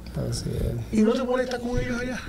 y 0.92 1.02
no 1.02 1.12
te 1.12 1.22
molestas 1.22 1.60
con 1.60 1.78
ellos 1.78 2.00
allá. 2.00 2.20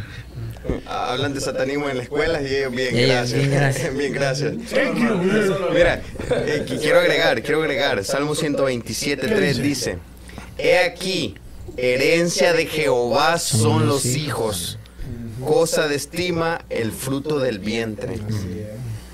Ah, 0.85 1.13
Hablan 1.13 1.33
de 1.33 1.39
satanismo 1.39 1.87
en 1.89 1.97
la 1.97 2.03
escuela 2.03 2.41
y 2.41 2.47
ellos 2.53 2.71
bien, 2.71 2.93
gracias. 3.07 3.93
bien, 3.97 4.11
gracias. 4.13 4.53
Bien. 4.55 4.93
Mira, 5.73 6.01
eh, 6.31 6.65
qui- 6.67 6.79
quiero 6.79 6.99
agregar, 6.99 7.41
quiero 7.41 7.61
agregar, 7.61 8.03
Salmo 8.03 8.35
127.3 8.35 9.53
dice, 9.61 9.97
He 10.57 10.79
aquí, 10.79 11.35
herencia 11.77 12.53
de 12.53 12.65
Jehová 12.65 13.37
son 13.37 13.87
los 13.87 14.05
hijos, 14.05 14.77
cosa 15.45 15.87
de 15.87 15.95
estima 15.95 16.65
el 16.69 16.91
fruto 16.91 17.39
del 17.39 17.59
vientre. 17.59 18.19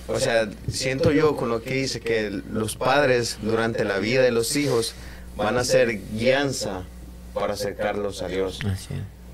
O 0.07 0.19
sea, 0.19 0.49
siento 0.71 1.11
yo 1.11 1.35
con 1.35 1.49
lo 1.49 1.61
que 1.61 1.73
dice 1.73 1.99
que 1.99 2.29
los 2.51 2.75
padres 2.75 3.37
durante 3.41 3.83
la 3.83 3.99
vida 3.99 4.21
de 4.21 4.31
los 4.31 4.55
hijos 4.55 4.93
van 5.37 5.57
a 5.57 5.63
ser 5.63 5.99
guianza 6.13 6.83
para 7.33 7.53
acercarlos 7.53 8.21
a 8.21 8.27
Dios. 8.27 8.59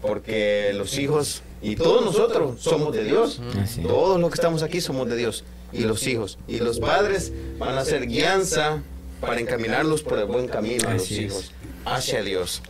Porque 0.02 0.72
los 0.76 0.98
hijos 0.98 1.42
y 1.62 1.76
todos 1.76 2.06
nosotros 2.06 2.62
somos 2.62 2.94
de 2.94 3.04
Dios. 3.04 3.42
Todos 3.84 4.20
los 4.20 4.30
que 4.30 4.36
estamos 4.36 4.64
aquí 4.64 4.80
somos 4.80 5.10
de 5.10 5.18
Dios. 5.18 5.44
Y 5.74 5.82
los 5.82 6.08
hijos. 6.08 6.40
Y 6.48 6.60
los 6.60 6.80
padres 6.80 7.32
van 7.58 7.78
a 7.78 7.86
ser 7.86 8.08
guianza 8.08 8.82
para 9.22 9.40
encaminarlos 9.40 10.02
por 10.02 10.18
el 10.18 10.26
buen 10.26 10.48
camino 10.48 10.88
a 10.88 10.94
los 10.94 11.12
hijos. 11.12 11.52
Hacia 11.96 12.22
Dios. 12.24 12.62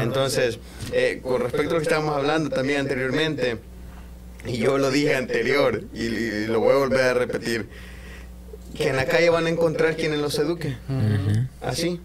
Entonces, 0.00 0.58
eh, 0.92 1.20
con 1.22 1.40
respecto 1.42 1.70
a 1.70 1.72
lo 1.74 1.78
que 1.80 1.84
estábamos 1.84 2.16
hablando 2.16 2.50
también 2.50 2.80
anteriormente, 2.80 3.58
y 4.46 4.58
yo 4.58 4.78
lo 4.78 4.90
dije 4.90 5.14
anterior 5.16 5.82
y, 5.94 6.04
y 6.04 6.46
lo 6.46 6.60
voy 6.60 6.72
a 6.72 6.76
volver 6.78 7.00
a 7.00 7.14
repetir, 7.14 7.68
que 8.76 8.88
en 8.88 8.96
la 8.96 9.06
calle 9.06 9.30
van 9.30 9.46
a 9.46 9.48
encontrar 9.50 9.96
quienes 9.96 10.18
los 10.20 10.38
eduque. 10.38 10.76
Ujú. 10.88 11.46
Así. 11.60 12.00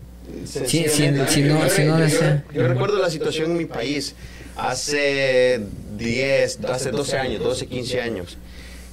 Sí, 0.45 0.85
si 0.89 1.09
no, 1.09 1.25
Yo- 1.27 1.97
desea. 1.97 2.43
yo 2.53 2.67
recuerdo 2.67 2.97
la 2.99 3.09
situación 3.09 3.51
en 3.51 3.57
mi 3.57 3.65
país 3.65 4.15
hace 4.55 5.61
10, 5.97 6.59
hace 6.65 6.91
12 6.91 7.17
años, 7.17 7.43
12, 7.43 7.67
15 7.67 8.01
años, 8.01 8.37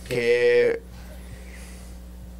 que 0.08 0.80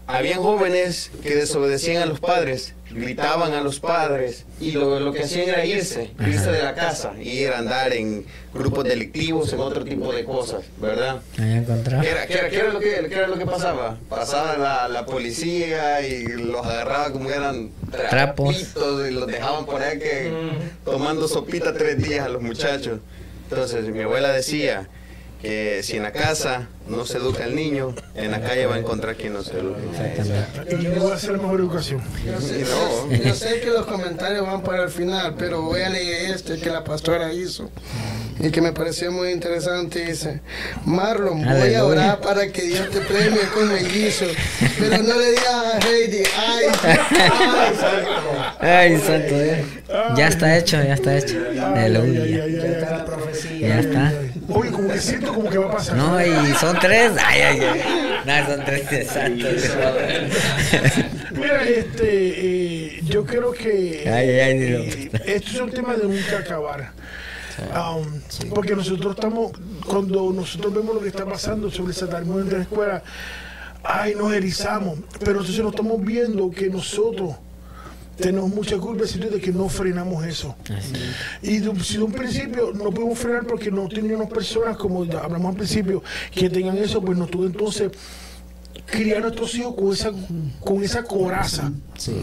habían 0.06 0.40
jóvenes 0.42 1.10
que 1.22 1.36
desobedecían 1.36 2.02
a 2.02 2.06
los 2.06 2.18
padres, 2.20 2.74
gritaban 2.92 3.52
a 3.54 3.60
los 3.60 3.78
padres 3.80 4.44
y 4.60 4.72
lo, 4.72 4.98
lo 5.00 5.12
que 5.12 5.22
hacían 5.22 5.48
era 5.48 5.64
irse, 5.64 6.10
irse 6.26 6.50
de 6.50 6.62
la 6.62 6.74
casa, 6.74 7.12
ir 7.20 7.50
a 7.50 7.58
andar 7.58 7.92
en 7.92 8.24
grupos 8.52 8.84
delictivos, 8.84 9.52
en 9.52 9.60
otro 9.60 9.84
tipo 9.84 10.12
de 10.12 10.24
cosas, 10.24 10.62
¿verdad? 10.80 11.20
¿Qué 11.36 12.08
era, 12.08 12.26
qué 12.26 12.34
era- 12.34 12.48
qué 12.50 12.56
era 12.58 12.72
lo, 12.72 12.80
que, 12.80 13.06
qué 13.08 13.14
era 13.14 13.26
lo 13.28 13.38
que 13.38 13.46
pasaba? 13.46 13.96
Pasaba 14.08 14.56
la, 14.56 14.88
la 14.88 15.06
policía 15.06 16.06
y 16.06 16.24
los 16.26 16.64
agarraba 16.66 17.12
como 17.12 17.30
eran 17.30 17.70
Trapos. 17.90 18.56
trapitos 18.56 19.08
y 19.08 19.12
los 19.12 19.26
dejaban 19.26 19.66
por 19.66 19.82
ahí 19.82 19.98
que 19.98 20.32
tomando 20.84 21.28
sopita 21.28 21.72
tres 21.72 22.02
días 22.02 22.26
a 22.26 22.28
los 22.28 22.42
muchachos. 22.42 22.98
Entonces 23.50 23.84
mi 23.86 24.02
abuela 24.02 24.30
decía 24.32 24.88
que 25.42 25.82
si 25.82 25.96
en 25.96 26.02
la 26.02 26.12
casa 26.12 26.68
no 26.86 27.06
se 27.06 27.18
educa 27.18 27.44
al 27.44 27.54
niño, 27.54 27.94
en 28.14 28.30
la 28.30 28.40
calle 28.40 28.66
va 28.66 28.74
a 28.74 28.78
encontrar 28.78 29.16
quien 29.16 29.32
no 29.32 29.42
se 29.42 29.58
eduque. 29.58 29.80
Y 30.78 30.82
yo 30.82 30.94
voy 31.00 31.12
a 31.12 31.14
hacer 31.14 31.32
la 31.32 31.38
mejor 31.38 31.60
educación. 31.60 32.02
Yo 32.26 32.40
sé, 32.40 32.60
Y 32.60 32.64
no. 32.64 33.24
yo 33.24 33.34
sé 33.34 33.60
que 33.60 33.70
los 33.70 33.86
comentarios 33.86 34.46
van 34.46 34.62
para 34.62 34.82
el 34.84 34.90
final, 34.90 35.34
pero 35.38 35.62
voy 35.62 35.80
a 35.82 35.88
leer 35.88 36.34
este 36.34 36.58
que 36.58 36.68
la 36.70 36.84
pastora 36.84 37.32
hizo 37.32 37.70
y 38.38 38.50
que 38.50 38.60
me 38.60 38.72
pareció 38.72 39.12
muy 39.12 39.30
interesante. 39.30 40.04
Dice, 40.04 40.40
Marlon, 40.84 41.42
voy 41.44 41.74
a 41.74 41.84
orar 41.84 42.20
para 42.20 42.48
que 42.50 42.62
Dios 42.62 42.90
te 42.90 43.00
premie 43.00 43.40
con 43.54 43.68
mellizo, 43.68 44.26
pero 44.78 44.98
no 45.02 45.16
le 45.18 45.30
digas 45.30 45.46
a 45.54 45.78
Heidi, 45.88 46.22
ay, 46.36 46.64
ay, 46.82 47.74
santo". 47.80 48.60
Ay, 48.60 48.98
santo 49.00 49.38
Dios. 49.38 49.58
Ya 50.16 50.28
está 50.28 50.58
hecho, 50.58 50.76
ya 50.82 50.94
está 50.94 51.16
hecho. 51.16 51.36
Aleluya. 51.74 52.46
Ya 53.60 53.80
está 53.80 54.12
Oye, 54.52 54.70
como 54.70 54.88
que 54.88 54.98
siento 54.98 55.32
como 55.34 55.48
que 55.50 55.58
va 55.58 55.66
a 55.68 55.72
pasar. 55.76 55.96
No, 55.96 56.20
y 56.24 56.54
son 56.54 56.78
tres. 56.78 57.12
Ay, 57.24 57.40
ay, 57.42 57.60
ay. 57.60 57.82
No, 58.26 58.46
son 58.54 58.64
tres 58.64 59.08
santo. 59.08 59.46
Mira, 61.32 61.62
este, 61.64 62.06
eh, 62.96 63.00
yo 63.04 63.24
creo 63.24 63.52
que 63.52 64.04
Ay, 64.08 64.28
ay, 64.40 64.58
Dios. 64.58 64.82
eh, 64.96 65.10
esto 65.26 65.50
es 65.52 65.60
un 65.60 65.70
tema 65.70 65.94
de 65.94 66.04
nunca 66.04 66.38
acabar. 66.38 66.92
Um, 67.74 68.20
Porque 68.54 68.74
nosotros 68.74 69.14
estamos, 69.14 69.52
cuando 69.86 70.32
nosotros 70.32 70.72
vemos 70.72 70.94
lo 70.94 71.00
que 71.02 71.08
está 71.08 71.26
pasando 71.26 71.70
sobre 71.70 71.90
el 71.90 71.96
satanismo 71.96 72.40
en 72.40 72.50
la 72.50 72.62
escuela, 72.62 73.02
ay, 73.82 74.14
nos 74.14 74.32
erizamos. 74.32 74.98
Pero 75.18 75.40
entonces 75.40 75.58
no 75.62 75.70
estamos 75.70 76.02
viendo 76.02 76.50
que 76.50 76.68
nosotros 76.70 77.36
tenemos 78.20 78.50
mucha 78.50 78.76
culpa 78.78 79.04
de 79.04 79.40
que 79.40 79.52
no 79.52 79.68
frenamos 79.68 80.24
eso. 80.24 80.54
Y 81.42 81.58
de, 81.58 81.80
si 81.82 81.96
de 81.96 82.02
un 82.04 82.12
principio 82.12 82.72
no 82.72 82.90
podemos 82.90 83.18
frenar 83.18 83.46
porque 83.46 83.70
no 83.70 83.88
teníamos 83.88 84.28
personas, 84.30 84.76
como 84.76 85.02
hablamos 85.02 85.50
al 85.50 85.56
principio, 85.56 86.02
que 86.32 86.48
tengan 86.50 86.78
eso, 86.78 87.00
pues 87.02 87.16
nos 87.18 87.30
tuvo 87.30 87.46
entonces 87.46 87.90
criar 88.86 89.18
a 89.18 89.20
nuestros 89.20 89.54
hijos 89.54 89.74
con 89.74 89.92
esa, 89.92 90.12
con 90.60 90.82
esa 90.82 91.02
coraza, 91.04 91.72
Sí. 91.96 92.16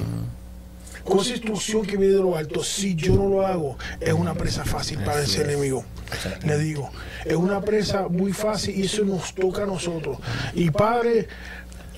con 1.04 1.20
esa 1.20 1.32
instrucción 1.32 1.86
que 1.86 1.98
viene 1.98 2.16
de 2.16 2.22
lo 2.22 2.36
alto. 2.36 2.64
Si 2.64 2.96
yo 2.96 3.16
no 3.16 3.30
lo 3.30 3.46
hago, 3.46 3.78
es 4.00 4.14
una 4.14 4.34
presa 4.34 4.66
fácil 4.66 5.00
para 5.00 5.22
ese 5.22 5.44
enemigo. 5.44 5.84
Le 6.46 6.58
digo, 6.58 6.90
es 7.26 7.36
una 7.36 7.62
presa 7.62 8.08
muy 8.08 8.34
fácil 8.34 8.78
y 8.78 8.84
eso 8.86 9.04
nos 9.04 9.34
toca 9.34 9.64
a 9.64 9.66
nosotros. 9.66 10.18
Y 10.54 10.70
padre, 10.72 11.28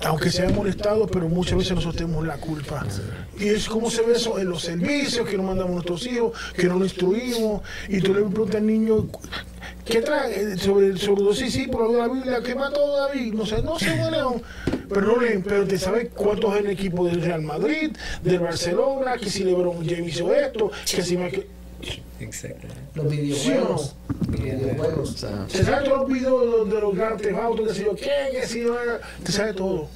aunque 0.04 0.30
se 0.30 0.42
haya 0.42 0.54
molestado, 0.54 1.06
pero 1.06 1.28
muchas 1.28 1.58
veces 1.58 1.74
nosotros 1.74 1.96
tenemos 1.96 2.26
la 2.26 2.36
culpa. 2.38 2.86
Y 3.38 3.48
es 3.48 3.68
como 3.68 3.90
se 3.90 4.02
ve 4.02 4.14
eso 4.14 4.38
en 4.38 4.48
los 4.48 4.62
servicios, 4.62 5.28
que 5.28 5.36
no 5.36 5.42
mandamos 5.42 5.72
nuestros 5.72 6.06
hijos, 6.06 6.32
que 6.54 6.66
no 6.66 6.78
lo 6.78 6.84
instruimos, 6.84 7.62
y 7.88 8.00
tú 8.00 8.14
le 8.14 8.22
preguntas 8.22 8.56
al 8.56 8.66
niño, 8.66 9.06
¿qué 9.84 10.00
trae? 10.00 10.56
Sobre, 10.58 10.96
sobre 10.96 11.22
los 11.22 11.38
sí, 11.38 11.50
sí, 11.50 11.66
por 11.66 11.90
la 11.90 12.08
Biblia, 12.08 12.40
¿qué 12.42 12.54
mató 12.54 12.96
David? 12.96 13.34
No 13.34 13.44
sé, 13.44 13.62
no 13.62 13.78
sé, 13.78 13.94
bueno, 13.98 14.40
pero 14.88 15.02
no 15.02 15.20
leen, 15.20 15.42
pero 15.42 15.66
te 15.66 15.78
sabes 15.78 16.08
cuántos 16.14 16.56
en 16.56 16.66
el 16.66 16.72
equipo 16.72 17.06
del 17.06 17.22
Real 17.22 17.42
Madrid, 17.42 17.92
del 18.22 18.40
Barcelona, 18.40 19.16
que 19.16 19.30
si 19.30 19.44
LeBron 19.44 19.86
James 19.86 20.14
hizo 20.14 20.32
esto, 20.34 20.70
que 20.84 21.02
si. 21.02 21.18
Exacto. 22.20 22.66
Los 22.94 23.10
videojuegos. 23.10 23.94
videojuegos. 24.28 25.26
Se 25.48 25.64
sabe 25.64 25.84
todos 25.86 26.00
los 26.00 26.12
videos 26.12 26.68
de 26.70 26.80
los 26.80 26.94
grandes 26.96 27.34
autos, 27.34 27.68
que 27.68 27.74
si 27.74 27.84
yo 27.84 27.94
qué, 27.96 28.10
que 28.40 28.46
si 28.46 28.60
yo, 28.62 28.76
te 29.24 29.32
sabe 29.32 29.54
todo. 29.54 29.88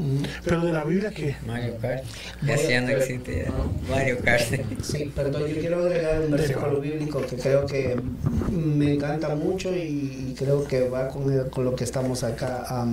Pero 0.44 0.60
de 0.64 0.72
la 0.72 0.84
Biblia, 0.84 1.10
¿qué? 1.10 1.36
Mario 1.46 1.74
Kart. 1.80 2.02
Ya 2.42 2.56
sí, 2.56 2.68
ya 2.68 2.80
no 2.80 2.88
existe. 2.90 3.44
ya. 3.46 3.52
Mario 3.94 4.18
Kart. 4.24 4.42
Sí, 4.82 5.12
perdón, 5.14 5.46
yo 5.48 5.60
quiero 5.60 5.80
agregar 5.84 6.20
un 6.22 6.30
versículo 6.30 6.80
bíblico 6.80 7.20
que 7.20 7.36
creo 7.36 7.66
que 7.66 7.96
me 8.50 8.94
encanta 8.94 9.34
mucho 9.34 9.74
y 9.74 10.34
creo 10.38 10.64
que 10.64 10.88
va 10.88 11.08
con, 11.08 11.30
el- 11.32 11.50
con 11.50 11.64
lo 11.64 11.74
que 11.76 11.84
estamos 11.84 12.24
acá 12.24 12.86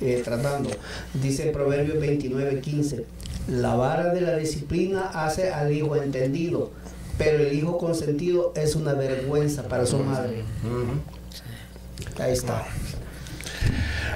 eh, 0.00 0.20
tratando. 0.24 0.68
Dice 1.14 1.46
Proverbios 1.46 1.98
29, 1.98 2.60
15, 2.60 3.04
la 3.48 3.74
vara 3.74 4.12
de 4.12 4.20
la 4.20 4.36
disciplina 4.36 5.06
hace 5.14 5.50
al 5.50 5.72
hijo 5.72 5.96
entendido, 5.96 6.70
pero 7.18 7.38
el 7.38 7.52
hijo 7.52 7.78
consentido 7.78 8.52
es 8.56 8.74
una 8.74 8.94
vergüenza 8.94 9.62
para 9.68 9.86
su 9.86 9.98
madre. 9.98 10.44
Ahí 12.18 12.32
está. 12.32 12.66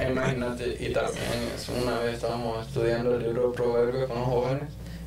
Imagínate, 0.09 0.77
y 0.81 0.93
también 0.93 1.83
una 1.83 1.99
vez 2.01 2.15
estábamos 2.15 2.67
estudiando 2.67 3.15
el 3.15 3.23
libro 3.23 3.51
de 3.51 3.55
Proverbios 3.55 4.09
con 4.09 4.19
los 4.19 4.29
jóvenes 4.29 4.65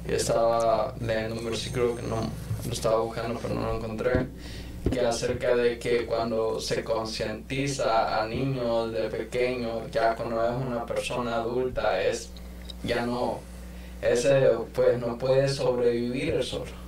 y 0.07 0.14
estaba 0.14 0.94
leyendo 0.99 1.36
un 1.36 1.45
versículo 1.45 1.95
que 1.95 2.03
no, 2.03 2.18
lo 2.65 2.74
estaba 2.74 2.99
buscando 2.99 3.40
pero 3.41 3.56
no 3.56 3.61
lo 3.68 3.78
encontré, 3.78 4.28
que 4.91 5.02
acerca 5.02 5.56
de 5.56 5.80
que 5.80 6.06
cuando 6.06 6.60
se 6.60 6.84
concientiza 6.84 8.22
a 8.22 8.28
niños 8.28 8.91
de 8.91 9.10
pequeños, 9.10 9.90
ya 9.91 10.15
cuando 10.15 10.44
es 10.44 10.56
una 10.56 10.86
persona 10.86 11.36
adulta, 11.36 12.02
es 12.02 12.30
ya 12.84 13.06
no, 13.06 13.40
ese 14.02 14.49
pues 14.74 14.99
no 14.99 15.18
puede 15.18 15.48
sobrevivir 15.48 16.36
el 16.36 16.44
solo. 16.44 16.82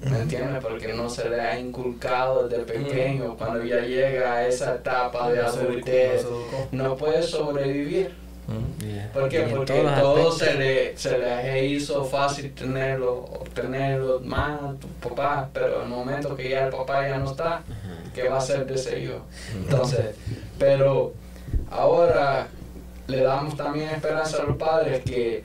¿Me 0.00 0.20
entiendes? 0.20 0.62
Porque 0.62 0.92
no 0.92 1.08
se 1.08 1.28
le 1.28 1.40
ha 1.40 1.58
inculcado 1.58 2.48
desde 2.48 2.64
pequeño. 2.64 3.36
Cuando 3.36 3.64
ya 3.64 3.80
llega 3.80 4.34
a 4.34 4.46
esa 4.46 4.76
etapa 4.76 5.30
de 5.30 5.40
adultez, 5.40 6.26
no 6.72 6.96
puede 6.96 7.22
sobrevivir. 7.22 8.24
¿Por 9.12 9.28
qué? 9.28 9.40
Porque 9.40 9.72
todo 9.72 10.28
aspectos. 10.28 10.38
se 10.38 10.54
le, 10.54 10.98
se 10.98 11.18
le 11.18 11.64
hizo 11.66 12.04
fácil 12.04 12.52
tenerlo, 12.52 13.14
obtenerlo 13.14 14.20
más 14.20 14.60
tu 14.78 14.88
papá, 15.08 15.48
pero 15.52 15.76
en 15.76 15.82
el 15.84 15.88
momento 15.88 16.36
que 16.36 16.50
ya 16.50 16.66
el 16.66 16.70
papá 16.70 17.08
ya 17.08 17.18
no 17.18 17.30
está, 17.30 17.62
¿qué 18.14 18.28
va 18.28 18.36
a 18.36 18.38
hacer 18.38 18.66
de 18.66 18.74
ese 18.74 19.00
hijo? 19.00 19.22
Entonces, 19.54 20.16
pero 20.58 21.14
ahora 21.70 22.48
le 23.06 23.22
damos 23.22 23.56
también 23.56 23.88
esperanza 23.90 24.42
a 24.42 24.44
los 24.44 24.56
padres 24.56 25.02
que 25.04 25.42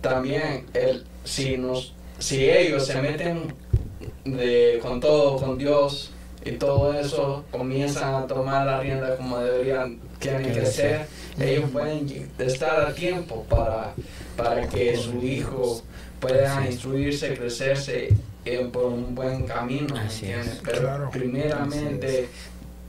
también 0.00 0.66
el, 0.72 1.04
si, 1.24 1.56
nos, 1.56 1.95
si 2.18 2.48
ellos 2.50 2.86
se 2.86 3.00
meten 3.00 3.52
de, 4.24 4.78
con 4.82 5.00
todo, 5.00 5.36
con 5.36 5.58
Dios 5.58 6.10
y 6.44 6.52
todo 6.52 6.94
eso, 6.98 7.44
comienzan 7.50 8.14
a 8.14 8.26
tomar 8.26 8.66
la 8.66 8.80
rienda 8.80 9.16
como 9.16 9.38
deberían, 9.38 9.98
tienen 10.18 10.52
que 10.52 10.64
ser, 10.66 11.06
ellos 11.40 11.70
pueden 11.70 12.30
estar 12.38 12.80
a 12.80 12.94
tiempo 12.94 13.44
para, 13.48 13.94
para 14.36 14.66
que 14.68 14.96
su 14.96 15.20
hijo 15.22 15.82
pueda 16.20 16.64
instruirse, 16.66 17.34
crecerse 17.34 18.08
en- 18.44 18.70
por 18.70 18.84
un 18.86 19.14
buen 19.14 19.44
camino, 19.44 19.94
¿me 19.94 20.00
Así 20.00 20.26
es. 20.26 20.60
Pero 20.64 20.80
Claro. 20.80 21.10
primeramente 21.10 22.28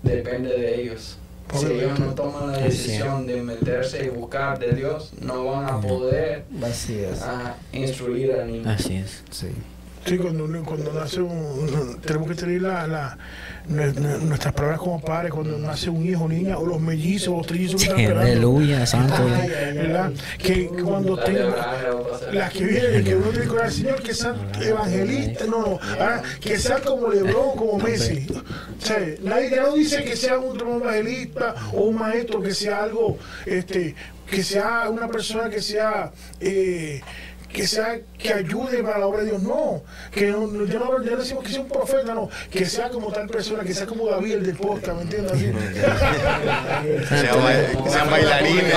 depende 0.04 0.50
de 0.50 0.82
ellos. 0.82 1.18
Si 1.54 1.66
ellos 1.66 2.00
no 2.00 2.08
toman 2.14 2.52
la 2.52 2.58
decisión 2.60 3.26
de 3.26 3.42
meterse 3.42 4.06
y 4.06 4.10
buscar 4.10 4.60
de 4.60 4.74
Dios, 4.74 5.14
no 5.22 5.46
van 5.46 5.66
a 5.66 5.80
poder 5.80 6.44
Vacías. 6.52 7.22
ah, 7.24 7.56
instruir 7.72 8.34
al 8.34 8.52
niño. 8.52 8.70
Así 8.70 8.96
es. 8.96 9.24
Sí. 9.32 9.48
Sí, 10.06 10.18
cuando, 10.18 10.48
cuando 10.64 10.94
nace 10.94 11.22
un, 11.22 12.00
tenemos 12.06 12.30
que 12.30 12.36
tener 12.36 12.62
la, 12.62 12.88
la- 12.88 13.18
nuestras 13.68 14.54
palabras 14.54 14.80
como 14.80 15.02
padres, 15.02 15.34
cuando 15.34 15.58
nace 15.58 15.90
un 15.90 16.06
hijo, 16.06 16.28
niña, 16.28 16.58
o 16.58 16.66
los 16.66 16.80
mellizos, 16.80 17.30
o 17.30 17.38
los 17.38 17.48
trillizos 17.48 17.84
que 17.84 18.04
están. 18.04 18.18
Aleluya, 18.18 18.86
santo. 18.86 19.16
Que 20.38 20.68
cuando 20.68 21.18
tenga, 21.18 21.84
las 22.32 22.54
que 22.54 22.66
vienen, 22.66 23.04
que 23.04 23.16
uno 23.16 23.30
tiene 23.30 23.46
que 23.46 23.52
orar, 23.52 23.72
Señor, 23.72 24.02
que 24.02 24.14
sean 24.14 24.36
evangelistas, 24.62 25.48
no, 25.48 25.62
no, 25.62 25.80
ahora, 26.00 26.22
que 26.40 26.58
sean 26.58 26.82
como 26.82 27.10
Lebron, 27.10 27.56
como 27.56 27.78
Messi. 27.80 28.28
O 28.32 28.86
sea, 28.86 29.00
nadie 29.22 29.56
no 29.58 29.74
dice 29.74 30.04
que 30.04 30.16
sea 30.16 30.38
un 30.38 30.60
evangelista 30.60 31.56
o 31.74 31.82
un 31.82 31.96
maestro, 31.96 32.42
que 32.42 32.54
sea 32.54 32.84
algo, 32.84 33.18
este, 33.46 33.96
que 34.30 34.44
sea 34.44 34.90
una 34.90 35.08
persona 35.08 35.50
que 35.50 35.62
sea, 35.62 36.12
eh, 36.40 37.02
que 37.52 37.66
sea, 37.66 38.00
que 38.18 38.34
ayude 38.34 38.84
para 38.84 39.00
la 39.00 39.08
obra 39.08 39.20
de 39.24 39.30
Dios, 39.32 39.42
no, 39.44 39.82
que 40.12 40.28
no, 40.28 40.48
no- 40.48 40.66
ya 40.66 40.80
no, 40.80 41.02
ya 41.04 41.12
no 41.12 41.18
decimos 41.18 41.44
que 41.44 41.52
sea 41.52 41.62
un 41.62 41.70
profeta, 41.70 42.14
no, 42.14 42.30
que 42.52 42.66
sea 42.66 42.90
como 42.90 43.12
tal 43.12 43.28
persona, 43.28 43.64
que 43.64 43.74
sea 43.74 43.86
como 43.86 44.08
David 44.10 44.34
el 44.34 44.46
de 44.46 44.54
podcast, 44.54 44.98
¿me 44.98 45.02
entiendes? 45.04 45.34
Que 46.84 47.90
sean 47.90 48.10
bailarines. 48.10 48.74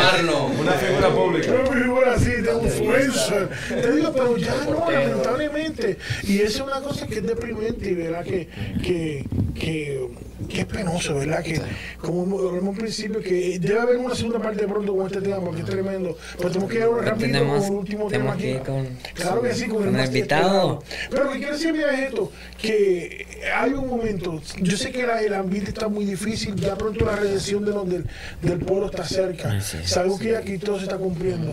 Una 0.59 0.73
figura 0.73 1.09
pública. 1.11 1.47
Yo 1.47 1.73
me 1.73 1.81
figuro 1.83 2.11
así, 2.11 2.31
de 2.31 2.53
influencer. 2.53 3.49
Te 3.69 3.93
digo, 3.93 4.13
pero 4.13 4.37
ya 4.37 4.55
no, 4.69 4.91
lamentablemente. 4.91 5.99
Y 6.25 6.41
eso 6.41 6.65
es 6.65 6.73
una 6.73 6.81
cosa 6.81 7.07
que 7.07 7.17
es 7.17 7.27
deprimente, 7.27 7.95
¿verdad? 7.95 8.25
Que, 8.25 8.49
que, 8.83 9.25
que, 9.59 10.09
es 10.49 10.65
penoso, 10.67 11.15
¿verdad? 11.17 11.43
Que, 11.43 11.61
como 12.01 12.39
hablamos 12.49 12.75
al 12.75 12.81
principio, 12.81 13.21
que 13.21 13.59
debe 13.59 13.79
haber 13.81 13.97
una 13.99 14.15
segunda 14.15 14.41
parte 14.41 14.62
de 14.62 14.69
pronto 14.69 14.97
con 14.97 15.07
este 15.07 15.21
tema, 15.21 15.41
porque 15.41 15.61
es 15.61 15.67
tremendo. 15.67 16.17
Pero 16.39 16.51
tenemos 16.51 16.71
que 16.71 16.77
ir 16.79 16.83
ahora 16.85 17.03
rápido 17.11 17.27
Tenemos, 17.27 17.59
con 17.65 17.73
el 17.73 17.79
último 17.79 18.09
tema 18.09 18.37
que 18.37 18.55
aquí. 18.57 18.65
con, 18.65 18.89
Claro 19.15 19.43
que 19.43 19.55
sí, 19.55 19.67
con, 19.67 19.85
con 19.85 19.97
el 19.99 20.07
invitado. 20.07 20.83
Pero 21.11 21.25
lo 21.25 21.31
que 21.33 21.39
quiero 21.39 21.53
decir 21.55 21.73
mira, 21.73 21.93
es 21.95 22.09
esto, 22.09 22.33
que 22.61 23.27
hay 23.57 23.73
un 23.73 23.87
momento, 23.87 24.41
yo 24.61 24.77
sé 24.77 24.91
que 24.93 25.07
la- 25.07 25.21
el 25.21 25.35
ambiente 25.35 25.71
está 25.71 25.89
muy 25.89 26.05
difícil, 26.05 26.55
ya 26.57 26.77
pronto 26.77 27.05
la 27.05 27.17
redención 27.17 27.65
de 27.65 27.71
los 27.73 27.89
del, 27.89 28.07
del 28.43 28.59
pueblo 28.61 28.87
está 28.87 29.05
cerca. 29.05 29.57
Es. 29.57 29.77
Sabemos 29.85 30.21
que 30.21 30.37
aquí 30.37 30.59
todo 30.59 30.79
se 30.79 30.85
está 30.85 30.97
cumpliendo. 30.97 31.53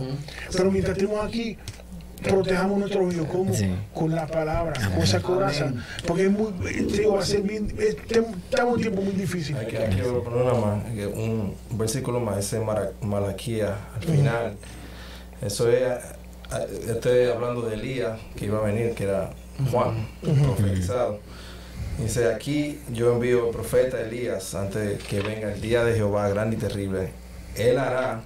Pero 0.56 0.72
mientras 0.72 0.98
estemos 0.98 1.26
aquí, 1.26 1.58
protejamos 2.24 2.80
nuestro 2.80 3.06
vida 3.08 3.28
como 3.28 3.54
Sí. 3.54 3.70
con 3.94 4.14
la 4.14 4.28
palabra, 4.28 4.74
con 4.94 5.02
esa 5.04 5.22
coraza. 5.22 5.72
Porque 6.06 6.26
es 6.26 6.32
muy, 6.32 6.52
digo, 6.92 7.14
va 7.16 7.22
a 7.22 7.26
ser 7.26 7.42
bien, 7.42 7.74
estamos 7.80 8.34
en 8.54 8.66
un 8.68 8.82
tiempo 8.82 9.02
muy 9.02 9.14
difícil. 9.14 9.56
Hay 9.58 9.68
que, 9.68 9.78
hay 9.78 9.96
que 9.96 10.02
poner 10.04 10.42
una 10.44 10.54
más, 10.54 10.84
que 10.86 11.06
un 11.08 11.54
versículo 11.72 12.20
más, 12.20 12.38
ese 12.40 12.60
Mara- 12.60 12.92
Malaquía 13.02 13.76
al 13.96 14.04
final. 14.04 14.56
Eso 15.42 15.70
es, 15.70 15.84
ah, 16.52 16.62
estoy 16.88 17.26
hablando 17.26 17.62
de 17.62 17.76
Elías 17.76 18.20
que 18.36 18.46
iba 18.46 18.58
a 18.60 18.62
venir, 18.62 18.94
que 18.94 19.04
era 19.04 19.30
Juan, 19.72 20.08
profetizado. 20.22 21.20
Dice, 22.00 22.32
aquí 22.32 22.80
yo 22.94 23.14
envío 23.14 23.46
al 23.46 23.52
profeta 23.52 24.00
Elías 24.00 24.54
antes 24.54 25.02
que 25.04 25.20
venga 25.22 25.52
el 25.54 25.62
día 25.62 25.84
de 25.84 25.96
Jehová 25.96 26.30
grande 26.30 26.56
y 26.56 26.60
terrible. 26.60 27.10
Él 27.56 27.78
hará 27.80 28.22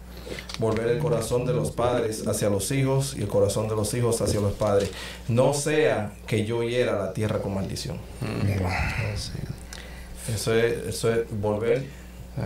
volver 0.59 0.87
el 0.87 0.99
corazón 0.99 1.45
de 1.45 1.53
los 1.53 1.71
padres 1.71 2.27
hacia 2.27 2.49
los 2.49 2.71
hijos 2.71 3.15
y 3.17 3.21
el 3.21 3.27
corazón 3.27 3.67
de 3.67 3.75
los 3.75 3.93
hijos 3.93 4.21
hacia 4.21 4.39
los 4.39 4.53
padres. 4.53 4.91
No 5.27 5.53
sea 5.53 6.13
que 6.27 6.45
yo 6.45 6.63
hiera 6.63 6.97
la 6.97 7.13
tierra 7.13 7.39
con 7.39 7.53
maldición. 7.55 7.97
Eso 10.33 10.53
es, 10.53 10.87
eso 10.87 11.11
es 11.11 11.21
volver 11.31 11.83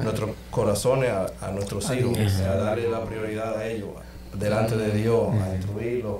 nuestros 0.03 0.31
corazones 0.49 1.11
a, 1.11 1.27
a 1.41 1.51
nuestros 1.51 1.89
hijos, 1.91 2.17
a 2.41 2.55
darle 2.55 2.89
la 2.89 3.03
prioridad 3.05 3.57
a 3.57 3.67
ellos, 3.67 3.89
delante 4.33 4.75
de 4.77 4.91
Dios, 4.91 5.29
a 5.33 5.55
instruirlos, 5.55 6.17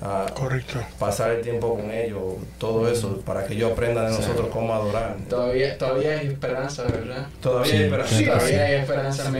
a 0.00 0.26
Correcto. 0.34 0.78
pasar 0.98 1.30
el 1.32 1.40
tiempo 1.42 1.74
con 1.76 1.90
ellos, 1.90 2.20
todo 2.58 2.90
eso, 2.90 3.16
para 3.24 3.46
que 3.46 3.54
ellos 3.54 3.72
aprendan 3.72 4.06
de 4.12 4.18
nosotros 4.18 4.48
cómo 4.52 4.74
adorar. 4.74 5.16
Todavía, 5.28 5.78
todavía 5.78 6.18
hay 6.18 6.26
esperanza, 6.28 6.82
¿verdad? 6.84 7.26
Todavía 7.40 7.72
hay 7.74 7.82
esperanza. 7.84 8.16
Sí, 8.16 8.24
Todavía 8.26 8.64
hay 8.64 8.74
esperanza. 8.74 9.30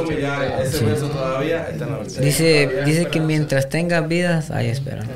humillar, 0.00 0.60
ese 0.62 0.78
Sí. 0.78 0.84
verso 0.84 1.08
todavía 1.08 1.68
está 1.70 1.84
en 1.84 1.90
la. 1.92 1.98
Dice, 2.20 2.82
dice 2.86 3.06
que 3.08 3.20
mientras 3.20 3.68
tengas 3.68 4.06
vidas 4.08 4.50
hay 4.50 4.68
esperanza. 4.68 5.10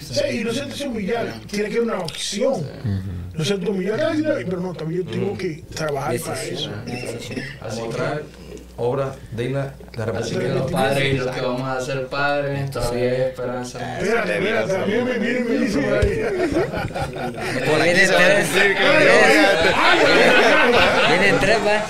Sí, 0.00 0.40
y 0.40 0.44
no 0.44 0.52
se 0.52 0.64
te 0.66 0.86
humillar, 0.88 1.34
tiene 1.50 1.68
que 1.68 1.76
haber 1.76 1.82
una 1.82 1.98
opción. 2.00 2.62
No 3.34 3.44
se 3.44 3.56
te 3.58 3.68
humillar, 3.70 4.00
pero 4.46 4.60
no, 4.60 4.72
también 4.74 5.04
yo 5.04 5.10
tengo 5.10 5.36
que 5.38 5.62
trabajar 5.74 6.18
para 6.20 6.42
eso. 6.42 6.70
Mostrar 7.76 8.22
que, 8.78 8.82
obras 8.82 9.16
dignas 9.32 9.66
de 9.96 10.18
así 10.18 10.36
que 10.36 10.48
los 10.48 10.70
padres 10.70 11.14
y 11.14 11.18
los 11.18 11.34
que 11.34 11.40
vamos 11.40 11.68
a 11.68 11.80
ser 11.80 12.06
padres, 12.06 12.70
todavía 12.70 13.10
hay 13.10 13.20
esperanza. 13.22 13.98
Espérate, 13.98 14.38
espérate, 14.38 14.72
también 14.72 15.04
me 15.04 15.18
viene 15.18 15.40
y 15.40 15.42
me 15.44 15.58
dice 15.58 15.80
por 15.80 15.98
ahí. 15.98 16.24
Por 17.66 17.82
aquí 17.82 17.96
se 17.96 18.12
va 18.12 18.20
a 18.20 18.28
que. 18.28 18.76
Vienen 21.08 21.40
tres, 21.40 21.58
va. 21.58 21.82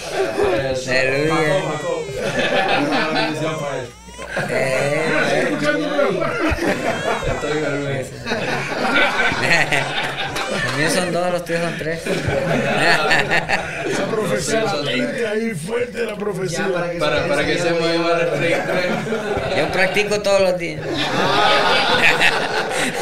Para 3.59 3.79
él. 3.79 3.89
Estoy 5.53 5.83
Estoy 7.27 7.63
orgulloso. 7.63 8.13
También 10.67 10.91
son 10.91 11.13
dos, 11.13 11.33
los 11.33 11.45
tuyos 11.45 11.61
son 11.63 11.79
tres. 11.79 12.03
Profecía 14.21 14.65
latente 14.65 15.27
ahí 15.27 15.55
fuerte 15.55 16.05
la 16.05 16.17
profecía. 16.17 16.67
Ya, 16.69 16.73
para 16.73 16.91
que 16.91 16.99
Para, 16.99 17.29
para 17.29 17.47
que 17.47 17.59
se 17.59 17.71
mueva 17.73 18.21
el 18.21 18.31
rey. 18.39 18.55
Yo 19.57 19.73
practico 19.73 20.21
todos 20.21 20.41
los 20.41 20.59
días. 20.59 20.81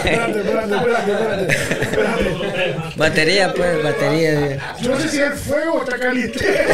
Espérate, 0.04 0.40
espérate, 0.40 0.74
espérate, 0.74 1.12
espérate. 1.12 1.52
espérate. 1.82 2.96
Batería, 2.96 3.52
pues, 3.54 3.82
batería. 3.82 4.58
Yo 4.80 4.90
no 4.90 5.00
sé 5.00 5.08
si 5.08 5.18
el 5.18 5.32
fuego 5.32 5.82
está 5.82 5.98
caliente. 5.98 6.66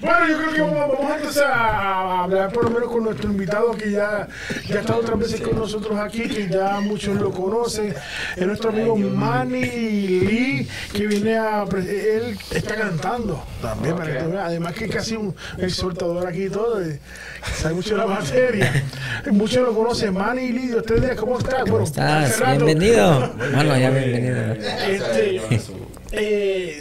bueno, 0.00 0.28
yo 0.28 0.38
creo 0.38 0.52
que 0.52 0.60
vamos, 0.60 0.98
vamos 0.98 1.16
entonces 1.16 1.42
a 1.42 2.22
hablar 2.24 2.52
por 2.52 2.64
lo 2.64 2.70
menos 2.70 2.90
con 2.90 3.04
nuestro 3.04 3.30
invitado 3.30 3.72
que 3.72 3.92
ya, 3.92 4.28
ya 4.68 4.76
ha 4.76 4.80
estado 4.80 5.00
otras 5.00 5.18
veces 5.18 5.40
con 5.40 5.56
nosotros 5.56 5.98
aquí, 5.98 6.28
que 6.28 6.48
ya 6.48 6.80
muchos 6.80 7.16
lo 7.20 7.30
conocen. 7.30 7.94
Es 8.36 8.46
nuestro 8.46 8.70
amigo 8.70 8.96
Manny 8.96 9.60
Lee, 9.62 10.68
que 10.92 11.06
viene 11.06 11.38
a. 11.38 11.64
Él 11.64 12.36
está 12.50 12.74
cantando 12.74 13.44
también, 13.62 13.96
para 13.96 14.12
que. 14.12 14.18
Además, 14.18 14.74
que 14.74 14.86
es 14.86 14.90
casi 14.90 15.16
un 15.16 15.34
exhortador 15.58 16.26
aquí 16.26 16.44
y 16.44 16.50
todo. 16.50 16.80
Sabe 17.56 17.74
mucho 17.74 17.90
de 17.90 17.96
la 17.96 18.06
materia. 18.06 18.84
Muchos 19.30 19.62
lo 19.62 19.74
conocen. 19.74 20.14
Manny 20.14 20.52
Lee, 20.52 20.59
de 20.68 20.76
ustedes, 20.76 21.18
¿cómo 21.18 21.38
estás? 21.38 21.60
¿Cómo 21.60 21.70
Bueno, 21.72 21.84
estás? 21.84 22.40
Bienvenido. 22.56 23.32
Bueno, 23.36 23.78
ya 23.78 23.90
bienvenido. 23.90 24.52
este, 24.52 25.40
eh, 26.12 26.80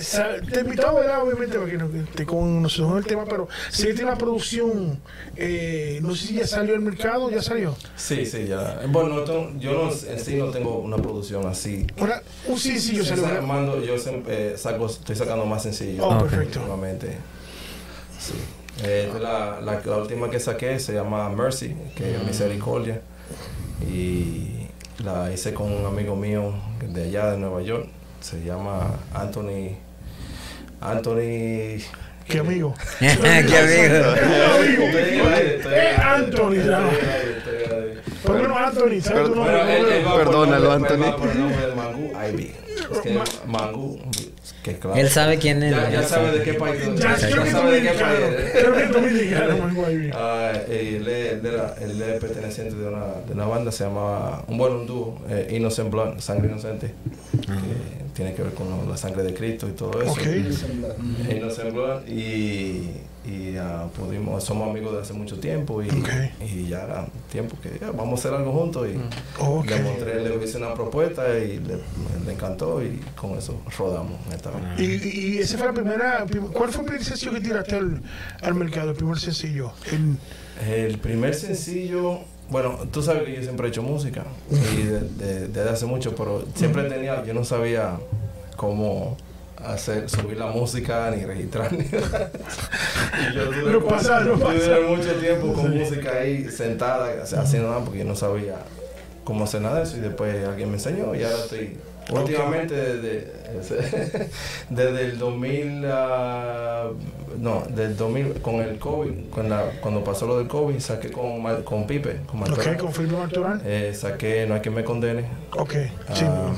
te 0.51 0.60
invitamos, 0.61 1.01
¿verdad? 1.01 1.22
obviamente, 1.23 1.57
para 1.60 1.69
que 1.69 1.77
nos- 1.77 1.93
esté 1.93 2.26
con 2.26 2.61
nosotros 2.64 2.91
en 2.93 2.97
el 2.97 3.06
tema, 3.06 3.26
pero 3.26 3.47
si 3.69 3.84
tiene 3.93 4.06
una 4.06 4.18
producción, 4.18 4.99
eh, 5.35 5.99
no 6.01 6.15
sé 6.15 6.27
si 6.27 6.34
ya 6.35 6.47
salió 6.47 6.73
al 6.76 6.81
mercado, 6.81 7.30
ya 7.30 7.41
salió. 7.41 7.76
Sí, 7.95 8.26
sí, 8.26 8.45
ya. 8.47 8.81
Bueno, 8.88 9.10
no 9.26 9.60
yo 9.60 9.73
no, 9.73 9.91
en 9.91 10.19
sí 10.19 10.35
no 10.35 10.47
tengo 10.49 10.80
una 10.80 10.97
producción 10.97 11.45
así. 11.47 11.85
Una- 11.99 12.22
un 12.47 12.57
sencillo 12.57 13.03
salió. 13.06 13.23
Esa- 13.23 13.34
¿verdad? 13.34 13.47
mando- 13.47 13.84
yo 13.84 13.97
siempre, 13.99 14.53
eh, 14.53 14.57
saco, 14.57 14.88
estoy 14.88 15.15
sacando 15.15 15.45
más 15.45 15.64
sencillos. 15.64 16.03
Oh, 16.07 16.18
perfecto. 16.19 16.60
Últimamente. 16.60 17.18
Sí. 18.19 18.34
Eh, 18.84 19.11
la, 19.22 19.60
la, 19.61 19.81
la 19.85 19.97
última 19.97 20.30
que 20.30 20.39
saqué 20.39 20.80
se 20.80 20.93
llama 20.93 21.30
Mercy, 21.30 21.76
que 21.95 22.15
es 22.15 22.23
misericordia. 22.23 23.01
Y 23.88 24.68
la 25.03 25.31
hice 25.31 25.53
con 25.53 25.72
un 25.72 25.85
amigo 25.85 26.15
mío 26.15 26.53
de 26.81 27.03
allá 27.03 27.31
de 27.31 27.38
Nueva 27.38 27.61
York. 27.61 27.88
Se 28.22 28.43
llama 28.43 28.91
Anthony. 29.14 29.77
Anthony. 30.81 31.81
Qué 32.27 32.39
amigo. 32.39 32.73
Qué 32.99 33.10
amigo. 33.10 34.03
Eh, 34.15 35.61
aire, 35.65 35.95
Anthony. 36.01 36.56
Por 38.23 38.35
lo 38.35 38.41
menos 38.41 38.57
Anthony, 38.57 39.01
¿sabes 39.01 39.30
tu 39.30 39.35
nombre? 39.35 40.03
Perdónalo, 40.15 40.72
Anthony. 40.72 41.18
por 41.18 41.30
el 41.30 41.39
nombre 41.39 41.68
de 41.68 41.76
Mangú 41.76 42.11
Ivy. 42.30 42.56
Es 42.91 42.99
que 42.99 43.19
Mangú, 43.47 43.99
que 44.64 44.77
claro. 44.77 44.97
Él 44.99 45.10
sabe 45.10 45.38
quién 45.38 45.64
es. 45.64 45.72
Ya, 45.72 45.89
ya 45.89 45.99
él 46.01 46.06
sabe 46.06 46.38
de 46.38 46.43
qué 46.43 46.53
país. 46.53 46.81
Ya, 46.95 47.18
ya 47.18 47.27
es 47.43 47.51
sabe 47.51 47.81
de 47.81 47.81
qué 47.81 47.99
país. 47.99 48.19
Ah, 50.14 50.51
eh, 50.68 50.97
él, 50.97 51.07
es, 51.07 51.34
él 51.34 51.45
era- 51.45 51.76
él 51.81 52.01
es 52.01 52.19
perteneciente 52.19 52.76
de 52.76 52.88
una, 52.88 53.06
de 53.27 53.34
una 53.34 53.45
banda, 53.45 53.72
se 53.72 53.84
llama, 53.84 54.43
un 54.47 54.57
buen 54.57 54.73
un 54.73 54.88
dúo, 54.88 55.19
eh, 55.30 55.47
Innocent 55.51 55.91
Blood, 55.91 56.19
Sangre 56.19 56.47
Inocente, 56.47 56.91
que 57.41 57.47
tiene 58.20 58.34
que 58.36 58.44
ver 58.44 58.54
con 58.54 58.68
la 58.90 58.98
sangre 58.98 59.24
de 59.24 59.34
Cristo 59.34 59.66
y 59.70 59.72
todo 59.72 60.02
eso. 60.02 60.12
Ok. 60.12 60.20
Innocent 61.32 61.74
Blood, 61.74 62.06
y, 62.06 62.90
y 63.26 63.56
ah, 63.58 63.86
pudimos, 63.96 64.44
somos 64.44 64.70
amigos 64.70 64.94
de 64.94 65.02
hace 65.04 65.14
mucho 65.14 65.40
tiempo 65.40 65.82
y, 65.82 65.88
y 66.46 66.68
ya 66.68 66.84
era 66.84 67.08
tiempo 67.32 67.56
que 67.64 67.80
ya, 67.80 67.91
vamos 67.91 68.20
a 68.20 68.28
hacer 68.28 68.38
algo 68.38 68.52
juntos 68.52 68.90
y 68.94 68.98
Ok. 69.41 69.70
le 69.70 69.80
mostré, 69.84 70.22
le 70.22 70.44
hice 70.44 70.58
una 70.58 70.74
propuesta 70.74 71.30
y 71.40 71.60
le, 71.60 71.78
le 72.26 72.34
encantó 72.34 72.84
y 72.84 73.00
con 73.16 73.38
eso 73.38 73.62
rodamos 73.78 74.20
esta 74.34 74.52
vez. 74.52 74.80
Y, 74.82 75.36
y 75.36 75.38
esa 75.38 75.58
fue 75.58 75.68
la 75.68 75.74
primera. 75.74 76.26
prim- 76.26 76.52
¿Cuál 76.52 76.72
fue 76.72 76.82
el 76.82 76.88
primer 76.88 77.06
sencillo 77.06 77.32
que 77.32 77.40
tiraste 77.40 77.76
al, 77.78 78.02
al 78.41 78.54
mercado? 78.56 78.90
El 78.91 78.98
primer 78.98 79.18
sencillo. 79.18 79.72
En- 79.94 80.18
El 80.70 80.98
primer 80.98 81.36
sencillo, 81.36 82.20
bueno, 82.49 82.80
tú 82.91 83.01
sabes 83.01 83.23
que 83.23 83.35
yo 83.35 83.43
siempre 83.43 83.67
he 83.67 83.69
hecho 83.69 83.81
música 83.84 84.23
y 84.51 84.84
de- 84.84 84.99
de- 85.01 85.47
desde 85.47 85.69
hace 85.69 85.85
mucho, 85.85 86.15
pero 86.15 86.43
siempre 86.55 86.84
tenía, 86.84 87.23
yo 87.23 87.34
no 87.34 87.43
sabía 87.43 87.97
cómo 88.55 89.17
hacer, 89.57 90.09
subir 90.09 90.38
la 90.38 90.47
música 90.47 91.11
ni 91.15 91.26
registrar 91.26 91.71
ni 91.73 91.85
nada. 91.85 92.31
Y 93.31 93.35
yo 93.35 93.51
No 93.80 93.85
pasa, 93.85 94.21
no 94.21 94.39
pasa. 94.39 94.77
mucho 94.88 95.13
tiempo 95.15 95.53
con 95.53 95.77
música 95.77 96.11
ahí 96.19 96.49
sentada, 96.49 97.23
haciendo 97.23 97.69
nada 97.69 97.84
porque 97.84 97.99
yo 97.99 98.05
no 98.05 98.15
sabía 98.15 98.55
cómo 99.23 99.43
hacer 99.43 99.61
nada 99.61 99.77
de 99.77 99.84
eso 99.84 99.97
y 99.97 99.99
después 99.99 100.47
alguien 100.47 100.69
me 100.69 100.76
enseñó 100.77 101.13
y 101.13 101.23
ahora 101.23 101.38
estoy 101.43 101.77
últimamente 102.11 102.73
desde, 102.76 103.34
desde 104.69 105.02
el 105.06 105.19
2000 105.19 105.86
ah, 105.91 106.88
no 107.40 107.64
del 107.69 107.95
2000 107.95 108.41
con 108.41 108.56
el 108.56 108.80
COVID 108.80 109.30
con 109.30 109.49
la- 109.49 109.72
cuando 109.81 110.03
pasó 110.03 110.26
lo 110.27 110.38
del 110.40 110.48
COVID 110.48 110.80
saqué 110.80 111.11
con 111.11 111.41
con 111.64 111.86
Pipe 111.88 112.22
con 112.26 112.40
Martorell. 112.40 112.76
ok, 112.76 112.80
con 112.81 112.94
Felipe. 112.94 113.15
Eh, 113.65 113.94
saqué 113.94 114.45
no 114.48 114.56
hay 114.56 114.61
quien 114.61 114.76
me 114.76 114.84
condene 114.84 115.26
Ok, 115.56 115.72
sí. 116.14 116.26
Ah, 116.27 116.52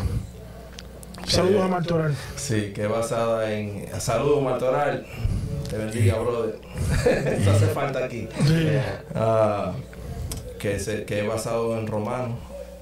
Saludos 1.27 1.61
a 1.63 1.67
Martoral. 1.67 2.15
sí 2.35 2.71
que 2.73 2.83
es 2.83 2.89
basada 2.89 3.51
en 3.53 3.85
saludos 3.99 4.41
Martoral 4.43 5.05
te 5.69 5.77
bendiga 5.77 6.17
brother 6.17 6.55
esto 7.07 7.51
hace 7.51 7.67
falta 7.67 8.03
aquí 8.05 8.27
Sí. 8.45 8.67
Ah, 9.15 9.73
que, 10.59 10.79
se, 10.79 11.05
que 11.05 11.21
es 11.21 11.27
basado 11.27 11.77
en 11.79 11.87
Romano, 11.87 12.37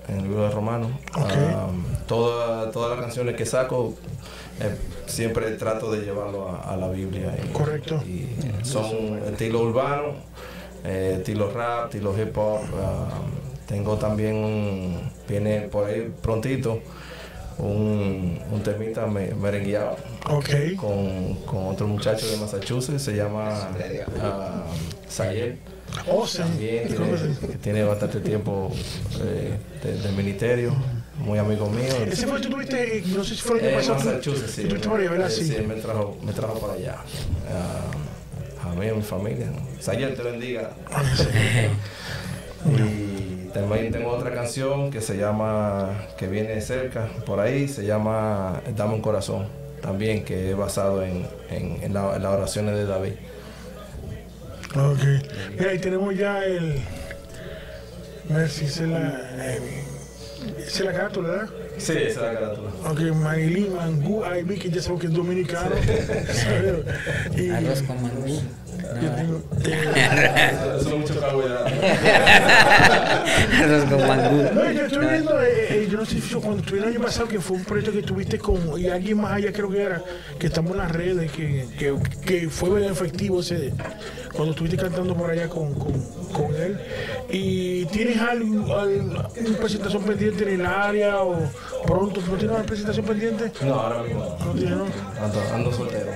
en 0.09 0.17
el 0.19 0.23
libro 0.23 0.43
de 0.43 0.51
Romano. 0.51 0.87
Ok. 1.15 1.31
Ah, 1.35 1.67
toda- 2.07 2.71
todas 2.71 2.91
las 2.91 2.99
canciones 2.99 3.35
que 3.35 3.45
saco 3.45 3.93
eh, 4.61 4.75
siempre 5.05 5.51
trato 5.51 5.91
de 5.91 6.01
llevarlo 6.01 6.49
a, 6.49 6.73
a 6.73 6.77
la 6.77 6.89
Biblia. 6.89 7.33
Y, 7.43 7.47
Correcto. 7.53 8.01
Y 8.05 8.27
son 8.63 9.19
estilo 9.31 9.61
urbano, 9.61 10.13
eh, 10.83 11.15
estilo 11.19 11.51
rap, 11.51 11.85
estilo 11.85 12.13
hip 12.19 12.37
hop. 12.37 12.59
tengo 13.67 13.97
también, 13.97 14.35
un- 14.35 15.11
viene 15.27 15.61
por 15.61 15.85
ahí 15.85 16.11
prontito, 16.21 16.79
un, 17.59 18.39
un 18.51 18.63
temita 18.63 19.05
me- 19.05 19.33
merengueado 19.35 19.95
Ok. 20.29 20.49
con, 20.77 21.35
con 21.45 21.67
otro 21.67 21.87
muchacho 21.87 22.25
de 22.27 22.37
Massachusetts, 22.37 23.03
se 23.03 23.15
llama 23.15 23.69
ah, 24.21 24.63
Sayel. 25.07 25.59
Oh, 26.11 26.25
sí. 26.27 26.37
También 26.39 26.87
que 26.87 26.93
tiene, 26.95 27.17
sí. 27.17 27.47
que 27.47 27.57
tiene 27.57 27.83
bastante 27.83 28.19
tiempo 28.19 28.71
eh, 29.21 29.57
de- 29.83 30.01
del 30.01 30.13
ministerio, 30.15 30.73
muy 31.17 31.37
amigo 31.39 31.69
mío. 31.69 31.91
Ese 32.09 32.25
fue, 32.27 32.39
tú 32.39 32.49
tuviste, 32.49 33.03
no 33.07 33.23
sé 33.23 33.35
si 33.35 33.41
fue 33.41 33.59
el 33.59 33.65
Eh, 33.65 33.69
que. 33.71 33.77
Eh, 33.77 35.29
Sí. 35.29 35.45
sí, 35.45 35.55
él 35.55 35.67
me 35.67 35.75
trajo, 35.75 36.17
me 36.23 36.31
trajo 36.33 36.59
para 36.59 36.73
allá. 36.73 36.95
Ah, 37.51 38.69
a 38.69 38.73
mí, 38.75 38.87
a 38.87 38.93
mi 38.93 39.01
familia. 39.01 39.47
Sayel 39.79 40.15
te 40.15 40.21
bendiga. 40.23 40.71
y 42.65 43.49
también 43.53 43.91
tengo 43.91 44.09
otra 44.11 44.33
canción 44.33 44.91
que 44.91 45.01
se 45.01 45.17
llama, 45.17 46.05
que 46.17 46.27
viene 46.27 46.59
cerca, 46.61 47.07
por 47.25 47.39
ahí, 47.39 47.67
se 47.67 47.85
llama 47.85 48.61
Dame 48.75 48.95
un 48.95 49.01
corazón, 49.01 49.47
también 49.81 50.23
que 50.23 50.51
es 50.51 50.57
basado 50.57 51.03
en, 51.03 51.25
en, 51.49 51.79
en 51.83 51.93
la- 51.93 52.15
en 52.15 52.23
las 52.23 52.33
oraciones 52.33 52.75
de 52.75 52.85
David. 52.85 53.13
Ok. 54.75 55.03
Mira, 55.57 55.71
ahí 55.71 55.79
tenemos 55.79 56.15
ya 56.15 56.43
el. 56.45 56.79
A 58.31 58.37
ver 58.37 58.49
si 58.49 58.65
es 58.65 58.79
la. 58.81 59.21
eh, 59.39 59.59
es 60.65 60.79
la 60.81 60.91
carátula, 60.93 61.29
¿verdad? 61.29 61.49
Sí, 61.77 61.93
esa 61.93 62.07
es 62.07 62.17
la 62.17 62.33
carátula. 62.33 62.69
Ok, 62.89 62.99
Marilyn 63.15 63.75
Mangú, 63.75 64.23
ahí 64.23 64.43
vi 64.43 64.57
que 64.57 64.69
ya 64.69 64.81
sabemos 64.81 65.01
que 65.01 65.07
es 65.07 65.13
dominicano. 65.13 65.75
¿sabes? 65.75 66.85
y 67.37 67.49
Arroz 67.49 67.81
con 67.83 68.01
mangú. 68.01 68.27
yo 69.01 69.09
tengo. 69.15 69.41
eh, 69.65 70.51
Eso 70.79 70.89
es 70.89 70.95
mucho 70.95 71.19
carbohidrato. 71.19 71.65
Arroz 73.63 73.83
con 73.89 74.07
mangú. 74.07 74.43
No, 74.53 74.71
yo 74.71 74.85
estoy 74.85 75.07
viendo, 75.07 75.41
eh, 75.41 75.67
eh, 75.69 75.87
yo 75.91 75.97
no 75.97 76.05
sé 76.05 76.15
si 76.15 76.21
fue 76.21 76.41
cuando 76.41 76.59
estuve 76.61 76.79
el 76.79 76.85
año 76.85 77.01
pasado, 77.01 77.27
que 77.27 77.39
fue 77.39 77.57
un 77.57 77.65
proyecto 77.65 77.91
que 77.91 78.01
tuviste 78.03 78.37
con, 78.37 78.79
y 78.79 78.87
alguien 78.87 79.19
más 79.19 79.33
allá 79.33 79.51
creo 79.51 79.69
que 79.69 79.81
era, 79.81 80.01
que 80.37 80.47
estamos 80.47 80.71
en 80.71 80.77
las 80.77 80.91
redes, 80.91 81.31
que, 81.31 81.65
que, 81.77 81.95
que 82.25 82.49
fue 82.49 82.79
bien 82.79 82.91
efectivo 82.91 83.41
ese, 83.41 83.73
cuando 84.39 84.53
estuviste 84.53 84.77
cantando 84.77 85.13
por 85.15 85.29
allá 85.29 85.49
con, 85.49 85.73
con, 85.73 85.91
con 86.31 86.55
él. 86.55 86.79
¿Y 87.29 87.85
tienes 87.87 88.21
algo, 88.21 88.73
presentación 89.59 90.01
pendiente 90.03 90.43
en 90.43 90.61
el 90.61 90.65
área 90.65 91.23
o 91.23 91.35
pronto? 91.85 92.21
¿No 92.21 92.37
tienes 92.37 92.55
una 92.55 92.65
presentación 92.65 93.05
pendiente? 93.05 93.51
No, 93.65 93.73
ahora 93.73 94.01
mismo 94.01 94.37
no. 94.39 94.51
Tienes, 94.53 94.77
¿no? 94.77 94.85
Ando, 95.21 95.41
ando 95.53 95.73
soltero. 95.73 96.11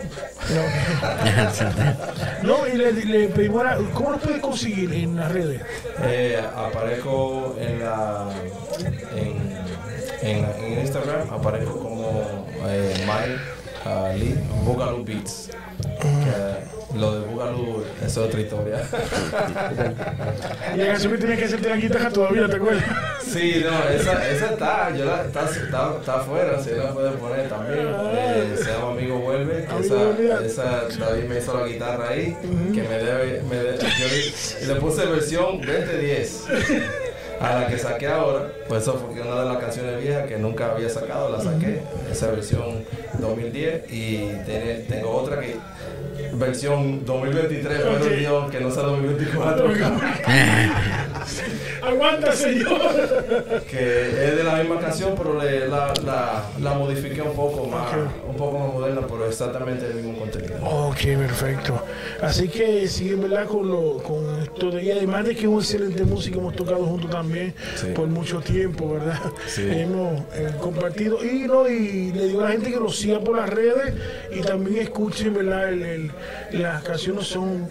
No, 2.44 2.48
no 2.62 2.66
y 2.66 2.78
le, 2.78 2.94
le 2.94 3.28
pedimos, 3.28 3.58
ahora, 3.58 3.78
¿cómo 3.94 4.12
lo 4.12 4.18
puedes 4.20 4.40
conseguir 4.40 4.94
en 4.94 5.18
las 5.18 5.30
redes? 5.30 5.62
Eh, 6.04 6.42
aparezco 6.56 7.58
en 7.60 7.80
la 7.80 8.30
en, 9.18 10.30
en, 10.30 10.46
en 10.64 10.80
Instagram, 10.80 11.30
aparezco 11.30 11.78
como 11.78 12.48
eh, 12.68 13.06
My 13.06 13.92
uh, 13.92 14.18
Lee 14.18 14.40
Boogaloo 14.64 15.04
Beats. 15.04 15.50
Que, 16.00 16.73
lo 16.96 17.20
de 17.20 17.28
Boogaloo 17.28 17.84
es 18.06 18.18
otra 18.18 18.40
historia. 18.42 18.84
Y 20.74 20.78
la 20.78 20.86
canción 20.88 21.12
que 21.14 21.18
tenía 21.20 21.38
que 21.38 21.46
hacerte 21.46 21.70
la 21.70 21.78
guitarra 21.78 22.10
todavía, 22.10 22.48
¿te 22.48 22.56
acuerdas? 22.56 22.84
Sí, 23.26 23.64
no, 23.66 23.90
esa, 23.90 24.30
esa 24.30 24.46
está, 24.52 24.96
yo 24.96 25.06
la, 25.06 25.24
está, 25.26 25.46
está, 25.50 25.96
está 26.00 26.16
afuera, 26.18 26.60
se 26.62 26.76
la 26.78 26.92
puede 26.94 27.12
poner 27.12 27.50
también. 27.50 27.88
Eh, 28.16 28.56
se 28.58 28.72
llama 28.72 28.92
Amigo 28.92 29.20
Vuelve, 29.20 29.66
esa, 29.80 30.44
esa 30.46 30.84
David 31.06 31.24
me 31.26 31.38
hizo 31.40 31.60
la 31.60 31.68
guitarra 31.68 32.10
ahí, 32.10 32.36
que 32.74 32.84
me 32.84 32.98
debe, 32.98 33.42
me 33.50 33.56
debe- 33.56 33.80
yo 33.80 34.68
le, 34.68 34.74
le 34.74 34.80
puse 34.80 35.06
versión 35.06 35.62
2010. 35.62 36.44
A 37.42 37.60
la 37.60 37.68
que 37.68 37.78
saqué 37.78 38.08
ahora, 38.08 38.48
pues 38.70 38.84
eso 38.84 38.94
fue 38.94 39.20
una 39.20 39.42
de 39.42 39.50
las 39.50 39.58
canciones 39.58 40.02
viejas 40.02 40.28
que 40.28 40.38
nunca 40.38 40.72
había 40.72 40.88
sacado, 40.88 41.30
la 41.36 41.44
saqué, 41.44 41.82
esa 42.10 42.28
versión 42.32 42.86
2010 43.20 43.92
y 43.92 44.30
tengo 44.88 45.10
otra 45.12 45.40
que 45.42 45.58
versión 46.40 47.06
2023, 47.06 47.82
pero 47.82 47.96
Ok. 47.98 48.12
Dios, 48.12 48.52
que 48.52 48.60
no 48.60 48.72
sea 48.72 48.84
2024. 48.84 49.66
Aguanta, 51.84 52.32
señor. 52.32 52.80
que 53.70 54.28
es 54.30 54.38
de 54.38 54.44
la 54.44 54.56
misma 54.56 54.80
canción, 54.80 55.14
pero 55.18 55.42
le, 55.42 55.68
la, 55.68 55.94
la, 56.06 56.44
la 56.62 56.74
modifiqué 56.76 57.22
un 57.22 57.34
poco 57.36 57.66
más, 57.68 57.92
un 58.28 58.36
poco 58.36 58.58
más 58.60 58.74
moderna, 58.74 59.02
pero 59.08 59.28
exactamente 59.28 59.86
el 59.88 59.96
mismo 59.96 60.18
contenido. 60.20 60.56
Ok, 60.66 60.98
perfecto. 61.18 61.84
Así 62.22 62.48
que 62.48 62.84
en 62.86 63.22
verdad, 63.22 63.46
con, 63.48 63.70
lo, 63.70 63.98
con 63.98 64.42
esto 64.42 64.72
de. 64.72 64.84
Y 64.84 64.92
además 64.92 65.26
de 65.26 65.34
que 65.36 65.42
es 65.42 65.48
un 65.48 65.60
excelente 65.60 66.04
músico, 66.04 66.40
hemos 66.40 66.56
tocado 66.56 66.86
juntos 66.86 67.10
también 67.12 67.54
Sí. 67.76 67.88
por 67.96 68.08
mucho 68.08 68.40
tiempo, 68.40 68.94
¿verdad? 68.94 69.20
Sí. 69.48 69.68
Hemos 69.70 70.22
eh, 70.36 70.52
compartido. 70.62 71.24
Y, 71.24 71.48
no, 71.48 71.68
y 71.68 72.12
le 72.14 72.28
digo 72.28 72.42
a 72.42 72.46
la 72.46 72.52
gente 72.52 72.72
que 72.72 72.80
lo 72.80 72.90
siga 72.92 73.20
por 73.20 73.36
las 73.36 73.50
redes 73.50 73.94
y 74.32 74.42
también 74.42 74.84
escuchen, 74.84 75.34
¿verdad? 75.34 75.70
El- 75.70 75.84
el- 75.84 76.12
las 76.62 76.84
canciones 76.84 77.28
son. 77.28 77.68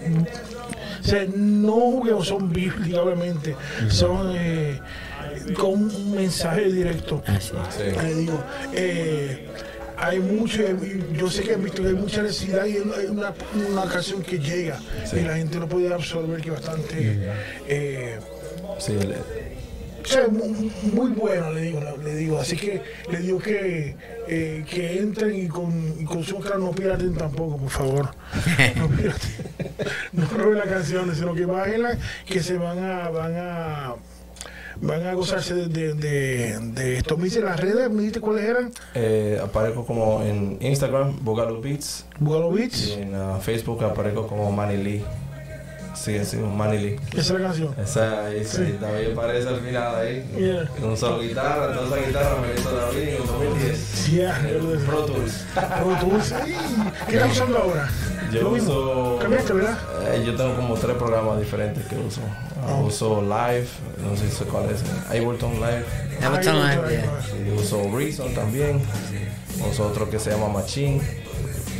O 1.02 1.04
sea, 1.04 1.26
no 1.34 1.72
jugueos, 1.72 2.28
son 2.28 2.52
bíblicas, 2.52 3.00
obviamente. 3.00 3.56
Son. 3.88 4.32
eh, 4.36 4.80
con 5.56 5.70
un 5.72 6.14
mensaje 6.14 6.70
directo. 6.70 7.22
Así 7.26 7.52
es. 7.84 8.02
Le 8.02 8.14
digo, 8.14 8.38
eh, 8.74 9.48
hay 9.96 10.18
mucho, 10.20 10.62
yo 11.16 11.30
sé 11.30 11.42
que 11.42 11.54
visto 11.56 11.82
que 11.82 11.88
hay 11.88 11.94
mucha 11.94 12.22
necesidad 12.22 12.66
y 12.66 12.72
hay 12.72 13.06
una, 13.08 13.32
una 13.70 13.84
canción 13.86 14.22
que 14.22 14.38
llega 14.38 14.78
Sí. 15.04 15.16
y 15.18 15.22
la 15.22 15.36
gente 15.36 15.58
lo 15.58 15.68
puede 15.68 15.92
absorber 15.92 16.40
que 16.40 16.50
bastante, 16.50 17.30
eh, 17.68 18.18
Sí, 18.78 18.94
o 20.02 20.06
sea, 20.06 20.28
muy, 20.28 20.70
muy 20.92 21.10
bueno, 21.12 21.52
le 21.52 21.60
digo, 21.62 21.80
le 22.02 22.14
digo. 22.16 22.38
Así 22.38 22.56
que 22.56 22.82
le 23.10 23.18
digo 23.20 23.38
que, 23.38 23.96
eh, 24.28 24.64
que 24.68 24.98
entren 24.98 25.34
y, 25.34 25.48
con, 25.48 25.94
y 26.00 26.04
consuman, 26.04 26.42
claro, 26.42 26.58
no 26.58 26.70
piraten 26.72 27.14
tampoco, 27.14 27.56
por 27.56 27.70
favor. 27.70 28.10
No 28.76 28.88
piraten. 28.88 29.30
No 30.12 30.26
roben 30.36 30.58
las 30.58 30.68
canciones, 30.68 31.16
sino 31.18 31.34
que 31.34 31.44
bájenlas, 31.46 31.98
que 32.26 32.42
se 32.42 32.56
van 32.58 32.78
a, 32.78 33.08
van 33.10 33.34
a, 33.36 33.94
van 34.80 35.06
a 35.06 35.14
gozarse 35.14 35.54
de, 35.54 35.68
de, 35.68 35.94
de, 35.94 36.58
de 36.60 36.96
esto. 36.98 37.16
Me 37.16 37.24
dice 37.24 37.40
las 37.40 37.58
redes, 37.58 37.90
me 37.90 37.98
dijiste 38.00 38.20
cuáles 38.20 38.44
eran. 38.44 38.70
eh, 38.94 39.40
aparezco 39.42 39.84
como 39.86 40.22
en 40.22 40.58
Instagram, 40.60 41.16
Bugalo 41.24 41.60
Beats, 41.60 42.06
y 42.88 42.92
en 43.02 43.14
ah, 43.14 43.38
Facebook 43.40 43.82
aparezco 43.84 44.26
como 44.26 44.50
Manny 44.52 44.76
Lee. 44.82 45.04
Sí, 46.02 46.18
sí, 46.24 46.36
Manny 46.36 46.78
Lee. 46.78 46.96
esa 47.12 47.20
es 47.20 47.30
la 47.30 47.38
canción. 47.46 47.74
Esa 47.78 48.26
ahí, 48.26 48.44
sí, 48.44 48.76
también 48.80 49.12
aparece 49.12 49.48
al 49.48 49.60
final 49.60 49.94
ahí. 49.94 50.24
Yeah. 50.36 50.68
Con 50.80 50.96
solo 50.96 51.20
guitarra, 51.20 51.72
toda 51.72 51.96
esa 51.98 52.06
guitarra 52.08 52.36
me 52.40 52.60
hizo 52.60 52.74
David 52.76 52.98
en 53.02 53.08
el 53.14 53.26
2010. 53.26 54.06
Yeah, 54.10 54.38
En 54.48 54.84
Pro 54.84 55.04
Tools. 55.04 55.44
Pro 55.54 55.96
Tools. 56.00 56.34
¿Qué 57.08 57.14
estás 57.16 57.32
usando 57.32 57.58
ahora? 57.58 57.88
Yo 58.32 58.48
uso. 58.50 59.18
Cambiaste, 59.20 59.52
¿verdad? 59.52 59.78
Eh, 60.12 60.22
yo 60.26 60.34
tengo 60.34 60.56
como 60.56 60.74
tres 60.74 60.96
programas 60.96 61.38
diferentes 61.38 61.84
que 61.86 61.96
uso. 61.96 62.20
Ah, 62.64 62.76
Oh. 62.78 62.84
Uso 62.86 63.20
Live, 63.22 63.66
no 64.02 64.16
sé 64.16 64.28
si 64.30 64.44
cuál 64.44 64.70
es. 64.70 64.82
Ableton 65.08 65.54
Live. 65.54 65.84
Ableton 66.24 66.56
Ay, 66.62 66.76
Live, 66.78 66.90
yeah. 66.90 67.46
Y 67.46 67.50
uso 67.58 67.82
Reason 67.96 68.32
también. 68.34 68.80
Uso 69.70 69.86
otro 69.86 70.08
que 70.10 70.18
se 70.18 70.30
llama 70.30 70.48
Machine. 70.48 71.00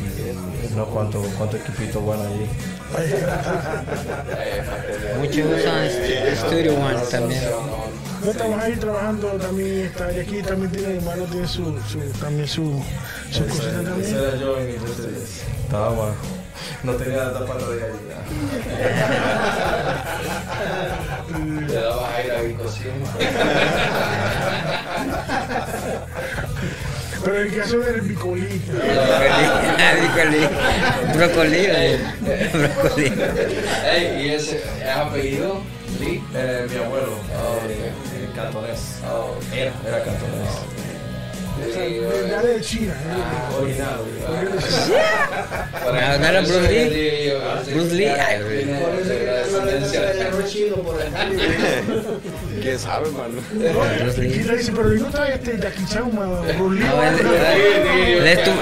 Y 0.03 0.73
unos 0.75 0.89
cuantos 0.89 1.27
cuantos 1.39 1.61
equipitos 1.61 2.03
buenos 2.07 2.27
allí. 2.27 2.47
Muchos 5.19 5.47
usan 5.61 5.85
St- 5.85 6.37
Studio 6.37 6.75
One 6.79 6.99
también. 7.11 7.43
No 8.25 8.31
estamos 8.31 8.63
ahí 8.63 8.77
trabajando 8.77 9.29
también 9.33 9.81
está 9.87 10.13
y 10.13 10.21
aquí 10.21 10.43
también 10.43 10.71
tiene 10.71 10.89
el 10.93 10.97
hermano 10.99 11.25
tiene 11.25 11.49
su, 11.49 11.65
su 11.89 11.99
también 12.21 12.47
su 12.47 12.81
su 13.33 13.45
cosita 13.47 13.83
también. 13.83 14.15
era 14.15 14.37
yo 14.37 14.59
en 14.59 14.69
el 14.69 14.79
2010. 14.79 15.43
Estaba 15.65 15.91
mal. 15.91 16.13
No 16.85 16.93
tenía 16.93 17.25
la 17.25 17.33
tapa 17.33 17.55
de 17.55 17.79
gallina. 17.81 18.17
Le 21.67 21.75
dabas 21.75 22.11
aire 22.19 22.37
a 22.37 22.43
mi 22.43 22.55
cocina. 22.55 22.93
Pero 27.25 27.37
en 27.41 27.47
el 27.47 27.57
caso 27.57 27.79
del 27.79 28.01
bicolí, 28.03 28.61
Brócoli. 29.97 30.49
Brócoli. 31.15 31.67
eh. 31.69 32.01
Brócoli. 32.53 33.13
Ey, 33.95 34.27
¿y 34.27 34.31
ese 34.35 34.57
es 34.57 34.89
apellido? 34.97 35.63
Lee. 36.01 36.23
Eh, 36.35 36.67
mi 36.71 36.77
abuelo, 36.83 37.13
eh, 37.69 37.91
eh, 37.91 38.29
cantonés. 38.35 38.81
Oh, 39.09 39.37
Era, 39.55 39.73
era 39.87 40.03
cantonés. 40.03 40.49
sí, 41.73 42.01
de 42.43 42.61
China. 42.61 42.95
¿eh? 42.95 43.57
Original. 43.61 44.01
Yo 46.43 46.43
Bruce 46.43 46.69
Lee. 46.69 47.33
Bruce 47.73 47.95
Lee, 47.95 48.07
¿Quién 52.63 52.79
sabe, 52.79 53.11
mano? 53.11 53.35
Pero 53.59 54.95
yo 54.95 55.01
no 55.01 55.09
estaba 55.09 55.27
este 55.29 55.59
Jackie 55.59 55.87
Chan, 55.87 56.11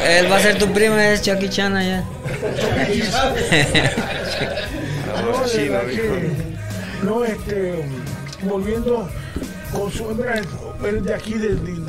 él, 0.06 0.30
va 0.30 0.36
a 0.36 0.40
ser 0.40 0.58
tu 0.58 0.72
primo, 0.72 0.96
es 0.96 1.22
Chucky 1.22 1.48
Chan 1.48 1.74
allá. 1.76 2.04
Que, 5.90 6.30
no, 7.02 7.24
este, 7.24 7.82
volviendo 8.42 9.08
con 9.72 9.90
su 9.90 10.04
él 10.88 11.04
de 11.04 11.14
aquí, 11.14 11.34
de, 11.34 11.54
de, 11.56 11.80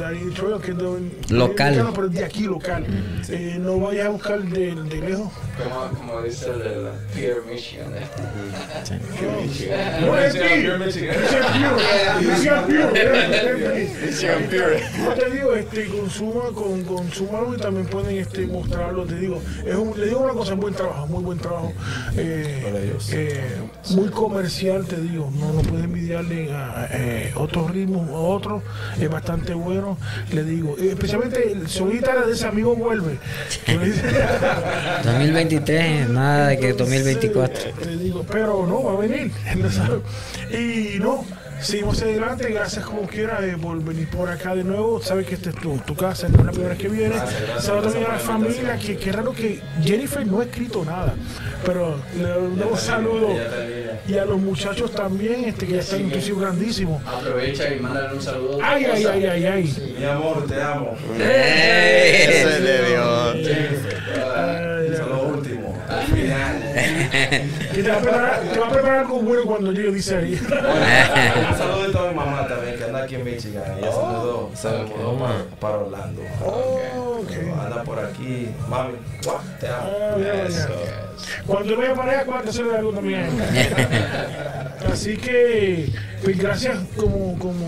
que 0.61 0.71
es 0.71 0.77
de- 0.77 1.35
Local. 1.35 1.91
pero 1.95 2.09
de 2.09 2.23
aquí, 2.25 2.43
local. 2.43 2.85
Eh, 3.29 3.57
no 3.59 3.79
vayas 3.79 4.07
a 4.07 4.09
buscar 4.09 4.41
de, 4.41 4.75
de 4.75 5.01
lejos. 5.01 5.29
Como, 5.63 5.87
como 5.97 6.21
dice 6.21 6.49
el 6.49 6.59
de 6.59 6.75
la 6.83 6.91
Pierre 7.13 7.41
Michigan. 7.49 7.91
No, 10.01 10.17
es 10.17 10.35
Pure. 10.35 10.77
Michigan 14.05 14.43
Pure. 14.49 14.83
No 15.03 15.13
te 15.15 15.29
digo, 15.29 15.53
este, 15.53 15.85
consuma, 15.87 16.43
con, 16.53 16.83
consúmalo 16.83 17.55
y 17.55 17.57
también 17.57 17.85
pueden 17.87 18.17
este, 18.17 18.45
mostrarlo. 18.47 19.05
Te 19.05 19.15
digo, 19.15 19.41
es 19.65 19.75
un, 19.75 19.99
le 19.99 20.07
digo 20.07 20.19
una 20.21 20.33
cosa, 20.33 20.53
buen 20.55 20.73
trabajo, 20.73 21.07
muy 21.07 21.23
buen 21.23 21.37
trabajo. 21.39 21.71
Eh, 22.17 22.93
eh, 23.11 23.41
muy 23.91 24.09
comercial, 24.09 24.85
te 24.85 24.99
digo. 24.99 25.31
No, 25.35 25.53
no 25.53 25.61
puedes 25.61 25.85
envidiarle 25.85 26.51
a 26.51 26.87
eh, 26.91 27.33
otros 27.35 27.71
ritmos, 27.71 28.09
a 28.09 28.13
otros. 28.13 28.63
Es 28.99 29.09
bastante 29.09 29.53
bueno, 29.53 29.97
le 30.31 30.43
digo. 30.43 30.75
Especialmente 30.77 31.51
el 31.51 31.67
solita 31.67 32.25
de 32.25 32.33
ese 32.33 32.47
amigo 32.47 32.75
vuelve. 32.75 33.17
Que 33.65 33.77
le 33.77 33.85
dice- 33.85 34.07
2023, 35.03 36.09
nada 36.09 36.47
de 36.49 36.59
que 36.59 36.73
2024. 36.73 37.61
Sí, 37.61 37.69
te 37.83 37.97
digo, 37.97 38.25
pero 38.31 38.65
no, 38.67 38.83
va 38.83 38.93
a 38.93 38.97
venir. 39.07 39.31
Y 40.51 40.99
no, 40.99 41.23
seguimos 41.61 42.01
adelante. 42.01 42.51
Gracias 42.51 42.85
como 42.85 43.07
quiera 43.07 43.39
eh, 43.45 43.57
por 43.61 43.81
venir 43.83 44.09
por 44.09 44.29
acá 44.29 44.55
de 44.55 44.63
nuevo. 44.63 45.01
Sabes 45.01 45.27
que 45.27 45.35
esta 45.35 45.49
es 45.49 45.55
tu, 45.55 45.77
tu 45.79 45.95
casa, 45.95 46.27
no 46.29 46.39
es 46.39 46.45
la 46.45 46.51
primera 46.51 46.69
vez 46.73 46.79
que 46.81 46.89
viene. 46.89 47.15
Gracias, 47.15 47.41
gracias, 47.41 47.63
Saludos 47.65 47.93
también 47.93 48.11
a 48.11 48.13
la 48.13 48.19
familia, 48.19 48.77
que, 48.77 48.97
que 48.97 49.11
raro 49.11 49.33
que 49.33 49.61
Jennifer 49.83 50.25
no 50.25 50.39
ha 50.39 50.43
escrito 50.43 50.83
nada. 50.85 51.13
Pero 51.65 51.97
le 52.17 52.27
doy 52.27 52.71
un 52.71 52.77
saludo. 52.77 53.29
En. 53.31 53.91
Y 54.07 54.17
a 54.17 54.25
los 54.25 54.39
muchachos 54.39 54.91
también, 54.91 55.45
este, 55.45 55.67
que 55.67 55.73
ya 55.73 55.79
están 55.79 56.01
inclusive 56.01 56.41
grandísimos. 56.41 57.01
Aprovecha 57.05 57.73
y 57.73 57.79
mándale 57.79 58.13
un 58.15 58.21
saludo. 58.21 58.59
Ay, 58.61 58.85
ay, 58.85 59.05
ay, 59.05 59.25
ay, 59.25 59.45
ay. 59.45 59.95
Mi 59.99 60.05
amor, 60.05 60.45
te 60.47 60.61
amo. 60.61 60.95
Se 61.17 62.59
le 62.59 62.89
dio. 62.89 63.31
Ay, 63.31 64.87
Eso 64.91 65.01
es 65.03 65.07
lo 65.07 65.23
último. 65.27 65.80
Al 65.91 66.07
final. 66.07 66.61
Que 67.71 67.83
te 67.83 67.89
va 67.89 67.97
a 67.97 68.01
preparar, 68.01 68.41
te 68.41 68.59
va 68.59 68.67
a 68.67 68.69
preparar 68.69 68.99
algo 68.99 69.19
bueno 69.21 69.43
cuando 69.45 69.71
llegue, 69.71 69.91
dice 69.91 70.17
ahí. 70.17 70.33
Un 70.41 71.57
saludito 71.57 71.99
a 71.99 72.09
mi 72.09 72.15
mamá 72.15 72.47
también, 72.47 72.77
que 72.77 72.83
anda 72.83 73.03
aquí 73.03 73.15
en 73.15 73.23
Michigan. 73.23 73.63
Ella 73.77 73.91
se 73.91 73.97
mudó, 73.97 74.51
se 74.53 74.69
mudó 74.69 75.19
para, 75.19 75.43
para 75.59 75.77
Orlando. 75.77 76.21
Oh, 76.45 77.19
ok. 77.21 77.29
Pero 77.29 77.61
Anda 77.61 77.83
por 77.83 77.99
aquí. 77.99 78.49
Mami, 78.69 78.93
te 79.59 79.67
amo. 79.67 79.89
Ah, 79.89 80.15
mira, 80.17 80.33
mira. 80.47 80.69
Cuando 81.45 81.77
vaya 81.77 81.93
para 81.93 82.11
allá, 82.11 82.21
acuérdate 82.21 82.49
hacerle 82.49 82.77
algo 82.77 82.91
también. 82.91 83.29
Así 84.91 85.17
que, 85.17 85.89
pues 86.23 86.37
gracias, 86.37 86.77
como, 86.95 87.37
como, 87.37 87.65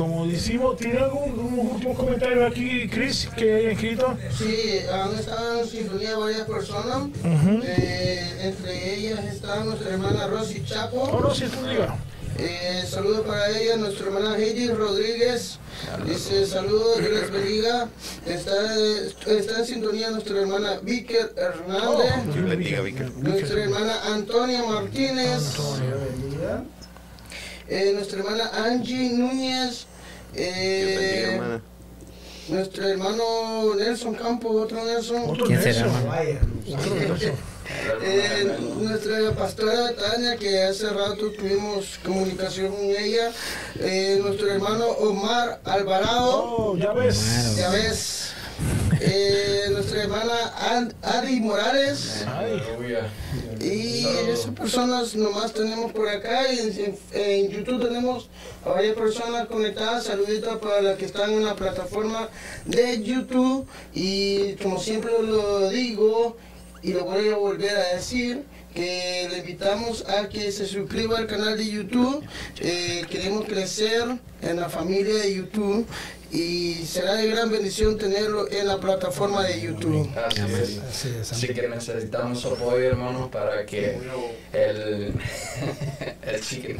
como 0.00 0.26
decimos, 0.26 0.78
¿tiene 0.78 0.98
algún 0.98 1.38
unos 1.38 1.74
últimos 1.74 1.98
comentarios 1.98 2.50
aquí, 2.50 2.88
Chris, 2.88 3.28
que 3.36 3.52
haya 3.52 3.72
escrito? 3.72 4.16
Sí, 4.34 4.80
han 4.90 5.14
estado 5.14 5.60
en 5.60 5.68
sintonía 5.68 6.16
varias 6.16 6.46
personas. 6.48 7.10
Eh, 7.22 8.38
entre 8.40 8.94
ellas 8.94 9.22
está 9.26 9.62
nuestra 9.62 9.90
hermana 9.90 10.26
Rosy 10.26 10.64
Chapo. 10.64 11.02
Oh, 11.02 11.20
no, 11.20 11.34
si 11.34 11.44
tú 11.48 11.66
diga. 11.68 11.98
Eh, 12.38 12.82
saludo 12.88 13.24
para 13.24 13.50
ella, 13.50 13.76
nuestra 13.76 14.06
hermana 14.06 14.38
Heidi 14.38 14.68
Rodríguez. 14.68 15.58
Dice 16.06 16.46
saludos, 16.46 16.98
Dios 16.98 17.12
les 17.12 17.30
bendiga. 17.30 17.88
Está, 18.24 18.76
está 19.26 19.58
en 19.58 19.66
sintonía 19.66 20.08
nuestra 20.08 20.40
hermana 20.40 20.78
Víker 20.82 21.34
Hernández. 21.36 22.34
Dios 22.34 22.48
bendiga, 22.48 22.80
Víctor. 22.80 23.10
Nuestra 23.18 23.64
hermana 23.64 24.00
Antonia 24.06 24.62
Martínez. 24.64 25.58
Eh, 27.68 27.92
nuestra 27.94 28.20
hermana 28.20 28.50
Angie 28.64 29.10
Núñez. 29.10 29.89
Eh, 30.34 31.36
bendiga, 31.38 31.60
nuestro 32.48 32.88
hermano 32.88 33.74
Nelson 33.76 34.14
Campos, 34.14 34.52
otro 34.64 34.84
Nelson. 34.84 35.22
Otro 35.28 35.46
¿Quién 35.46 35.62
será, 35.62 35.82
Nelson. 35.82 35.96
hermano? 35.96 36.08
Vaya. 36.08 36.40
Otro 36.78 36.94
Nelson. 36.96 37.32
Eh, 38.02 38.56
nuestra 38.80 39.30
pastora 39.32 39.94
Tania, 39.94 40.36
que 40.36 40.62
hace 40.64 40.88
rato 40.90 41.30
tuvimos 41.30 42.00
comunicación 42.04 42.72
con 42.72 42.84
ella. 42.84 43.30
Eh, 43.78 44.18
nuestro 44.20 44.50
hermano 44.50 44.86
Omar 44.88 45.60
Alvarado. 45.64 46.30
Oh, 46.56 46.76
ya 46.76 46.92
ves. 46.92 47.56
Ya 47.56 47.70
ves. 47.70 48.32
Eh, 49.00 49.68
nuestra 49.70 50.02
hermana 50.02 50.92
Adi 51.02 51.40
Morales. 51.40 52.24
Y 53.60 54.06
esas 54.28 54.54
personas 54.54 55.14
nomás 55.14 55.52
tenemos 55.52 55.92
por 55.92 56.08
acá. 56.08 56.52
Y 56.52 56.58
en, 56.60 56.98
en 57.12 57.50
YouTube 57.50 57.86
tenemos 57.86 58.28
a 58.64 58.70
varias 58.70 58.94
personas 58.94 59.46
conectadas. 59.46 60.04
Saluditos 60.04 60.58
para 60.58 60.82
las 60.82 60.98
que 60.98 61.06
están 61.06 61.30
en 61.32 61.44
la 61.44 61.56
plataforma 61.56 62.28
de 62.66 63.02
YouTube. 63.02 63.66
Y 63.94 64.54
como 64.54 64.78
siempre 64.78 65.12
lo 65.22 65.70
digo, 65.70 66.36
y 66.82 66.92
lo 66.92 67.04
voy 67.04 67.28
a 67.28 67.36
volver 67.36 67.76
a 67.76 67.94
decir, 67.94 68.44
que 68.74 69.28
le 69.30 69.38
invitamos 69.38 70.04
a 70.08 70.28
que 70.28 70.52
se 70.52 70.66
suscriba 70.66 71.18
al 71.18 71.26
canal 71.26 71.56
de 71.56 71.68
YouTube. 71.68 72.24
Eh, 72.60 73.04
queremos 73.10 73.44
crecer 73.44 74.04
en 74.42 74.56
la 74.56 74.68
familia 74.68 75.14
de 75.14 75.34
YouTube. 75.34 75.86
Y 76.32 76.74
será 76.86 77.14
de 77.14 77.28
gran 77.28 77.50
bendición 77.50 77.98
tenerlo 77.98 78.50
en 78.50 78.68
la 78.68 78.78
plataforma 78.78 79.42
de 79.44 79.60
YouTube. 79.60 80.08
Así 80.16 81.08
es. 81.20 81.32
Así 81.32 81.48
que 81.48 81.68
necesitamos 81.68 82.40
su 82.40 82.48
apoyo, 82.48 82.84
hermanos, 82.84 83.28
para 83.30 83.66
que 83.66 83.98
el, 84.52 85.12
el 86.22 86.40
chicken. 86.40 86.78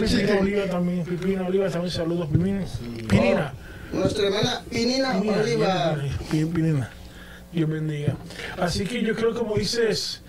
Pipina 0.00 0.40
Oliva 0.40 0.66
también. 0.66 1.04
Pipina 1.04 1.46
Oliva 1.46 1.70
también. 1.70 1.92
Saludos, 1.92 2.28
Pipina. 2.30 2.64
Pinina. 3.08 3.54
Nuestra 3.92 4.26
hermana 4.26 4.62
Pinina 4.68 5.20
Pinina, 5.20 5.40
Oliva. 5.40 5.96
Pinina, 6.30 6.54
Pinina. 6.54 6.90
Dios 7.54 7.70
bendiga. 7.70 8.16
Así 8.58 8.84
que 8.84 9.02
yo 9.02 9.14
creo, 9.14 9.32
como 9.34 9.56
dices, 9.56 10.22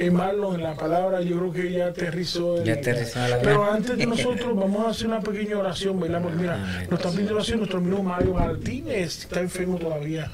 eh, 0.00 0.10
Marlon, 0.10 0.54
en 0.56 0.62
la 0.62 0.74
palabra, 0.74 1.20
yo 1.20 1.36
creo 1.38 1.52
que 1.52 1.72
ya 1.72 1.86
aterrizó. 1.86 2.58
el- 2.58 2.64
Ya 2.64 2.74
aterrizó 2.74 3.18
la 3.28 3.38
Pero 3.40 3.70
antes 3.70 3.96
de 3.96 4.06
nosotros, 4.06 4.56
vamos 4.56 4.86
a 4.86 4.90
hacer 4.90 5.06
una 5.08 5.20
pequeña 5.20 5.58
oración, 5.58 6.00
¿verdad? 6.00 6.22
Porque 6.22 6.36
mira, 6.38 6.56
nos 6.90 6.98
está 6.98 7.10
pidiendo 7.10 7.34
oración 7.34 7.58
nuestro 7.58 7.78
amigo 7.78 8.02
Mario 8.02 8.34
Martínez, 8.34 9.18
está 9.20 9.40
enfermo 9.40 9.78
todavía. 9.78 10.30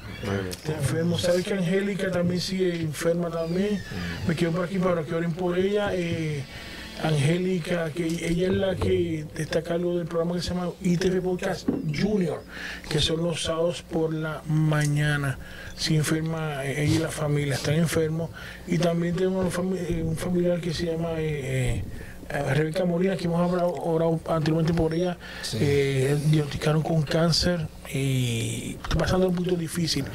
Está 0.49 0.73
enfermo. 0.73 1.17
¿Sabe 1.17 1.43
que 1.43 1.53
Angélica 1.53 2.11
también 2.11 2.39
sigue 2.41 2.75
enferma 2.81 3.29
también? 3.29 3.81
Me 4.27 4.35
quedo 4.35 4.51
por 4.51 4.65
aquí 4.65 4.79
para 4.79 5.03
que 5.03 5.13
oren 5.13 5.33
por 5.33 5.57
ella. 5.57 5.89
Eh, 5.93 6.43
Angélica, 7.03 7.91
que 7.91 8.05
ella 8.07 8.47
es 8.47 8.53
la 8.53 8.75
que 8.75 9.25
está 9.37 9.59
a 9.59 9.61
cargo 9.61 9.95
del 9.97 10.07
programa 10.07 10.33
que 10.35 10.41
se 10.41 10.49
llama 10.49 10.71
ITV 10.81 11.21
Podcast 11.21 11.69
Junior, 11.95 12.41
que 12.89 12.99
son 12.99 13.23
los 13.23 13.43
sábados 13.43 13.83
por 13.83 14.11
la 14.13 14.41
mañana. 14.47 15.37
Si 15.77 15.95
enferma 15.95 16.65
eh, 16.65 16.83
ella 16.83 16.95
y 16.95 16.99
la 16.99 17.09
familia, 17.09 17.53
están 17.55 17.75
enfermos. 17.75 18.29
Y 18.67 18.77
también 18.79 19.15
tenemos 19.15 19.57
un 19.57 19.77
eh, 19.77 20.03
un 20.03 20.17
familiar 20.17 20.59
que 20.59 20.73
se 20.73 20.85
llama 20.85 21.09
eh, 21.17 21.83
eh, 22.29 22.53
Rebeca 22.53 22.83
Molina, 22.85 23.15
que 23.15 23.25
hemos 23.25 23.39
hablado, 23.39 23.73
orado 23.73 24.19
anteriormente 24.27 24.73
por 24.73 24.93
ella. 24.93 25.17
Eh, 25.53 26.17
diagnosticaron 26.25 26.81
con 26.81 27.03
cáncer 27.03 27.67
y 27.93 28.77
está 28.81 28.97
pasando 28.97 29.29
un 29.29 29.35
punto 29.35 29.55
difícil. 29.55 30.05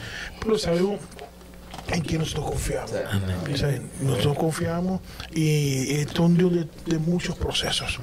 Pero 0.41 0.59
sabemos 0.59 1.01
en 1.89 2.01
quien 2.03 2.21
nosotros 2.21 2.47
confiamos. 2.51 2.91
O 3.53 3.57
sea, 3.57 3.81
nosotros 4.01 4.37
confiamos 4.39 5.01
y 5.33 5.95
esto 5.95 6.13
es 6.13 6.29
un 6.31 6.37
Dios 6.37 6.53
de, 6.53 6.69
de 6.87 6.99
muchos 6.99 7.37
procesos. 7.37 7.99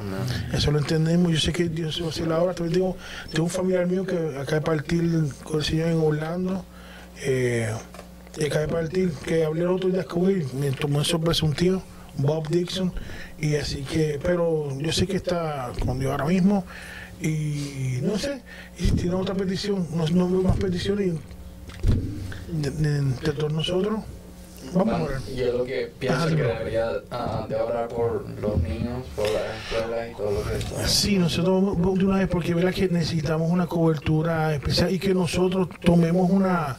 Eso 0.53 0.71
lo 0.71 0.79
entendemos. 0.79 1.31
Yo 1.31 1.39
sé 1.39 1.51
que 1.53 1.69
Dios 1.69 2.01
va 2.01 2.07
a 2.07 2.09
hacer 2.09 2.27
la 2.27 2.39
obra. 2.41 2.53
También 2.53 2.73
tengo, 2.73 2.97
tengo 3.31 3.43
un 3.43 3.49
familiar 3.49 3.85
mío 3.85 4.05
que 4.05 4.15
acaba 4.15 4.59
de 4.59 4.61
partir 4.61 5.03
con 5.43 5.59
el 5.59 5.65
Señor 5.65 5.89
en 5.89 5.99
Orlando. 5.99 6.65
Eh, 7.21 7.69
y 8.37 8.45
acaba 8.45 8.61
de 8.61 8.67
partir, 8.67 9.11
que 9.25 9.43
hablé 9.43 9.65
días 9.91 10.05
con 10.05 10.29
él. 10.29 10.45
Me 10.59 10.71
tomó 10.71 11.03
sorpresa 11.03 11.45
un 11.45 11.53
tío, 11.53 11.81
Bob 12.17 12.47
Dixon. 12.47 12.93
Y 13.39 13.55
así 13.55 13.81
que, 13.83 14.19
pero 14.21 14.77
yo 14.79 14.91
sé 14.91 15.07
que 15.07 15.17
está 15.17 15.71
con 15.85 15.99
Dios 15.99 16.11
ahora 16.11 16.25
mismo. 16.25 16.65
Y 17.21 17.99
no 18.01 18.17
sé, 18.17 18.41
y 18.77 18.83
si 18.85 18.91
tiene 18.91 19.15
otra 19.15 19.35
petición, 19.35 19.85
no, 19.93 20.07
no 20.07 20.29
veo 20.29 20.41
más 20.41 20.57
peticiones 20.57 21.15
de, 22.47 22.71
de- 22.71 23.01
de 23.01 23.31
todos 23.33 23.51
nosotros. 23.51 23.99
Vamos 24.73 24.93
a 24.93 25.03
orar. 25.03 25.21
Yo 25.35 25.57
lo 25.57 25.63
que 25.65 25.91
pienso 25.97 26.27
que 26.27 26.35
debería 26.35 26.91
ah, 27.11 27.45
de 27.49 27.55
orar 27.55 27.87
por 27.87 28.29
los 28.39 28.61
niños, 28.61 29.03
por 29.15 29.25
las 29.25 29.43
escuelas 29.73 30.11
y 30.11 30.15
todo 30.15 30.31
lo 30.31 30.43
que. 30.43 30.87
Sí, 30.87 31.17
nosotros 31.17 31.97
de 31.97 32.05
una 32.05 32.17
vez 32.19 32.27
porque 32.29 32.53
verá 32.53 32.71
que 32.71 32.87
necesitamos 32.87 33.49
una 33.51 33.65
cobertura 33.67 34.53
especial 34.53 34.93
y 34.93 34.99
que 34.99 35.13
nosotros 35.13 35.69
tomemos 35.83 36.29
una 36.29 36.77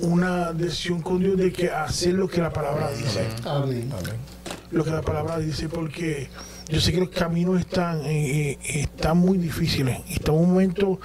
una 0.00 0.52
decisión 0.52 1.00
con 1.02 1.18
Dios 1.20 1.36
de 1.36 1.52
que 1.52 1.70
hacer 1.70 2.14
lo 2.14 2.28
que 2.28 2.40
la 2.40 2.52
palabra 2.52 2.90
dice. 2.92 3.26
Amén. 3.44 3.90
Lo 4.70 4.84
que 4.84 4.90
la 4.90 5.02
palabra 5.02 5.38
dice 5.38 5.68
porque 5.68 6.28
yo 6.68 6.80
sé 6.80 6.92
que 6.92 7.00
los 7.00 7.08
caminos 7.08 7.58
están 7.60 8.02
eh, 8.04 8.50
eh, 8.52 8.58
están 8.82 9.16
muy 9.18 9.38
difíciles 9.38 9.98
y 10.08 10.14
está 10.14 10.32
en 10.32 10.38
un 10.38 10.48
momento 10.50 11.00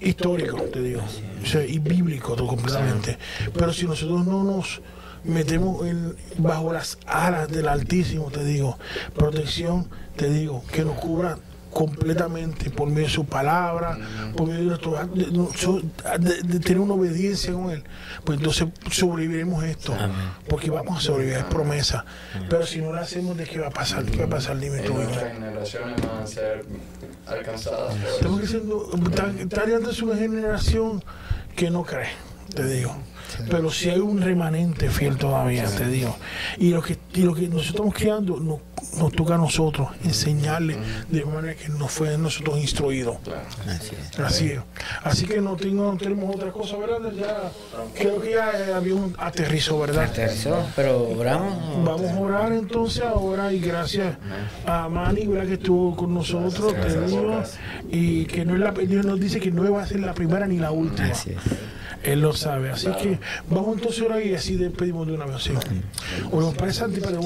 histórico, 0.00 0.62
te 0.62 0.80
digo, 0.80 1.02
o 1.42 1.46
sea, 1.46 1.64
y 1.64 1.78
bíblico 1.78 2.34
todo 2.34 2.46
completamente. 2.46 3.18
Pero 3.52 3.72
si 3.72 3.86
nosotros 3.86 4.24
no 4.26 4.44
nos 4.44 4.80
metemos 5.24 5.84
en- 5.86 6.14
bajo 6.38 6.72
las 6.72 6.98
alas 7.06 7.48
del 7.48 7.66
Altísimo, 7.68 8.30
te 8.30 8.44
digo, 8.44 8.78
protección, 9.16 9.88
te 10.16 10.30
digo, 10.30 10.62
que 10.72 10.84
nos 10.84 10.96
cubra 10.98 11.38
completamente 11.70 12.70
por 12.70 12.88
medio 12.88 13.06
de 13.06 13.12
su 13.12 13.24
palabra, 13.26 13.98
por 14.36 14.46
medio 14.48 14.60
de, 14.60 14.64
nuestro, 14.66 15.80
de, 15.80 16.18
de- 16.18 16.42
de 16.42 16.60
tener 16.60 16.80
una 16.80 16.94
obediencia 16.94 17.52
con 17.52 17.70
Él, 17.70 17.82
pues 18.24 18.38
entonces 18.38 18.68
sobreviviremos 18.90 19.62
esto, 19.64 19.94
porque 20.48 20.70
vamos 20.70 20.98
a 20.98 21.00
sobrevivir, 21.00 21.38
es 21.38 21.44
promesa. 21.44 22.04
Pero 22.48 22.66
si 22.66 22.80
no 22.80 22.92
lo 22.92 23.00
hacemos, 23.00 23.36
¿de 23.36 23.44
qué 23.44 23.58
va 23.60 23.68
a 23.68 23.70
pasar? 23.70 24.04
¿Qué 24.04 24.16
va 24.18 24.24
a 24.24 24.28
pasar? 24.28 24.58
Dime 24.58 24.80
tú. 24.80 24.94
nuestras 24.94 25.32
generaciones 25.34 25.96
van 26.06 26.22
a 26.22 26.26
ser 26.26 26.64
alcanzadas 27.26 27.94
Estamos 28.14 28.38
creciendo, 28.40 28.90
Tarianda 29.48 29.90
es 29.90 30.02
una 30.02 30.16
generación 30.16 31.02
que 31.54 31.70
no 31.70 31.82
cree, 31.84 32.08
te 32.54 32.64
digo. 32.64 32.96
Pero 33.50 33.70
si 33.70 33.90
hay 33.90 34.00
un 34.00 34.20
remanente 34.20 34.88
fiel 34.90 35.16
todavía, 35.16 35.64
te 35.66 35.86
digo. 35.86 36.16
Y 36.58 36.70
lo 36.70 36.82
que, 36.82 36.98
y 37.14 37.22
lo 37.22 37.34
que 37.34 37.42
nosotros 37.42 37.68
estamos 37.68 37.94
creando 37.94 38.38
nos, 38.38 38.60
nos 38.98 39.12
toca 39.12 39.34
a 39.34 39.38
nosotros 39.38 39.88
enseñarle 40.04 40.76
de 41.08 41.24
manera 41.24 41.54
que 41.54 41.68
nos 41.68 41.90
fue 41.90 42.16
nosotros 42.18 42.58
instruidos. 42.58 43.16
Así 43.66 43.94
es. 43.94 44.20
Así 44.20 44.50
es. 44.52 44.60
Así 45.02 45.26
que 45.26 45.40
no, 45.40 45.56
tengo, 45.56 45.92
no 45.92 45.98
tenemos 45.98 46.34
otra 46.34 46.50
cosa, 46.52 46.76
¿verdad? 46.76 47.12
Ya, 47.12 47.50
creo 47.94 48.20
que 48.20 48.30
ya 48.30 48.50
el 48.50 48.72
avión 48.72 49.14
aterrizó, 49.18 49.78
¿verdad? 49.80 50.04
Aterrizó, 50.04 50.66
pero 50.74 51.08
oramos. 51.08 51.84
Vamos 51.84 52.10
a 52.10 52.18
orar 52.18 52.52
entonces 52.52 53.02
ahora 53.02 53.52
y 53.52 53.60
gracias 53.60 54.16
a 54.66 54.88
Manny 54.88 55.26
¿verdad? 55.26 55.46
que 55.46 55.54
estuvo 55.54 55.96
con 55.96 56.14
nosotros 56.14 56.74
te 56.74 57.06
digo, 57.06 57.42
y 57.90 58.24
que 58.26 58.44
no 58.44 58.54
es 58.54 58.60
la, 58.60 58.72
Dios 58.72 59.04
nos 59.04 59.20
dice 59.20 59.40
que 59.40 59.50
no 59.50 59.70
va 59.70 59.82
a 59.82 59.86
ser 59.86 60.00
la 60.00 60.14
primera 60.14 60.46
ni 60.46 60.58
la 60.58 60.70
última. 60.70 61.08
Así 61.08 61.30
es. 61.30 61.38
Él 62.02 62.20
lo 62.20 62.32
sabe. 62.32 62.70
Así 62.70 62.86
que 63.02 63.18
vamos 63.50 63.76
entonces 63.76 64.02
ahora 64.02 64.22
y 64.22 64.34
así 64.34 64.56
despedimos 64.56 65.06
de 65.06 65.14
una 65.14 65.26
vez. 65.26 65.42
¿sí? 65.42 65.52
Oremos 66.30 66.54
Padre 66.54 66.72
Santo 66.72 66.98
y 66.98 67.00
Padre 67.00 67.18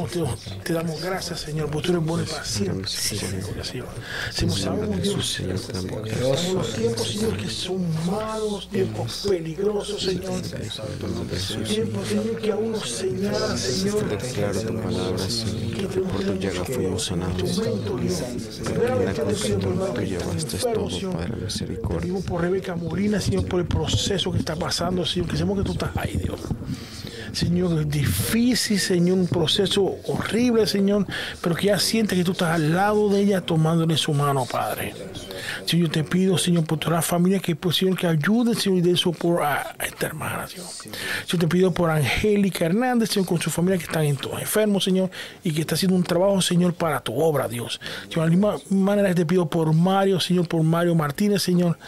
te 0.64 0.72
damos 0.72 1.00
gracias, 1.02 1.40
Señor, 1.40 1.70
porque 1.70 1.88
tú 1.88 1.94
eres 1.94 2.06
bueno 2.06 2.24
para 2.24 2.44
siempre. 2.44 2.88
Señor. 2.88 3.86
Señor, 4.30 4.58
sabemos, 4.58 5.02
Dios, 5.02 5.40
sabemos 5.60 6.54
los 6.54 6.74
tiempos, 6.74 7.08
Señor, 7.08 7.36
que 7.36 7.48
son 7.48 8.06
malos, 8.06 8.68
tiempos 8.68 9.26
peligrosos, 9.28 10.02
Señor. 10.02 10.40
Tiempos, 10.42 12.08
Señor, 12.08 12.40
que 12.40 12.52
aún 12.52 12.72
nos 12.72 12.88
señalan, 12.88 13.58
Señor. 13.58 14.08
Declaro 14.08 14.60
tu 14.60 14.80
palabra, 14.80 15.18
Señor, 15.28 16.02
por 16.04 16.24
tu 16.24 16.34
llaga 16.34 16.64
fuimos 16.64 17.04
sanados. 17.04 17.62
En 17.62 19.04
la 19.04 19.12
cruz, 19.12 19.40
Señor, 19.40 19.94
tú 19.94 20.00
llevaste 20.00 20.58
todo, 20.58 21.12
Padre 21.12 21.36
misericordia. 21.42 22.00
Pedimos 22.00 22.24
por 22.24 22.40
Rebeca 22.40 22.76
Molina, 22.76 23.20
Señor, 23.20 23.46
por 23.46 23.60
el 23.60 23.66
proceso 23.66 24.32
que 24.32 24.38
está 24.38 24.54
pasando, 24.62 25.05
Señor, 25.05 25.28
que 25.28 25.36
sabemos 25.36 25.59
que 25.59 25.64
tú 25.64 25.72
estás 25.72 25.97
ahí, 25.97 26.16
Dios. 26.16 26.40
Señor, 27.32 27.80
es 27.80 27.88
difícil, 27.90 28.78
Señor, 28.78 29.18
un 29.18 29.26
proceso 29.26 29.96
horrible, 30.06 30.66
Señor, 30.66 31.06
pero 31.40 31.54
que 31.54 31.66
ya 31.68 31.78
siente 31.78 32.14
que 32.14 32.24
tú 32.24 32.32
estás 32.32 32.50
al 32.54 32.74
lado 32.74 33.09
de 33.09 33.20
ella 33.20 33.40
tomándole 33.40 33.96
su 33.96 34.12
mano, 34.12 34.44
Padre. 34.44 34.94
Señor, 35.64 35.88
te 35.90 36.04
pido, 36.04 36.36
Señor, 36.36 36.64
por 36.64 36.78
toda 36.78 36.96
la 36.96 37.02
familia 37.02 37.40
que, 37.40 37.56
pues, 37.56 37.76
Señor, 37.76 37.96
que 37.96 38.06
ayude, 38.06 38.54
Señor, 38.54 38.78
y 38.78 38.82
dé 38.82 38.96
soporte 38.96 39.44
a, 39.44 39.74
esta 39.82 40.06
hermana, 40.06 40.46
Señor. 40.46 40.66
Señor, 40.66 41.40
te 41.40 41.48
pido 41.48 41.72
por 41.72 41.90
Angélica 41.90 42.66
Hernández, 42.66 43.10
Señor, 43.10 43.26
con 43.28 43.40
su 43.40 43.50
familia 43.50 43.78
que 43.78 43.84
están 43.84 44.04
enfermos, 44.04 44.84
Señor, 44.84 45.10
y 45.42 45.52
que 45.52 45.62
está 45.62 45.74
haciendo 45.74 45.96
un 45.96 46.04
trabajo, 46.04 46.40
Señor, 46.42 46.74
para 46.74 47.00
tu 47.00 47.18
obra, 47.18 47.48
Dios. 47.48 47.80
Señor, 48.10 48.30
de 48.30 48.36
la 48.36 48.52
misma 48.52 48.56
manera 48.70 49.14
te 49.14 49.24
pido 49.24 49.48
por 49.48 49.72
Mario, 49.72 50.20
Señor, 50.20 50.46
por 50.48 50.62
Mario 50.62 50.94
Martínez, 50.94 51.42
Señor, 51.42 51.78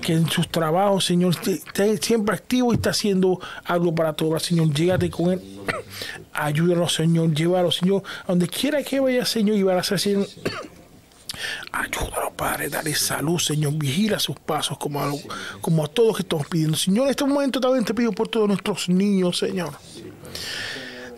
que 0.00 0.14
en 0.14 0.28
sus 0.30 0.48
trabajos, 0.48 1.04
Señor, 1.04 1.34
esté- 1.34 1.98
siempre 2.02 2.34
activo 2.34 2.72
y 2.72 2.76
está 2.76 2.90
haciendo 2.90 3.38
algo 3.64 3.94
para 3.94 4.12
tu 4.14 4.26
obra, 4.28 4.40
Señor. 4.40 4.68
Llégate 4.94 5.10
con 5.10 5.32
él. 5.32 5.42
Ayúdanos, 6.32 6.94
Señor, 6.94 7.32
llévalo, 7.34 7.70
Señor, 7.70 8.02
a 8.24 8.28
donde 8.28 8.48
quiera 8.48 8.82
que 8.82 9.00
vaya, 9.00 9.24
Señor, 9.24 9.56
y 9.56 9.62
van 9.62 9.76
a 9.76 9.80
hacer, 9.80 9.98
Señor, 9.98 10.26
Ayúdalo, 11.72 12.32
Padre, 12.36 12.68
dale 12.68 12.94
salud, 12.94 13.38
Señor. 13.38 13.74
Vigila 13.74 14.18
sus 14.18 14.38
pasos 14.38 14.78
como 14.78 15.02
a, 15.02 15.12
como 15.60 15.84
a 15.84 15.88
todos 15.88 16.16
que 16.16 16.22
estamos 16.22 16.46
pidiendo. 16.46 16.76
Señor, 16.76 17.06
en 17.06 17.10
este 17.10 17.24
momento 17.24 17.60
también 17.60 17.84
te 17.84 17.92
pido 17.92 18.12
por 18.12 18.28
todos 18.28 18.46
nuestros 18.46 18.88
niños, 18.88 19.38
Señor. 19.38 19.72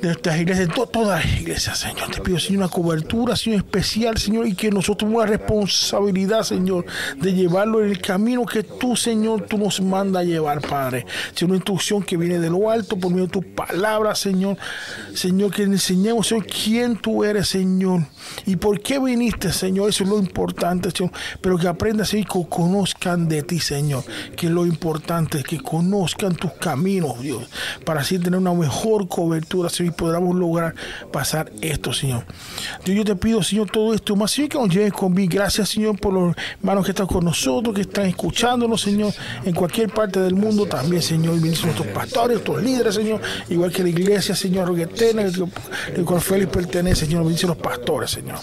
Nuestras 0.07 0.39
iglesias, 0.41 0.69
to- 0.75 0.87
todas 0.87 1.25
las 1.25 1.41
iglesias, 1.41 1.79
Señor. 1.79 2.11
Te 2.13 2.21
pido, 2.21 2.39
Señor, 2.39 2.59
una 2.59 2.69
cobertura, 2.69 3.35
Señor, 3.35 3.59
especial, 3.59 4.17
Señor, 4.19 4.47
y 4.47 4.55
que 4.55 4.71
nosotros 4.71 5.11
una 5.13 5.27
responsabilidad, 5.27 6.43
Señor, 6.45 6.87
de 7.17 7.33
llevarlo 7.35 7.83
en 7.83 7.91
el 7.91 8.01
camino 8.01 8.47
que 8.47 8.63
tú, 8.63 8.95
Señor, 8.95 9.43
tú 9.43 9.59
nos 9.59 9.81
manda 9.81 10.21
a 10.21 10.23
llevar, 10.23 10.61
Padre. 10.61 11.05
Señor, 11.35 11.51
una 11.51 11.57
instrucción 11.57 12.03
que 12.05 12.17
viene 12.17 12.39
de 12.39 12.51
lo 12.51 12.71
alto 12.71 12.97
por 12.97 13.11
medio 13.11 13.25
de 13.25 13.33
tu 13.33 13.43
palabra, 13.43 14.15
Señor. 14.15 14.57
Señor, 15.13 15.51
que 15.51 15.65
enseñemos, 15.65 16.29
Señor, 16.29 16.47
quién 16.47 16.97
tú 16.97 17.25
eres, 17.25 17.49
Señor, 17.49 18.03
y 18.47 18.55
por 18.57 18.81
qué 18.81 19.01
viniste, 19.01 19.53
Señor. 19.53 19.91
Eso 19.91 20.05
es 20.05 20.11
lo 20.11 20.19
importante, 20.19 20.91
Señor. 20.93 21.11
Pero 21.41 21.59
que 21.59 21.67
aprendas 21.67 22.15
y 22.15 22.23
que 22.25 22.47
conozcan 22.49 23.29
de 23.29 23.43
ti, 23.43 23.59
Señor. 23.59 24.05
Que 24.37 24.49
lo 24.51 24.67
importante, 24.67 25.43
que 25.43 25.61
conozcan 25.61 26.37
tus 26.37 26.53
caminos, 26.53 27.21
Dios, 27.21 27.43
para 27.85 28.03
así 28.03 28.19
tener 28.21 28.39
una 28.39 28.55
mejor 28.55 29.09
cobertura, 29.09 29.69
Señor, 29.69 29.95
podamos 29.97 30.37
lograr 30.37 30.75
pasar 31.13 31.51
esto, 31.61 31.93
Señor. 31.93 32.25
Dios, 32.85 32.99
yo 32.99 33.05
te 33.05 33.17
pido, 33.17 33.43
Señor, 33.43 33.71
todo 33.71 33.95
esto 33.95 34.15
más, 34.17 34.31
Señor, 34.31 34.51
que 34.51 34.59
nos 34.59 34.69
lleves 34.69 34.93
con 34.93 35.15
bien. 35.15 35.29
Gracias, 35.29 35.71
Señor, 35.71 35.99
por 35.99 36.13
los 36.13 36.37
hermanos 36.61 36.85
que 36.85 36.93
están 36.93 37.07
con 37.07 37.25
nosotros, 37.25 37.75
que 37.75 37.83
están 37.83 38.07
escuchándonos, 38.07 38.81
Señor, 38.81 39.13
en 39.45 39.55
cualquier 39.55 39.91
parte 39.91 40.21
del 40.21 40.35
mundo 40.35 40.67
también, 40.67 41.03
Señor. 41.03 41.37
Y 41.37 41.41
bendice 41.41 41.65
nuestros 41.65 41.89
pastores, 41.89 42.37
nuestros 42.37 42.63
líderes, 42.63 42.95
Señor, 42.95 43.21
igual 43.49 43.73
que 43.73 43.83
la 43.83 43.89
iglesia, 43.89 44.35
Señor, 44.35 44.79
eterna, 44.79 45.25
que 45.95 46.03
cual 46.03 46.21
Félix 46.21 46.51
pertenece, 46.53 47.07
Señor. 47.07 47.25
Bendice 47.25 47.47
a 47.47 47.49
los 47.49 47.59
pastores, 47.59 48.11
Señor. 48.11 48.39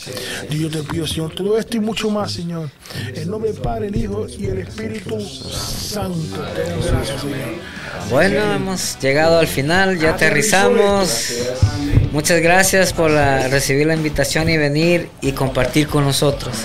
Dios, 0.49 0.71
yo 0.71 0.81
te 0.81 0.83
pido, 0.89 1.07
Señor, 1.07 1.33
todo 1.33 1.57
esto 1.57 1.77
y 1.77 1.79
mucho 1.79 2.09
más, 2.09 2.31
Señor. 2.31 2.69
En 3.13 3.29
nombre 3.29 3.51
del 3.51 3.61
Padre, 3.61 3.87
el 3.87 3.95
Hijo 3.95 4.27
y 4.27 4.45
el 4.45 4.59
Espíritu 4.59 5.19
Santo. 5.19 6.43
Bueno, 8.09 8.53
hemos 8.53 8.99
llegado 8.99 9.39
al 9.39 9.47
final, 9.47 9.99
ya 9.99 10.11
aterrizamos. 10.11 11.32
Muchas 12.11 12.41
gracias 12.41 12.93
por 12.93 13.09
la- 13.11 13.47
recibir 13.47 13.87
la 13.87 13.95
invitación 13.95 14.49
y 14.49 14.57
venir 14.57 15.09
y 15.21 15.31
compartir 15.31 15.87
con 15.87 16.03
nosotros. 16.05 16.55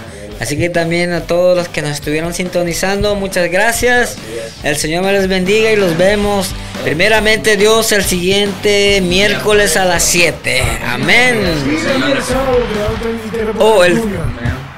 Así 0.41 0.57
que 0.57 0.69
también 0.69 1.13
a 1.13 1.23
todos 1.23 1.57
los 1.57 1.69
que 1.69 1.83
nos 1.83 1.91
estuvieron 1.93 2.33
sintonizando, 2.33 3.15
muchas 3.17 3.51
gracias. 3.51 4.17
El 4.63 4.77
Señor 4.77 5.03
me 5.05 5.13
les 5.13 5.27
bendiga 5.27 5.73
y 5.73 5.77
los 5.77 5.97
vemos 5.97 6.51
primeramente 6.85 7.57
Dios 7.57 7.91
el 7.93 8.05
siguiente 8.05 9.01
miércoles 9.01 9.77
a 9.77 9.85
las 9.85 10.05
7. 10.05 10.63
Amén. 10.87 11.41
Oh, 13.59 13.83
el- 13.85 14.01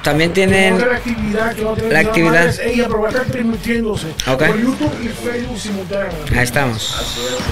También 0.03 0.33
tienen 0.33 0.75
Otra 0.75 0.97
actividad 0.97 1.55
que 1.55 1.63
va 1.65 1.73
a 1.73 1.75
tener 1.75 1.93
la 1.93 2.01
actividad. 2.01 2.47
es 2.47 2.59
ella, 2.61 2.85
pero 2.89 3.01
va 3.03 3.09
a 3.09 3.11
estar 3.11 3.27
transmitiéndose 3.27 4.07
Ok. 4.29 4.47
por 4.47 4.59
YouTube 4.61 4.93
y 5.03 5.09
Facebook 5.09 5.59
simultáneamente. 5.59 6.39
Ahí 6.39 6.45
estamos. 6.45 6.97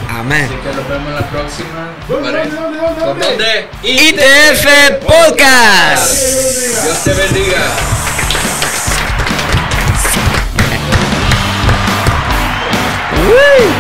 Amén. 0.09 0.45
Así 0.47 0.55
que 0.55 0.77
nos 0.77 0.89
vemos 0.89 1.13
la 1.13 1.31
próxima. 1.31 1.89
¿Dónde, 2.09 2.31
Pare- 2.31 2.49
dónde, 2.51 2.57
dónde, 2.61 2.79
dónde, 2.79 3.01
¿Por 3.05 3.19
dónde? 3.19 3.27
dónde? 3.27 3.69
ITF 3.83 4.67
Podcast. 5.05 6.23
Dios 6.85 7.05
te 7.05 7.13
bendiga. 7.15 7.59
Woo. 13.27 13.78